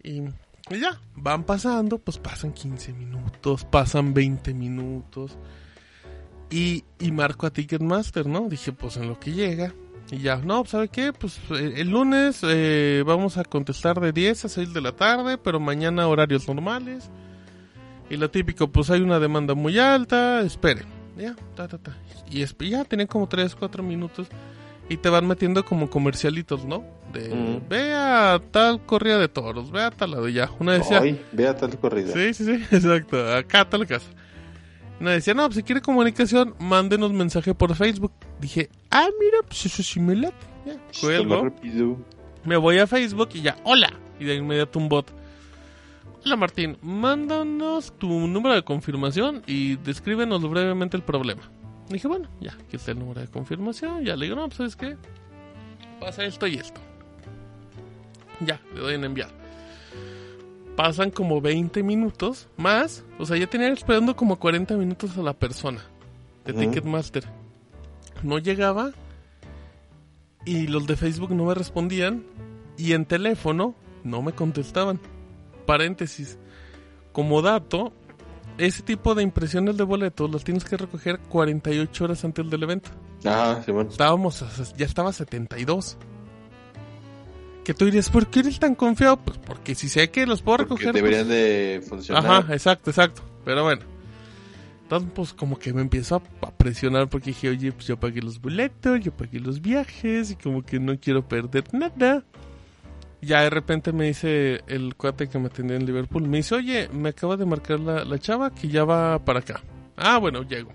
Y, 0.02 0.22
y 0.70 0.80
ya, 0.80 1.00
van 1.14 1.44
pasando, 1.44 1.98
pues 1.98 2.18
pasan 2.18 2.52
15 2.52 2.92
minutos, 2.92 3.64
pasan 3.64 4.14
20 4.14 4.52
minutos. 4.52 5.38
Y, 6.50 6.84
y 6.98 7.12
marco 7.12 7.46
a 7.46 7.52
Ticketmaster, 7.52 8.26
¿no? 8.26 8.48
Dije, 8.48 8.72
pues 8.72 8.96
en 8.96 9.08
lo 9.08 9.18
que 9.20 9.32
llega. 9.32 9.74
Y 10.10 10.18
ya, 10.18 10.36
no, 10.36 10.64
¿sabe 10.66 10.88
qué? 10.88 11.12
Pues 11.12 11.38
eh, 11.50 11.74
el 11.76 11.90
lunes 11.90 12.40
eh, 12.42 13.02
vamos 13.06 13.38
a 13.38 13.44
contestar 13.44 14.00
de 14.00 14.12
10 14.12 14.44
a 14.44 14.48
6 14.48 14.74
de 14.74 14.80
la 14.80 14.92
tarde, 14.92 15.38
pero 15.38 15.60
mañana 15.60 16.06
horarios 16.08 16.46
normales. 16.48 17.10
Y 18.10 18.16
lo 18.16 18.30
típico, 18.30 18.68
pues 18.68 18.90
hay 18.90 19.00
una 19.00 19.18
demanda 19.18 19.54
muy 19.54 19.78
alta, 19.78 20.42
esperen. 20.42 20.93
Ya, 21.16 21.34
ta, 21.54 21.68
ta, 21.68 21.78
ta. 21.78 21.96
Y 22.30 22.42
es- 22.42 22.56
ya 22.58 22.84
tienen 22.84 23.06
como 23.06 23.28
3, 23.28 23.54
4 23.54 23.82
minutos. 23.82 24.28
Y 24.88 24.98
te 24.98 25.08
van 25.08 25.26
metiendo 25.26 25.64
como 25.64 25.88
comercialitos, 25.88 26.66
¿no? 26.66 26.84
De 27.12 27.34
Mm. 27.34 27.68
ve 27.70 27.94
a 27.94 28.38
tal 28.50 28.84
corrida 28.84 29.18
de 29.18 29.28
toros, 29.28 29.70
ve 29.70 29.82
a 29.82 29.90
tal 29.90 30.10
lado. 30.10 30.28
Ya, 30.28 30.50
una 30.58 30.72
decía. 30.74 30.98
Ay, 31.00 31.18
vea 31.32 31.56
tal 31.56 31.78
corrida. 31.78 32.12
Sí, 32.12 32.34
sí, 32.34 32.44
sí, 32.44 32.52
exacto. 32.70 33.32
Acá 33.34 33.60
a 33.60 33.70
tal 33.70 33.86
casa. 33.86 34.10
Una 35.00 35.12
decía, 35.12 35.32
no, 35.32 35.44
pues 35.46 35.56
si 35.56 35.62
quiere 35.62 35.80
comunicación, 35.80 36.54
mándenos 36.58 37.12
mensaje 37.12 37.54
por 37.54 37.74
Facebook. 37.74 38.12
Dije, 38.40 38.68
ah, 38.90 39.08
mira, 39.18 39.38
pues 39.46 39.64
eso 39.66 39.82
sí 39.82 40.00
me 40.00 40.14
late. 40.16 40.36
Ya, 40.66 40.76
cuelgo. 41.00 41.50
Me 42.44 42.56
voy 42.58 42.78
a 42.78 42.86
Facebook 42.86 43.30
y 43.34 43.40
ya, 43.40 43.56
hola. 43.64 43.90
Y 44.20 44.24
de 44.24 44.34
inmediato 44.36 44.78
un 44.78 44.88
bot. 44.90 45.10
Hola 46.24 46.36
Martín, 46.36 46.78
mándanos 46.80 47.92
tu 47.98 48.08
número 48.08 48.54
de 48.54 48.62
confirmación 48.62 49.42
y 49.46 49.76
descríbenos 49.76 50.48
brevemente 50.48 50.96
el 50.96 51.02
problema. 51.02 51.42
Dije, 51.90 52.08
bueno, 52.08 52.30
ya, 52.40 52.52
aquí 52.54 52.76
está 52.76 52.92
el 52.92 53.00
número 53.00 53.20
de 53.20 53.28
confirmación. 53.28 54.02
Ya 54.04 54.16
le 54.16 54.24
digo, 54.24 54.36
no, 54.36 54.46
pues 54.46 54.56
¿sabes 54.56 54.74
qué? 54.74 54.96
Pasa 56.00 56.24
esto 56.24 56.46
y 56.46 56.54
esto. 56.54 56.80
Ya, 58.40 58.58
le 58.74 58.80
doy 58.80 58.94
en 58.94 59.04
enviar. 59.04 59.28
Pasan 60.76 61.10
como 61.10 61.42
20 61.42 61.82
minutos 61.82 62.48
más. 62.56 63.04
O 63.18 63.26
sea, 63.26 63.36
ya 63.36 63.46
tenía 63.46 63.68
esperando 63.68 64.16
como 64.16 64.38
40 64.38 64.76
minutos 64.78 65.18
a 65.18 65.22
la 65.22 65.34
persona 65.34 65.82
de. 66.46 66.54
Ticketmaster. 66.54 67.24
No 68.22 68.38
llegaba. 68.38 68.92
Y 70.46 70.68
los 70.68 70.86
de 70.86 70.96
Facebook 70.96 71.34
no 71.34 71.44
me 71.44 71.54
respondían. 71.54 72.24
Y 72.78 72.94
en 72.94 73.04
teléfono 73.04 73.74
no 74.04 74.22
me 74.22 74.32
contestaban. 74.32 74.98
Paréntesis. 75.66 76.38
Como 77.12 77.42
dato, 77.42 77.92
ese 78.58 78.82
tipo 78.82 79.14
de 79.14 79.22
impresiones 79.22 79.76
de 79.76 79.84
boletos 79.84 80.30
las 80.30 80.44
tienes 80.44 80.64
que 80.64 80.76
recoger 80.76 81.18
48 81.28 82.04
horas 82.04 82.24
antes 82.24 82.48
del 82.50 82.62
evento. 82.62 82.90
Ah, 83.24 83.60
Simón. 83.64 83.88
Estábamos, 83.90 84.42
a- 84.42 84.76
ya 84.76 84.84
estaba 84.86 85.10
a 85.10 85.12
72. 85.12 85.96
Que 87.64 87.72
tú 87.72 87.86
dirías, 87.86 88.10
¿por 88.10 88.26
qué 88.26 88.40
eres 88.40 88.58
tan 88.58 88.74
confiado? 88.74 89.16
Pues 89.16 89.38
porque 89.38 89.74
si 89.74 89.88
sé 89.88 90.10
que 90.10 90.26
los 90.26 90.42
puedo 90.42 90.58
Porque 90.66 90.84
recoger. 90.86 90.92
deberían 90.94 91.26
pues- 91.26 91.28
de 91.36 91.82
funcionar. 91.88 92.26
Ajá, 92.42 92.52
exacto, 92.52 92.90
exacto. 92.90 93.22
Pero 93.44 93.62
bueno. 93.64 93.82
Entonces, 94.82 95.08
pues 95.14 95.32
como 95.32 95.58
que 95.58 95.72
me 95.72 95.80
empiezo 95.80 96.16
a, 96.16 96.46
a 96.46 96.50
presionar 96.50 97.08
porque 97.08 97.30
dije, 97.30 97.48
oye, 97.48 97.72
pues 97.72 97.86
yo 97.86 97.98
pagué 97.98 98.20
los 98.20 98.38
boletos, 98.38 99.00
yo 99.00 99.12
pagué 99.16 99.40
los 99.40 99.62
viajes 99.62 100.30
y 100.32 100.36
como 100.36 100.62
que 100.62 100.78
no 100.78 100.98
quiero 101.00 101.26
perder 101.26 101.64
nada. 101.72 102.22
Ya 103.24 103.42
de 103.42 103.50
repente 103.50 103.92
me 103.92 104.06
dice 104.06 104.62
el 104.66 104.94
cuate 104.96 105.28
que 105.28 105.38
me 105.38 105.46
atendió 105.46 105.76
en 105.76 105.86
Liverpool, 105.86 106.28
me 106.28 106.38
dice, 106.38 106.54
oye, 106.54 106.88
me 106.92 107.10
acaba 107.10 107.36
de 107.36 107.46
marcar 107.46 107.80
la, 107.80 108.04
la 108.04 108.18
chava 108.18 108.54
que 108.54 108.68
ya 108.68 108.84
va 108.84 109.24
para 109.24 109.40
acá. 109.40 109.62
Ah, 109.96 110.18
bueno, 110.18 110.42
llego. 110.42 110.72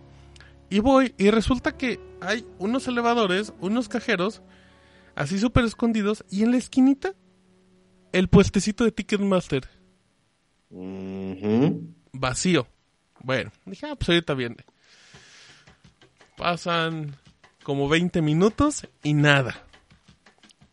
Y 0.70 0.80
voy 0.80 1.14
y 1.18 1.32
resulta 1.32 1.76
que 1.78 2.00
hay 2.22 2.46
unos 2.58 2.88
elevadores, 2.88 3.54
unos 3.60 3.90
cajeros, 3.90 4.42
así 5.16 5.40
súper 5.40 5.66
escondidos, 5.66 6.24
y 6.30 6.44
en 6.44 6.52
la 6.52 6.58
esquinita, 6.58 7.14
el 8.12 8.28
puestecito 8.28 8.84
de 8.84 8.92
Ticketmaster 8.92 9.68
vacío. 12.12 12.68
Bueno, 13.22 13.52
dije, 13.66 13.88
ah, 13.88 13.96
pues 13.96 14.10
ahorita 14.10 14.34
viene. 14.34 14.58
Pasan 16.38 17.16
como 17.64 17.90
20 17.90 18.22
minutos 18.22 18.88
y 19.04 19.14
nada. 19.14 19.66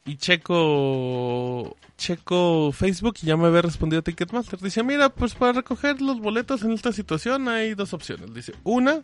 Y 0.06 0.16
checo, 0.16 1.76
checo 1.98 2.70
Facebook 2.72 3.16
y 3.22 3.26
ya 3.26 3.36
me 3.36 3.48
había 3.48 3.62
respondido 3.62 4.02
Ticketmaster. 4.02 4.60
Dice, 4.60 4.84
mira, 4.84 5.08
pues 5.08 5.34
para 5.34 5.52
recoger 5.52 6.00
los 6.00 6.20
boletos 6.20 6.62
en 6.62 6.72
esta 6.72 6.92
situación 6.92 7.48
hay 7.48 7.74
dos 7.74 7.92
opciones. 7.92 8.32
Dice, 8.32 8.54
una, 8.62 9.02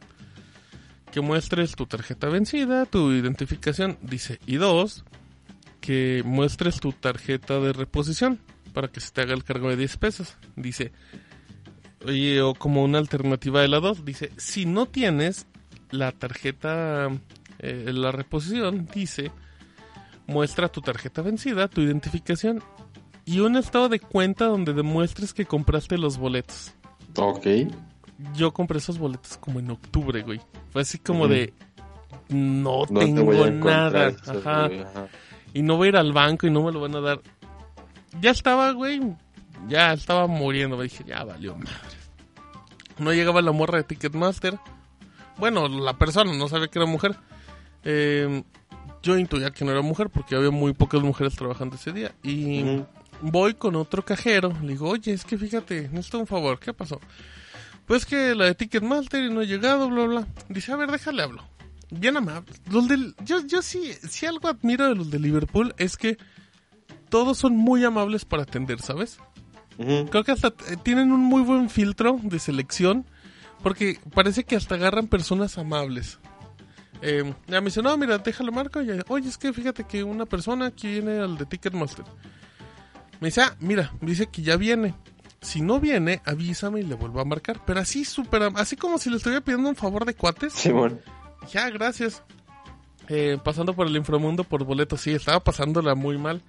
que 1.11 1.21
muestres 1.21 1.75
tu 1.75 1.87
tarjeta 1.87 2.29
vencida, 2.29 2.87
tu 2.87 3.11
identificación. 3.11 3.99
Dice, 4.01 4.39
y 4.47 4.57
dos, 4.57 5.05
que 5.81 6.23
muestres 6.25 6.79
tu 6.79 6.93
tarjeta 6.93 7.59
de 7.59 7.73
reposición 7.73 8.39
para 8.73 8.89
que 8.89 9.01
se 9.01 9.11
te 9.11 9.21
haga 9.21 9.35
el 9.35 9.45
cargo 9.45 9.69
de 9.69 9.77
10 9.77 9.97
pesos. 9.97 10.37
Dice, 10.57 10.93
o 12.43 12.55
como 12.55 12.83
una 12.83 12.99
alternativa 12.99 13.61
de 13.61 13.69
la 13.69 13.81
2, 13.81 14.05
dice, 14.05 14.31
si 14.37 14.67
no 14.67 14.87
tienes 14.87 15.47
la 15.91 16.13
tarjeta, 16.13 17.09
eh, 17.59 17.91
la 17.93 18.13
reposición, 18.13 18.89
dice, 18.95 19.31
muestra 20.33 20.69
tu 20.69 20.81
tarjeta 20.81 21.23
vencida, 21.23 21.69
tu 21.69 21.81
identificación 21.81 22.63
y 23.25 23.41
un 23.41 23.57
estado 23.57 23.89
de 23.89 24.01
cuenta 24.01 24.47
donde 24.47 24.73
demuestres 24.73 25.33
que 25.35 25.45
compraste 25.47 25.99
los 25.99 26.19
boletos. 26.19 26.75
Ok. 27.17 27.47
Yo 28.35 28.53
compré 28.53 28.79
esos 28.79 28.99
boletos 28.99 29.37
como 29.37 29.59
en 29.61 29.71
octubre, 29.71 30.23
güey. 30.23 30.41
Fue 30.71 30.83
así 30.83 30.99
como 30.99 31.29
de, 31.29 31.53
no, 32.29 32.85
No 32.91 33.01
te 33.01 33.07
tengo 33.07 33.47
nada. 33.51 34.09
esos, 34.09 34.29
Ajá 34.47 34.67
güey, 34.69 34.81
ajá. 34.83 35.09
y 35.53 35.63
no 35.63 35.77
voy 35.77 35.87
a 35.87 35.89
ir 35.91 35.97
al 35.97 36.13
banco 36.13 36.47
y 36.47 36.51
no 36.51 36.63
me 36.63 36.73
lo 36.73 36.81
van 36.81 36.95
a 36.97 37.01
dar. 37.01 37.21
Ya 38.21 38.31
estaba, 38.31 38.73
güey, 38.73 39.01
ya 39.69 39.93
estaba 39.93 40.27
muriendo. 40.27 40.77
Me 40.77 40.85
dije, 40.85 41.05
ya 41.07 41.25
valió 41.25 41.55
madre. 41.57 41.73
No 42.99 43.13
llegaba 43.13 43.41
la 43.43 43.53
morra 43.53 43.79
de 43.79 43.85
Ticketmaster. 43.85 44.59
Bueno, 45.39 45.67
la 45.69 45.97
persona 45.99 46.33
no 46.33 46.47
sabía 46.49 46.69
que 46.69 46.79
era 46.79 46.87
mujer. 46.87 47.17
Eh, 47.85 48.45
yo 49.03 49.19
intuía 49.19 49.51
que 49.51 49.65
no 49.65 49.73
era 49.73 49.83
mujer 49.83 50.11
porque 50.11 50.37
había 50.37 50.51
muy 50.51 50.73
pocas 50.73 51.03
mujeres 51.03 51.35
trabajando 51.35 51.77
ese 51.77 51.93
día. 51.93 52.13
Y 52.23 52.83
voy 53.21 53.55
con 53.55 53.77
otro 53.77 54.05
cajero. 54.05 54.53
Le 54.63 54.69
digo, 54.69 54.89
oye, 54.89 55.13
es 55.13 55.25
que 55.25 55.39
fíjate, 55.39 55.89
necesito 55.89 56.19
un 56.19 56.27
favor. 56.27 56.59
¿Qué 56.59 56.73
pasó? 56.73 57.01
Pues 57.87 58.07
que 58.07 58.35
la 58.35 58.47
de 58.47 58.55
Ticketmaster 58.55 59.25
y 59.25 59.31
no 59.31 59.41
ha 59.41 59.45
llegado, 59.45 59.89
bla, 59.89 60.07
bla. 60.07 60.27
Dice, 60.49 60.73
a 60.73 60.77
ver, 60.77 60.91
déjale 60.91 61.23
hablo. 61.23 61.43
Bien 61.91 62.17
amable. 62.17 62.53
Los 62.71 62.89
del, 62.89 63.15
yo, 63.25 63.45
yo 63.47 63.61
sí, 63.61 63.93
sí 64.09 64.25
algo 64.27 64.49
admiro 64.49 64.89
de 64.89 64.95
los 64.95 65.11
de 65.11 65.19
Liverpool 65.19 65.75
es 65.77 65.97
que 65.97 66.17
todos 67.11 67.37
son 67.37 67.57
muy 67.57 67.85
amables 67.85 68.25
para 68.25 68.45
atender, 68.45 68.81
¿sabes? 68.81 69.19
Creo 69.77 70.25
que 70.25 70.33
hasta 70.33 70.49
eh, 70.49 70.77
tienen 70.83 71.13
un 71.13 71.21
muy 71.21 71.43
buen 71.43 71.69
filtro 71.69 72.19
de 72.23 72.39
selección 72.39 73.05
porque 73.63 73.99
parece 74.15 74.45
que 74.45 74.57
hasta 74.57 74.77
agarran 74.77 75.09
personas 75.09 75.59
amables. 75.59 76.19
Eh, 77.05 77.35
ya 77.49 77.61
me 77.61 77.67
dice, 77.67 77.83
no, 77.83 77.97
mira, 77.97 78.19
déjalo 78.19 78.53
marco. 78.53 78.81
Y 78.81 78.91
Oye, 79.09 79.29
es 79.29 79.37
que 79.37 79.53
fíjate 79.53 79.85
que 79.85 80.05
una 80.05 80.25
persona 80.25 80.67
aquí 80.67 80.89
viene 80.89 81.19
al 81.19 81.37
de 81.37 81.47
Ticketmaster. 81.47 82.05
Me 83.21 83.29
dice, 83.29 83.43
ah, 83.43 83.57
mira, 83.61 83.93
dice 84.01 84.29
que 84.29 84.43
ya 84.43 84.57
viene. 84.57 84.95
Si 85.41 85.61
no 85.61 85.81
viene, 85.81 86.23
avísame 86.25 86.81
y 86.81 86.85
le 86.85 86.95
vuelvo 86.95 87.21
a 87.21 87.25
marcar. 87.25 87.61
Pero 87.67 87.81
así 87.81 88.05
súper, 88.05 88.51
así 88.55 88.77
como 88.77 88.99
si 88.99 89.11
le 89.11 89.17
estuviera 89.17 89.45
pidiendo 89.45 89.69
un 89.69 89.75
favor 89.75 90.05
de 90.05 90.15
cuates. 90.15 90.53
Simón. 90.53 91.01
Ya, 91.53 91.69
gracias. 91.71 92.23
Eh, 93.09 93.37
pasando 93.43 93.75
por 93.75 93.89
el 93.89 93.97
inframundo 93.97 94.45
por 94.45 94.65
boletos, 94.65 95.01
sí, 95.01 95.11
estaba 95.11 95.41
pasándola 95.41 95.97
muy 95.97 96.19
mal. 96.19 96.41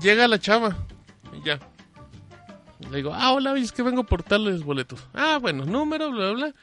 Llega 0.00 0.26
la 0.26 0.40
chava. 0.40 0.76
Y 1.32 1.46
ya. 1.46 1.60
Le 2.90 2.96
digo, 2.96 3.12
ah, 3.14 3.32
hola, 3.32 3.56
es 3.56 3.70
que 3.70 3.82
vengo 3.82 4.02
por 4.02 4.24
tales 4.24 4.64
boletos. 4.64 5.06
Ah, 5.14 5.38
bueno, 5.40 5.64
número, 5.64 6.10
bla, 6.10 6.32
bla, 6.32 6.46
bla. 6.46 6.54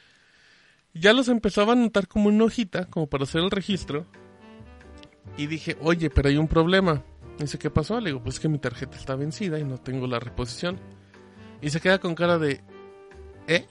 Ya 0.94 1.14
los 1.14 1.30
empezaba 1.30 1.74
a 1.74 1.76
anotar 1.76 2.08
como 2.08 2.30
una 2.30 2.46
hojita, 2.46 2.86
como 2.86 3.08
para 3.08 3.24
hacer 3.24 3.42
el 3.42 3.52
registro. 3.52 4.06
Y 5.38 5.48
dije, 5.48 5.78
oye, 5.82 6.10
pero 6.10 6.30
hay 6.30 6.38
un 6.38 6.48
problema. 6.48 7.04
Dice, 7.40 7.58
¿qué 7.58 7.70
pasó? 7.70 8.00
Le 8.00 8.10
digo, 8.10 8.22
pues 8.22 8.40
que 8.40 8.50
mi 8.50 8.60
tarjeta 8.60 8.98
está 8.98 9.16
vencida 9.16 9.58
y 9.60 9.64
no 9.64 9.78
tengo 9.78 10.06
la 10.08 10.20
reposición. 10.20 10.80
Y 11.62 11.70
se 11.70 11.80
queda 11.80 12.00
con 12.00 12.16
cara 12.16 12.38
de, 12.38 12.62
¿eh? 13.48 13.66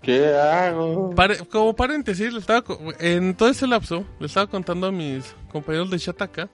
¿Qué 0.00 0.34
hago? 0.34 1.14
Como 1.50 1.76
paréntesis, 1.76 2.32
le 2.32 2.40
estaba 2.40 2.64
en 2.98 3.36
todo 3.36 3.48
ese 3.48 3.68
lapso, 3.68 4.04
le 4.18 4.26
estaba 4.26 4.48
contando 4.48 4.88
a 4.88 4.92
mis 4.92 5.36
compañeros 5.50 5.90
de 5.90 5.98
Shataka. 5.98 6.50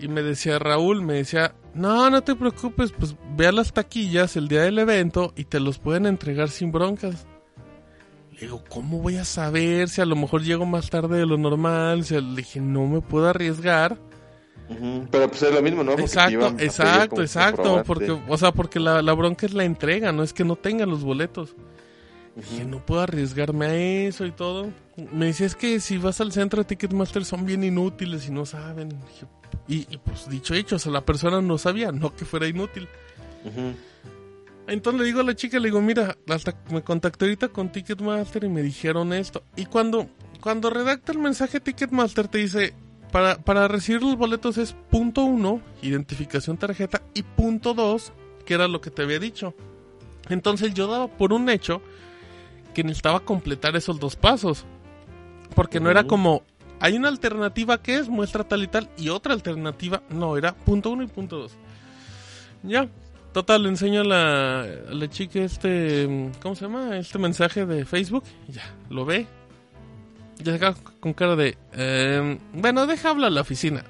Y 0.00 0.08
me 0.08 0.22
decía 0.22 0.58
Raúl, 0.58 1.02
me 1.02 1.14
decía, 1.14 1.54
no, 1.74 2.08
no 2.08 2.22
te 2.22 2.34
preocupes, 2.34 2.92
pues 2.92 3.14
ve 3.36 3.46
a 3.46 3.52
las 3.52 3.74
taquillas 3.74 4.34
el 4.36 4.48
día 4.48 4.62
del 4.62 4.78
evento 4.78 5.34
y 5.36 5.44
te 5.44 5.60
los 5.60 5.78
pueden 5.78 6.06
entregar 6.06 6.48
sin 6.48 6.72
broncas. 6.72 7.26
Digo, 8.40 8.64
¿cómo 8.70 9.00
voy 9.00 9.16
a 9.16 9.24
saber 9.24 9.90
si 9.90 10.00
a 10.00 10.06
lo 10.06 10.16
mejor 10.16 10.42
llego 10.42 10.64
más 10.64 10.88
tarde 10.88 11.18
de 11.18 11.26
lo 11.26 11.36
normal? 11.36 12.04
Si 12.04 12.18
le 12.18 12.36
dije, 12.36 12.58
no 12.58 12.86
me 12.86 13.02
puedo 13.02 13.28
arriesgar. 13.28 13.98
Pero 15.10 15.28
pues 15.28 15.42
es 15.42 15.52
lo 15.52 15.60
mismo, 15.62 15.82
¿no? 15.82 15.90
Porque 15.90 16.04
Exacto, 16.04 16.48
exacto, 16.58 17.22
exacto. 17.22 17.82
Porque, 17.84 18.10
o 18.10 18.38
sea, 18.38 18.52
porque 18.52 18.80
la, 18.80 19.02
la 19.02 19.12
bronca 19.12 19.44
es 19.44 19.52
la 19.52 19.64
entrega, 19.64 20.12
no 20.12 20.22
es 20.22 20.32
que 20.32 20.44
no 20.44 20.56
tengan 20.56 20.88
los 20.88 21.02
boletos. 21.02 21.54
Dije, 22.36 22.64
no 22.64 22.84
puedo 22.86 23.02
arriesgarme 23.02 23.66
a 23.66 23.74
eso 23.74 24.24
y 24.24 24.30
todo. 24.30 24.68
Me 25.12 25.26
dice, 25.26 25.44
es 25.44 25.56
que 25.56 25.80
si 25.80 25.98
vas 25.98 26.20
al 26.20 26.32
centro 26.32 26.62
de 26.62 26.68
Ticketmaster 26.68 27.24
son 27.24 27.44
bien 27.44 27.64
inútiles 27.64 28.28
y 28.28 28.30
no 28.30 28.46
saben. 28.46 28.88
Dije, 28.88 29.26
y, 29.66 29.92
y, 29.92 29.98
pues 29.98 30.28
dicho 30.30 30.54
hecho, 30.54 30.76
o 30.76 30.78
sea, 30.78 30.92
la 30.92 31.04
persona 31.04 31.42
no 31.42 31.58
sabía, 31.58 31.92
no 31.92 32.14
que 32.14 32.24
fuera 32.24 32.46
inútil. 32.46 32.88
Ujú. 33.44 33.74
Entonces 34.70 35.00
le 35.00 35.06
digo 35.08 35.20
a 35.20 35.24
la 35.24 35.34
chica, 35.34 35.58
le 35.58 35.66
digo, 35.66 35.80
mira, 35.80 36.16
hasta 36.28 36.54
me 36.70 36.82
contacté 36.82 37.24
ahorita 37.24 37.48
con 37.48 37.72
Ticketmaster 37.72 38.44
y 38.44 38.48
me 38.48 38.62
dijeron 38.62 39.12
esto. 39.12 39.42
Y 39.56 39.66
cuando, 39.66 40.08
cuando 40.40 40.70
redacta 40.70 41.10
el 41.10 41.18
mensaje 41.18 41.58
Ticketmaster 41.58 42.28
te 42.28 42.38
dice, 42.38 42.72
para, 43.10 43.42
para 43.42 43.66
recibir 43.66 44.00
los 44.00 44.16
boletos 44.16 44.58
es 44.58 44.76
punto 44.88 45.24
uno, 45.24 45.60
identificación 45.82 46.56
tarjeta, 46.56 47.02
y 47.14 47.24
punto 47.24 47.74
dos, 47.74 48.12
que 48.46 48.54
era 48.54 48.68
lo 48.68 48.80
que 48.80 48.92
te 48.92 49.02
había 49.02 49.18
dicho. 49.18 49.54
Entonces 50.28 50.72
yo 50.72 50.86
daba 50.86 51.08
por 51.08 51.32
un 51.32 51.50
hecho 51.50 51.82
que 52.72 52.84
necesitaba 52.84 53.20
completar 53.24 53.74
esos 53.74 53.98
dos 53.98 54.14
pasos. 54.14 54.66
Porque 55.56 55.80
no 55.80 55.90
era 55.90 56.04
como, 56.04 56.44
hay 56.78 56.96
una 56.96 57.08
alternativa 57.08 57.82
que 57.82 57.96
es 57.96 58.08
muestra 58.08 58.44
tal 58.44 58.62
y 58.62 58.68
tal, 58.68 58.88
y 58.96 59.08
otra 59.08 59.34
alternativa, 59.34 60.04
no, 60.10 60.36
era 60.36 60.54
punto 60.54 60.90
uno 60.90 61.02
y 61.02 61.08
punto 61.08 61.38
dos. 61.38 61.54
Ya, 62.62 62.88
total, 63.32 63.62
le 63.62 63.68
enseño 63.70 64.00
a 64.02 64.04
la, 64.04 64.60
a 64.62 64.94
la 64.94 65.08
chica 65.08 65.40
este, 65.40 66.30
¿cómo 66.42 66.54
se 66.54 66.62
llama? 66.66 66.96
Este 66.98 67.18
mensaje 67.18 67.66
de 67.66 67.84
Facebook, 67.84 68.24
ya, 68.48 68.62
lo 68.88 69.04
ve. 69.04 69.26
Ya 70.42 70.58
se 70.58 70.74
con 71.00 71.12
cara 71.12 71.36
de, 71.36 71.56
"Em, 71.72 72.38
bueno, 72.54 72.86
deja 72.86 73.10
hablar 73.10 73.28
a 73.28 73.30
la 73.30 73.40
oficina. 73.42 73.84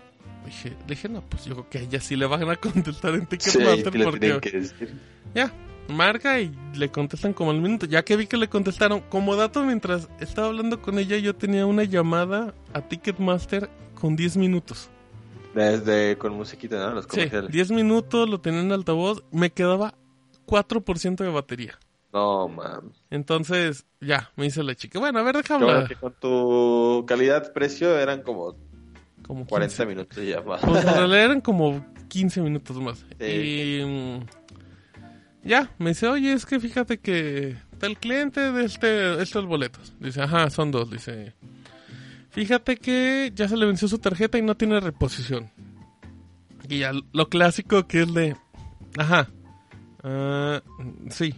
Dije, 0.44 0.76
dije, 0.88 1.08
no, 1.08 1.20
pues 1.22 1.44
yo 1.44 1.54
creo 1.54 1.68
que 1.68 1.78
a 1.78 1.80
ella 1.82 2.00
sí 2.00 2.16
le 2.16 2.26
van 2.26 2.48
a 2.50 2.56
contestar 2.60 3.14
en 3.14 3.20
Sí, 3.22 3.26
Ticketmaster 3.36 3.94
le 3.94 4.04
porque... 4.04 4.18
tienen 4.20 4.40
que 4.40 4.50
decir. 4.50 4.94
Ya, 5.34 5.52
marca 5.88 6.40
y 6.40 6.50
le 6.74 6.88
contestan 6.90 7.32
como 7.34 7.50
al 7.50 7.60
minuto. 7.60 7.86
Ya 7.86 8.02
que 8.04 8.16
vi 8.16 8.26
que 8.26 8.36
le 8.36 8.48
contestaron, 8.48 9.00
como 9.08 9.36
dato, 9.36 9.62
mientras 9.62 10.08
estaba 10.18 10.48
hablando 10.48 10.80
con 10.82 10.98
ella, 10.98 11.18
yo 11.18 11.36
tenía 11.36 11.66
una 11.66 11.84
llamada 11.84 12.54
a 12.72 12.80
Ticketmaster 12.80 13.68
con 13.94 14.16
10 14.16 14.36
minutos. 14.38 14.90
Desde 15.54 16.16
con 16.16 16.34
musiquita, 16.34 16.76
¿no? 16.78 16.94
Los 16.94 17.04
Sí, 17.04 17.10
comerciales. 17.10 17.50
10 17.50 17.70
minutos, 17.72 18.28
lo 18.28 18.40
tenía 18.40 18.60
en 18.60 18.72
altavoz, 18.72 19.24
me 19.32 19.50
quedaba 19.50 19.94
4% 20.46 21.16
de 21.24 21.28
batería. 21.30 21.78
No, 22.12 22.48
mames. 22.48 23.04
Entonces, 23.10 23.86
ya, 24.00 24.30
me 24.36 24.44
dice 24.44 24.62
la 24.62 24.74
chica, 24.74 24.98
bueno, 24.98 25.18
a 25.20 25.22
ver, 25.22 25.36
bueno 25.36 25.54
hablar. 25.54 25.88
que 25.88 25.94
con 25.96 26.12
tu 26.20 27.04
calidad-precio 27.06 27.96
eran 27.98 28.22
como 28.22 28.56
Como 29.26 29.46
40 29.46 29.68
15. 29.76 29.86
minutos 29.86 30.16
de 30.16 30.26
llamada. 30.26 30.60
Pues 30.66 30.84
en 30.84 30.94
realidad 30.94 31.24
eran 31.26 31.40
como 31.40 31.84
15 32.08 32.40
minutos 32.42 32.76
más. 32.78 33.04
Sí. 33.20 33.24
Y 33.26 33.84
mm, 33.84 34.26
ya, 35.44 35.70
me 35.78 35.90
dice, 35.90 36.08
oye, 36.08 36.32
es 36.32 36.46
que 36.46 36.58
fíjate 36.58 36.98
que 36.98 37.56
está 37.72 37.86
el 37.86 37.96
cliente 37.96 38.52
de 38.52 38.64
este, 38.64 39.22
estos 39.22 39.46
boletos. 39.46 39.94
Dice, 40.00 40.22
ajá, 40.22 40.50
son 40.50 40.70
dos. 40.72 40.90
Dice, 40.90 41.34
fíjate 42.30 42.76
que 42.76 43.32
ya 43.34 43.48
se 43.48 43.56
le 43.56 43.66
venció 43.66 43.88
su 43.88 43.98
tarjeta 43.98 44.38
y 44.38 44.42
no 44.42 44.56
tiene 44.56 44.80
reposición. 44.80 45.50
Y 46.68 46.78
ya 46.78 46.92
lo 47.12 47.28
clásico 47.28 47.86
que 47.86 48.02
es 48.02 48.14
de, 48.14 48.36
ajá, 48.96 49.28
ah, 50.02 50.62
sí. 51.10 51.34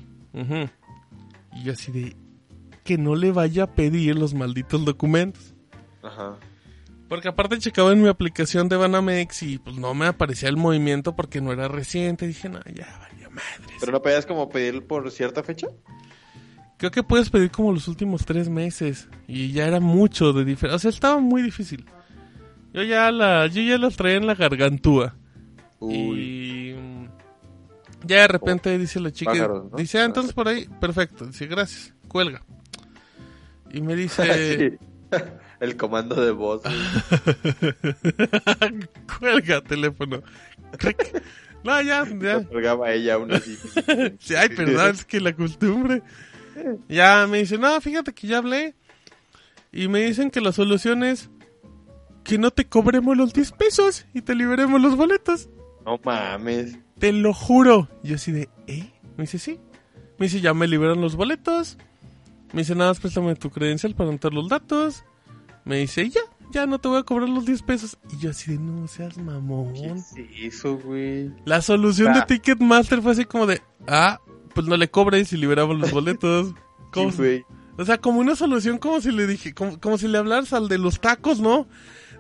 Y 1.54 1.64
yo 1.64 1.72
así 1.72 1.92
de, 1.92 2.16
que 2.84 2.98
no 2.98 3.14
le 3.14 3.32
vaya 3.32 3.64
a 3.64 3.74
pedir 3.74 4.16
los 4.16 4.34
malditos 4.34 4.84
documentos. 4.84 5.54
Ajá. 6.02 6.38
Porque 7.08 7.28
aparte 7.28 7.58
checaba 7.58 7.92
en 7.92 8.02
mi 8.02 8.08
aplicación 8.08 8.68
de 8.70 8.76
Banamex 8.76 9.42
y 9.42 9.58
pues 9.58 9.76
no 9.76 9.92
me 9.92 10.06
aparecía 10.06 10.48
el 10.48 10.56
movimiento 10.56 11.14
porque 11.14 11.42
no 11.42 11.52
era 11.52 11.68
reciente. 11.68 12.26
Dije, 12.26 12.48
no, 12.48 12.60
ya 12.74 12.88
valió 13.00 13.30
madres. 13.30 13.76
¿Pero 13.80 13.92
no 13.92 14.00
podías 14.00 14.24
como 14.24 14.48
pedir 14.48 14.86
por 14.86 15.10
cierta 15.10 15.42
fecha? 15.42 15.68
Creo 16.82 16.90
que 16.90 17.04
puedes 17.04 17.30
pedir 17.30 17.52
como 17.52 17.70
los 17.70 17.86
últimos 17.86 18.26
tres 18.26 18.48
meses. 18.48 19.08
Y 19.28 19.52
ya 19.52 19.68
era 19.68 19.78
mucho 19.78 20.32
de 20.32 20.44
diferencia. 20.44 20.74
O 20.74 20.78
sea, 20.80 20.88
estaba 20.88 21.20
muy 21.20 21.40
difícil. 21.40 21.86
Yo 22.72 22.82
ya 22.82 23.12
la, 23.12 23.46
yo 23.46 23.62
ya 23.62 23.78
los 23.78 23.94
traía 23.94 24.16
en 24.16 24.26
la 24.26 24.34
gargantúa. 24.34 25.14
Uy. 25.78 26.18
Y 26.18 26.74
mm, 26.74 27.08
ya 28.04 28.22
de 28.22 28.26
repente 28.26 28.76
dice 28.78 28.98
la 28.98 29.12
chica, 29.12 29.30
pájaros, 29.30 29.70
¿no? 29.70 29.78
dice, 29.78 30.00
ah, 30.00 30.06
entonces 30.06 30.32
por 30.32 30.48
ahí, 30.48 30.66
perfecto. 30.80 31.24
Dice, 31.24 31.46
gracias, 31.46 31.94
cuelga. 32.08 32.42
Y 33.70 33.80
me 33.80 33.94
dice, 34.04 34.58
Sí. 34.58 34.76
El 35.60 35.76
comando 35.76 36.20
de 36.20 36.32
voz. 36.32 36.62
cuelga 39.20 39.60
teléfono. 39.60 40.20
No, 41.62 41.80
ya, 41.80 42.04
ya. 42.20 42.38
Lo 42.38 42.48
colgaba 42.48 42.90
ella 42.90 43.14
aún 43.14 43.32
así. 43.32 43.56
Sí, 44.18 44.34
ay, 44.34 44.48
perdón, 44.48 44.90
es 44.90 45.04
que 45.04 45.20
la 45.20 45.32
costumbre. 45.32 46.02
Ya 46.88 47.26
me 47.26 47.38
dice, 47.38 47.58
no, 47.58 47.80
fíjate 47.80 48.12
que 48.12 48.26
ya 48.26 48.38
hablé. 48.38 48.74
Y 49.72 49.88
me 49.88 50.00
dicen 50.02 50.30
que 50.30 50.40
la 50.40 50.52
solución 50.52 51.02
es 51.02 51.30
que 52.24 52.38
no 52.38 52.50
te 52.50 52.66
cobremos 52.66 53.16
los 53.16 53.32
10 53.32 53.52
pesos 53.52 54.06
y 54.14 54.22
te 54.22 54.34
liberemos 54.34 54.80
los 54.80 54.96
boletos. 54.96 55.48
No 55.84 55.98
mames. 56.04 56.78
Te 56.98 57.12
lo 57.12 57.32
juro. 57.34 57.88
Yo 58.02 58.16
así 58.16 58.32
de, 58.32 58.48
¿eh? 58.66 58.90
Me 59.16 59.24
dice, 59.24 59.38
sí. 59.38 59.58
Me 60.18 60.26
dice, 60.26 60.40
ya 60.40 60.54
me 60.54 60.68
liberan 60.68 61.00
los 61.00 61.16
boletos. 61.16 61.78
Me 62.52 62.60
dice, 62.62 62.74
nada 62.74 62.90
más 62.90 63.00
préstame 63.00 63.34
tu 63.34 63.50
credencial 63.50 63.94
para 63.94 64.10
anotar 64.10 64.32
los 64.32 64.48
datos. 64.48 65.04
Me 65.64 65.78
dice, 65.78 66.08
ya, 66.10 66.20
ya 66.52 66.66
no 66.66 66.78
te 66.78 66.88
voy 66.88 66.98
a 66.98 67.02
cobrar 67.02 67.28
los 67.28 67.46
10 67.46 67.62
pesos. 67.62 67.98
Y 68.12 68.18
yo 68.22 68.30
así 68.30 68.52
de, 68.52 68.58
no 68.58 68.86
seas 68.86 69.14
¿Qué 69.14 69.22
mamón. 69.22 69.74
es 69.96 70.12
eso, 70.40 70.76
güey? 70.76 71.32
La 71.46 71.62
solución 71.62 72.12
de 72.12 72.20
Ah. 72.20 72.26
Ticketmaster 72.26 73.00
fue 73.00 73.12
así 73.12 73.24
como 73.24 73.46
de, 73.46 73.62
ah, 73.88 74.20
pues 74.54 74.66
no 74.66 74.76
le 74.76 74.90
cobres 74.90 75.32
y 75.32 75.36
liberamos 75.36 75.78
los 75.78 75.90
boletos. 75.90 76.54
¿Cómo 76.92 77.10
Sí, 77.10 77.44
o 77.78 77.84
sea, 77.84 77.98
como 77.98 78.20
una 78.20 78.36
solución 78.36 78.78
como 78.78 79.00
si 79.00 79.10
le 79.10 79.26
dije, 79.26 79.54
como, 79.54 79.80
como 79.80 79.98
si 79.98 80.06
le 80.08 80.18
hablaras 80.18 80.52
al 80.52 80.68
de 80.68 80.78
los 80.78 81.00
tacos, 81.00 81.40
¿no? 81.40 81.66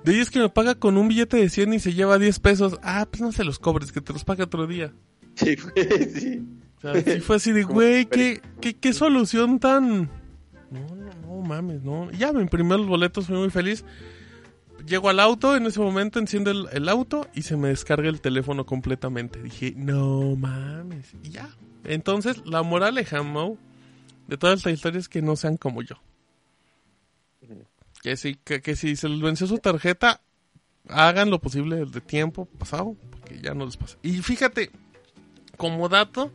De 0.04 0.14
ellos 0.14 0.30
que 0.30 0.40
me 0.40 0.48
paga 0.48 0.74
con 0.74 0.96
un 0.96 1.08
billete 1.08 1.36
de 1.36 1.48
100 1.48 1.74
y 1.74 1.78
se 1.78 1.92
lleva 1.92 2.18
10 2.18 2.40
pesos. 2.40 2.78
Ah, 2.82 3.06
pues 3.08 3.20
no 3.20 3.32
se 3.32 3.44
los 3.44 3.58
cobres, 3.58 3.92
que 3.92 4.00
te 4.00 4.12
los 4.12 4.24
pague 4.24 4.42
otro 4.42 4.66
día. 4.66 4.92
Sí, 5.34 5.56
güey, 5.56 6.10
sí. 6.10 6.42
O 6.78 6.80
sea, 6.80 7.00
sí 7.00 7.20
fue 7.20 7.36
así 7.36 7.52
de, 7.52 7.62
güey, 7.64 8.06
¿qué, 8.06 8.40
qué, 8.60 8.74
qué 8.74 8.92
solución 8.92 9.60
tan... 9.60 10.10
No, 10.70 10.96
no, 10.96 11.12
no, 11.20 11.46
mames, 11.46 11.82
no. 11.82 12.10
Ya 12.12 12.32
me 12.32 12.40
imprimió 12.40 12.78
los 12.78 12.86
boletos, 12.86 13.26
fui 13.26 13.36
muy 13.36 13.50
feliz. 13.50 13.84
Llego 14.86 15.10
al 15.10 15.20
auto, 15.20 15.54
en 15.54 15.66
ese 15.66 15.78
momento 15.80 16.18
enciendo 16.18 16.50
el, 16.50 16.66
el 16.72 16.88
auto 16.88 17.28
y 17.34 17.42
se 17.42 17.56
me 17.56 17.68
descarga 17.68 18.08
el 18.08 18.20
teléfono 18.20 18.64
completamente. 18.64 19.40
Dije, 19.40 19.74
no 19.76 20.34
mames. 20.34 21.14
Y 21.22 21.30
ya. 21.30 21.48
Entonces, 21.84 22.42
la 22.46 22.62
moraleja, 22.62 23.22
Mau, 23.22 23.58
de 24.28 24.36
toda 24.36 24.54
esta 24.54 24.70
historia 24.70 25.00
es 25.00 25.08
que 25.08 25.22
no 25.22 25.36
sean 25.36 25.56
como 25.56 25.82
yo. 25.82 25.96
Que 28.02 28.16
si, 28.16 28.34
que, 28.34 28.60
que 28.60 28.76
si 28.76 28.96
se 28.96 29.08
les 29.08 29.20
venció 29.20 29.46
su 29.46 29.58
tarjeta, 29.58 30.20
hagan 30.88 31.30
lo 31.30 31.40
posible 31.40 31.84
de 31.86 32.00
tiempo 32.00 32.46
pasado, 32.46 32.96
porque 33.10 33.40
ya 33.40 33.54
no 33.54 33.64
les 33.64 33.76
pasa. 33.76 33.96
Y 34.02 34.14
fíjate, 34.18 34.70
como 35.56 35.88
dato, 35.88 36.32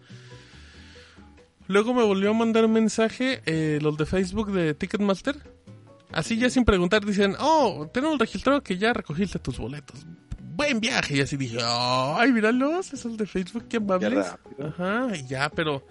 luego 1.68 1.94
me 1.94 2.04
volvió 2.04 2.32
a 2.32 2.34
mandar 2.34 2.66
un 2.66 2.74
mensaje 2.74 3.42
eh, 3.46 3.80
los 3.82 3.98
de 3.98 4.06
Facebook 4.06 4.52
de 4.52 4.74
Ticketmaster. 4.74 5.38
Así 6.12 6.38
ya 6.38 6.50
sin 6.50 6.64
preguntar, 6.64 7.06
dicen, 7.06 7.36
oh, 7.40 7.90
tenemos 7.94 8.18
registrado 8.18 8.62
que 8.62 8.78
ya 8.78 8.94
recogiste 8.94 9.40
tus 9.40 9.58
boletos. 9.58 10.06
Buen 10.58 10.80
viaje. 10.82 11.16
Y 11.18 11.22
así 11.22 11.38
dije, 11.38 11.60
ay, 11.64 12.34
míralos, 12.34 12.92
esos 12.92 13.16
de 13.16 13.26
Facebook, 13.28 13.66
qué 13.70 13.78
amables. 13.78 14.26
Ajá, 14.60 15.08
y 15.16 15.26
ya, 15.28 15.50
pero... 15.50 15.84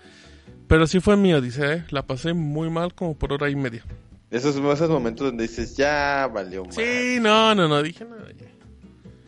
Pero 0.69 0.87
sí 0.89 0.99
fue 0.99 1.17
mío, 1.17 1.41
dice, 1.41 1.73
¿eh? 1.75 1.85
la 1.91 2.05
pasé 2.05 2.33
muy 2.33 2.69
mal 2.69 2.93
como 2.93 3.17
por 3.17 3.33
hora 3.33 3.49
y 3.49 3.55
media. 3.55 3.85
Esos, 4.33 4.57
esos 4.57 4.91
momentos 4.91 5.29
donde 5.29 5.45
dices, 5.47 5.77
ya 5.77 6.29
valió 6.33 6.65
mal. 6.65 6.73
Sí, 6.73 7.19
no, 7.21 7.55
no, 7.55 7.69
no, 7.69 7.81
dije, 7.85 8.05
no, 8.05 8.17
ya. 8.31 8.47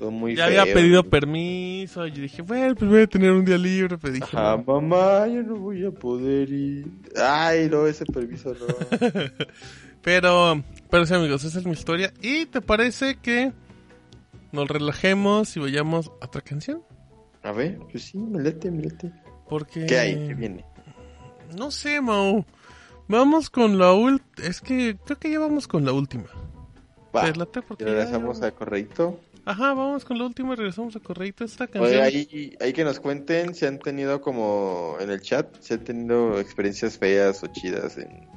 Todo 0.01 0.11
muy 0.11 0.35
Ya 0.35 0.47
había 0.47 0.65
feo. 0.65 0.75
pedido 0.75 1.05
permiso 1.05 2.05
y 2.09 2.11
dije, 2.11 2.43
bueno, 2.43 2.75
pues 2.75 2.91
voy 2.91 3.03
a 3.03 3.07
tener 3.07 3.31
un 3.31 3.45
día 3.45 3.57
libre, 3.59 3.97
pero 3.99 4.13
dije, 4.13 4.27
Ajá, 4.37 4.57
no. 4.67 4.81
mamá, 4.81 5.29
yo 5.29 5.43
no 5.45 5.55
voy 5.57 5.87
a 5.87 5.93
poder 5.93 6.51
ir. 6.51 6.87
Ay, 7.17 7.69
no, 7.71 7.87
ese 7.87 8.05
permiso 8.05 8.55
no. 8.55 8.67
Pero, 10.03 10.63
pero 10.91 11.05
sí, 11.07 11.13
amigos, 11.15 11.45
esa 11.45 11.59
es 11.59 11.67
mi 11.67 11.73
historia. 11.73 12.13
¿Y 12.23 12.47
te 12.47 12.61
parece 12.61 13.17
que 13.17 13.53
nos 14.53 14.69
relajemos 14.69 15.57
y 15.57 15.61
vayamos 15.61 16.11
a 16.21 16.27
otra 16.27 16.41
canción? 16.41 16.83
A 17.43 17.53
ver, 17.53 17.79
pues 17.91 18.05
sí, 18.05 18.19
me 18.19 18.43
late, 18.43 18.71
me 18.71 18.83
late. 18.83 19.13
Porque... 19.49 19.87
¿Qué 19.87 19.99
hay? 19.99 20.15
¿Qué 20.29 20.35
viene? 20.35 20.65
No 21.57 21.71
sé, 21.71 22.01
Mau. 22.01 22.45
Vamos 23.07 23.49
con 23.49 23.79
la 23.79 23.93
última. 23.93 24.47
Es 24.49 24.61
que 24.61 24.99
creo 25.05 25.19
que 25.19 25.31
ya 25.31 25.39
vamos 25.39 25.67
con 25.67 25.85
la 25.85 25.93
última. 25.93 26.27
Va, 27.17 27.33
¿Te 27.33 27.39
late? 27.39 27.63
Porque 27.63 27.85
y 27.85 27.87
ya- 27.87 27.93
regresamos 27.95 28.43
a 28.43 28.51
Correito. 28.51 29.21
Ajá, 29.47 29.73
vamos 29.73 30.05
con 30.05 30.19
la 30.19 30.27
última 30.27 30.53
y 30.53 30.57
regresamos 30.57 30.95
a 30.95 31.01
correito 31.01 31.43
esta 31.43 31.67
canción. 31.67 31.85
Oye, 32.03 32.03
ahí, 32.03 32.55
ahí 32.61 32.75
que 32.75 32.85
nos 32.85 33.01
cuenten 33.01 33.55
si 33.55 33.65
han 33.65 33.79
tenido 33.79 34.21
como 34.21 34.97
en 35.01 35.09
el 35.09 35.23
chat, 35.23 35.49
si 35.61 35.73
han 35.73 35.85
tenido 35.85 36.39
experiencias 36.39 36.99
feas 36.99 37.43
o 37.43 37.47
chidas 37.47 37.97
en 37.97 38.29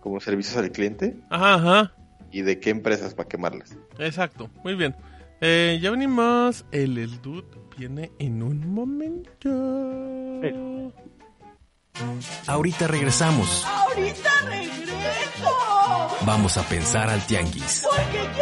como 0.00 0.18
servicios 0.18 0.56
al 0.56 0.72
cliente 0.72 1.14
Ajá, 1.28 1.54
ajá. 1.56 1.92
Y 2.32 2.42
de 2.42 2.58
qué 2.58 2.70
empresas 2.70 3.14
para 3.14 3.28
quemarlas. 3.28 3.76
Exacto, 3.98 4.50
muy 4.64 4.74
bien. 4.74 4.96
Eh, 5.40 5.78
ya 5.82 5.90
venimos. 5.90 6.64
El, 6.72 6.98
el 6.98 7.20
dude 7.20 7.46
viene 7.76 8.12
en 8.18 8.42
un 8.42 8.72
momento. 8.72 9.50
Ahorita 12.46 12.86
regresamos. 12.88 13.66
¡Ahorita 13.66 14.30
regreso! 14.46 15.58
Vamos 16.24 16.56
a 16.56 16.62
pensar 16.62 17.10
al 17.10 17.20
tianguis. 17.26 17.84
Porque 17.88 18.41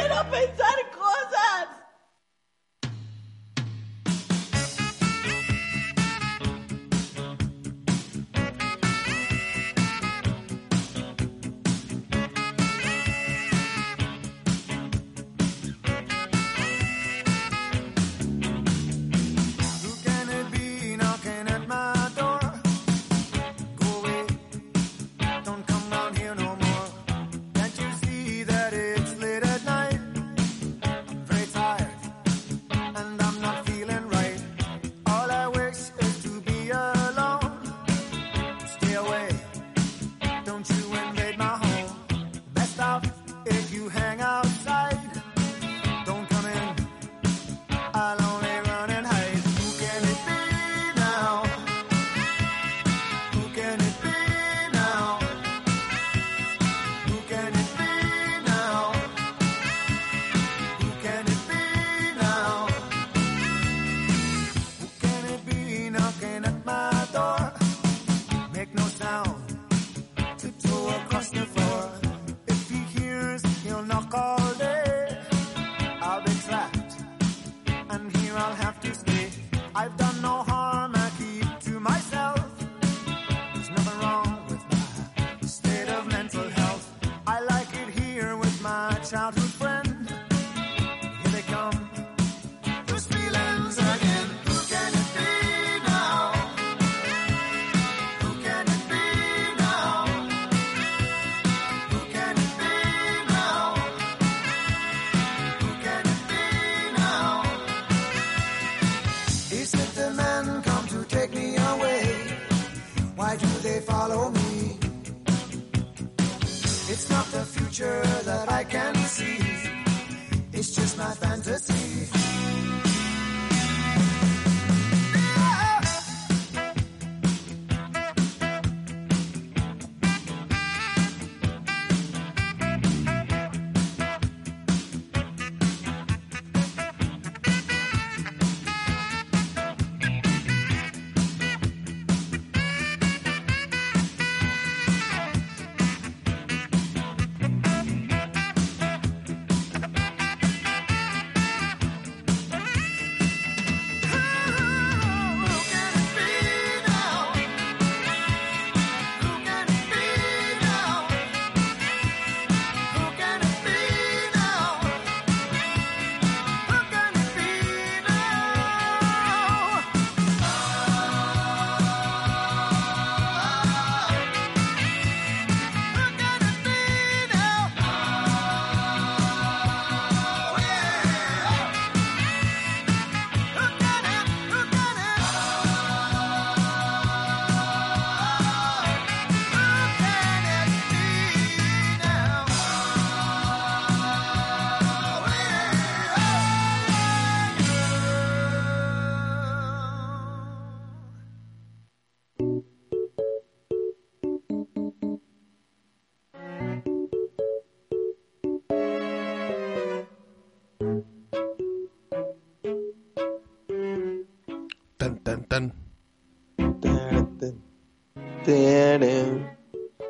Tan, 215.00 215.16
tan, 215.20 215.44
tan. 215.44 215.72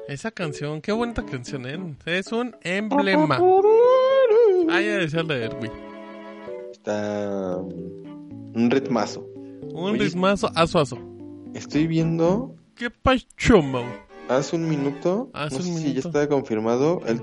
Esa 0.09 0.33
canción, 0.33 0.81
qué 0.81 0.91
bonita 0.91 1.25
canción, 1.25 1.65
¿eh? 1.65 1.97
Es 2.07 2.33
un 2.33 2.57
emblema. 2.63 3.39
Ya 4.69 4.81
decía 4.81 5.23
la 5.23 5.35
de. 5.35 5.71
Está 6.73 7.59
um, 7.59 8.53
un 8.57 8.69
ritmazo. 8.69 9.21
Un 9.73 9.93
Oye, 9.93 10.07
ritmazo, 10.07 10.51
aso, 10.57 10.81
aso. 10.81 10.99
Estoy 11.55 11.87
viendo 11.87 12.57
¿Qué 12.75 12.91
pacho, 12.91 13.63
Mau? 13.63 13.85
hace 14.29 14.57
un 14.57 14.69
minuto, 14.69 15.31
Hace 15.35 15.61
no 15.61 15.69
un 15.69 15.77
sé 15.77 15.83
si 15.83 15.93
ya 15.95 16.01
está 16.01 16.29
confirmado, 16.29 17.01
el 17.07 17.23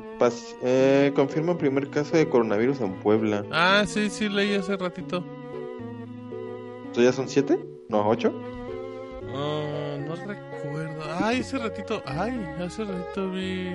eh, 0.64 1.12
confirma 1.16 1.52
el 1.52 1.58
primer 1.58 1.90
caso 1.90 2.16
de 2.16 2.30
coronavirus 2.30 2.80
en 2.80 2.94
Puebla. 3.02 3.44
Ah, 3.52 3.84
sí, 3.86 4.10
sí, 4.10 4.30
leí 4.30 4.56
hace 4.56 4.78
ratito. 4.78 5.22
¿Entonces 6.98 7.16
ya 7.16 7.22
son 7.22 7.30
siete? 7.30 7.60
¿No, 7.90 8.10
ocho? 8.10 8.34
Ah, 9.32 9.98
no 10.00 10.16
recuerdo. 10.16 11.04
Ay, 11.22 11.42
ese 11.42 11.60
ratito. 11.60 12.02
Ay, 12.08 12.34
hace 12.60 12.86
ratito 12.86 13.30
vi. 13.30 13.68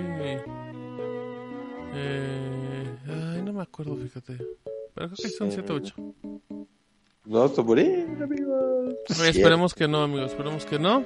Eh, 1.95 2.97
ay, 3.07 3.41
no 3.41 3.53
me 3.53 3.61
acuerdo, 3.61 3.95
fíjate. 3.95 4.35
Pero 4.93 5.07
creo 5.07 5.15
que 5.15 5.29
son 5.29 5.49
7 5.53 5.71
8. 5.71 5.95
No, 7.23 7.45
está 7.45 7.63
por 7.63 7.77
ahí, 7.77 8.05
amigos. 8.21 8.93
Esperemos 9.07 9.73
que 9.73 9.87
no, 9.87 10.03
amigos. 10.03 10.31
Esperemos 10.31 10.65
que 10.65 10.77
no. 10.77 11.05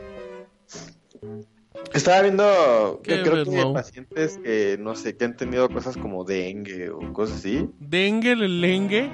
Estaba 1.94 2.24
viendo 2.24 3.00
que 3.04 3.18
¿Qué 3.18 3.22
creo 3.30 3.46
que 3.46 3.52
Mau? 3.52 3.74
pacientes 3.74 4.40
que, 4.44 4.78
no 4.80 4.96
sé, 4.96 5.16
que 5.16 5.26
han 5.26 5.38
tenido 5.38 5.70
cosas 5.70 5.96
como 5.96 6.24
dengue 6.24 6.90
o 6.90 7.14
cosas 7.14 7.38
así, 7.38 7.70
Dengue, 7.80 8.36
lelengue. 8.36 9.12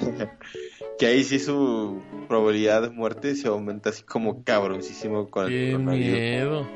que 0.98 1.06
ahí 1.06 1.22
sí 1.22 1.38
su 1.38 2.00
probabilidad 2.26 2.82
de 2.82 2.90
muerte 2.90 3.34
se 3.34 3.48
aumenta 3.48 3.90
así 3.90 4.02
como 4.02 4.42
cabroncísimo 4.44 5.28
con 5.30 5.44
el 5.46 5.50
Qué 5.50 5.72
coronavirus. 5.72 6.12
miedo. 6.12 6.68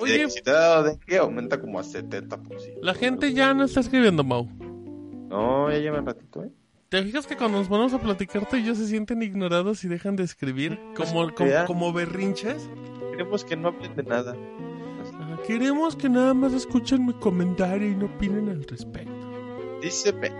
Oye, 0.00 0.30
si 0.30 0.42
te 0.42 0.50
ha 0.50 0.54
dado 0.54 0.82
dengue, 0.84 1.18
aumenta 1.18 1.60
como 1.60 1.78
a 1.78 1.82
70%. 1.84 2.78
la 2.82 2.94
gente 2.94 3.32
ya 3.32 3.52
no 3.54 3.64
está 3.64 3.80
escribiendo, 3.80 4.24
Mau. 4.24 4.48
No, 5.28 5.70
ya 5.70 5.78
lleva 5.78 6.00
un 6.00 6.06
ratito, 6.06 6.44
¿eh? 6.44 6.50
¿Te 6.88 7.02
fijas 7.02 7.26
que 7.26 7.36
cuando 7.36 7.58
nos 7.58 7.68
ponemos 7.68 7.94
a 7.94 7.98
platicar 8.00 8.46
tú 8.48 8.56
y 8.56 8.64
yo 8.64 8.74
se 8.74 8.86
sienten 8.86 9.22
ignorados 9.22 9.82
y 9.84 9.88
dejan 9.88 10.14
de 10.16 10.24
escribir? 10.24 10.78
Como, 10.94 11.32
como, 11.34 11.48
Ya. 11.50 11.64
como 11.64 11.92
berrinches. 11.92 12.68
Queremos 13.12 13.44
que 13.44 13.56
no 13.56 13.68
hablen 13.68 13.94
de 13.96 14.02
nada. 14.02 14.36
Queremos 15.46 15.96
que 15.96 16.08
nada 16.08 16.34
más 16.34 16.52
escuchen 16.52 17.06
mi 17.06 17.14
comentario 17.14 17.88
y 17.90 17.94
no 17.94 18.06
opinen 18.06 18.48
al 18.50 18.62
respecto. 18.64 19.12
Dice 19.82 20.12
Pez. 20.12 20.32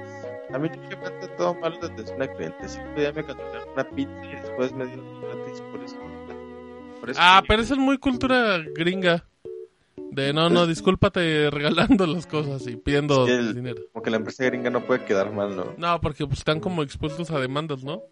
A 0.53 0.59
mí 0.59 0.69
nunca 0.69 0.97
me 1.01 1.07
han 1.07 1.37
todo 1.37 1.55
mal 1.55 1.79
desde 1.97 2.15
una 2.15 2.29
cliente. 2.29 2.69
Siempre 2.69 3.01
día 3.03 3.12
me 3.12 3.24
cancelaron 3.24 3.69
una 3.73 3.89
pizza 3.91 4.24
y 4.24 4.37
después 4.37 4.73
me 4.73 4.87
dieron 4.87 5.20
gratis 5.23 5.61
por 5.73 5.83
eso. 5.83 5.97
Por 7.01 7.11
eso 7.11 7.20
Ah, 7.23 7.43
pero 7.49 7.62
esa 7.62 7.74
es 7.74 7.81
muy 7.81 7.99
cultura 7.99 8.59
gringa. 8.74 9.24
De 10.11 10.33
no, 10.35 10.51
no, 10.51 10.66
discúlpate 10.66 11.49
regalando 11.51 12.07
las 12.07 12.27
cosas 12.27 12.66
y 12.66 12.77
pidiendo 12.77 13.24
que 13.24 13.35
el- 13.35 13.55
dinero. 13.55 13.83
Como 13.93 14.03
que 14.03 14.11
la 14.11 14.19
empresa 14.19 14.45
gringa 14.45 14.69
no 14.70 14.83
puede 14.85 15.05
quedar 15.05 15.33
mal, 15.33 15.57
¿no? 15.57 15.73
No, 15.79 16.01
porque 16.01 16.27
pues 16.27 16.41
están 16.41 16.61
como 16.61 16.83
expuestos 16.83 17.31
a 17.31 17.39
demandas, 17.41 17.83
¿no? 17.83 18.03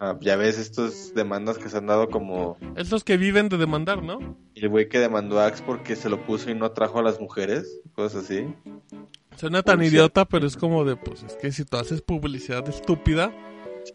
Ah, 0.00 0.16
ya 0.20 0.36
ves 0.36 0.58
estos 0.58 1.14
demandas 1.14 1.56
que 1.58 1.68
se 1.68 1.78
han 1.78 1.86
dado 1.86 2.08
como 2.10 2.56
Estos 2.76 3.02
que 3.04 3.16
viven 3.16 3.48
de 3.48 3.56
demandar, 3.58 4.02
¿no? 4.02 4.36
el 4.54 4.68
güey 4.68 4.88
que 4.88 4.98
demandó 4.98 5.38
a 5.38 5.46
Axe 5.46 5.62
porque 5.64 5.96
se 5.96 6.08
lo 6.10 6.24
puso 6.26 6.50
y 6.50 6.54
no 6.54 6.70
trajo 6.72 6.98
a 6.98 7.02
las 7.02 7.20
mujeres, 7.20 7.80
cosas 7.94 8.24
así. 8.24 8.46
Suena 9.36 9.62
tan 9.62 9.82
idiota, 9.82 10.24
pero 10.24 10.46
es 10.46 10.56
como 10.56 10.84
de, 10.84 10.96
pues 10.96 11.22
es 11.22 11.36
que 11.36 11.52
si 11.52 11.64
tú 11.64 11.76
haces 11.76 12.00
publicidad 12.02 12.66
estúpida, 12.68 13.32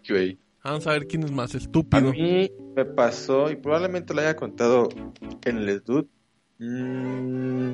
Sí, 0.03 0.39
vamos 0.63 0.87
a 0.87 0.91
ver 0.91 1.07
quién 1.07 1.23
es 1.23 1.31
más 1.31 1.53
A 1.53 1.57
estúpido. 1.57 2.11
mí 2.13 2.51
me 2.75 2.85
pasó, 2.85 3.49
y 3.51 3.55
probablemente 3.55 4.13
lo 4.13 4.21
haya 4.21 4.35
contado 4.35 4.87
en 5.43 5.57
el 5.57 5.79
Stud, 5.79 6.05
mm, 6.59 7.71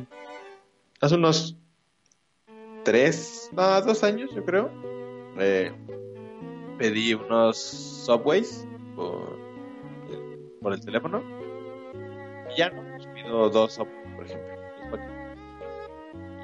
hace 1.02 1.16
unos 1.16 1.58
tres, 2.84 3.50
no, 3.54 3.82
dos 3.82 4.04
años 4.04 4.32
yo 4.34 4.44
creo, 4.46 4.72
eh, 5.38 5.72
pedí 6.80 7.14
unos 7.14 7.58
Subways 7.58 8.66
por, 8.96 9.38
por 10.62 10.74
el 10.74 10.82
teléfono, 10.82 11.22
y 12.54 12.58
ya 12.58 12.70
no, 12.70 12.82
pues 12.96 13.08
pido 13.14 13.50
dos 13.50 13.74
Subways, 13.74 14.16
por 14.16 14.26
ejemplo. 14.26 14.58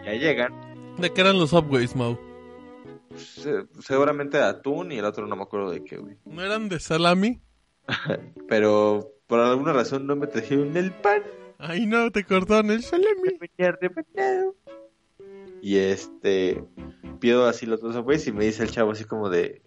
Ya 0.05 0.13
llegan, 0.15 0.53
¿De 0.97 1.11
qué 1.11 1.21
eran 1.21 1.37
los 1.39 1.49
Subways, 1.51 1.95
Mau? 1.95 2.17
se- 3.15 3.65
seguramente 3.79 4.37
de 4.37 4.43
atún 4.43 4.91
y 4.91 4.97
el 4.97 5.05
otro 5.05 5.27
no 5.27 5.35
me 5.35 5.43
acuerdo 5.43 5.69
de 5.71 5.83
qué, 5.83 5.97
güey. 5.97 6.17
¿No 6.25 6.41
eran 6.43 6.67
de 6.69 6.79
salami? 6.79 7.41
Pero 8.47 9.11
por 9.27 9.39
alguna 9.39 9.73
razón 9.73 10.07
no 10.07 10.15
me 10.15 10.27
trajeron 10.27 10.75
el 10.77 10.91
pan. 10.91 11.21
Ay, 11.59 11.85
no, 11.85 12.09
te 12.11 12.23
cortaron 12.23 12.71
el 12.71 12.83
salami. 12.83 13.37
Y 15.61 15.77
este, 15.77 16.63
pido 17.19 17.45
así 17.47 17.65
los 17.65 17.81
dos 17.81 17.95
Subways 17.95 18.27
y 18.27 18.31
me 18.31 18.45
dice 18.45 18.63
el 18.63 18.71
chavo 18.71 18.91
así 18.91 19.05
como 19.05 19.29
de, 19.29 19.61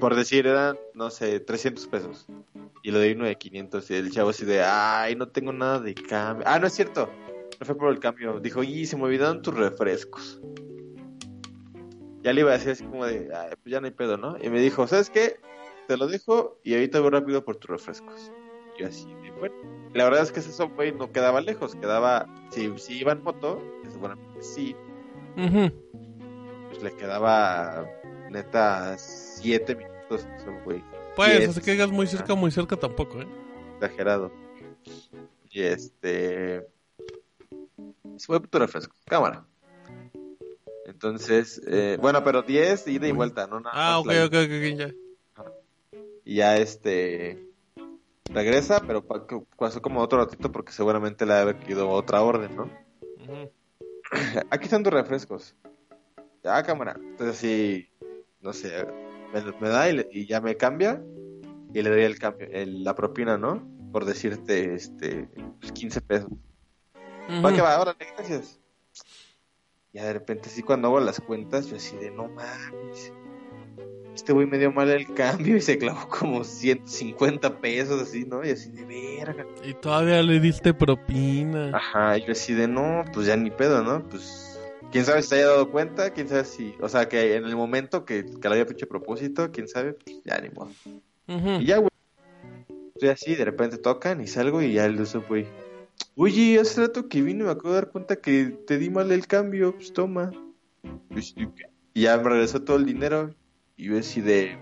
por 0.00 0.14
decir, 0.14 0.46
eran, 0.46 0.76
no 0.94 1.10
sé, 1.10 1.40
300 1.40 1.86
pesos. 1.86 2.26
Y 2.82 2.90
lo 2.90 2.98
de 2.98 3.12
uno 3.14 3.24
de 3.24 3.36
500 3.36 3.90
y 3.90 3.94
el 3.94 4.10
chavo 4.10 4.30
así 4.30 4.44
de, 4.44 4.62
ay, 4.62 5.14
no 5.16 5.28
tengo 5.28 5.52
nada 5.52 5.80
de 5.80 5.94
cambio. 5.94 6.44
Ah, 6.46 6.58
no 6.58 6.66
es 6.66 6.74
cierto, 6.74 7.08
fue 7.60 7.76
por 7.76 7.90
el 7.90 7.98
cambio. 7.98 8.40
Dijo, 8.40 8.62
y 8.62 8.86
se 8.86 8.96
me 8.96 9.04
olvidaron 9.04 9.42
tus 9.42 9.54
refrescos. 9.54 10.40
Ya 12.22 12.32
le 12.32 12.40
iba 12.40 12.50
a 12.50 12.54
decir 12.54 12.70
así 12.72 12.84
como 12.84 13.04
de, 13.04 13.30
ay, 13.34 13.50
pues 13.62 13.72
ya 13.72 13.80
no 13.80 13.86
hay 13.86 13.92
pedo, 13.92 14.16
¿no? 14.16 14.36
Y 14.42 14.48
me 14.48 14.60
dijo, 14.60 14.86
¿sabes 14.86 15.10
qué? 15.10 15.36
Te 15.86 15.96
lo 15.96 16.06
dejo 16.06 16.58
y 16.64 16.74
ahorita 16.74 17.00
voy 17.00 17.10
rápido 17.10 17.44
por 17.44 17.56
tus 17.56 17.70
refrescos. 17.70 18.32
Y 18.76 18.80
yo 18.80 18.88
así, 18.88 19.06
de, 19.06 19.30
bueno. 19.32 19.54
La 19.92 20.04
verdad 20.04 20.22
es 20.22 20.32
que 20.32 20.40
ese 20.40 20.50
subway 20.50 20.92
no 20.92 21.12
quedaba 21.12 21.40
lejos, 21.40 21.76
quedaba, 21.76 22.26
si, 22.50 22.72
si 22.78 22.98
iba 22.98 23.12
en 23.12 23.22
moto, 23.22 23.62
que 23.82 23.90
seguramente 23.90 24.42
sí, 24.42 24.74
pues 25.36 26.82
le 26.82 26.92
quedaba 26.96 27.86
neta 28.30 28.96
7 28.98 29.76
minutos 29.76 30.26
ese 30.36 30.44
subway. 30.44 30.82
Pues, 31.14 31.40
Yes. 31.40 31.48
así 31.50 31.60
que 31.60 31.72
digas 31.72 31.90
muy 31.90 32.06
cerca, 32.06 32.34
muy 32.34 32.50
cerca 32.50 32.76
tampoco, 32.76 33.20
¿eh? 33.20 33.28
Exagerado. 33.76 34.32
Y 35.50 35.60
este. 35.62 36.66
Se 38.16 38.26
fue 38.26 38.40
tu 38.40 38.58
refresco. 38.58 38.94
Cámara. 39.06 39.46
Entonces, 40.86 41.60
eh, 41.66 41.96
bueno, 42.00 42.22
pero 42.22 42.42
10 42.42 42.86
ida 42.88 43.06
y 43.08 43.12
vuelta, 43.12 43.46
¿no? 43.46 43.60
Nada 43.60 43.74
Ah, 43.74 43.98
ok, 44.00 44.06
la- 44.06 44.24
ok, 44.26 44.32
ok, 44.34 44.76
ya. 44.76 44.94
Y 46.24 46.36
ya 46.36 46.56
este. 46.58 47.42
Regresa, 48.32 48.80
pero 48.86 49.04
pasó 49.56 49.80
como 49.82 50.00
otro 50.00 50.18
ratito 50.18 50.50
porque 50.50 50.72
seguramente 50.72 51.24
le 51.26 51.34
había 51.34 51.58
quedado 51.60 51.88
otra 51.90 52.22
orden, 52.22 52.56
¿no? 52.56 52.70
Aquí 54.50 54.64
están 54.64 54.82
tus 54.82 54.92
refrescos. 54.92 55.54
Ya, 56.42 56.62
cámara. 56.62 56.96
Entonces 56.98 57.36
así, 57.36 57.88
no 58.40 58.52
sé, 58.52 58.86
me, 59.32 59.42
me 59.60 59.68
da 59.68 59.88
y, 59.88 59.96
le- 59.96 60.08
y 60.10 60.26
ya 60.26 60.40
me 60.40 60.56
cambia 60.56 61.02
y 61.72 61.82
le 61.82 61.90
doy 61.90 62.02
el 62.02 62.18
cambio, 62.18 62.46
el- 62.50 62.82
la 62.84 62.94
propina, 62.94 63.36
¿no? 63.38 63.62
Por 63.92 64.04
decirte, 64.04 64.74
este, 64.74 65.28
pues 65.60 65.72
15 65.72 66.00
pesos. 66.00 66.30
Va 67.30 67.48
Ujú. 67.48 67.56
que 67.56 67.62
va, 67.62 67.80
órale, 67.80 68.06
gracias. 68.16 68.60
Ya 69.92 70.04
de 70.04 70.12
repente 70.12 70.48
sí 70.48 70.62
cuando 70.62 70.88
hago 70.88 71.00
las 71.00 71.20
cuentas, 71.20 71.68
yo 71.68 71.76
así 71.76 71.96
de 71.96 72.10
no 72.10 72.28
mames. 72.28 73.12
Este 74.14 74.32
güey 74.32 74.46
me 74.46 74.58
dio 74.58 74.72
mal 74.72 74.90
el 74.90 75.12
cambio 75.14 75.56
y 75.56 75.60
se 75.60 75.78
clavó 75.78 76.08
como 76.08 76.44
150 76.44 77.60
pesos 77.60 78.02
así, 78.02 78.24
¿no? 78.24 78.44
Y 78.44 78.50
así 78.50 78.70
de 78.70 78.84
verga. 78.84 79.46
Y 79.62 79.74
todavía 79.74 80.22
le 80.22 80.40
diste 80.40 80.74
propina. 80.74 81.70
Ajá, 81.76 82.18
y 82.18 82.24
yo 82.26 82.32
así 82.32 82.54
de 82.54 82.68
no, 82.68 83.04
pues 83.12 83.26
ya 83.26 83.36
ni 83.36 83.50
pedo, 83.50 83.82
¿no? 83.82 84.02
Pues 84.08 84.60
quién 84.92 85.04
sabe 85.04 85.22
si 85.22 85.28
se 85.28 85.36
haya 85.36 85.46
dado 85.46 85.70
cuenta, 85.70 86.10
quién 86.10 86.28
sabe 86.28 86.44
si, 86.44 86.74
o 86.80 86.88
sea, 86.88 87.08
que 87.08 87.36
en 87.36 87.44
el 87.44 87.56
momento 87.56 88.04
que, 88.04 88.24
que 88.24 88.48
lo 88.48 88.54
había 88.54 88.62
a 88.64 88.86
propósito, 88.88 89.50
quién 89.50 89.68
sabe, 89.68 89.94
pues 89.94 90.22
ya 90.24 90.40
ni 90.40 90.50
modo. 90.50 90.70
Y 91.60 91.66
ya, 91.66 91.78
güey. 91.78 91.90
Estoy 92.94 93.08
así, 93.08 93.34
de 93.34 93.44
repente 93.44 93.78
tocan 93.78 94.20
y 94.20 94.28
salgo 94.28 94.62
y 94.62 94.74
ya 94.74 94.84
el 94.84 95.00
uso, 95.00 95.24
güey. 95.28 95.46
Oye, 96.16 96.58
hace 96.60 96.80
rato 96.80 97.08
que 97.08 97.22
vine, 97.22 97.44
me 97.44 97.50
acabo 97.50 97.70
de 97.70 97.74
dar 97.74 97.90
cuenta 97.90 98.16
que 98.16 98.44
te 98.66 98.78
di 98.78 98.88
mal 98.90 99.10
el 99.10 99.26
cambio, 99.26 99.74
pues 99.74 99.92
toma. 99.92 100.30
Pues, 101.08 101.34
Y 101.94 102.02
ya 102.02 102.16
me 102.18 102.28
regresó 102.30 102.62
todo 102.62 102.76
el 102.76 102.86
dinero. 102.86 103.34
Y 103.76 103.86
yo 103.86 103.98
así 103.98 104.20
de. 104.20 104.56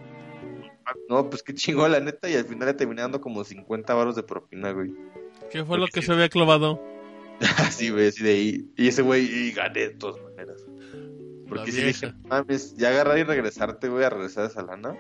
No, 1.09 1.29
pues 1.31 1.43
qué 1.43 1.55
chingón, 1.55 1.93
la 1.93 2.01
neta. 2.01 2.29
Y 2.31 2.35
al 2.35 2.45
final 2.45 2.69
le 2.69 2.75
terminé 2.75 3.03
dando 3.03 3.21
como 3.21 3.45
50 3.45 3.95
baros 3.95 4.17
de 4.17 4.23
propina, 4.23 4.73
güey. 4.73 4.95
¿Qué 5.51 5.65
fue 5.65 5.79
lo 5.79 5.87
que 5.87 6.01
se 6.03 6.13
había 6.13 6.29
clavado? 6.29 6.81
Así, 7.59 7.91
güey, 7.91 8.07
así 8.09 8.23
de 8.23 8.31
ahí. 8.31 8.73
Y 8.77 8.87
ese 8.89 9.03
güey, 9.03 9.25
y 9.25 9.51
gané 9.53 9.81
de 9.81 9.91
todas 9.91 10.23
maneras. 10.23 10.65
Porque 11.49 11.73
si 11.73 11.83
dije, 11.83 12.07
vieja. 12.07 12.19
"No 12.23 12.29
mames, 12.29 12.77
ya 12.77 12.89
agarrar 12.91 13.19
y 13.19 13.25
regresarte, 13.25 13.89
güey, 13.89 14.05
a 14.05 14.11
regresar 14.11 14.45
a 14.45 14.47
esa 14.47 14.63
lana. 14.63 14.95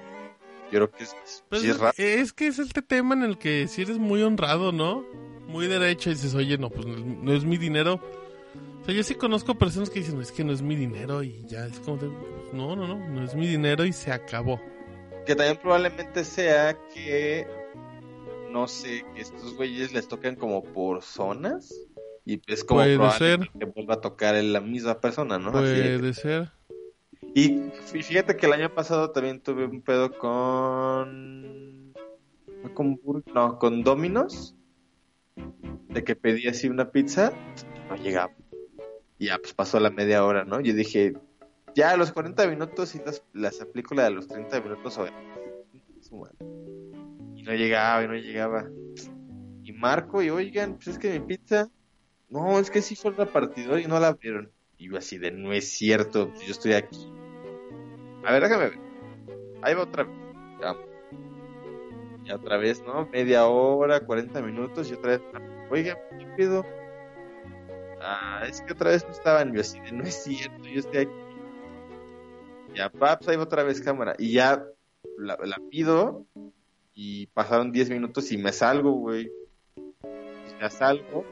Yo 0.73 0.79
creo 0.79 0.91
que 0.91 1.05
es, 1.05 1.15
Pues 1.49 1.62
sí 1.62 1.70
es 1.70 1.79
raro. 1.79 1.95
es 1.97 2.33
que 2.33 2.49
es 2.49 2.59
este 2.59 2.83
tema 2.83 3.15
en 3.15 3.23
el 3.23 3.39
que 3.39 3.69
si 3.69 3.83
eres 3.83 3.99
muy 3.99 4.23
honrado, 4.23 4.73
¿no? 4.73 5.05
Muy 5.53 5.66
derecho 5.66 6.11
y 6.11 6.15
dices, 6.15 6.35
oye, 6.35 6.57
no, 6.59 6.70
pues 6.70 6.87
no 6.87 6.95
es, 6.95 7.05
no 7.05 7.33
es 7.35 7.45
mi 7.45 7.57
dinero. 7.59 8.01
O 8.81 8.85
sea, 8.85 8.95
yo 8.95 9.03
sí 9.05 9.15
conozco 9.15 9.55
personas 9.55 9.91
que 9.91 10.01
dicen, 10.01 10.20
es 10.20 10.33
que 10.33 10.43
no 10.43 10.53
es 10.53 10.62
mi 10.62 10.74
dinero 10.74 11.23
y 11.23 11.45
ya 11.47 11.66
es 11.66 11.79
como 11.81 11.99
de, 11.99 12.09
no, 12.53 12.74
no, 12.74 12.87
no, 12.89 12.99
no 13.09 13.23
es 13.23 13.35
mi 13.35 13.47
dinero 13.47 13.85
y 13.85 13.93
se 13.93 14.11
acabó. 14.11 14.61
Que 15.27 15.37
también 15.37 15.59
probablemente 15.62 16.24
sea 16.24 16.77
que, 16.93 17.47
no 18.51 18.66
sé, 18.66 19.05
que 19.15 19.20
estos 19.20 19.55
güeyes 19.55 19.93
les 19.93 20.09
tocan 20.09 20.35
como 20.37 20.65
por 20.65 21.03
zonas. 21.03 21.73
Y 22.24 22.41
es 22.47 22.65
como 22.65 22.81
Puede 22.81 23.11
ser. 23.12 23.51
que 23.59 23.65
vuelva 23.66 23.95
a 23.95 24.01
tocar 24.01 24.35
en 24.37 24.53
la 24.53 24.61
misma 24.61 25.01
persona, 25.01 25.39
¿no? 25.39 25.51
Así 25.51 25.69
de 25.69 25.83
que- 25.83 25.99
Puede 25.99 26.15
ser. 26.15 26.51
Y 27.35 27.51
fí- 27.93 28.03
fíjate 28.03 28.37
que 28.37 28.47
el 28.47 28.53
año 28.53 28.74
pasado 28.74 29.11
también 29.11 29.41
tuve 29.41 29.65
un 29.65 29.81
pedo 29.83 30.11
con. 30.19 31.93
con 32.74 32.99
no, 33.35 33.59
con 33.59 33.83
Domino's. 33.83 34.55
De 35.89 36.05
que 36.05 36.17
pedí 36.17 36.49
así 36.49 36.69
una 36.69 36.91
pizza, 36.91 37.33
no 37.89 37.97
llegaba. 37.97 38.33
Y 39.19 39.27
ya, 39.27 39.39
pues 39.39 39.55
pasó 39.55 39.79
la 39.79 39.91
media 39.91 40.25
hora, 40.25 40.45
¿no? 40.45 40.61
Yo 40.61 40.75
dije, 40.75 41.15
ya 41.75 41.91
a 41.91 41.97
los 41.97 42.13
40 42.13 42.47
minutos 42.49 42.95
y 42.95 42.99
las, 42.99 43.23
las 43.33 43.61
aplico 43.61 43.95
la 43.95 44.05
de 44.05 44.11
los 44.11 44.27
30 44.29 44.61
minutos. 44.61 44.99
madre. 44.99 46.37
Y 47.37 47.43
no 47.43 47.55
llegaba, 47.55 48.05
y 48.05 48.09
no 48.09 48.15
llegaba. 48.15 48.69
Y 49.63 49.73
marco, 49.73 50.23
y 50.23 50.31
oigan, 50.31 50.75
pues 50.75 50.89
es 50.89 50.99
que 50.99 51.19
mi 51.19 51.27
pizza. 51.27 51.69
No, 52.29 52.59
es 52.59 52.71
que 52.71 52.83
sí 52.83 52.97
fue 52.97 53.11
el 53.11 53.17
repartidor 53.17 53.81
y 53.81 53.87
no 53.87 54.01
la 54.01 54.09
abrieron. 54.09 54.51
Y 54.79 54.89
yo 54.89 54.97
así 54.97 55.19
de, 55.19 55.31
no 55.31 55.53
es 55.53 55.69
cierto, 55.69 56.31
pues 56.31 56.47
yo 56.47 56.53
estoy 56.53 56.73
aquí. 56.73 57.13
A 58.25 58.33
ver, 58.33 58.43
déjame 58.43 58.71
ver. 58.71 58.79
Ahí 59.63 59.75
va 59.75 59.83
otra 59.83 60.05
vez. 60.05 60.17
Ya. 60.61 60.75
Y 62.33 62.35
otra 62.35 62.57
vez, 62.57 62.83
¿no? 62.83 63.07
Media 63.13 63.47
hora, 63.47 64.01
40 64.01 64.41
minutos 64.41 64.91
y 64.91 64.95
otra 64.95 65.11
vez. 65.13 65.23
Oiga, 65.71 65.99
¿qué 66.19 66.27
pido? 66.35 66.65
Ah, 68.01 68.43
es 68.49 68.63
que 68.63 68.73
otra 68.73 68.91
vez 68.91 69.05
no 69.05 69.11
estaban. 69.11 69.53
Yo 69.53 69.61
así 69.61 69.79
de, 69.81 69.93
no 69.93 70.03
es 70.05 70.15
cierto, 70.23 70.65
yo 70.65 70.81
estoy 70.81 70.99
aquí. 71.01 71.13
Ya, 72.75 72.89
paps, 72.89 73.29
ahí 73.29 73.37
va 73.37 73.43
otra 73.43 73.63
vez 73.65 73.83
cámara. 73.83 74.15
Y 74.19 74.33
ya 74.33 74.65
la, 75.19 75.37
la 75.45 75.59
pido 75.71 76.25
y 76.95 77.27
pasaron 77.29 77.71
10 77.71 77.91
minutos 77.91 78.33
y 78.33 78.39
me 78.39 78.51
salgo, 78.53 78.93
güey. 78.93 79.31
Ya 80.59 80.71
salgo 80.71 81.27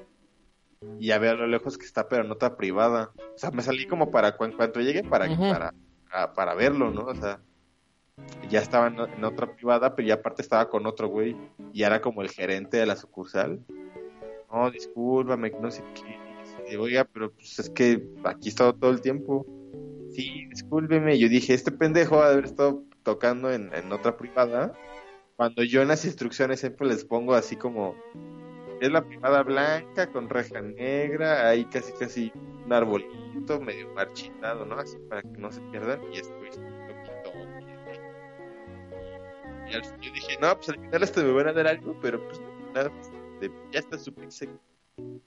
y 0.99 1.07
ya 1.07 1.19
veo 1.19 1.33
a 1.33 1.37
lo 1.37 1.47
lejos 1.47 1.79
que 1.79 1.87
está, 1.87 2.09
pero 2.09 2.25
en 2.25 2.31
otra 2.31 2.57
privada. 2.57 3.13
O 3.17 3.39
sea, 3.39 3.51
me 3.53 3.63
salí 3.63 3.87
como 3.87 4.11
para 4.11 4.37
en 4.39 4.53
cuanto 4.53 4.81
llegue 4.81 5.03
para, 5.03 5.31
Ujú. 5.33 5.49
para, 5.49 5.73
a- 6.13 6.33
para 6.35 6.55
verlo, 6.55 6.91
¿no? 6.91 7.05
O 7.07 7.15
sea, 7.15 7.41
ya 8.51 8.61
estaba 8.61 8.89
en, 8.89 9.25
otra 9.25 9.55
privada, 9.55 9.95
pero 9.95 10.09
ya 10.09 10.15
aparte 10.15 10.43
estaba 10.43 10.69
con 10.69 10.87
otro 10.87 11.09
güey 11.09 11.37
y 11.73 11.85
era 11.85 12.01
como 12.01 12.23
el 12.23 12.29
gerente 12.29 12.77
de 12.77 12.87
la 12.87 12.97
sucursal. 12.97 13.61
No, 14.53 14.71
discúlpame, 14.71 15.53
no 15.61 15.71
sé 15.71 15.83
qué. 15.95 16.77
Oiga, 16.77 17.05
pero 17.05 17.33
pues 17.33 17.59
es 17.59 17.71
que 17.71 18.09
aquí 18.25 18.49
he 18.49 18.51
estado 18.51 18.75
todo 18.75 18.91
el 18.91 19.01
tiempo. 19.01 19.47
Sí, 20.13 20.47
discúlpeme. 20.51 21.19
Yo 21.19 21.29
dije, 21.29 21.55
este 21.55 21.71
pendejo 21.71 22.17
va 22.17 22.31
haber 22.31 22.45
estado 22.45 22.83
tocando 23.05 23.53
en, 23.53 23.73
en 23.75 23.93
otra 23.93 24.17
privada. 24.17 24.73
Cuando 25.37 25.63
yo 25.63 25.83
en 25.83 25.89
las 25.89 26.05
instrucciones 26.05 26.61
siempre 26.61 26.87
les 26.89 27.05
pongo 27.05 27.35
así 27.35 27.57
como 27.57 27.95
es 28.81 28.91
la 28.91 29.03
privada 29.03 29.43
blanca 29.43 30.11
con 30.11 30.29
reja 30.29 30.61
negra, 30.61 31.49
ahí 31.49 31.65
casi 31.67 31.93
casi 31.93 32.33
un 32.65 32.73
arbolito 32.73 33.61
medio 33.61 33.93
marchitado, 33.95 34.65
¿no? 34.65 34.77
Así 34.77 34.97
para 35.09 35.23
que 35.23 35.39
no 35.39 35.53
se 35.53 35.61
pierdan 35.71 36.01
y 36.13 36.19
esto 36.19 36.35
es 36.45 36.59
Y 39.71 39.75
al- 39.75 40.01
yo 40.01 40.13
dije, 40.13 40.37
no, 40.41 40.57
pues 40.57 40.69
al 40.71 40.81
final 40.81 41.03
hasta 41.03 41.23
me 41.23 41.33
van 41.33 41.49
a 41.49 41.53
dar 41.53 41.67
algo, 41.69 41.99
pero 42.01 42.23
pues 42.27 42.41
nada, 42.75 42.91
pues, 42.91 43.11
de- 43.41 43.53
ya 43.73 43.79
está 43.79 43.99
su. 43.99 44.13
Y 44.19 44.27
así, 44.27 44.47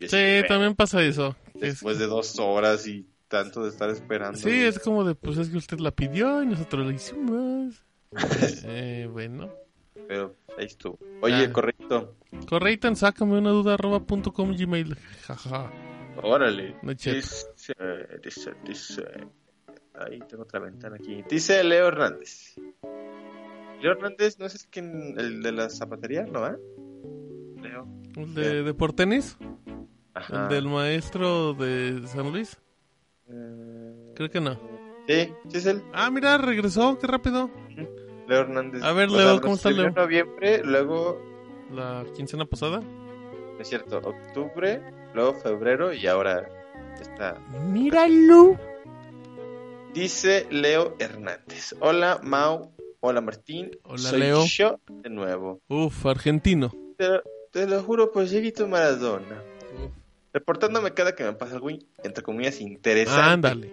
Sí, 0.08 0.48
también 0.48 0.76
pasa 0.76 1.02
eso. 1.04 1.36
Es- 1.56 1.62
Después 1.62 1.98
de 2.00 2.06
dos 2.08 2.38
horas 2.40 2.86
y 2.88 3.08
tanto 3.28 3.64
de 3.64 3.70
estar 3.70 3.90
esperando. 3.90 4.38
sí, 4.38 4.50
es 4.62 4.78
como 4.80 5.04
de, 5.04 5.16
pues 5.16 5.38
es 5.38 5.50
que 5.50 5.58
usted 5.58 5.80
la 5.80 5.92
pidió 5.92 6.44
y 6.44 6.46
nosotros 6.46 6.86
la 6.86 6.94
hicimos. 6.94 7.84
eh, 8.66 9.08
bueno. 9.12 9.50
Pero 10.08 10.36
ahí 10.58 10.66
estuvo. 10.66 11.00
Oye, 11.22 11.46
Ah. 11.46 11.52
correcto. 11.54 12.16
Correcto 12.48 12.88
en 12.88 12.96
sácame 12.96 13.38
una 13.38 13.52
duda 13.52 13.76
arroba 13.76 14.02
punto 14.02 14.34
com 14.34 14.54
gmail. 14.56 14.96
Jaja. 15.26 15.72
Órale. 16.22 16.76
No 16.84 16.92
es. 16.92 17.00
Dice, 17.56 17.74
dice, 18.24 18.54
dice. 18.64 19.04
Ahí 19.96 20.20
tengo 20.28 20.44
otra 20.44 20.60
ventana 20.60 20.98
aquí. 20.98 21.24
Dice 21.30 21.64
Leo 21.64 21.88
Hernández. 21.88 22.56
Leo 23.84 23.92
Hernández 23.92 24.40
no 24.40 24.46
es 24.46 24.56
el, 24.64 24.70
que, 24.70 24.80
el 24.80 25.44
de 25.44 25.52
la 25.52 25.70
zapatería, 25.70 26.24
¿no? 26.24 26.48
¿Eh? 26.48 26.56
Leo. 27.62 27.86
¿El 28.16 28.34
de, 28.34 28.64
de 28.64 28.74
por 28.74 28.94
tenis? 28.94 29.38
Ajá. 30.14 30.44
¿El 30.44 30.50
del 30.50 30.68
maestro 30.70 31.54
de 31.54 32.02
San 32.08 32.32
Luis? 32.32 32.58
Eh, 33.30 34.14
Creo 34.16 34.30
que 34.30 34.40
no. 34.40 34.54
Sí, 35.08 35.34
sí 35.50 35.58
es 35.58 35.66
él. 35.66 35.84
Ah, 35.92 36.10
mira, 36.10 36.38
regresó, 36.38 36.98
qué 36.98 37.08
rápido. 37.08 37.52
Leo 38.26 38.40
Hernández. 38.40 38.82
A 38.84 38.94
ver, 38.94 39.12
Leo, 39.12 39.42
¿cómo 39.42 39.56
escribió 39.56 39.82
Leo? 39.82 39.90
En 39.90 39.96
noviembre, 39.96 40.62
luego, 40.64 41.22
La 41.70 42.06
quincena 42.16 42.46
pasada. 42.46 42.80
es 43.60 43.68
cierto, 43.68 43.98
octubre, 43.98 44.82
luego 45.14 45.34
febrero 45.34 45.92
y 45.94 46.08
ahora 46.08 46.48
está 47.02 47.38
Míralo. 47.68 48.58
Dice 49.94 50.48
Leo 50.50 50.96
Hernández. 51.00 51.76
Hola 51.82 52.20
Mau, 52.24 52.72
hola 53.06 53.22
Martín. 53.22 53.72
Hola, 53.84 53.98
Soy 53.98 54.20
Leo. 54.22 54.46
yo 54.46 54.80
de 54.88 55.10
nuevo. 55.10 55.60
Uf, 55.68 56.06
argentino. 56.06 56.72
Te, 56.98 57.08
lo- 57.10 57.22
te 57.52 57.68
lo 57.68 57.84
juro 57.84 58.12
por 58.12 58.28
Dieguito 58.28 58.68
Maradona. 58.68 59.42
Reportándome 60.32 60.94
cada 60.94 61.14
que 61.16 61.24
me 61.24 61.34
pasa 61.34 61.56
algo, 61.56 61.70
entre 61.70 62.24
comillas, 62.24 62.60
interesante. 62.62 63.22
Ándale. 63.48 63.72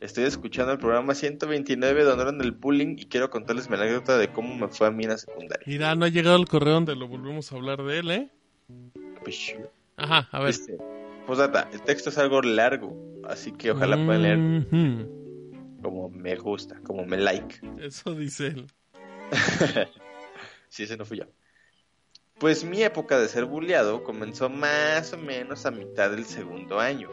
Estoy 0.00 0.24
escuchando 0.24 0.72
el 0.72 0.78
programa 0.78 1.14
129 1.14 2.04
donde 2.04 2.22
hablan 2.22 2.38
del 2.38 2.52
bullying 2.52 2.96
y 2.98 3.06
quiero 3.06 3.30
contarles 3.30 3.70
mi 3.70 3.76
anécdota 3.76 4.18
de 4.18 4.28
cómo 4.28 4.54
me 4.54 4.68
fue 4.68 4.86
a 4.86 4.90
mí 4.90 5.04
en 5.04 5.10
la 5.10 5.18
secundaria. 5.18 5.64
Mira, 5.66 5.94
no 5.94 6.04
ha 6.04 6.08
llegado 6.08 6.36
el 6.36 6.46
correo 6.46 6.74
donde 6.74 6.94
lo 6.94 7.08
volvemos 7.08 7.50
a 7.50 7.56
hablar 7.56 7.82
de 7.82 7.98
él, 7.98 8.10
¿eh? 8.10 8.28
Pues, 9.22 9.56
Ajá, 9.96 10.28
a 10.30 10.40
ver. 10.40 10.48
Dice, 10.48 10.76
postdata, 11.26 11.68
el 11.72 11.80
texto 11.82 12.10
es 12.10 12.18
algo 12.18 12.42
largo, 12.42 12.94
así 13.26 13.50
que 13.52 13.70
ojalá 13.70 13.96
puedan 14.04 14.22
leer. 14.22 15.08
Como 15.84 16.08
me 16.08 16.34
gusta, 16.36 16.80
como 16.82 17.04
me 17.04 17.18
like. 17.18 17.60
Eso 17.78 18.14
dice 18.14 18.46
él. 18.48 18.66
sí, 20.68 20.82
ese 20.84 20.96
no 20.96 21.04
fui 21.04 21.18
yo. 21.18 21.26
Pues 22.38 22.64
mi 22.64 22.82
época 22.82 23.18
de 23.18 23.28
ser 23.28 23.44
bulleado 23.44 24.02
comenzó 24.02 24.48
más 24.48 25.12
o 25.12 25.18
menos 25.18 25.66
a 25.66 25.70
mitad 25.70 26.10
del 26.10 26.24
segundo 26.24 26.80
año. 26.80 27.08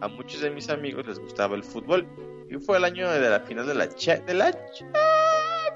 A 0.00 0.06
muchos 0.08 0.40
de 0.40 0.50
mis 0.50 0.68
amigos 0.68 1.06
les 1.06 1.18
gustaba 1.18 1.56
el 1.56 1.64
fútbol 1.64 2.06
y 2.48 2.56
fue 2.58 2.76
el 2.76 2.84
año 2.84 3.10
de 3.10 3.20
la 3.28 3.40
final 3.40 3.66
de 3.66 3.74
la 3.74 3.88
cha- 3.88 4.20
de 4.20 4.34
la 4.34 4.52
cha- 4.52 4.86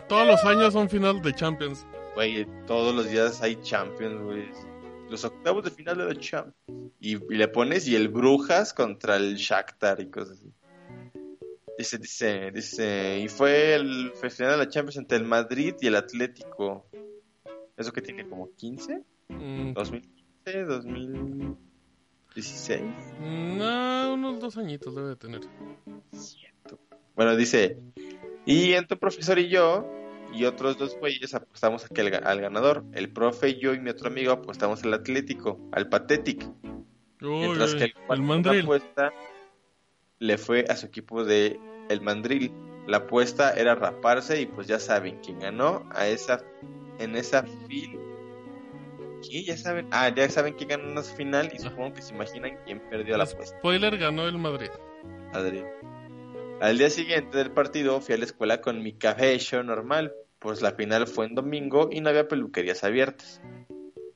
Todos 0.08 0.26
los 0.26 0.44
años 0.44 0.72
son 0.74 0.88
final 0.88 1.20
de 1.22 1.34
Champions. 1.34 1.84
Güey, 2.14 2.46
todos 2.66 2.94
los 2.94 3.10
días 3.10 3.42
hay 3.42 3.56
Champions, 3.62 4.22
güey. 4.22 4.48
Los 5.10 5.24
octavos 5.24 5.64
de 5.64 5.70
final 5.70 5.98
de 5.98 6.04
la 6.14 6.20
Champions. 6.20 6.54
Y, 7.00 7.16
y 7.16 7.36
le 7.36 7.48
pones 7.48 7.86
y 7.88 7.96
el 7.96 8.08
Brujas 8.08 8.72
contra 8.74 9.16
el 9.16 9.36
Shakhtar 9.36 10.00
y 10.00 10.10
cosas 10.10 10.38
así. 10.38 10.52
Dice, 11.78 11.98
dice, 11.98 12.50
dice. 12.50 13.20
Y 13.20 13.28
fue 13.28 13.74
el 13.74 14.10
final 14.14 14.50
de 14.52 14.56
la 14.56 14.68
Champions 14.68 14.96
entre 14.96 15.16
el 15.18 15.24
Madrid 15.24 15.76
y 15.80 15.86
el 15.86 15.94
Atlético. 15.94 16.86
¿Eso 17.76 17.92
que 17.92 18.02
tiene 18.02 18.28
como 18.28 18.50
15? 18.56 19.04
Mm, 19.28 19.74
¿2015? 19.74 21.56
¿2016? 22.36 22.82
no, 23.56 24.14
unos 24.14 24.40
dos 24.40 24.56
añitos 24.56 24.94
debe 24.96 25.10
de 25.10 25.16
tener. 25.16 25.40
Bueno, 27.14 27.36
dice. 27.36 27.78
Y 28.44 28.72
entre 28.72 28.96
profesor 28.96 29.38
y 29.38 29.48
yo 29.48 29.86
y 30.32 30.44
otros 30.44 30.78
dos 30.78 30.96
güeyes 30.98 31.34
apostamos 31.34 31.84
a 31.84 31.88
que 31.88 32.00
el 32.00 32.14
al 32.14 32.40
ganador. 32.40 32.84
El 32.92 33.10
profe, 33.12 33.56
yo 33.58 33.72
y 33.74 33.78
mi 33.78 33.90
otro 33.90 34.08
amigo 34.08 34.32
apostamos 34.32 34.82
al 34.82 34.94
Atlético, 34.94 35.60
al 35.70 35.88
Pathetic. 35.88 36.44
Uy, 37.20 37.28
Mientras 37.28 37.74
que 37.74 37.84
el, 37.84 37.94
el 38.10 38.22
mandril. 38.22 38.62
apuesta 38.62 39.12
le 40.18 40.38
fue 40.38 40.64
a 40.68 40.76
su 40.76 40.86
equipo 40.86 41.24
de 41.24 41.58
el 41.88 42.00
mandril. 42.00 42.52
La 42.86 42.98
apuesta 42.98 43.52
era 43.52 43.74
raparse 43.74 44.40
y 44.40 44.46
pues 44.46 44.66
ya 44.66 44.78
saben 44.78 45.18
quién 45.22 45.38
ganó 45.40 45.86
a 45.90 46.06
esa 46.06 46.42
en 46.98 47.16
esa 47.16 47.44
fil. 47.66 47.98
¿Qué? 49.22 49.44
Ya 49.44 49.56
saben. 49.56 49.88
Ah, 49.90 50.08
ya 50.14 50.28
saben 50.28 50.54
quién 50.54 50.70
ganó 50.70 50.90
en 50.90 50.98
esa 50.98 51.14
final 51.14 51.50
y 51.52 51.58
supongo 51.58 51.94
que 51.94 52.02
se 52.02 52.14
imaginan 52.14 52.58
quién 52.64 52.80
perdió 52.88 53.16
la 53.16 53.24
apuesta. 53.24 53.58
Spoiler 53.58 53.98
ganó 53.98 54.26
el 54.26 54.38
Madrid. 54.38 54.70
Madrid. 55.32 55.64
Al 56.60 56.78
día 56.78 56.90
siguiente 56.90 57.38
del 57.38 57.52
partido 57.52 58.00
fui 58.00 58.14
a 58.14 58.18
la 58.18 58.24
escuela 58.24 58.60
con 58.60 58.82
mi 58.82 58.92
cabello 58.92 59.62
normal, 59.62 60.12
pues 60.38 60.60
la 60.60 60.72
final 60.72 61.06
fue 61.06 61.26
en 61.26 61.34
domingo 61.34 61.88
y 61.92 62.00
no 62.00 62.08
había 62.08 62.26
peluquerías 62.26 62.82
abiertas. 62.84 63.40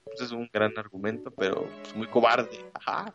Pues 0.04 0.22
es 0.22 0.32
un 0.32 0.48
gran 0.52 0.76
argumento, 0.76 1.30
pero 1.30 1.68
pues, 1.82 1.94
muy 1.94 2.06
cobarde. 2.08 2.58
Ajá. 2.74 3.14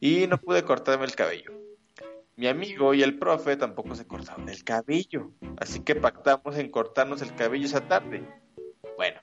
Y 0.00 0.26
no 0.26 0.38
pude 0.38 0.64
cortarme 0.64 1.04
el 1.04 1.14
cabello. 1.14 1.52
Mi 2.38 2.46
amigo 2.46 2.94
y 2.94 3.02
el 3.02 3.18
profe 3.18 3.56
tampoco 3.56 3.96
se 3.96 4.06
cortaron 4.06 4.48
el 4.48 4.62
cabello, 4.62 5.32
así 5.56 5.80
que 5.80 5.96
pactamos 5.96 6.56
en 6.56 6.70
cortarnos 6.70 7.20
el 7.20 7.34
cabello 7.34 7.66
esa 7.66 7.88
tarde. 7.88 8.22
Bueno, 8.96 9.20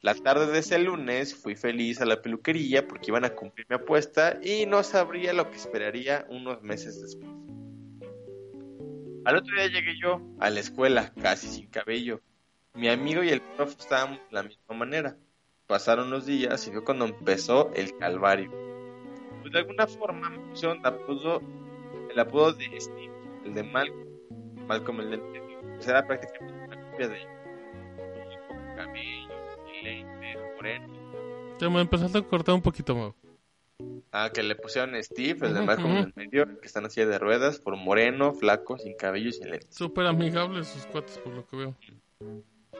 la 0.00 0.14
tarde 0.14 0.46
de 0.46 0.60
ese 0.60 0.78
lunes 0.78 1.34
fui 1.34 1.56
feliz 1.56 2.00
a 2.00 2.04
la 2.04 2.22
peluquería 2.22 2.86
porque 2.86 3.10
iban 3.10 3.24
a 3.24 3.34
cumplir 3.34 3.66
mi 3.68 3.74
apuesta 3.74 4.38
y 4.44 4.66
no 4.66 4.84
sabría 4.84 5.32
lo 5.32 5.50
que 5.50 5.56
esperaría 5.56 6.24
unos 6.28 6.62
meses 6.62 7.02
después. 7.02 7.32
Al 9.24 9.36
otro 9.38 9.56
día 9.56 9.66
llegué 9.66 9.98
yo 10.00 10.20
a 10.38 10.48
la 10.48 10.60
escuela, 10.60 11.12
casi 11.20 11.48
sin 11.48 11.66
cabello. 11.66 12.20
Mi 12.74 12.88
amigo 12.88 13.24
y 13.24 13.30
el 13.30 13.42
profe 13.42 13.74
estaban 13.80 14.14
de 14.14 14.20
la 14.30 14.44
misma 14.44 14.76
manera. 14.76 15.16
Pasaron 15.66 16.10
los 16.10 16.26
días 16.26 16.64
y 16.68 16.70
fue 16.70 16.84
cuando 16.84 17.06
empezó 17.06 17.72
el 17.74 17.98
calvario. 17.98 18.52
Pues 19.40 19.52
de 19.52 19.58
alguna 19.58 19.88
forma 19.88 20.30
me 20.30 20.38
pusieron 20.50 20.78
el 20.78 20.86
apodo, 20.86 21.42
el 22.12 22.20
apodo 22.20 22.52
de 22.52 22.80
Steve, 22.80 23.12
el 23.44 23.54
de 23.54 23.62
Malcolm, 23.62 24.66
Malcolm 24.66 25.00
el 25.00 25.10
del 25.10 25.22
medio. 25.22 25.60
Pues 25.76 25.88
era 25.88 26.06
prácticamente 26.06 26.64
una 26.64 26.90
copia 26.90 27.08
de. 27.08 27.18
Con 28.48 28.76
cabello, 28.76 29.28
y 29.66 29.84
lentes, 29.84 30.38
moreno. 30.56 31.56
Te 31.58 31.68
me 31.68 31.80
empezaste 31.80 32.18
a 32.18 32.22
cortar 32.22 32.54
un 32.54 32.62
poquito, 32.62 32.94
Mau. 32.94 33.14
Ah, 34.12 34.30
que 34.32 34.42
le 34.42 34.54
pusieron 34.54 35.02
Steve, 35.02 35.46
el 35.46 35.54
de 35.54 35.62
Malcolm 35.62 35.96
en 35.96 36.04
el 36.04 36.12
medio, 36.14 36.60
que 36.60 36.66
está 36.66 36.80
en 36.80 36.90
silla 36.90 37.06
de 37.06 37.18
ruedas, 37.18 37.58
por 37.58 37.76
moreno, 37.76 38.34
flaco, 38.34 38.76
sin 38.78 38.94
cabello 38.94 39.30
y 39.30 39.32
sin 39.32 39.50
lentes. 39.50 39.74
Súper 39.74 40.06
amigables 40.06 40.68
sus 40.68 40.86
cuates, 40.86 41.18
por 41.18 41.32
lo 41.32 41.46
que 41.46 41.56
veo. 41.56 41.76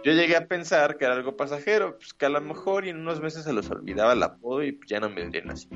Yo 0.04 0.12
llegué 0.12 0.36
a 0.36 0.46
pensar 0.46 0.98
que 0.98 1.04
era 1.04 1.14
algo 1.14 1.36
pasajero, 1.36 1.96
pues 1.96 2.12
que 2.12 2.26
a 2.26 2.28
lo 2.28 2.40
mejor 2.40 2.84
y 2.84 2.90
en 2.90 2.98
unos 2.98 3.20
meses 3.20 3.44
se 3.44 3.52
los 3.52 3.70
olvidaba 3.70 4.12
el 4.12 4.22
apodo 4.22 4.62
y 4.62 4.78
ya 4.86 5.00
no 5.00 5.08
me 5.08 5.22
vendrían 5.22 5.50
así. 5.50 5.68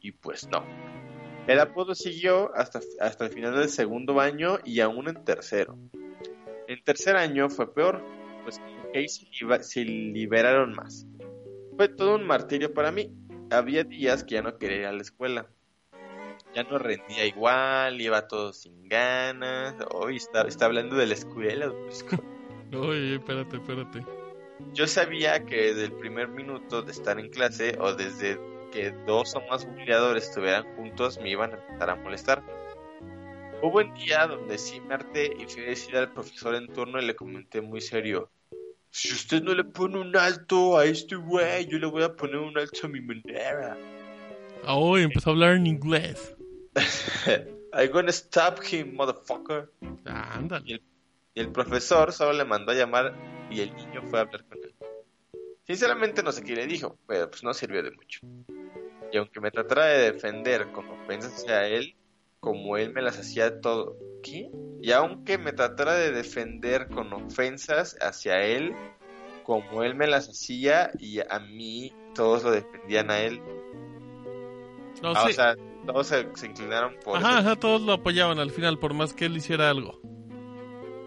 Y 0.00 0.12
pues 0.12 0.48
no. 0.48 0.64
El 1.48 1.58
apodo 1.60 1.94
siguió 1.94 2.54
hasta, 2.54 2.80
hasta 3.00 3.24
el 3.24 3.32
final 3.32 3.56
del 3.56 3.68
segundo 3.68 4.20
año 4.20 4.58
y 4.64 4.80
aún 4.80 5.08
en 5.08 5.24
tercero. 5.24 5.76
En 6.68 6.84
tercer 6.84 7.16
año 7.16 7.48
fue 7.48 7.72
peor, 7.74 8.04
pues 8.44 8.60
se, 9.08 9.26
liba- 9.40 9.62
se 9.62 9.84
liberaron 9.84 10.74
más. 10.74 11.06
Fue 11.76 11.88
todo 11.88 12.16
un 12.16 12.26
martirio 12.26 12.72
para 12.74 12.92
mí. 12.92 13.10
Había 13.50 13.82
días 13.82 14.24
que 14.24 14.34
ya 14.34 14.42
no 14.42 14.58
quería 14.58 14.76
ir 14.76 14.86
a 14.86 14.92
la 14.92 15.00
escuela. 15.00 15.48
Ya 16.54 16.64
no 16.64 16.78
rendía 16.78 17.24
igual, 17.26 18.00
iba 18.00 18.28
todo 18.28 18.52
sin 18.52 18.86
ganas. 18.88 19.74
Hoy 19.94 20.16
está, 20.16 20.42
está 20.42 20.66
hablando 20.66 20.96
de 20.96 21.06
la 21.06 21.14
escuela. 21.14 21.72
pues, 21.86 22.04
Oye, 22.74 23.14
espérate, 23.14 23.56
espérate. 23.56 24.04
Yo 24.74 24.86
sabía 24.86 25.46
que 25.46 25.56
desde 25.72 25.84
el 25.86 25.92
primer 25.92 26.28
minuto 26.28 26.82
de 26.82 26.92
estar 26.92 27.18
en 27.18 27.30
clase 27.30 27.76
o 27.80 27.94
desde 27.94 28.38
que 28.70 28.90
dos 29.06 29.34
o 29.34 29.40
más 29.48 29.66
buleadores 29.66 30.28
estuvieran 30.28 30.64
juntos 30.76 31.18
me 31.20 31.30
iban 31.30 31.52
a 31.52 31.56
empezar 31.56 31.90
a 31.90 31.96
molestar. 31.96 32.42
Hubo 33.62 33.78
un 33.78 33.94
día 33.94 34.26
donde 34.26 34.56
sí 34.56 34.80
me 34.80 34.94
harté 34.94 35.34
y 35.38 35.46
fui 35.46 35.62
a 35.64 35.66
decir 35.66 35.96
al 35.96 36.12
profesor 36.12 36.54
en 36.54 36.68
turno 36.68 37.00
y 37.00 37.06
le 37.06 37.16
comenté 37.16 37.60
muy 37.60 37.80
serio. 37.80 38.30
Si 38.90 39.12
usted 39.12 39.42
no 39.42 39.54
le 39.54 39.64
pone 39.64 39.98
un 39.98 40.16
alto 40.16 40.78
a 40.78 40.84
este 40.84 41.16
güey, 41.16 41.66
yo 41.66 41.78
le 41.78 41.86
voy 41.86 42.02
a 42.02 42.14
poner 42.14 42.36
un 42.36 42.56
alto 42.56 42.86
a 42.86 42.88
mi 42.88 43.00
manera. 43.00 43.76
Ah, 44.64 44.74
hoy 44.74 45.02
empezó 45.02 45.30
a 45.30 45.32
hablar 45.32 45.54
en 45.54 45.66
inglés. 45.66 46.36
I'm 47.72 47.90
gonna 47.92 48.12
stop 48.12 48.60
him, 48.64 48.94
motherfucker. 48.94 49.70
Ah, 50.06 50.36
ándale. 50.36 50.64
Y 50.66 50.72
el, 50.74 50.82
y 51.34 51.40
el 51.40 51.52
profesor 51.52 52.12
solo 52.12 52.32
le 52.32 52.44
mandó 52.44 52.72
a 52.72 52.74
llamar 52.74 53.14
y 53.50 53.60
el 53.60 53.74
niño 53.74 54.02
fue 54.02 54.18
a 54.18 54.22
hablar 54.22 54.44
con 54.44 54.58
él. 54.62 54.67
Sinceramente 55.68 56.22
no 56.22 56.32
sé 56.32 56.42
qué 56.42 56.54
le 56.56 56.66
dijo, 56.66 56.98
pero 57.06 57.30
pues 57.30 57.44
no 57.44 57.52
sirvió 57.54 57.82
de 57.82 57.90
mucho. 57.92 58.20
Y 59.12 59.18
aunque 59.18 59.40
me 59.40 59.50
tratara 59.50 59.84
de 59.86 60.12
defender 60.12 60.72
con 60.72 60.88
ofensas 60.88 61.34
hacia 61.34 61.66
él, 61.68 61.94
como 62.40 62.76
él 62.76 62.92
me 62.92 63.02
las 63.02 63.18
hacía 63.18 63.60
todo. 63.60 63.96
¿Qué? 64.22 64.50
Y 64.80 64.92
aunque 64.92 65.38
me 65.38 65.52
tratara 65.52 65.94
de 65.94 66.10
defender 66.12 66.88
con 66.88 67.12
ofensas 67.12 67.96
hacia 68.00 68.42
él, 68.44 68.74
como 69.44 69.82
él 69.82 69.94
me 69.94 70.06
las 70.06 70.28
hacía 70.28 70.90
y 70.98 71.20
a 71.20 71.38
mí 71.38 71.92
todos 72.14 72.44
lo 72.44 72.50
defendían 72.50 73.10
a 73.10 73.20
él. 73.20 73.40
No, 75.02 75.12
Ah, 75.14 75.24
sí. 75.26 75.30
O 75.30 75.34
sea, 75.34 75.54
todos 75.86 76.06
se, 76.06 76.28
se 76.34 76.46
inclinaron 76.46 76.96
por 77.04 77.16
Ajá, 77.18 77.38
ajá, 77.38 77.56
todos 77.56 77.82
lo 77.82 77.92
apoyaban 77.92 78.38
al 78.38 78.50
final, 78.50 78.78
por 78.78 78.94
más 78.94 79.12
que 79.14 79.26
él 79.26 79.36
hiciera 79.36 79.70
algo. 79.70 80.00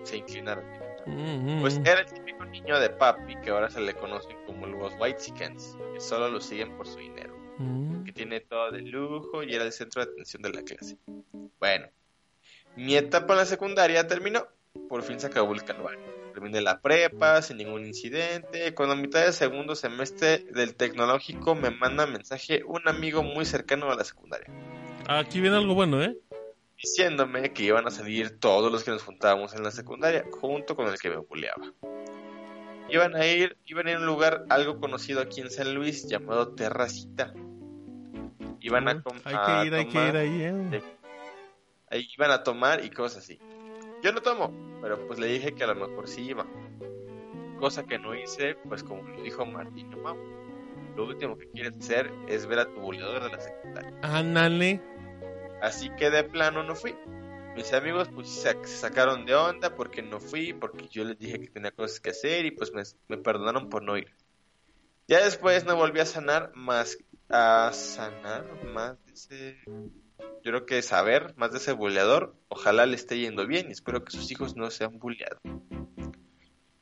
Se 0.04 0.18
inclinaron. 0.18 0.64
Mm, 1.06 1.62
Pues 1.62 1.78
era 1.84 2.02
el 2.02 2.06
típico 2.42 2.64
niño 2.64 2.80
de 2.80 2.90
papi 2.90 3.36
que 3.44 3.50
ahora 3.50 3.70
se 3.70 3.82
le 3.82 3.94
conocen 3.94 4.38
como 4.46 4.68
los 4.68 4.94
White 5.00 5.20
Chickens, 5.20 5.78
que 5.94 6.00
solo 6.00 6.30
lo 6.30 6.42
siguen 6.42 6.76
por 6.78 6.88
su 6.88 6.98
dinero, 6.98 7.36
Mm. 7.58 8.04
que 8.06 8.12
tiene 8.14 8.40
todo 8.40 8.72
de 8.72 8.82
lujo 8.82 9.44
y 9.44 9.54
era 9.54 9.66
el 9.66 9.72
centro 9.72 10.04
de 10.04 10.12
atención 10.12 10.42
de 10.42 10.52
la 10.52 10.64
clase. 10.64 10.98
Bueno, 11.60 11.88
mi 12.76 12.96
etapa 12.96 13.34
en 13.34 13.40
la 13.40 13.46
secundaria 13.46 14.08
terminó, 14.08 14.48
por 14.90 15.04
fin 15.04 15.20
se 15.20 15.28
acabó 15.28 15.54
el 15.54 15.64
calvario. 15.64 16.00
Terminé 16.34 16.62
la 16.62 16.80
prepa 16.82 17.42
sin 17.42 17.58
ningún 17.58 17.86
incidente. 17.86 18.74
Cuando 18.74 18.94
a 18.94 18.98
mitad 18.98 19.22
del 19.22 19.34
segundo 19.34 19.76
semestre 19.76 20.40
del 20.52 20.76
tecnológico 20.76 21.56
me 21.56 21.70
manda 21.70 22.08
mensaje 22.08 22.64
un 22.64 22.88
amigo 22.88 23.22
muy 23.22 23.44
cercano 23.46 23.92
a 23.92 23.96
la 23.96 24.04
secundaria, 24.06 24.48
Aquí 25.08 25.42
viene 25.42 25.58
algo 25.58 25.74
bueno, 25.74 26.02
¿eh? 26.02 26.16
diciéndome 26.78 27.52
que 27.54 27.64
iban 27.64 27.86
a 27.86 27.92
salir 27.92 28.40
todos 28.40 28.72
los 28.72 28.84
que 28.84 28.92
nos 28.92 29.04
juntábamos 29.04 29.54
en 29.54 29.64
la 29.64 29.72
secundaria, 29.72 30.26
junto 30.32 30.76
con 30.76 30.88
el 30.88 30.98
que 31.00 31.10
me 31.10 31.18
buleaba. 31.18 31.74
Iban 32.92 33.16
a 33.16 33.26
ir, 33.26 33.58
iban 33.66 33.88
a 33.88 33.92
ir 33.92 33.98
a 33.98 34.00
un 34.00 34.06
lugar 34.06 34.46
algo 34.50 34.80
conocido 34.80 35.22
aquí 35.22 35.42
en 35.42 35.50
San 35.50 35.74
Luis 35.74 36.08
llamado 36.08 36.50
Terracita. 36.56 37.34
Iban 38.60 38.88
a, 38.90 39.02
com- 39.02 39.18
Hay 39.24 39.36
a 39.36 39.46
que 39.62 39.68
ir, 39.68 39.74
hay 39.74 39.86
que 39.86 39.92
tomar- 39.94 40.10
ir 40.10 40.18
ahí, 40.18 40.42
¿eh? 40.44 40.84
ahí 41.90 42.08
iban 42.16 42.32
a 42.32 42.44
tomar 42.44 42.84
y 42.86 42.90
cosas 42.90 43.24
así. 43.24 43.40
Yo 44.04 44.12
no 44.12 44.22
tomo, 44.22 44.52
pero 44.82 45.08
pues 45.08 45.20
le 45.20 45.28
dije 45.28 45.54
que 45.54 45.64
a 45.64 45.68
lo 45.68 45.76
mejor 45.76 46.08
sí 46.08 46.22
iba. 46.30 46.46
Cosa 47.60 47.86
que 47.86 47.98
no 48.00 48.14
hice, 48.16 48.56
pues 48.68 48.84
como 48.84 49.04
lo 49.08 49.22
dijo 49.22 49.46
Martín 49.46 49.90
Mau. 50.02 50.18
Lo 50.96 51.06
último 51.06 51.38
que 51.38 51.48
quieres 51.52 51.74
hacer 51.80 52.12
es 52.28 52.46
ver 52.48 52.60
a 52.60 52.66
tu 52.66 52.82
buleador 52.82 53.24
de 53.24 53.30
la 53.30 53.40
secundaria. 53.40 53.94
Ándale. 54.02 54.82
Así 55.62 55.90
que 55.98 56.10
de 56.10 56.24
plano 56.24 56.64
no 56.64 56.76
fui. 56.76 56.94
Mis 57.56 57.74
amigos 57.74 58.10
pues 58.14 58.30
se 58.30 58.56
sacaron 58.66 59.26
de 59.26 59.36
onda 59.36 59.76
porque 59.76 60.02
no 60.02 60.20
fui, 60.20 60.54
porque 60.54 60.88
yo 60.88 61.04
les 61.04 61.20
dije 61.20 61.40
que 61.40 61.48
tenía 61.48 61.72
cosas 61.72 62.00
que 62.00 62.12
hacer 62.12 62.46
y 62.46 62.52
pues 62.52 62.74
me, 62.74 62.84
me 63.08 63.18
perdonaron 63.18 63.70
por 63.70 63.84
no 63.84 63.98
ir. 63.98 64.14
Ya 65.08 65.24
después 65.24 65.66
no 65.66 65.76
volví 65.76 66.00
a 66.00 66.06
sanar 66.06 66.52
más, 66.56 66.98
a 67.28 67.72
sanar 67.74 68.46
más 68.66 69.04
de 69.06 69.14
ese, 69.14 69.58
yo 69.68 70.52
creo 70.52 70.66
que 70.66 70.82
saber 70.82 71.34
más 71.36 71.52
de 71.52 71.58
ese 71.58 71.74
buleador. 71.74 72.36
Ojalá 72.48 72.86
le 72.86 72.96
esté 72.96 73.20
yendo 73.20 73.46
bien 73.46 73.68
y 73.68 73.74
espero 73.74 74.04
que 74.06 74.12
sus 74.12 74.32
hijos 74.32 74.56
no 74.56 74.72
sean 74.72 75.00
buleados. 75.00 75.42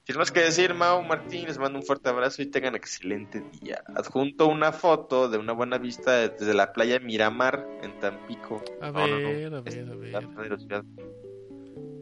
Sin 0.09 0.17
más 0.17 0.31
que 0.31 0.39
decir, 0.39 0.73
Mau 0.73 1.03
Martín, 1.03 1.45
les 1.45 1.59
mando 1.59 1.77
un 1.77 1.85
fuerte 1.85 2.09
abrazo 2.09 2.41
y 2.41 2.47
tengan 2.47 2.73
excelente 2.75 3.43
día. 3.61 3.83
Adjunto 3.95 4.47
una 4.47 4.71
foto 4.71 5.29
de 5.29 5.37
una 5.37 5.53
buena 5.53 5.77
vista 5.77 6.27
desde 6.29 6.55
la 6.55 6.73
playa 6.73 6.99
Miramar 6.99 7.67
en 7.83 7.99
Tampico. 7.99 8.63
A 8.81 8.89
No, 8.89 9.05
no, 9.05 9.19
no, 9.19 9.27
ver, 9.29 9.53
a 9.53 9.61
ver, 9.61 9.89
a 9.91 9.95
ver. 9.95 10.83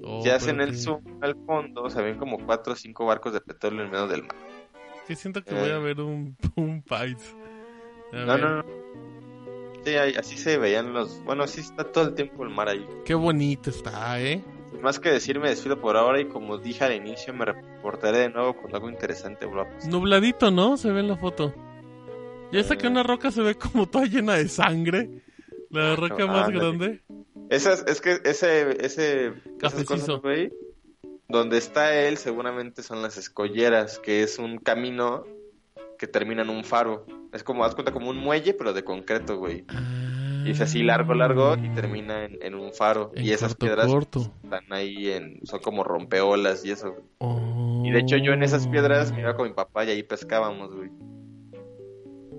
Oh, 0.06 0.22
Si 0.24 0.30
hacen 0.30 0.62
el 0.62 0.78
zoom 0.78 1.02
al 1.20 1.36
fondo, 1.46 1.90
se 1.90 2.02
ven 2.02 2.18
como 2.18 2.38
cuatro 2.46 2.72
o 2.72 2.76
cinco 2.78 3.06
barcos 3.06 3.34
de 3.34 3.42
petróleo 3.42 3.84
en 3.84 3.92
medio 3.92 4.08
del 4.08 4.22
mar. 4.24 4.38
Que 5.06 5.14
siento 5.18 5.44
que 5.44 5.54
Eh. 5.54 5.60
voy 5.60 5.70
a 5.72 5.78
ver 5.80 6.00
un, 6.00 6.38
un 6.56 6.82
Pais. 6.84 7.36
A 8.14 8.16
No, 8.16 8.26
ver. 8.26 8.42
no, 8.42 8.56
no. 8.64 8.64
Sí, 9.84 9.96
así 9.96 10.38
se 10.38 10.58
veían 10.58 10.94
los... 10.94 11.22
Bueno, 11.26 11.46
sí 11.46 11.60
está 11.60 11.84
todo 11.84 12.06
el 12.08 12.14
tiempo 12.16 12.44
el 12.46 12.52
mar 12.52 12.70
ahí. 12.70 12.88
Qué 13.04 13.16
bonito 13.16 13.70
está, 13.70 14.22
¿eh? 14.22 14.42
Sin 14.72 14.82
más 14.82 15.00
que 15.00 15.10
decir, 15.10 15.40
me 15.40 15.50
despido 15.50 15.80
por 15.80 15.96
ahora 15.98 16.20
y 16.20 16.26
como 16.26 16.58
dije 16.58 16.84
al 16.84 16.94
inicio, 16.94 17.34
me 17.34 17.46
reportaré 17.46 18.20
de 18.20 18.30
nuevo 18.30 18.56
con 18.56 18.74
algo 18.74 18.90
interesante, 18.90 19.46
bro. 19.46 19.68
Nubladito, 19.88 20.52
¿no? 20.52 20.78
Se 20.78 20.92
ve 20.92 21.00
en 21.00 21.08
la 21.08 21.18
foto. 21.18 21.54
Y 22.52 22.58
esta 22.60 22.78
que 22.78 22.88
Eh. 22.88 22.90
una 22.90 23.04
roca 23.04 23.32
se 23.32 23.42
ve 23.42 23.56
como 23.56 23.88
toda 23.88 24.06
llena 24.06 24.34
de 24.36 24.48
sangre. 24.48 25.24
La 25.70 25.96
roca 25.96 26.20
no, 26.20 26.28
más 26.28 26.48
ándale. 26.48 26.60
grande. 26.60 27.02
Esas, 27.50 27.86
es 27.88 28.02
que 28.02 28.20
ese, 28.24 28.86
ese, 28.86 29.34
esas 29.62 29.84
cosas, 29.86 30.22
donde 31.30 31.58
está 31.58 31.94
él 31.96 32.18
seguramente 32.18 32.84
son 32.84 33.02
las 33.02 33.18
escolleras, 33.18 34.00
que 34.00 34.24
es 34.24 34.40
un 34.40 34.58
camino 34.60 35.26
que 35.98 36.08
termina 36.08 36.42
en 36.44 36.50
un 36.50 36.64
faro. 36.64 37.06
Es 37.34 37.44
como, 37.44 37.66
haz 37.66 37.74
cuenta, 37.76 37.92
como 37.92 38.10
un 38.10 38.18
muelle, 38.18 38.54
pero 38.54 38.74
de 38.74 38.84
concreto, 38.84 39.38
güey. 39.38 39.66
Y 40.48 40.52
es 40.52 40.62
así 40.62 40.84
largo, 40.84 41.14
largo 41.14 41.56
y 41.56 41.70
termina 41.70 42.26
en, 42.26 42.38
en 42.42 42.56
un 42.56 42.72
faro. 42.74 43.12
En 43.16 43.26
y 43.26 43.32
esas 43.32 43.50
corto, 43.56 43.66
piedras 43.66 43.88
corto. 43.88 44.32
están 44.44 44.64
ahí, 44.72 45.10
en, 45.12 45.40
son 45.46 45.60
como 45.60 45.84
rompeolas 45.84 46.64
y 46.66 46.72
eso. 46.72 46.96
Oh. 47.20 47.84
Y 47.86 47.92
de 47.92 48.00
hecho 48.00 48.18
yo 48.18 48.34
en 48.34 48.44
esas 48.44 48.68
piedras 48.68 49.12
me 49.12 49.22
iba 49.22 49.36
con 49.36 49.48
mi 49.48 49.54
papá 49.54 49.86
y 49.86 49.90
ahí 49.90 50.04
pescábamos, 50.04 50.74
güey. 50.74 50.90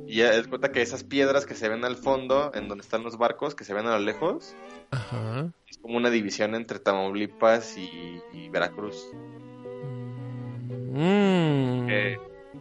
Y 0.07 0.17
ya 0.17 0.33
es 0.33 0.49
cuenta 0.49 0.73
que 0.73 0.81
esas 0.81 1.05
piedras 1.05 1.45
que 1.45 1.55
se 1.55 1.69
ven 1.69 1.85
al 1.85 1.97
fondo, 1.97 2.51
en 2.55 2.67
donde 2.69 2.83
están 2.83 3.03
los 3.03 3.19
barcos, 3.19 3.55
que 3.55 3.65
se 3.65 3.75
ven 3.75 3.87
a 3.87 3.99
lo 3.99 4.05
lejos, 4.05 4.57
Ajá. 4.91 5.53
es 5.69 5.77
como 5.77 5.99
una 5.99 6.09
división 6.09 6.55
entre 6.55 6.79
Tamaulipas 6.79 7.77
y, 7.77 8.23
y 8.33 8.49
Veracruz. 8.49 9.11
Mm. 10.91 11.89
Eh, 11.91 12.19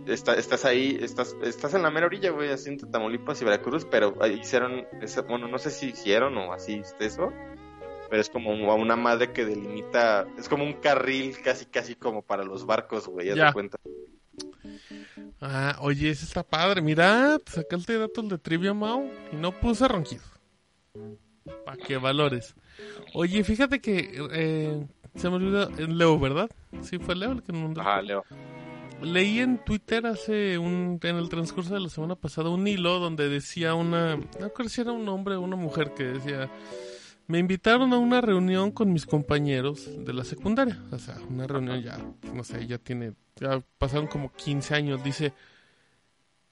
está- 0.07 0.35
estás 0.35 0.65
ahí, 0.65 0.97
estás, 1.01 1.35
estás 1.43 1.73
en 1.73 1.81
la 1.83 1.89
mera 1.91 2.05
orilla, 2.07 2.31
güey, 2.31 2.49
así 2.51 2.69
entre 2.69 2.89
Tamaulipas 2.89 3.41
y 3.41 3.45
Veracruz, 3.45 3.85
pero 3.89 4.15
hicieron, 4.27 4.85
bueno, 5.27 5.47
no 5.47 5.57
sé 5.57 5.69
si 5.71 5.87
hicieron 5.87 6.37
o 6.37 6.53
así 6.53 6.75
es 6.75 6.95
eso, 6.99 7.31
pero 8.09 8.21
es 8.21 8.29
como 8.29 8.51
a 8.71 8.75
una 8.75 8.95
madre 8.95 9.31
que 9.33 9.45
delimita, 9.45 10.27
es 10.37 10.47
como 10.49 10.63
un 10.63 10.73
carril 10.73 11.35
casi, 11.43 11.65
casi 11.65 11.95
como 11.95 12.21
para 12.21 12.43
los 12.43 12.65
barcos, 12.65 13.07
güey, 13.07 13.35
Ya. 13.35 13.51
cuenta. 13.53 13.77
Ah, 15.39 15.77
oye, 15.81 16.09
ese 16.09 16.25
está 16.25 16.41
padre. 16.43 16.81
Mira, 16.81 17.37
te 17.39 17.51
sacaste 17.51 17.97
datos 17.97 18.27
de 18.27 18.37
trivia, 18.39 18.73
Mau. 18.73 19.07
Y 19.31 19.35
no 19.35 19.51
puse 19.51 19.87
ronquido. 19.87 20.23
Para 21.65 21.77
que 21.77 21.97
valores. 21.97 22.55
Oye, 23.13 23.43
fíjate 23.43 23.79
que 23.79 24.11
eh, 24.31 24.87
se 25.15 25.29
me 25.29 25.35
olvidó. 25.35 25.69
eh, 25.77 25.87
Leo, 25.87 26.19
¿verdad? 26.19 26.49
Sí, 26.81 26.97
fue 26.97 27.15
Leo 27.15 27.33
el 27.33 27.43
que 27.43 27.51
nos 27.51 27.61
mandó. 27.61 27.81
Ajá, 27.81 28.01
Leo. 28.01 28.23
Leí 29.01 29.39
en 29.39 29.59
Twitter 29.63 30.05
hace 30.07 30.57
un. 30.57 30.99
En 31.03 31.15
el 31.17 31.29
transcurso 31.29 31.73
de 31.73 31.79
la 31.79 31.89
semana 31.89 32.15
pasada 32.15 32.49
un 32.49 32.67
hilo 32.67 32.99
donde 32.99 33.29
decía 33.29 33.73
una. 33.75 34.15
No 34.15 34.49
creo 34.53 34.69
si 34.69 34.81
era 34.81 34.91
un 34.91 35.07
hombre 35.09 35.35
o 35.35 35.41
una 35.41 35.55
mujer 35.55 35.93
que 35.93 36.03
decía. 36.03 36.49
Me 37.27 37.39
invitaron 37.39 37.91
a 37.93 37.97
una 37.97 38.21
reunión 38.21 38.71
con 38.71 38.91
mis 38.93 39.05
compañeros 39.05 39.89
de 40.05 40.13
la 40.13 40.23
secundaria. 40.23 40.81
O 40.91 40.97
sea, 40.97 41.17
una 41.29 41.45
reunión 41.45 41.81
ya, 41.81 41.97
no 42.33 42.43
sé, 42.45 42.65
ya 42.67 42.77
tiene, 42.77 43.13
ya 43.35 43.61
pasaron 43.77 44.07
como 44.07 44.31
15 44.33 44.73
años, 44.75 45.03
dice. 45.03 45.33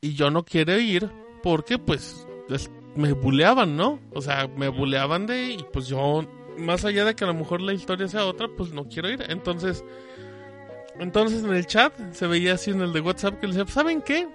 Y 0.01 0.13
yo 0.13 0.29
no 0.29 0.43
quiero 0.43 0.77
ir 0.77 1.09
porque 1.41 1.77
pues 1.79 2.27
es- 2.49 2.69
me 2.95 3.13
buleaban, 3.13 3.75
¿no? 3.77 3.99
O 4.13 4.21
sea, 4.21 4.47
me 4.47 4.67
buleaban 4.67 5.25
de 5.27 5.53
y 5.53 5.65
pues 5.73 5.87
yo, 5.87 6.27
más 6.57 6.85
allá 6.85 7.05
de 7.05 7.15
que 7.15 7.23
a 7.23 7.27
lo 7.27 7.33
mejor 7.33 7.61
la 7.61 7.73
historia 7.73 8.07
sea 8.07 8.25
otra, 8.25 8.47
pues 8.55 8.71
no 8.73 8.87
quiero 8.87 9.09
ir. 9.09 9.23
Entonces, 9.29 9.83
entonces 10.99 11.43
en 11.43 11.53
el 11.53 11.65
chat 11.65 11.93
se 12.13 12.27
veía 12.27 12.53
así 12.53 12.71
en 12.71 12.81
el 12.81 12.93
de 12.93 13.01
WhatsApp 13.01 13.39
que 13.39 13.47
le 13.47 13.53
decía, 13.53 13.73
¿saben 13.73 14.01
qué? 14.01 14.27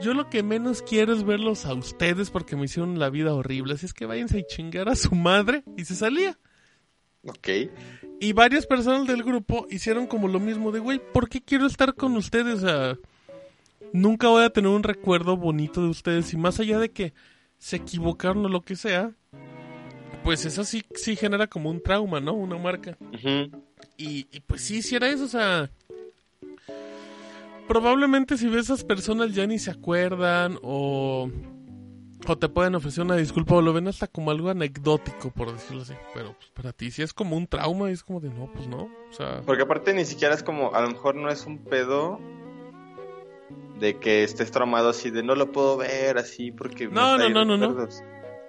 Yo 0.00 0.14
lo 0.14 0.28
que 0.28 0.42
menos 0.42 0.82
quiero 0.82 1.12
es 1.12 1.22
verlos 1.22 1.64
a 1.64 1.74
ustedes 1.74 2.30
porque 2.30 2.56
me 2.56 2.64
hicieron 2.64 2.98
la 2.98 3.08
vida 3.08 3.34
horrible. 3.34 3.74
Así 3.74 3.86
es 3.86 3.94
que 3.94 4.06
váyanse 4.06 4.40
a 4.40 4.46
chingar 4.46 4.88
a 4.88 4.96
su 4.96 5.14
madre. 5.14 5.62
Y 5.76 5.84
se 5.84 5.94
salía. 5.94 6.36
Ok. 7.24 7.48
Y 8.20 8.32
varias 8.32 8.66
personas 8.66 9.06
del 9.06 9.22
grupo 9.22 9.66
hicieron 9.70 10.08
como 10.08 10.26
lo 10.26 10.40
mismo 10.40 10.72
de, 10.72 10.80
güey, 10.80 11.00
¿por 11.12 11.28
qué 11.28 11.40
quiero 11.40 11.66
estar 11.66 11.94
con 11.94 12.16
ustedes? 12.16 12.64
O 12.64 12.66
sea, 12.66 12.98
nunca 13.92 14.26
voy 14.28 14.44
a 14.44 14.50
tener 14.50 14.70
un 14.70 14.82
recuerdo 14.82 15.36
bonito 15.36 15.80
de 15.82 15.88
ustedes. 15.88 16.32
Y 16.32 16.36
más 16.36 16.58
allá 16.58 16.80
de 16.80 16.90
que 16.90 17.14
se 17.58 17.76
equivocaron 17.76 18.44
o 18.44 18.48
lo 18.48 18.62
que 18.62 18.74
sea, 18.74 19.12
pues 20.24 20.44
eso 20.46 20.64
sí, 20.64 20.82
sí 20.96 21.14
genera 21.14 21.46
como 21.46 21.70
un 21.70 21.80
trauma, 21.80 22.20
¿no? 22.20 22.32
Una 22.32 22.58
marca. 22.58 22.98
Y, 23.96 24.26
y 24.32 24.40
pues 24.40 24.62
sí, 24.62 24.78
hiciera 24.78 25.08
eso, 25.08 25.24
o 25.24 25.28
sea... 25.28 25.70
Probablemente 27.72 28.36
si 28.36 28.48
ves 28.48 28.68
a 28.68 28.74
esas 28.74 28.84
personas 28.84 29.34
ya 29.34 29.46
ni 29.46 29.58
se 29.58 29.70
acuerdan 29.70 30.58
o... 30.62 31.30
O 32.28 32.36
te 32.36 32.50
pueden 32.50 32.74
ofrecer 32.74 33.02
una 33.02 33.16
disculpa 33.16 33.54
o 33.54 33.62
lo 33.62 33.72
ven 33.72 33.88
hasta 33.88 34.06
como 34.08 34.30
algo 34.30 34.50
anecdótico, 34.50 35.30
por 35.30 35.50
decirlo 35.50 35.80
así. 35.80 35.94
Pero 36.12 36.34
pues, 36.34 36.50
para 36.50 36.74
ti 36.74 36.90
si 36.90 37.00
es 37.00 37.14
como 37.14 37.34
un 37.34 37.46
trauma 37.46 37.88
y 37.88 37.94
es 37.94 38.02
como 38.02 38.20
de 38.20 38.28
no, 38.28 38.52
pues 38.52 38.68
no. 38.68 38.90
O 39.10 39.12
sea... 39.12 39.40
Porque 39.46 39.62
aparte 39.62 39.94
ni 39.94 40.04
siquiera 40.04 40.34
es 40.34 40.42
como, 40.42 40.74
a 40.74 40.82
lo 40.82 40.90
mejor 40.90 41.14
no 41.14 41.30
es 41.30 41.46
un 41.46 41.64
pedo 41.64 42.20
de 43.80 43.96
que 43.98 44.22
estés 44.22 44.50
traumado 44.50 44.90
así 44.90 45.08
de 45.08 45.22
no 45.22 45.34
lo 45.34 45.50
puedo 45.50 45.78
ver 45.78 46.18
así 46.18 46.52
porque 46.52 46.88
me 46.88 46.94
No, 46.94 47.16
trae 47.16 47.30
no, 47.30 47.46
no, 47.46 47.56
no, 47.56 47.72
no. 47.72 47.88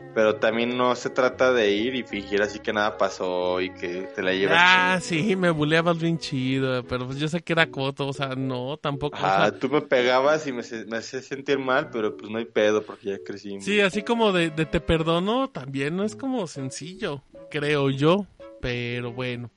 Recuerdos". 0.03 0.13
Pero 0.15 0.35
también 0.35 0.77
no 0.77 0.95
se 0.95 1.09
trata 1.09 1.51
de 1.53 1.71
ir 1.71 1.95
y 1.95 2.03
fingir 2.03 2.41
así 2.41 2.59
que 2.59 2.71
nada 2.73 2.97
pasó 2.97 3.59
y 3.61 3.69
que 3.73 4.03
te 4.15 4.21
la 4.21 4.33
llevas. 4.33 4.59
Ah, 4.61 4.99
sí, 5.01 5.35
me 5.35 5.49
buleabas 5.49 5.99
bien 5.99 6.17
chido, 6.17 6.83
pero 6.83 7.05
pues 7.07 7.17
yo 7.19 7.27
sé 7.27 7.41
que 7.41 7.53
era 7.53 7.69
coto, 7.69 8.07
o 8.07 8.13
sea, 8.13 8.35
no, 8.35 8.77
tampoco. 8.77 9.17
o 9.17 9.19
Ajá, 9.19 9.49
sea, 9.49 9.59
tú 9.59 9.69
me 9.69 9.81
pegabas 9.81 10.45
y 10.47 10.51
me, 10.51 10.61
me 10.87 10.97
hacías 10.97 11.25
sentir 11.25 11.57
mal, 11.59 11.89
pero 11.89 12.15
pues 12.15 12.31
no 12.31 12.37
hay 12.37 12.45
pedo 12.45 12.83
porque 12.83 13.09
ya 13.11 13.19
crecí. 13.23 13.59
Sí, 13.61 13.79
así 13.81 14.03
como 14.03 14.31
de, 14.31 14.49
de 14.49 14.65
te 14.65 14.79
perdono, 14.79 15.49
también 15.49 15.95
no 15.95 16.03
es 16.03 16.15
como 16.15 16.45
sencillo, 16.47 17.23
creo 17.49 17.89
yo, 17.89 18.25
pero 18.61 19.11
bueno. 19.13 19.49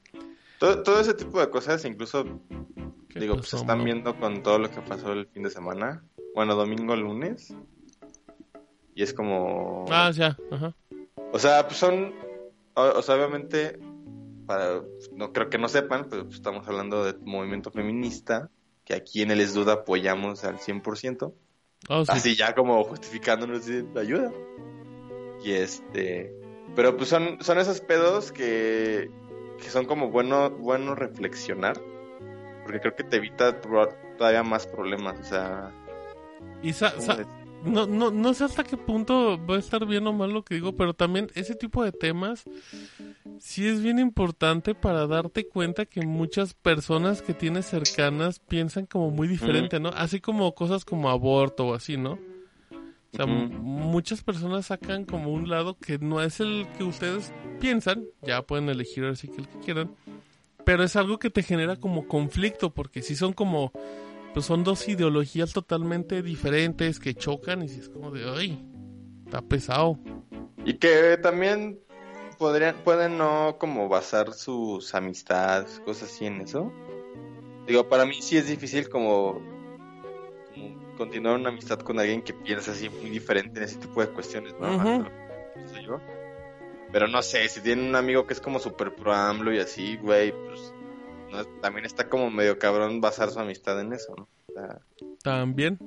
Todo, 0.58 0.82
todo 0.82 1.00
ese 1.00 1.12
tipo 1.14 1.38
de 1.38 1.50
cosas, 1.50 1.84
incluso, 1.84 2.24
¿Qué 3.10 3.20
digo, 3.20 3.34
pues 3.34 3.50
pasó, 3.50 3.58
están 3.58 3.84
viendo 3.84 4.18
con 4.18 4.42
todo 4.42 4.58
lo 4.58 4.70
que 4.70 4.80
pasó 4.80 5.12
el 5.12 5.26
fin 5.26 5.42
de 5.42 5.50
semana. 5.50 6.02
Bueno, 6.34 6.54
domingo, 6.54 6.96
lunes. 6.96 7.54
Y 8.96 9.02
es 9.02 9.14
como... 9.14 9.84
Ah, 9.90 10.10
ya, 10.10 10.36
ajá. 10.50 10.74
O 11.32 11.38
sea, 11.38 11.66
pues 11.66 11.78
son, 11.78 12.14
o, 12.74 12.82
o 12.82 13.02
sea, 13.02 13.14
obviamente, 13.14 13.78
para, 14.46 14.80
no 15.12 15.32
creo 15.32 15.50
que 15.50 15.58
no 15.58 15.68
sepan, 15.68 16.08
pero 16.10 16.24
pues 16.24 16.36
estamos 16.36 16.66
hablando 16.66 17.04
de 17.04 17.14
movimiento 17.20 17.70
feminista, 17.70 18.50
que 18.84 18.94
aquí 18.94 19.20
en 19.20 19.30
el 19.30 19.40
Es 19.40 19.52
Duda 19.54 19.74
apoyamos 19.74 20.44
al 20.44 20.58
100%, 20.58 21.32
Oh, 21.88 22.04
sí. 22.04 22.12
así 22.12 22.36
ya 22.36 22.54
como 22.54 22.82
justificándonos 22.84 23.66
de 23.66 23.84
ayuda. 24.00 24.32
Y 25.44 25.52
este, 25.52 26.34
pero 26.74 26.96
pues 26.96 27.08
son, 27.08 27.38
son 27.42 27.58
esos 27.58 27.80
pedos 27.80 28.32
que, 28.32 29.10
que 29.62 29.70
son 29.70 29.84
como 29.84 30.10
bueno, 30.10 30.50
bueno 30.50 30.94
reflexionar, 30.94 31.78
porque 32.64 32.80
creo 32.80 32.96
que 32.96 33.04
te 33.04 33.16
evita 33.18 33.60
todavía 33.60 34.42
más 34.42 34.66
problemas, 34.66 35.20
o 35.20 35.24
sea... 35.24 35.72
Y. 36.62 36.72
no, 37.64 37.86
no, 37.86 38.10
no 38.10 38.34
sé 38.34 38.44
hasta 38.44 38.64
qué 38.64 38.76
punto 38.76 39.44
va 39.44 39.56
a 39.56 39.58
estar 39.58 39.86
bien 39.86 40.06
o 40.06 40.12
mal 40.12 40.30
lo 40.30 40.44
que 40.44 40.54
digo, 40.54 40.76
pero 40.76 40.94
también 40.94 41.28
ese 41.34 41.54
tipo 41.54 41.82
de 41.82 41.92
temas 41.92 42.44
sí 43.38 43.66
es 43.66 43.82
bien 43.82 43.98
importante 43.98 44.74
para 44.74 45.06
darte 45.06 45.46
cuenta 45.48 45.86
que 45.86 46.02
muchas 46.02 46.54
personas 46.54 47.22
que 47.22 47.34
tienes 47.34 47.66
cercanas 47.66 48.38
piensan 48.38 48.86
como 48.86 49.10
muy 49.10 49.28
diferente, 49.28 49.80
¿no? 49.80 49.90
Así 49.90 50.20
como 50.20 50.54
cosas 50.54 50.84
como 50.84 51.10
aborto 51.10 51.68
o 51.68 51.74
así, 51.74 51.96
¿no? 51.96 52.18
O 53.12 53.16
sea, 53.16 53.26
muchas 53.26 54.22
personas 54.22 54.66
sacan 54.66 55.04
como 55.06 55.32
un 55.32 55.48
lado 55.48 55.78
que 55.78 55.98
no 55.98 56.20
es 56.20 56.40
el 56.40 56.66
que 56.76 56.84
ustedes 56.84 57.32
piensan, 57.60 58.04
ya 58.22 58.42
pueden 58.42 58.68
elegir 58.68 59.04
ahora 59.04 59.16
sí 59.16 59.28
que 59.28 59.40
el 59.40 59.48
que 59.48 59.58
quieran, 59.60 59.90
pero 60.66 60.82
es 60.84 60.96
algo 60.96 61.18
que 61.18 61.30
te 61.30 61.42
genera 61.42 61.76
como 61.76 62.08
conflicto, 62.08 62.74
porque 62.74 63.00
si 63.00 63.16
son 63.16 63.32
como, 63.32 63.72
pues 64.36 64.44
son 64.44 64.64
dos 64.64 64.86
ideologías 64.86 65.54
totalmente 65.54 66.20
diferentes 66.20 67.00
que 67.00 67.14
chocan 67.14 67.62
y 67.62 67.70
si 67.70 67.80
es 67.80 67.88
como 67.88 68.10
de, 68.10 68.28
ay, 68.28 68.68
está 69.24 69.40
pesado. 69.40 69.98
Y 70.62 70.74
que 70.74 71.16
también 71.16 71.80
podrían, 72.36 72.76
pueden 72.84 73.16
no 73.16 73.56
como 73.58 73.88
basar 73.88 74.34
sus 74.34 74.94
amistades, 74.94 75.80
cosas 75.86 76.10
así 76.10 76.26
en 76.26 76.42
eso. 76.42 76.70
Digo, 77.66 77.88
para 77.88 78.04
mí 78.04 78.20
sí 78.20 78.36
es 78.36 78.46
difícil 78.46 78.90
como, 78.90 79.40
como 80.52 80.96
continuar 80.98 81.36
una 81.36 81.48
amistad 81.48 81.78
con 81.78 81.98
alguien 81.98 82.20
que 82.20 82.34
piensa 82.34 82.72
así 82.72 82.90
muy 82.90 83.08
diferente 83.08 83.60
en 83.60 83.64
ese 83.64 83.78
tipo 83.78 84.02
de 84.02 84.08
cuestiones, 84.08 84.54
¿no? 84.60 85.08
Yo. 85.82 85.98
Pero 86.92 87.08
no 87.08 87.22
sé, 87.22 87.48
si 87.48 87.62
tienen 87.62 87.86
un 87.86 87.96
amigo 87.96 88.26
que 88.26 88.34
es 88.34 88.40
como 88.42 88.58
super 88.58 88.94
pro 88.94 89.14
AMLO 89.14 89.54
y 89.54 89.60
así, 89.60 89.96
güey, 89.96 90.30
pues 90.30 90.74
no, 91.30 91.44
también 91.60 91.84
está 91.86 92.08
como 92.08 92.30
medio 92.30 92.58
cabrón 92.58 93.00
basar 93.00 93.30
su 93.30 93.38
amistad 93.40 93.80
en 93.80 93.92
eso, 93.92 94.14
¿no? 94.16 94.28
O 94.48 94.52
sea, 94.52 94.78
También, 95.22 95.78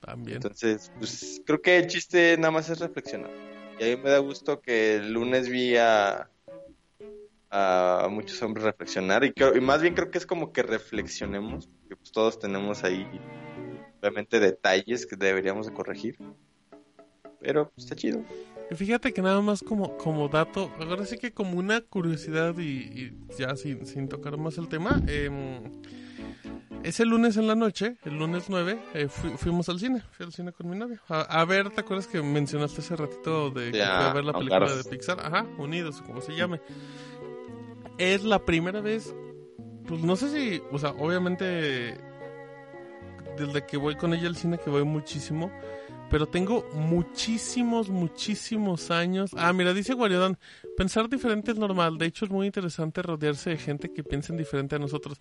también. 0.00 0.36
entonces, 0.36 0.92
pues 0.98 1.40
creo 1.46 1.60
que 1.62 1.76
el 1.78 1.86
chiste 1.86 2.36
nada 2.36 2.50
más 2.50 2.68
es 2.70 2.78
reflexionar. 2.80 3.30
Y 3.78 3.84
a 3.84 3.96
mí 3.96 4.02
me 4.02 4.10
da 4.10 4.18
gusto 4.18 4.60
que 4.60 4.96
el 4.96 5.12
lunes 5.12 5.48
vi 5.48 5.76
a, 5.76 6.30
a 7.50 8.08
muchos 8.10 8.40
hombres 8.42 8.64
reflexionar 8.64 9.24
y, 9.24 9.32
creo- 9.32 9.56
y 9.56 9.60
más 9.60 9.80
bien 9.82 9.94
creo 9.94 10.10
que 10.10 10.18
es 10.18 10.26
como 10.26 10.52
que 10.52 10.62
reflexionemos, 10.62 11.66
porque 11.66 11.96
pues 11.96 12.12
todos 12.12 12.38
tenemos 12.38 12.84
ahí 12.84 13.06
obviamente 14.00 14.38
detalles 14.38 15.06
que 15.06 15.16
deberíamos 15.16 15.66
de 15.66 15.72
corregir. 15.72 16.16
Pero 17.40 17.70
pues, 17.70 17.84
está 17.84 17.96
chido. 17.96 18.22
Y 18.70 18.74
fíjate 18.74 19.12
que 19.12 19.20
nada 19.22 19.40
más 19.40 19.62
como, 19.62 19.96
como 19.98 20.28
dato, 20.28 20.70
ahora 20.80 21.04
sí 21.06 21.18
que 21.18 21.32
como 21.32 21.58
una 21.58 21.80
curiosidad 21.82 22.56
y, 22.58 22.62
y 22.62 23.18
ya 23.38 23.54
sin, 23.56 23.84
sin 23.86 24.08
tocar 24.08 24.36
más 24.38 24.56
el 24.58 24.68
tema, 24.68 25.00
em, 25.06 25.60
ese 26.82 27.04
lunes 27.04 27.36
en 27.36 27.46
la 27.46 27.54
noche, 27.54 27.96
el 28.04 28.18
lunes 28.18 28.44
9, 28.48 28.78
eh, 28.94 29.08
fui- 29.08 29.36
fuimos 29.36 29.68
al 29.68 29.78
cine, 29.80 30.02
fui 30.12 30.26
al 30.26 30.32
cine 30.32 30.52
con 30.52 30.68
mi 30.68 30.76
novia. 30.76 31.00
A, 31.08 31.20
a 31.40 31.44
ver, 31.44 31.70
¿te 31.70 31.80
acuerdas 31.82 32.06
que 32.06 32.20
mencionaste 32.22 32.80
hace 32.80 32.96
ratito 32.96 33.50
de 33.50 33.70
que 33.72 33.78
fui 33.78 34.04
a 34.06 34.12
ver 34.12 34.24
la 34.24 34.32
película 34.32 34.66
de 34.76 34.84
Pixar? 34.90 35.20
Ajá, 35.20 35.46
Unidos, 35.58 36.02
como 36.02 36.20
se 36.20 36.34
llame. 36.34 36.60
Es 37.98 38.24
la 38.24 38.38
primera 38.44 38.80
vez, 38.80 39.14
pues 39.86 40.02
no 40.02 40.16
sé 40.16 40.30
si, 40.30 40.62
o 40.72 40.78
sea, 40.78 40.90
obviamente 40.90 41.96
desde 43.38 43.64
que 43.66 43.76
voy 43.76 43.94
con 43.96 44.14
ella 44.14 44.28
al 44.28 44.36
cine 44.36 44.58
que 44.58 44.70
voy 44.70 44.84
muchísimo, 44.84 45.50
pero 46.10 46.26
tengo 46.26 46.64
muchísimos, 46.74 47.88
muchísimos 47.88 48.90
años. 48.90 49.30
Ah, 49.36 49.52
mira, 49.52 49.72
dice 49.74 49.94
Guariodán, 49.94 50.38
pensar 50.76 51.08
diferente 51.08 51.50
es 51.52 51.58
normal. 51.58 51.98
De 51.98 52.06
hecho, 52.06 52.24
es 52.24 52.30
muy 52.30 52.46
interesante 52.46 53.02
rodearse 53.02 53.50
de 53.50 53.56
gente 53.58 53.92
que 53.92 54.04
piensen 54.04 54.36
diferente 54.36 54.76
a 54.76 54.78
nosotros. 54.78 55.18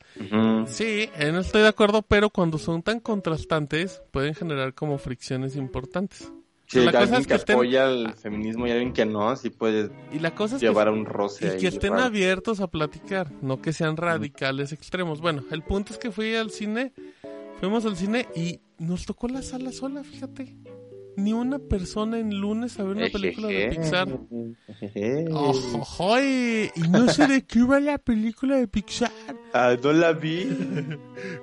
Sí, 0.67 1.09
en 1.17 1.29
eso 1.35 1.39
estoy 1.41 1.61
de 1.63 1.67
acuerdo, 1.69 2.01
pero 2.01 2.29
cuando 2.29 2.57
son 2.57 2.83
tan 2.83 2.99
contrastantes, 2.99 4.01
pueden 4.11 4.35
generar 4.35 4.73
como 4.73 4.97
fricciones 4.97 5.55
importantes. 5.55 6.31
Sí, 6.67 6.79
la 6.79 6.91
cosa 6.91 7.17
es 7.17 7.27
que, 7.27 7.33
que 7.33 7.39
estén- 7.39 7.55
apoya 7.55 7.85
el 7.89 8.13
feminismo 8.13 8.65
y 8.65 8.71
alguien 8.71 8.93
que 8.93 9.05
no, 9.05 9.35
sí 9.35 9.49
puede 9.51 9.91
Y 10.11 10.19
la 10.19 10.33
cosa 10.33 10.55
es 10.55 10.61
llevar 10.61 10.85
que, 10.87 10.89
a 10.89 10.93
un 10.93 11.05
roce 11.05 11.45
y 11.45 11.49
ahí 11.49 11.59
que 11.59 11.67
estén 11.67 11.91
raro. 11.91 12.05
abiertos 12.05 12.61
a 12.61 12.67
platicar, 12.67 13.31
no 13.43 13.61
que 13.61 13.73
sean 13.73 13.95
radicales 13.97 14.71
extremos. 14.71 15.21
Bueno, 15.21 15.43
el 15.51 15.61
punto 15.61 15.93
es 15.93 15.99
que 15.99 16.09
fui 16.09 16.33
al 16.35 16.49
cine, 16.49 16.93
fuimos 17.59 17.85
al 17.85 17.95
cine 17.95 18.27
y 18.35 18.59
nos 18.79 19.05
tocó 19.05 19.27
la 19.27 19.43
sala 19.43 19.71
sola, 19.71 20.03
fíjate. 20.03 20.55
Ni 21.15 21.31
una 21.33 21.59
persona 21.59 22.17
en 22.19 22.39
lunes 22.39 22.79
a 22.79 22.83
ver 22.83 22.97
una 22.97 23.07
película 23.09 23.47
de. 23.47 23.67
Pixar. 23.69 24.07
Ojo, 25.31 26.19
y 26.19 26.71
no 26.89 27.07
sé 27.07 27.27
de 27.27 27.43
qué 27.43 27.59
iba 27.59 27.79
la 27.79 27.97
película 27.97 28.57
de 28.57 28.67
Pixar. 28.67 29.11
Ah, 29.53 29.75
no 29.81 29.93
la 29.93 30.13
vi. 30.13 30.47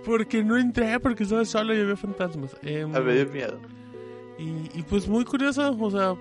Porque 0.05 0.43
no 0.43 0.57
entré, 0.57 0.99
porque 1.01 1.23
estaba 1.25 1.45
solo 1.45 1.75
y 1.75 1.81
había 1.81 1.97
fantasmas. 1.97 2.57
Em, 2.63 2.95
A 2.95 3.01
ver, 3.01 3.31
dio 3.31 3.33
miedo. 3.35 3.61
y, 4.39 4.79
y 4.79 4.83
pues 4.83 5.07
muy 5.09 5.25
curioso, 5.25 5.77
o 5.79 5.91
sea, 5.91 6.15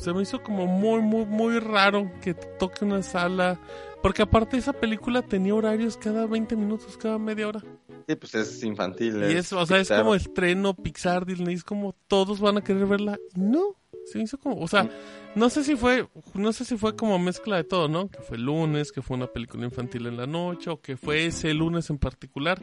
se 0.00 0.12
me 0.12 0.22
hizo 0.22 0.42
como 0.42 0.66
muy, 0.66 1.00
muy, 1.02 1.26
muy 1.26 1.58
raro 1.58 2.10
que 2.22 2.34
te 2.34 2.46
toque 2.58 2.84
una 2.84 3.02
sala. 3.02 3.58
Porque 4.02 4.22
aparte 4.22 4.56
esa 4.56 4.72
película 4.72 5.22
tenía 5.22 5.54
horarios 5.54 5.96
cada 5.96 6.26
20 6.26 6.56
minutos, 6.56 6.96
cada 6.96 7.18
media 7.18 7.48
hora. 7.48 7.62
Sí, 8.06 8.16
pues 8.16 8.34
es 8.34 8.62
infantil. 8.62 9.22
Y 9.30 9.34
es, 9.34 9.52
o 9.52 9.66
sea, 9.66 9.78
es 9.78 9.90
como 9.90 10.14
estreno 10.14 10.74
Pixar, 10.74 11.26
Disney, 11.26 11.54
es 11.54 11.64
como 11.64 11.94
todos 12.06 12.40
van 12.40 12.58
a 12.58 12.62
querer 12.62 12.86
verla. 12.86 13.18
No, 13.34 13.76
se 14.06 14.20
hizo 14.20 14.38
como, 14.38 14.60
o 14.60 14.68
sea, 14.68 14.88
no 15.34 15.50
sé 15.50 15.62
si 15.62 15.76
fue, 15.76 16.08
no 16.34 16.52
sé 16.52 16.64
si 16.64 16.76
fue 16.76 16.96
como 16.96 17.18
mezcla 17.18 17.56
de 17.56 17.64
todo, 17.64 17.88
¿no? 17.88 18.08
Que 18.08 18.20
fue 18.20 18.38
lunes, 18.38 18.92
que 18.92 19.02
fue 19.02 19.16
una 19.16 19.26
película 19.26 19.64
infantil 19.64 20.06
en 20.06 20.16
la 20.16 20.26
noche, 20.26 20.70
o 20.70 20.80
que 20.80 20.96
fue 20.96 21.26
ese 21.26 21.52
lunes 21.52 21.90
en 21.90 21.98
particular. 21.98 22.58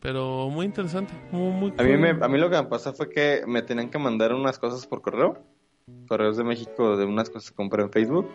Pero 0.00 0.50
muy 0.50 0.66
interesante, 0.66 1.14
muy, 1.30 1.52
muy 1.52 1.72
A 1.78 1.82
mí, 1.82 1.96
me, 1.96 2.10
a 2.10 2.28
mí 2.28 2.38
lo 2.38 2.50
que 2.50 2.56
me 2.56 2.64
pasó 2.64 2.92
fue 2.92 3.08
que 3.08 3.42
me 3.46 3.62
tenían 3.62 3.90
que 3.90 3.98
mandar 3.98 4.34
unas 4.34 4.58
cosas 4.58 4.86
por 4.86 5.00
correo. 5.00 5.42
Correos 6.06 6.36
de 6.36 6.44
México 6.44 6.96
de 6.96 7.04
unas 7.04 7.30
cosas 7.30 7.50
que 7.50 7.56
compré 7.56 7.82
en 7.82 7.90
Facebook. 7.90 8.28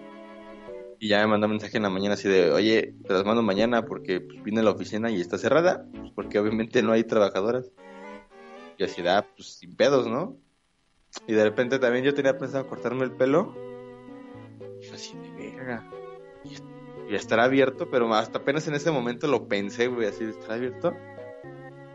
Y 1.00 1.10
ya 1.10 1.22
me 1.22 1.28
mandó 1.28 1.46
un 1.46 1.54
mensaje 1.54 1.78
en 1.78 1.84
la 1.84 1.90
mañana 1.90 2.16
así 2.16 2.28
de, 2.28 2.52
oye, 2.52 2.96
te 3.06 3.14
las 3.14 3.24
mando 3.24 3.44
mañana 3.44 3.86
porque 3.86 4.22
pues, 4.22 4.42
vine 4.44 4.62
a 4.62 4.64
la 4.64 4.72
oficina 4.72 5.12
y 5.12 5.22
está 5.22 5.38
cerrada. 5.38 5.86
Pues, 5.92 6.12
porque 6.16 6.40
obviamente 6.40 6.82
no 6.82 6.92
hay 6.92 7.04
trabajadoras. 7.04 7.72
Y 8.78 8.84
así 8.84 9.02
da, 9.02 9.28
pues 9.36 9.56
sin 9.60 9.76
pedos, 9.76 10.08
¿no? 10.08 10.38
Y 11.28 11.34
de 11.34 11.44
repente 11.44 11.80
también 11.80 12.06
yo 12.06 12.14
tenía 12.14 12.38
pensado 12.38 12.68
cortarme 12.68 13.04
el 13.04 13.12
pelo. 13.12 13.56
Y 14.82 14.86
fue 14.86 14.96
así 14.96 15.18
de 15.18 15.32
verga. 15.32 15.90
Y, 16.44 17.16
estará 17.16 17.46
abierto, 17.46 17.90
pero 17.90 18.14
hasta 18.14 18.40
apenas 18.40 18.68
en 18.68 18.76
ese 18.76 18.92
momento 18.92 19.28
lo 19.28 19.48
pensé, 19.48 19.88
güey, 19.88 20.08
así 20.08 20.26
de 20.26 20.32
estará 20.32 20.56
abierto. 20.56 20.94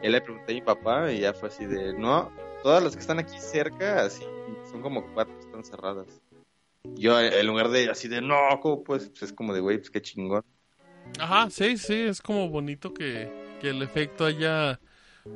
Y 0.03 0.09
le 0.09 0.21
pregunté 0.21 0.53
a 0.53 0.55
mi 0.55 0.63
papá 0.63 1.13
y 1.13 1.21
ya 1.21 1.35
fue 1.35 1.49
así 1.49 1.67
de, 1.67 1.93
no, 1.95 2.33
todas 2.63 2.83
las 2.83 2.95
que 2.95 3.01
están 3.01 3.19
aquí 3.19 3.39
cerca, 3.39 4.03
así, 4.03 4.25
son 4.71 4.81
como 4.81 5.05
cuatro, 5.13 5.39
están 5.39 5.65
cerradas. 5.65 6.23
Yo, 6.85 7.21
en 7.21 7.47
lugar 7.47 7.69
de 7.71 7.91
así 7.91 8.09
de, 8.09 8.21
no, 8.21 8.37
¿cómo 8.61 8.83
pues? 8.83 9.09
Pues 9.09 9.23
es 9.23 9.33
como 9.33 9.55
de, 9.55 9.61
güey, 9.61 9.79
pues 9.79 9.91
qué 9.91 10.03
chingón. 10.03 10.43
Ajá, 11.19 11.49
sí, 11.51 11.77
sí, 11.77 11.95
es 11.95 12.21
como 12.21 12.49
bonito 12.49 12.93
que, 12.93 13.31
que 13.61 13.71
el 13.71 13.83
efecto 13.83 14.25
haya 14.25 14.81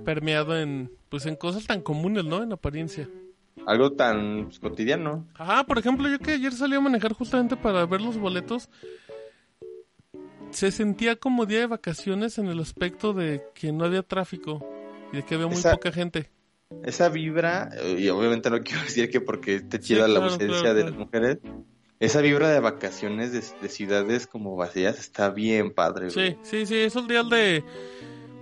permeado 0.04 0.58
en, 0.58 0.90
pues 1.08 1.26
en 1.26 1.36
cosas 1.36 1.66
tan 1.66 1.82
comunes, 1.82 2.24
¿no? 2.24 2.42
En 2.42 2.52
apariencia. 2.52 3.08
Algo 3.66 3.92
tan 3.92 4.46
pues, 4.46 4.58
cotidiano. 4.58 5.26
Ajá, 5.34 5.64
por 5.64 5.78
ejemplo, 5.78 6.08
yo 6.08 6.18
que 6.18 6.32
ayer 6.32 6.52
salí 6.52 6.74
a 6.76 6.80
manejar 6.80 7.12
justamente 7.12 7.56
para 7.56 7.86
ver 7.86 8.00
los 8.00 8.18
boletos, 8.18 8.68
se 10.50 10.70
sentía 10.70 11.16
como 11.16 11.46
día 11.46 11.60
de 11.60 11.66
vacaciones 11.66 12.38
en 12.38 12.46
el 12.46 12.60
aspecto 12.60 13.12
de 13.12 13.42
que 13.54 13.72
no 13.72 13.84
había 13.84 14.02
tráfico 14.02 14.66
y 15.12 15.16
de 15.16 15.24
que 15.24 15.34
había 15.34 15.46
muy 15.46 15.56
Esa- 15.56 15.72
poca 15.72 15.92
gente. 15.92 16.30
Esa 16.84 17.08
vibra, 17.08 17.70
eh, 17.80 17.96
y 18.00 18.08
obviamente 18.08 18.50
no 18.50 18.60
quiero 18.60 18.82
decir 18.84 19.10
que 19.10 19.20
porque 19.20 19.56
esté 19.56 19.78
Sí, 19.78 19.94
chida 19.94 20.08
la 20.08 20.18
ausencia 20.24 20.60
claro, 20.60 20.74
de 20.74 20.84
las 20.84 20.94
mujeres, 20.94 21.38
esa 22.00 22.20
vibra 22.20 22.48
de 22.50 22.60
vacaciones 22.60 23.32
de, 23.32 23.42
de 23.62 23.68
ciudades 23.68 24.26
como 24.26 24.56
vacías 24.56 24.98
está 24.98 25.30
bien 25.30 25.72
padre. 25.72 26.10
güey. 26.10 26.32
Sí, 26.32 26.38
sí, 26.42 26.66
sí, 26.66 26.76
esos 26.76 27.06
días 27.08 27.28
de... 27.30 27.64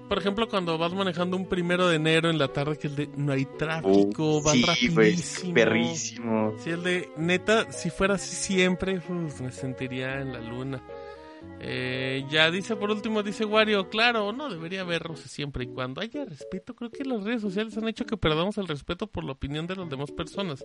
Por 0.08 0.18
ejemplo, 0.18 0.48
cuando 0.48 0.76
vas 0.76 0.92
manejando 0.92 1.36
un 1.36 1.48
primero 1.48 1.88
de 1.88 1.96
enero 1.96 2.28
en 2.28 2.38
la 2.38 2.48
tarde, 2.48 2.76
que 2.78 2.88
el 2.88 2.96
de 2.96 3.08
no 3.16 3.32
hay 3.32 3.46
tráfico, 3.46 4.42
van 4.42 4.56
sí, 4.56 4.62
rapidísimo. 4.62 5.54
perrísimo. 5.54 6.54
Sí, 6.62 6.70
el 6.70 6.82
de 6.82 7.08
neta, 7.16 7.72
si 7.72 7.88
fuera 7.88 8.14
así 8.14 8.36
siempre, 8.36 8.98
uf, 8.98 9.40
me 9.40 9.50
sentiría 9.50 10.20
en 10.20 10.32
la 10.34 10.40
luna. 10.40 10.82
Eh, 11.66 12.26
ya 12.28 12.50
dice 12.50 12.76
por 12.76 12.90
último, 12.90 13.22
dice 13.22 13.46
Wario, 13.46 13.88
claro, 13.88 14.32
no 14.32 14.50
debería 14.50 14.82
haber 14.82 15.02
roce 15.02 15.30
siempre 15.30 15.64
y 15.64 15.68
cuando 15.68 16.02
haya 16.02 16.26
respeto. 16.26 16.74
Creo 16.74 16.90
que 16.90 17.04
las 17.04 17.24
redes 17.24 17.40
sociales 17.40 17.74
han 17.78 17.88
hecho 17.88 18.04
que 18.04 18.18
perdamos 18.18 18.58
el 18.58 18.68
respeto 18.68 19.06
por 19.06 19.24
la 19.24 19.32
opinión 19.32 19.66
de 19.66 19.74
las 19.74 19.88
demás 19.88 20.10
personas. 20.10 20.62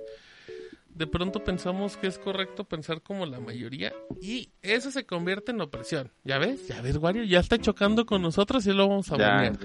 De 0.89 1.07
pronto 1.07 1.41
pensamos 1.41 1.95
que 1.95 2.07
es 2.07 2.19
correcto 2.19 2.65
pensar 2.65 3.01
como 3.01 3.25
la 3.25 3.39
mayoría 3.39 3.93
y 4.21 4.49
eso 4.61 4.91
se 4.91 5.05
convierte 5.05 5.53
en 5.53 5.61
opresión. 5.61 6.11
¿Ya 6.25 6.37
ves? 6.37 6.67
Ya 6.67 6.81
ves, 6.81 6.97
Wario, 6.97 7.23
ya 7.23 7.39
está 7.39 7.57
chocando 7.57 8.05
con 8.05 8.21
nosotros 8.21 8.67
y 8.67 8.73
lo 8.73 8.89
vamos 8.89 9.09
a 9.13 9.15
banear. 9.15 9.57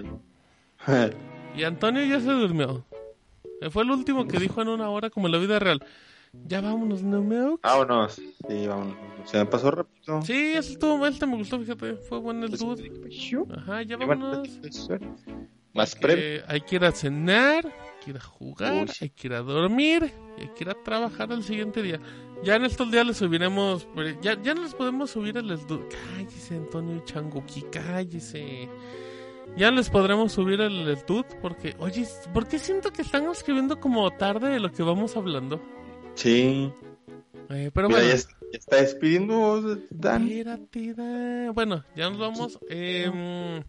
Y 1.57 1.65
Antonio 1.65 2.05
ya 2.05 2.21
se 2.21 2.31
durmió. 2.31 2.87
Eh, 3.61 3.71
Fue 3.71 3.83
el 3.83 3.91
último 3.91 4.29
que 4.29 4.39
dijo 4.39 4.63
en 4.63 4.69
una 4.69 4.89
hora 4.89 5.11
como 5.11 5.27
en 5.27 5.33
la 5.33 5.39
vida 5.39 5.59
real. 5.59 5.85
Ya 6.47 6.61
vámonos, 6.61 7.03
no 7.03 7.23
me 7.23 7.39
vámonos. 7.63 8.15
Sí, 8.15 8.67
vámonos. 8.67 8.97
Se 9.25 9.39
me 9.39 9.47
pasó 9.47 9.71
rápido. 9.71 10.23
Sí, 10.23 10.53
ese 10.55 10.73
estuvo, 10.73 11.07
este 11.07 11.27
me 11.27 11.37
gustó, 11.37 11.59
fíjate. 11.59 11.95
Fue 11.97 12.19
bueno 12.19 12.47
el 12.47 12.53
dude. 12.57 12.91
Ajá, 13.57 13.83
ya 13.83 13.97
vámonos. 13.97 14.49
Más 15.73 15.95
Que 15.95 16.01
pre. 16.01 16.43
hay 16.47 16.61
que 16.61 16.77
ir 16.77 16.85
a 16.85 16.93
cenar, 16.93 17.67
hay 17.67 17.73
que 18.05 18.11
ir 18.11 18.17
a 18.17 18.21
jugar, 18.21 18.85
Uy. 18.85 18.91
hay 19.01 19.11
que 19.11 19.27
ir 19.27 19.33
a 19.35 19.41
dormir 19.41 20.13
hay 20.39 20.49
que 20.49 20.65
ir 20.65 20.71
a 20.71 20.75
trabajar 20.83 21.33
el 21.33 21.43
siguiente 21.43 21.83
día. 21.83 22.01
Ya 22.43 22.57
en 22.57 22.65
estos 22.65 22.91
días 22.91 23.07
les 23.07 23.17
subiremos, 23.17 23.87
pero 23.95 24.21
ya, 24.21 24.41
ya 24.43 24.55
no 24.55 24.63
les 24.63 24.75
podemos 24.75 25.11
subir 25.11 25.37
el 25.37 25.51
estu- 25.51 25.87
Cállese, 25.89 26.57
Antonio 26.57 27.03
Changuki, 27.05 27.63
cállese. 27.73 28.69
Ya 29.57 29.71
les 29.71 29.89
podremos 29.91 30.33
subir 30.33 30.61
el, 30.61 30.89
el 30.89 30.99
porque, 31.41 31.75
oye, 31.79 32.07
¿por 32.33 32.47
qué 32.49 32.59
siento 32.59 32.93
que 32.93 33.03
están 33.03 33.29
escribiendo 33.31 33.79
como 33.79 34.11
tarde 34.11 34.49
de 34.49 34.61
lo 34.61 34.73
que 34.73 34.83
vamos 34.83 35.17
hablando? 35.17 35.61
Sí. 36.15 36.73
Eh, 37.51 37.71
pero 37.75 37.89
Mira, 37.89 38.01
bueno. 38.01 38.09
ya, 38.09 38.15
es- 38.15 38.29
ya 38.53 38.59
está 38.59 38.77
despidiendo 38.77 39.77
Dan. 39.91 40.29
Bueno, 41.55 41.85
ya 41.97 42.09
nos 42.11 42.19
vamos. 42.19 42.59
Em, 42.69 43.63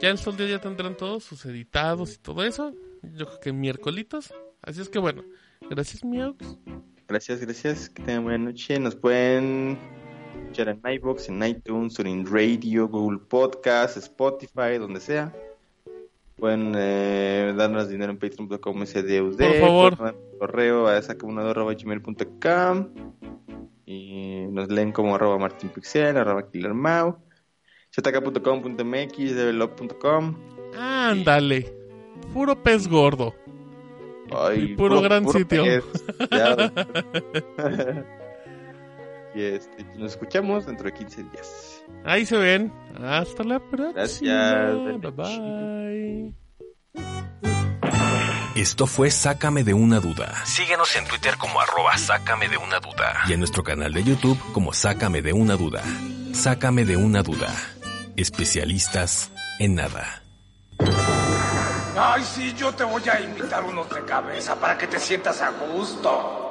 ya 0.00 0.10
en 0.10 0.18
días 0.36 0.50
ya 0.50 0.60
tendrán 0.60 0.96
todos 0.96 1.24
sus 1.24 1.44
editados 1.46 2.14
y 2.14 2.18
todo 2.18 2.44
eso. 2.44 2.74
Yo 3.14 3.26
creo 3.26 3.40
que 3.40 3.52
miércolitos. 3.52 4.34
Así 4.62 4.80
es 4.80 4.88
que 4.88 4.98
bueno, 4.98 5.22
gracias, 5.70 6.04
Miaux. 6.04 6.36
Gracias, 7.06 7.40
gracias. 7.40 7.88
Que 7.88 8.02
tengan 8.02 8.24
buena 8.24 8.44
noche. 8.46 8.78
Nos 8.80 8.96
pueden 8.96 9.78
escuchar 10.42 10.68
en 10.68 10.80
iBox, 10.84 11.28
en 11.28 11.42
iTunes, 11.44 11.98
en 12.00 12.26
Radio, 12.26 12.88
Google 12.88 13.20
Podcast, 13.20 13.96
Spotify, 13.96 14.78
donde 14.78 15.00
sea. 15.00 15.32
Pueden 16.38 16.72
eh, 16.76 17.52
darnos 17.56 17.88
dinero 17.88 18.12
en 18.12 18.18
patreon.com 18.18 18.86
SDUD. 18.86 19.36
Por 19.36 19.60
favor. 19.60 20.16
Correo 20.38 20.86
a 20.86 21.02
sacamunador.gmail.com 21.02 22.88
y 23.86 24.46
nos 24.50 24.68
leen 24.68 24.92
como 24.92 25.14
arroba 25.16 25.38
martinpixel, 25.38 26.16
arroba 26.16 26.48
killermau. 26.50 27.18
zk.com.mx, 27.90 29.16
develop.com. 29.34 30.36
Ándale. 30.76 31.74
Puro 32.32 32.62
pez 32.62 32.86
gordo. 32.86 33.34
Ay, 34.30 34.72
Y 34.72 34.76
puro 34.76 35.00
gran 35.00 35.26
sitio. 35.28 35.64
pez, 35.64 35.84
y 39.34 39.42
este, 39.42 39.84
nos 39.96 40.12
escuchamos 40.12 40.66
dentro 40.66 40.84
de 40.84 40.92
15 40.92 41.22
días. 41.32 41.77
Ahí 42.04 42.24
se 42.26 42.36
ven. 42.36 42.72
Hasta 43.02 43.44
la 43.44 43.58
próxima. 43.60 43.92
Gracias. 43.92 45.00
Bye 45.00 45.10
bye. 45.10 46.34
Esto 48.56 48.86
fue 48.88 49.10
Sácame 49.10 49.62
de 49.62 49.72
una 49.72 50.00
duda. 50.00 50.44
Síguenos 50.44 50.96
en 50.96 51.04
Twitter 51.06 51.36
como 51.36 51.60
arroba 51.60 51.96
Sácame 51.96 52.48
de 52.48 52.56
una 52.56 52.80
duda. 52.80 53.20
Y 53.28 53.32
en 53.32 53.38
nuestro 53.38 53.62
canal 53.62 53.92
de 53.92 54.02
YouTube 54.02 54.38
como 54.52 54.72
Sácame 54.72 55.22
de 55.22 55.32
una 55.32 55.54
duda. 55.54 55.82
Sácame 56.32 56.84
de 56.84 56.96
una 56.96 57.22
duda. 57.22 57.54
Especialistas 58.16 59.30
en 59.60 59.76
nada. 59.76 60.24
Ay, 62.00 62.22
sí, 62.24 62.52
yo 62.56 62.72
te 62.72 62.84
voy 62.84 63.02
a 63.08 63.20
invitar 63.20 63.62
unos 63.64 63.88
de 63.90 64.04
cabeza 64.04 64.58
para 64.58 64.76
que 64.76 64.86
te 64.88 64.98
sientas 64.98 65.40
a 65.40 65.50
gusto. 65.50 66.47